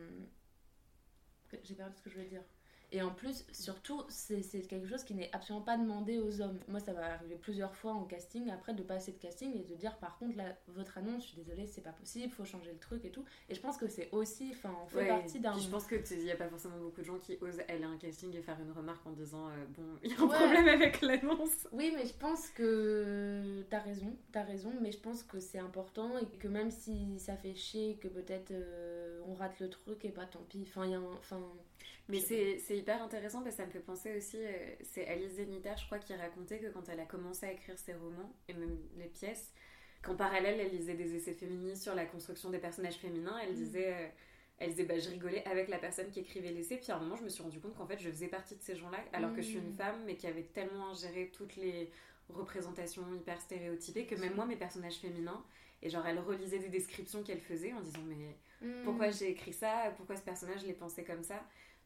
j'ai 1.61 1.75
perdu 1.75 1.97
ce 1.97 2.01
que 2.01 2.09
je 2.09 2.15
voulais 2.15 2.29
dire. 2.29 2.43
Et 2.91 3.01
en 3.01 3.11
plus, 3.11 3.45
surtout, 3.51 4.03
c'est 4.09 4.41
quelque 4.67 4.87
chose 4.87 5.03
qui 5.03 5.13
n'est 5.13 5.29
absolument 5.31 5.63
pas 5.63 5.77
demandé 5.77 6.17
aux 6.17 6.41
hommes. 6.41 6.57
Moi, 6.67 6.79
ça 6.79 6.93
va 6.93 7.13
arriver 7.13 7.35
plusieurs 7.35 7.75
fois 7.75 7.93
en 7.93 8.03
casting, 8.05 8.49
après 8.49 8.73
de 8.73 8.81
passer 8.81 9.11
de 9.11 9.17
casting 9.17 9.55
et 9.55 9.63
de 9.63 9.75
dire 9.75 9.95
par 9.97 10.17
contre, 10.17 10.37
là, 10.37 10.55
votre 10.69 10.97
annonce, 10.97 11.23
je 11.23 11.27
suis 11.27 11.37
désolée, 11.37 11.67
c'est 11.67 11.81
pas 11.81 11.91
possible, 11.91 12.33
faut 12.33 12.45
changer 12.45 12.71
le 12.71 12.79
truc 12.79 13.05
et 13.05 13.11
tout. 13.11 13.23
Et 13.47 13.55
je 13.55 13.61
pense 13.61 13.77
que 13.77 13.87
c'est 13.87 14.09
aussi, 14.11 14.51
enfin, 14.55 14.75
on 14.83 14.87
fait 14.87 15.07
partie 15.07 15.39
d'un. 15.39 15.57
Je 15.57 15.67
pense 15.67 15.85
qu'il 15.85 16.23
n'y 16.23 16.31
a 16.31 16.35
pas 16.35 16.47
forcément 16.47 16.77
beaucoup 16.77 17.01
de 17.01 17.05
gens 17.05 17.19
qui 17.19 17.37
osent 17.41 17.61
aller 17.67 17.83
à 17.83 17.89
un 17.89 17.97
casting 17.97 18.35
et 18.35 18.41
faire 18.41 18.59
une 18.59 18.71
remarque 18.71 19.05
en 19.05 19.11
disant, 19.11 19.49
euh, 19.49 19.65
bon, 19.69 19.83
il 20.03 20.11
y 20.11 20.13
a 20.15 20.21
un 20.21 20.27
problème 20.27 20.67
avec 20.67 21.01
l'annonce. 21.01 21.67
Oui, 21.71 21.93
mais 21.95 22.05
je 22.05 22.13
pense 22.13 22.49
que 22.49 23.63
t'as 23.69 23.79
raison, 23.79 24.15
t'as 24.31 24.43
raison, 24.43 24.73
mais 24.81 24.91
je 24.91 24.99
pense 24.99 25.23
que 25.23 25.39
c'est 25.39 25.59
important 25.59 26.17
et 26.17 26.25
que 26.37 26.47
même 26.47 26.71
si 26.71 27.19
ça 27.19 27.35
fait 27.35 27.53
chier, 27.53 27.97
que 28.01 28.07
peut-être 28.07 28.51
euh, 28.51 29.21
on 29.27 29.35
rate 29.35 29.59
le 29.59 29.69
truc 29.69 30.03
et 30.05 30.09
pas 30.09 30.25
tant 30.25 30.43
pis. 30.49 30.65
Enfin, 30.67 30.85
il 30.85 30.91
y 30.91 30.95
a 30.95 30.99
Enfin, 30.99 31.41
mais 32.09 32.19
c'est 32.19 32.75
hyper 32.75 33.03
intéressant 33.03 33.43
parce 33.43 33.55
que 33.55 33.61
ça 33.61 33.67
me 33.67 33.71
fait 33.71 33.79
penser 33.79 34.17
aussi, 34.17 34.37
euh, 34.37 34.75
c'est 34.81 35.07
Alice 35.07 35.33
Zeniter, 35.33 35.73
je 35.77 35.85
crois, 35.85 35.99
qui 35.99 36.15
racontait 36.15 36.57
que 36.57 36.67
quand 36.71 36.89
elle 36.89 36.99
a 36.99 37.05
commencé 37.05 37.45
à 37.45 37.51
écrire 37.51 37.77
ses 37.77 37.93
romans 37.93 38.33
et 38.47 38.53
même 38.53 38.79
les 38.97 39.05
pièces, 39.05 39.53
qu'en 40.01 40.15
parallèle, 40.15 40.59
elle 40.59 40.71
lisait 40.71 40.95
des 40.95 41.15
essais 41.15 41.33
féministes 41.33 41.83
sur 41.83 41.93
la 41.93 42.05
construction 42.05 42.49
des 42.49 42.57
personnages 42.57 42.95
féminins, 42.95 43.37
elle 43.43 43.51
mm. 43.51 43.55
disait, 43.55 43.93
euh, 43.93 44.07
elle 44.57 44.71
disait 44.71 44.85
bah, 44.85 44.97
je 44.97 45.07
rigolais 45.09 45.45
avec 45.45 45.67
la 45.67 45.77
personne 45.77 46.09
qui 46.09 46.21
écrivait 46.21 46.51
l'essai, 46.51 46.77
puis 46.77 46.91
à 46.91 46.97
un 46.97 46.99
moment, 46.99 47.15
je 47.15 47.23
me 47.23 47.29
suis 47.29 47.43
rendu 47.43 47.59
compte 47.59 47.75
qu'en 47.75 47.85
fait, 47.85 47.99
je 47.99 48.09
faisais 48.09 48.27
partie 48.27 48.55
de 48.55 48.61
ces 48.63 48.75
gens-là, 48.75 48.97
alors 49.13 49.31
que 49.33 49.41
je 49.43 49.47
suis 49.47 49.59
une 49.59 49.73
mm. 49.73 49.77
femme, 49.77 50.03
mais 50.07 50.15
qui 50.15 50.25
avait 50.25 50.43
tellement 50.43 50.89
ingéré 50.89 51.29
toutes 51.31 51.57
les 51.57 51.91
représentations 52.29 53.03
hyper 53.13 53.39
stéréotypées 53.39 54.07
que 54.07 54.15
même 54.15 54.33
moi, 54.33 54.47
mes 54.47 54.55
personnages 54.55 54.97
féminins, 54.97 55.43
et 55.83 55.89
genre, 55.89 56.05
elle 56.07 56.19
relisait 56.19 56.59
des 56.59 56.69
descriptions 56.69 57.21
qu'elle 57.21 57.39
faisait 57.39 57.71
en 57.71 57.81
disant 57.81 58.01
mais 58.07 58.35
mm. 58.67 58.83
pourquoi 58.83 59.11
j'ai 59.11 59.29
écrit 59.29 59.53
ça, 59.53 59.93
pourquoi 59.95 60.15
ce 60.15 60.23
personnage, 60.23 60.61
je 60.61 60.65
l'ai 60.65 60.73
pensé 60.73 61.03
comme 61.03 61.21
ça? 61.21 61.39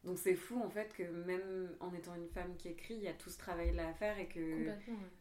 Donc 0.04 0.18
c'est 0.18 0.36
fou 0.36 0.62
en 0.62 0.70
fait 0.70 0.94
que 0.94 1.04
même 1.04 1.70
en 1.80 1.94
étant 1.94 2.14
une 2.16 2.28
femme 2.28 2.56
qui 2.58 2.68
écrit, 2.68 2.96
il 2.96 3.04
y 3.04 3.08
a 3.08 3.14
tout 3.14 3.30
ce 3.30 3.38
travail-là 3.38 3.88
à 3.88 3.94
faire 3.94 4.20
et 4.20 4.28
que 4.28 4.68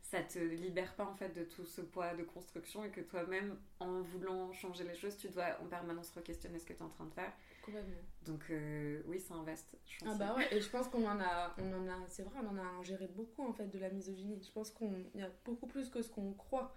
ça 0.03 0.21
te 0.23 0.41
libère 0.41 0.95
pas 0.97 1.05
en 1.05 1.15
fait 1.15 1.29
de 1.31 1.45
tout 1.45 1.65
ce 1.65 1.81
poids 1.81 2.15
de 2.15 2.25
construction 2.25 2.85
et 2.85 2.91
que 2.91 3.01
toi-même, 3.01 3.57
en 3.79 4.01
voulant 4.01 4.53
changer 4.53 4.83
les 4.85 4.95
choses, 4.95 5.17
tu 5.17 5.29
dois 5.29 5.57
en 5.63 5.67
permanence 5.67 6.11
re-questionner 6.11 6.59
ce 6.59 6.67
que 6.67 6.73
tu 6.73 6.81
es 6.81 6.83
en 6.83 6.89
train 6.89 7.05
de 7.05 7.15
faire. 7.15 7.33
Complètement. 7.65 7.95
Donc 8.27 8.43
euh, 8.51 9.03
oui, 9.07 9.21
ça 9.21 9.35
investe. 9.35 9.77
Je 9.87 10.05
pense 10.05 10.15
ah 10.15 10.19
bah 10.19 10.35
ouais, 10.35 10.53
et 10.53 10.61
je 10.61 10.69
pense 10.69 10.89
qu'on 10.89 11.07
en 11.07 11.21
a, 11.21 11.55
on 11.59 11.73
en 11.73 11.89
a, 11.89 11.97
c'est 12.09 12.25
vrai, 12.25 12.41
on 12.43 12.49
en 12.49 12.59
a 12.59 12.67
ingéré 12.81 13.07
beaucoup 13.07 13.47
en 13.47 13.53
fait 13.53 13.69
de 13.69 13.79
la 13.79 13.89
misogynie. 13.89 14.43
Je 14.45 14.51
pense 14.51 14.71
qu'il 14.71 15.11
y 15.15 15.23
a 15.23 15.31
beaucoup 15.45 15.69
plus 15.69 15.91
que 15.91 16.03
ce 16.03 16.11
qu'on 16.11 16.33
croit. 16.33 16.75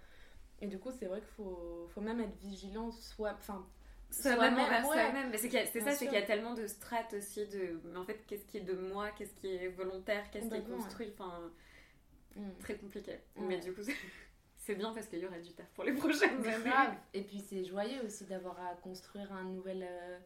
Et 0.62 0.68
du 0.68 0.80
coup, 0.80 0.92
c'est 0.92 1.08
vrai 1.08 1.20
qu'il 1.20 1.30
faut, 1.30 1.88
faut 1.90 2.02
même 2.02 2.22
être 2.22 2.38
vigilant, 2.38 2.92
soit, 2.92 3.34
enfin, 3.34 3.68
soi-même 4.22 4.60
envers 4.60 4.86
soi-même. 4.86 5.30
Mais 5.30 5.38
c'est 5.38 5.50
ça, 5.50 5.92
c'est 5.92 6.06
qu'il 6.06 6.16
y 6.16 6.22
a 6.22 6.26
tellement 6.26 6.54
de 6.54 6.68
strates 6.68 7.14
aussi 7.14 7.46
de. 7.48 7.80
Mais 7.86 7.98
en 7.98 8.06
fait, 8.06 8.26
qu'est-ce 8.28 8.46
qui 8.46 8.58
est 8.58 8.62
de 8.62 8.74
moi, 8.74 9.12
qu'est-ce 9.12 9.34
qui 9.36 9.48
est 9.48 9.70
volontaire, 9.70 10.30
qu'est-ce 10.32 10.48
qui 10.48 10.56
est 10.56 10.70
construit. 10.70 11.14
Enfin, 11.14 11.52
mm. 12.36 12.50
très 12.60 12.76
compliqué. 12.78 13.20
Mais 13.38 13.60
du 13.60 13.74
coup, 13.74 13.82
c'est 14.58 14.76
bien 14.76 14.94
parce 14.94 15.08
qu'il 15.08 15.20
y 15.20 15.26
aura 15.26 15.40
du 15.40 15.54
taf 15.54 15.68
pour 15.74 15.84
les 15.84 15.94
prochaines 15.94 16.46
années. 16.46 16.70
Grave. 16.70 16.96
Et 17.14 17.22
puis 17.22 17.40
c'est 17.40 17.64
joyeux 17.64 18.04
aussi 18.06 18.26
d'avoir 18.26 18.60
à 18.60 18.76
construire 18.76 19.32
un 19.32 19.44
nouvel. 19.44 19.84
euh, 19.84 20.20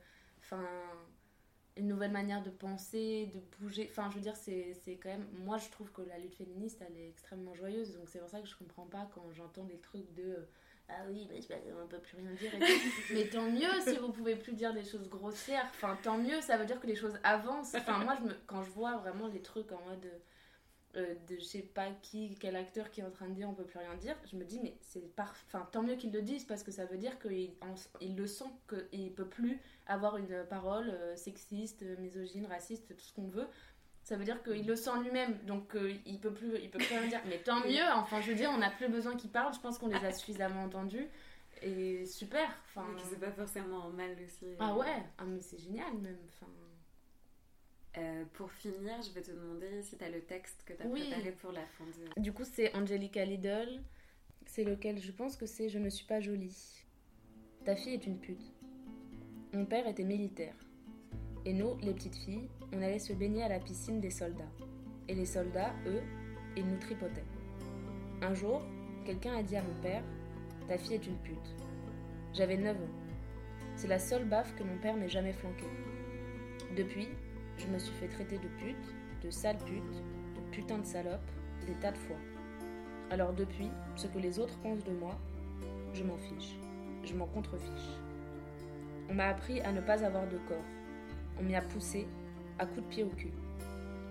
une 1.79 1.87
nouvelle 1.87 2.11
manière 2.11 2.43
de 2.43 2.49
penser, 2.49 3.31
de 3.33 3.39
bouger. 3.57 3.87
Enfin, 3.89 4.09
je 4.09 4.15
veux 4.15 4.21
dire, 4.21 4.35
c'est 4.35 4.73
c'est 4.83 4.97
quand 4.97 5.09
même. 5.09 5.27
Moi, 5.45 5.57
je 5.57 5.69
trouve 5.69 5.91
que 5.91 6.01
la 6.01 6.17
lutte 6.19 6.35
féministe, 6.35 6.83
elle 6.87 6.97
est 6.97 7.09
extrêmement 7.09 7.53
joyeuse. 7.55 7.93
Donc, 7.93 8.09
c'est 8.09 8.19
pour 8.19 8.29
ça 8.29 8.41
que 8.41 8.47
je 8.47 8.55
comprends 8.55 8.85
pas 8.85 9.09
quand 9.15 9.31
j'entends 9.31 9.63
des 9.63 9.79
trucs 9.79 10.13
de. 10.13 10.47
Ah 10.91 11.03
oui, 11.09 11.27
mais 11.29 11.39
pas- 11.41 11.55
on 11.83 11.87
peut 11.87 11.99
plus 11.99 12.17
rien 12.17 12.31
dire. 12.31 12.51
mais 13.13 13.27
tant 13.27 13.43
mieux 13.49 13.79
si 13.81 13.97
vous 13.97 14.11
pouvez 14.11 14.35
plus 14.35 14.53
dire 14.53 14.73
des 14.73 14.83
choses 14.83 15.07
grossières. 15.09 15.65
Enfin, 15.69 15.97
tant 16.01 16.17
mieux, 16.17 16.41
ça 16.41 16.57
veut 16.57 16.65
dire 16.65 16.79
que 16.79 16.87
les 16.87 16.95
choses 16.95 17.17
avancent. 17.23 17.75
Enfin, 17.75 17.99
moi, 17.99 18.15
je 18.19 18.25
me, 18.27 18.33
quand 18.47 18.63
je 18.63 18.71
vois 18.71 18.97
vraiment 18.97 19.27
les 19.27 19.41
trucs 19.41 19.71
en 19.71 19.81
mode. 19.85 20.09
euh, 20.95 21.13
de 21.27 21.35
je 21.35 21.41
sais 21.43 21.61
pas 21.61 21.91
qui, 22.01 22.35
quel 22.39 22.55
acteur 22.55 22.89
qui 22.89 23.01
est 23.01 23.03
en 23.03 23.11
train 23.11 23.27
de 23.29 23.35
dire 23.35 23.47
on 23.47 23.53
peut 23.53 23.63
plus 23.63 23.77
rien 23.77 23.93
dire, 23.97 24.15
je 24.25 24.35
me 24.35 24.43
dis 24.43 24.59
mais 24.59 24.75
c'est 24.81 25.13
parfait, 25.15 25.45
enfin 25.47 25.69
tant 25.71 25.83
mieux 25.83 25.95
qu'ils 25.97 26.11
le 26.11 26.23
disent 26.23 26.45
parce 26.45 26.63
que 26.63 26.71
ça 26.71 26.85
veut 26.85 26.97
dire 26.97 27.19
qu'il 27.19 27.51
en- 27.61 27.75
il 28.01 28.15
le 28.17 28.25
sent, 28.25 28.45
qu'il 28.67 29.13
peut 29.13 29.27
plus 29.27 29.59
avoir 29.85 30.17
une 30.17 30.43
parole 30.49 30.89
euh, 30.89 31.15
sexiste, 31.15 31.83
misogyne, 31.99 32.47
raciste, 32.47 32.97
tout 32.97 33.05
ce 33.05 33.13
qu'on 33.13 33.27
veut. 33.27 33.47
Ça 34.09 34.15
veut 34.15 34.23
dire 34.23 34.41
qu'il 34.41 34.65
le 34.65 34.75
sent 34.75 34.89
lui-même, 35.03 35.37
donc 35.45 35.75
euh, 35.75 35.93
il 36.07 36.19
peut 36.19 36.33
plus, 36.33 36.57
il 36.63 36.71
peut 36.71 36.79
plus 36.79 36.97
rien 36.97 37.07
dire. 37.07 37.21
Mais 37.27 37.37
tant 37.37 37.59
mieux, 37.59 37.85
enfin 37.93 38.19
je 38.21 38.29
veux 38.31 38.35
dire, 38.35 38.49
on 38.51 38.57
n'a 38.57 38.71
plus 38.71 38.87
besoin 38.87 39.15
qu'il 39.15 39.29
parle, 39.29 39.53
je 39.53 39.59
pense 39.59 39.77
qu'on 39.77 39.85
les 39.85 40.03
a 40.03 40.11
suffisamment 40.11 40.63
entendus. 40.63 41.05
Et 41.61 42.07
super, 42.07 42.49
enfin... 42.65 42.87
Donc 42.87 43.01
c'est 43.07 43.19
pas 43.19 43.31
forcément 43.31 43.87
mal 43.91 44.17
aussi. 44.25 44.47
Ah 44.57 44.75
ouais, 44.75 45.03
ah, 45.19 45.25
mais 45.27 45.39
c'est 45.41 45.59
génial 45.59 45.93
même, 46.01 46.17
enfin... 46.27 46.51
Euh, 47.99 48.23
pour 48.33 48.51
finir, 48.51 48.99
je 49.03 49.11
vais 49.11 49.21
te 49.21 49.29
demander 49.29 49.83
si 49.83 49.95
tu 49.95 50.03
as 50.03 50.09
le 50.09 50.21
texte 50.21 50.63
que 50.65 50.73
tu 50.73 50.81
as 50.81 50.87
Oui. 50.87 51.07
préparé 51.07 51.31
pour 51.33 51.51
la 51.51 51.65
fin 51.65 51.83
de... 51.85 52.19
Du 52.19 52.33
coup, 52.33 52.45
c'est 52.45 52.75
Angelica 52.75 53.23
Lidl. 53.23 53.79
C'est 54.47 54.63
lequel 54.63 54.99
je 54.99 55.11
pense 55.11 55.37
que 55.37 55.45
c'est 55.45 55.69
Je 55.69 55.77
ne 55.77 55.89
suis 55.89 56.07
pas 56.07 56.19
jolie. 56.19 56.83
Ta 57.63 57.75
fille 57.75 57.93
est 57.93 58.07
une 58.07 58.17
pute. 58.17 58.55
Mon 59.53 59.67
père 59.67 59.85
était 59.85 60.03
militaire. 60.03 60.55
Et 61.45 61.53
nous, 61.53 61.77
les 61.81 61.93
petites 61.93 62.15
filles, 62.15 62.49
on 62.73 62.81
allait 62.81 62.99
se 62.99 63.13
baigner 63.13 63.43
à 63.43 63.49
la 63.49 63.59
piscine 63.59 63.99
des 63.99 64.09
soldats. 64.09 64.51
Et 65.07 65.15
les 65.15 65.25
soldats, 65.25 65.73
eux, 65.87 66.01
ils 66.55 66.65
nous 66.65 66.77
tripotaient. 66.77 67.25
Un 68.21 68.33
jour, 68.33 68.61
quelqu'un 69.05 69.35
a 69.37 69.43
dit 69.43 69.55
à 69.55 69.63
mon 69.63 69.81
père 69.81 70.03
Ta 70.67 70.77
fille 70.77 70.95
est 70.95 71.07
une 71.07 71.17
pute. 71.17 71.55
J'avais 72.33 72.57
9 72.57 72.75
ans. 72.75 72.95
C'est 73.75 73.87
la 73.87 73.97
seule 73.97 74.25
baffe 74.25 74.53
que 74.55 74.63
mon 74.63 74.77
père 74.77 74.95
m'ait 74.95 75.09
jamais 75.09 75.33
flanquée. 75.33 75.69
Depuis, 76.75 77.07
je 77.57 77.67
me 77.67 77.79
suis 77.79 77.95
fait 77.95 78.07
traiter 78.07 78.37
de 78.37 78.47
pute, 78.59 78.95
de 79.23 79.31
sale 79.31 79.57
pute, 79.57 80.03
de 80.35 80.51
putain 80.51 80.77
de 80.77 80.85
salope, 80.85 81.31
des 81.65 81.73
tas 81.75 81.91
de 81.91 81.97
fois. 81.97 82.17
Alors 83.09 83.33
depuis, 83.33 83.69
ce 83.95 84.07
que 84.07 84.19
les 84.19 84.37
autres 84.37 84.57
pensent 84.59 84.83
de 84.83 84.91
moi, 84.91 85.17
je 85.93 86.03
m'en 86.03 86.17
fiche. 86.17 86.55
Je 87.03 87.15
m'en 87.15 87.25
contrefiche. 87.25 87.89
On 89.09 89.15
m'a 89.15 89.29
appris 89.29 89.61
à 89.61 89.71
ne 89.71 89.81
pas 89.81 90.03
avoir 90.03 90.27
de 90.27 90.37
corps. 90.47 90.57
On 91.39 91.43
m'y 91.43 91.55
a 91.55 91.61
poussé 91.61 92.07
à 92.57 92.65
coups 92.65 92.81
de 92.83 92.89
pied 92.89 93.03
au 93.03 93.09
cul. 93.09 93.31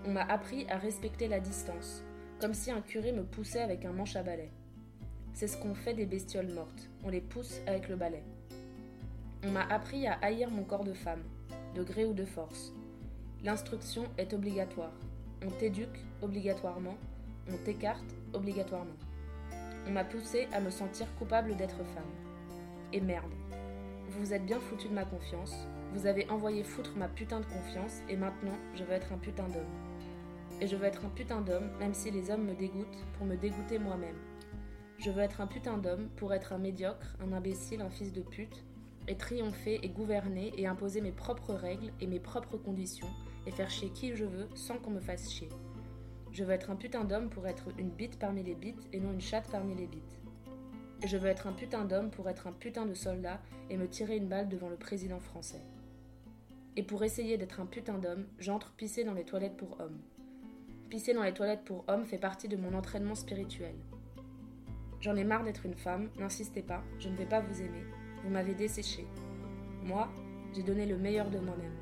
On 0.05 0.11
m'a 0.11 0.23
appris 0.23 0.65
à 0.69 0.77
respecter 0.77 1.27
la 1.27 1.39
distance, 1.39 2.03
comme 2.39 2.53
si 2.53 2.71
un 2.71 2.81
curé 2.81 3.11
me 3.11 3.23
poussait 3.23 3.61
avec 3.61 3.85
un 3.85 3.91
manche 3.91 4.15
à 4.15 4.23
balai. 4.23 4.49
C'est 5.33 5.47
ce 5.47 5.57
qu'on 5.57 5.75
fait 5.75 5.93
des 5.93 6.05
bestioles 6.05 6.51
mortes. 6.51 6.89
On 7.03 7.09
les 7.09 7.21
pousse 7.21 7.61
avec 7.67 7.87
le 7.87 7.95
balai. 7.95 8.23
On 9.43 9.51
m'a 9.51 9.63
appris 9.63 10.07
à 10.07 10.13
haïr 10.21 10.49
mon 10.49 10.63
corps 10.63 10.83
de 10.83 10.93
femme, 10.93 11.23
de 11.75 11.83
gré 11.83 12.05
ou 12.05 12.13
de 12.13 12.25
force. 12.25 12.73
L'instruction 13.43 14.03
est 14.17 14.33
obligatoire. 14.33 14.91
On 15.45 15.49
t'éduque 15.49 16.03
obligatoirement, 16.21 16.97
on 17.49 17.57
t'écarte 17.57 18.15
obligatoirement. 18.33 18.97
On 19.87 19.91
m'a 19.91 20.03
poussé 20.03 20.47
à 20.51 20.59
me 20.59 20.69
sentir 20.69 21.07
coupable 21.17 21.55
d'être 21.55 21.77
femme. 21.77 22.11
Et 22.91 22.99
merde. 22.99 23.31
Vous 24.09 24.19
vous 24.19 24.33
êtes 24.33 24.45
bien 24.45 24.59
foutu 24.59 24.87
de 24.87 24.93
ma 24.93 25.05
confiance, 25.05 25.55
vous 25.93 26.05
avez 26.05 26.29
envoyé 26.29 26.63
foutre 26.63 26.95
ma 26.95 27.07
putain 27.07 27.39
de 27.39 27.45
confiance, 27.45 28.01
et 28.09 28.15
maintenant 28.15 28.57
je 28.75 28.83
veux 28.83 28.93
être 28.93 29.11
un 29.11 29.17
putain 29.17 29.47
d'homme. 29.47 29.63
Et 30.61 30.67
je 30.67 30.75
veux 30.75 30.85
être 30.85 31.05
un 31.05 31.09
putain 31.09 31.41
d'homme, 31.41 31.69
même 31.79 31.93
si 31.93 32.11
les 32.11 32.31
hommes 32.31 32.45
me 32.45 32.53
dégoûtent, 32.53 33.05
pour 33.17 33.25
me 33.25 33.35
dégoûter 33.35 33.79
moi-même. 33.79 34.17
Je 34.97 35.09
veux 35.09 35.21
être 35.21 35.41
un 35.41 35.47
putain 35.47 35.77
d'homme 35.77 36.09
pour 36.17 36.33
être 36.33 36.53
un 36.53 36.57
médiocre, 36.57 37.15
un 37.21 37.31
imbécile, 37.31 37.81
un 37.81 37.89
fils 37.89 38.11
de 38.11 38.21
pute, 38.21 38.65
et 39.07 39.15
triompher 39.15 39.79
et 39.81 39.89
gouverner 39.89 40.53
et 40.57 40.67
imposer 40.67 41.01
mes 41.01 41.11
propres 41.11 41.53
règles 41.53 41.91
et 41.99 42.07
mes 42.07 42.19
propres 42.19 42.57
conditions, 42.57 43.07
et 43.47 43.51
faire 43.51 43.69
chier 43.69 43.89
qui 43.89 44.15
je 44.15 44.25
veux 44.25 44.47
sans 44.55 44.77
qu'on 44.77 44.91
me 44.91 44.99
fasse 44.99 45.31
chier. 45.31 45.49
Je 46.31 46.43
veux 46.43 46.51
être 46.51 46.69
un 46.69 46.75
putain 46.75 47.05
d'homme 47.05 47.29
pour 47.29 47.47
être 47.47 47.69
une 47.79 47.89
bite 47.89 48.19
parmi 48.19 48.43
les 48.43 48.53
bites 48.53 48.87
et 48.93 48.99
non 48.99 49.13
une 49.13 49.21
chatte 49.21 49.49
parmi 49.49 49.73
les 49.73 49.87
bites. 49.87 50.19
Et 51.01 51.07
je 51.07 51.17
veux 51.17 51.29
être 51.29 51.47
un 51.47 51.53
putain 51.53 51.85
d'homme 51.85 52.11
pour 52.11 52.29
être 52.29 52.45
un 52.45 52.51
putain 52.51 52.85
de 52.85 52.93
soldat 52.93 53.39
et 53.69 53.77
me 53.77 53.87
tirer 53.87 54.17
une 54.17 54.27
balle 54.27 54.49
devant 54.49 54.69
le 54.69 54.75
président 54.75 55.19
français. 55.19 55.61
Et 56.79 56.83
pour 56.83 57.03
essayer 57.03 57.37
d'être 57.37 57.59
un 57.59 57.65
putain 57.65 57.97
d'homme, 57.97 58.25
j'entre 58.39 58.71
pisser 58.71 59.03
dans 59.03 59.13
les 59.13 59.25
toilettes 59.25 59.57
pour 59.57 59.81
hommes. 59.81 59.99
Pisser 60.89 61.13
dans 61.13 61.23
les 61.23 61.33
toilettes 61.33 61.65
pour 61.65 61.83
hommes 61.89 62.05
fait 62.05 62.17
partie 62.17 62.47
de 62.47 62.55
mon 62.55 62.73
entraînement 62.73 63.15
spirituel. 63.15 63.75
J'en 65.01 65.17
ai 65.17 65.25
marre 65.25 65.43
d'être 65.43 65.65
une 65.65 65.75
femme, 65.75 66.09
n'insistez 66.17 66.61
pas, 66.61 66.81
je 66.97 67.09
ne 67.09 67.17
vais 67.17 67.25
pas 67.25 67.41
vous 67.41 67.59
aimer. 67.59 67.83
Vous 68.23 68.29
m'avez 68.29 68.53
desséché. 68.53 69.05
Moi, 69.83 70.07
j'ai 70.53 70.63
donné 70.63 70.85
le 70.85 70.97
meilleur 70.97 71.29
de 71.29 71.39
moi-même. 71.39 71.75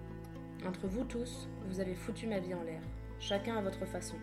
Entre 0.65 0.87
vous 0.87 1.03
tous, 1.03 1.47
vous 1.67 1.79
avez 1.79 1.93
foutu 1.93 2.25
ma 2.25 2.39
vie 2.39 2.55
en 2.55 2.63
l'air, 2.63 2.81
chacun 3.19 3.55
à 3.55 3.61
votre 3.61 3.85
façon. 3.85 4.17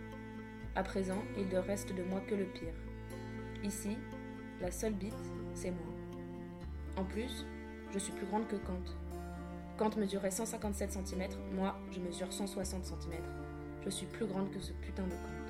À 0.74 0.82
présent, 0.82 1.22
il 1.38 1.46
ne 1.46 1.58
reste 1.58 1.94
de 1.94 2.02
moi 2.02 2.20
que 2.22 2.34
le 2.34 2.46
pire. 2.46 2.74
Ici, 3.62 3.96
la 4.60 4.72
seule 4.72 4.94
bite, 4.94 5.14
c'est 5.54 5.70
moi. 5.70 5.94
En 6.96 7.04
plus, 7.04 7.46
je 7.92 7.98
suis 8.00 8.12
plus 8.12 8.26
grande 8.26 8.48
que 8.48 8.56
Kant. 8.56 9.03
Kant 9.76 9.90
mesurait 9.96 10.30
157 10.30 10.92
cm, 10.92 11.28
moi, 11.52 11.74
je 11.90 11.98
mesure 11.98 12.32
160 12.32 12.84
cm. 12.84 13.20
Je 13.84 13.90
suis 13.90 14.06
plus 14.06 14.26
grande 14.26 14.50
que 14.50 14.60
ce 14.60 14.72
putain 14.72 15.04
de 15.04 15.10
Kant. 15.10 15.44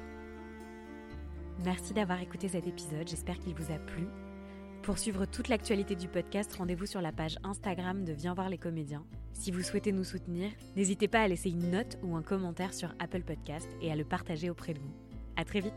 Merci 1.64 1.92
d'avoir 1.92 2.20
écouté 2.20 2.48
cet 2.48 2.66
épisode, 2.66 3.06
j'espère 3.06 3.38
qu'il 3.38 3.54
vous 3.54 3.72
a 3.72 3.78
plu. 3.78 4.06
Pour 4.82 4.98
suivre 4.98 5.24
toute 5.24 5.48
l'actualité 5.48 5.94
du 5.94 6.08
podcast, 6.08 6.54
rendez-vous 6.56 6.86
sur 6.86 7.00
la 7.00 7.12
page 7.12 7.38
Instagram 7.42 8.04
de 8.04 8.12
Viens 8.12 8.34
voir 8.34 8.48
les 8.48 8.58
comédiens. 8.58 9.04
Si 9.32 9.50
vous 9.50 9.62
souhaitez 9.62 9.92
nous 9.92 10.04
soutenir, 10.04 10.50
n'hésitez 10.76 11.08
pas 11.08 11.20
à 11.20 11.28
laisser 11.28 11.50
une 11.50 11.70
note 11.70 11.98
ou 12.02 12.16
un 12.16 12.22
commentaire 12.22 12.74
sur 12.74 12.94
Apple 12.98 13.22
Podcast 13.22 13.68
et 13.80 13.90
à 13.90 13.96
le 13.96 14.04
partager 14.04 14.50
auprès 14.50 14.74
de 14.74 14.80
vous. 14.80 14.92
À 15.36 15.44
très 15.44 15.60
vite 15.60 15.74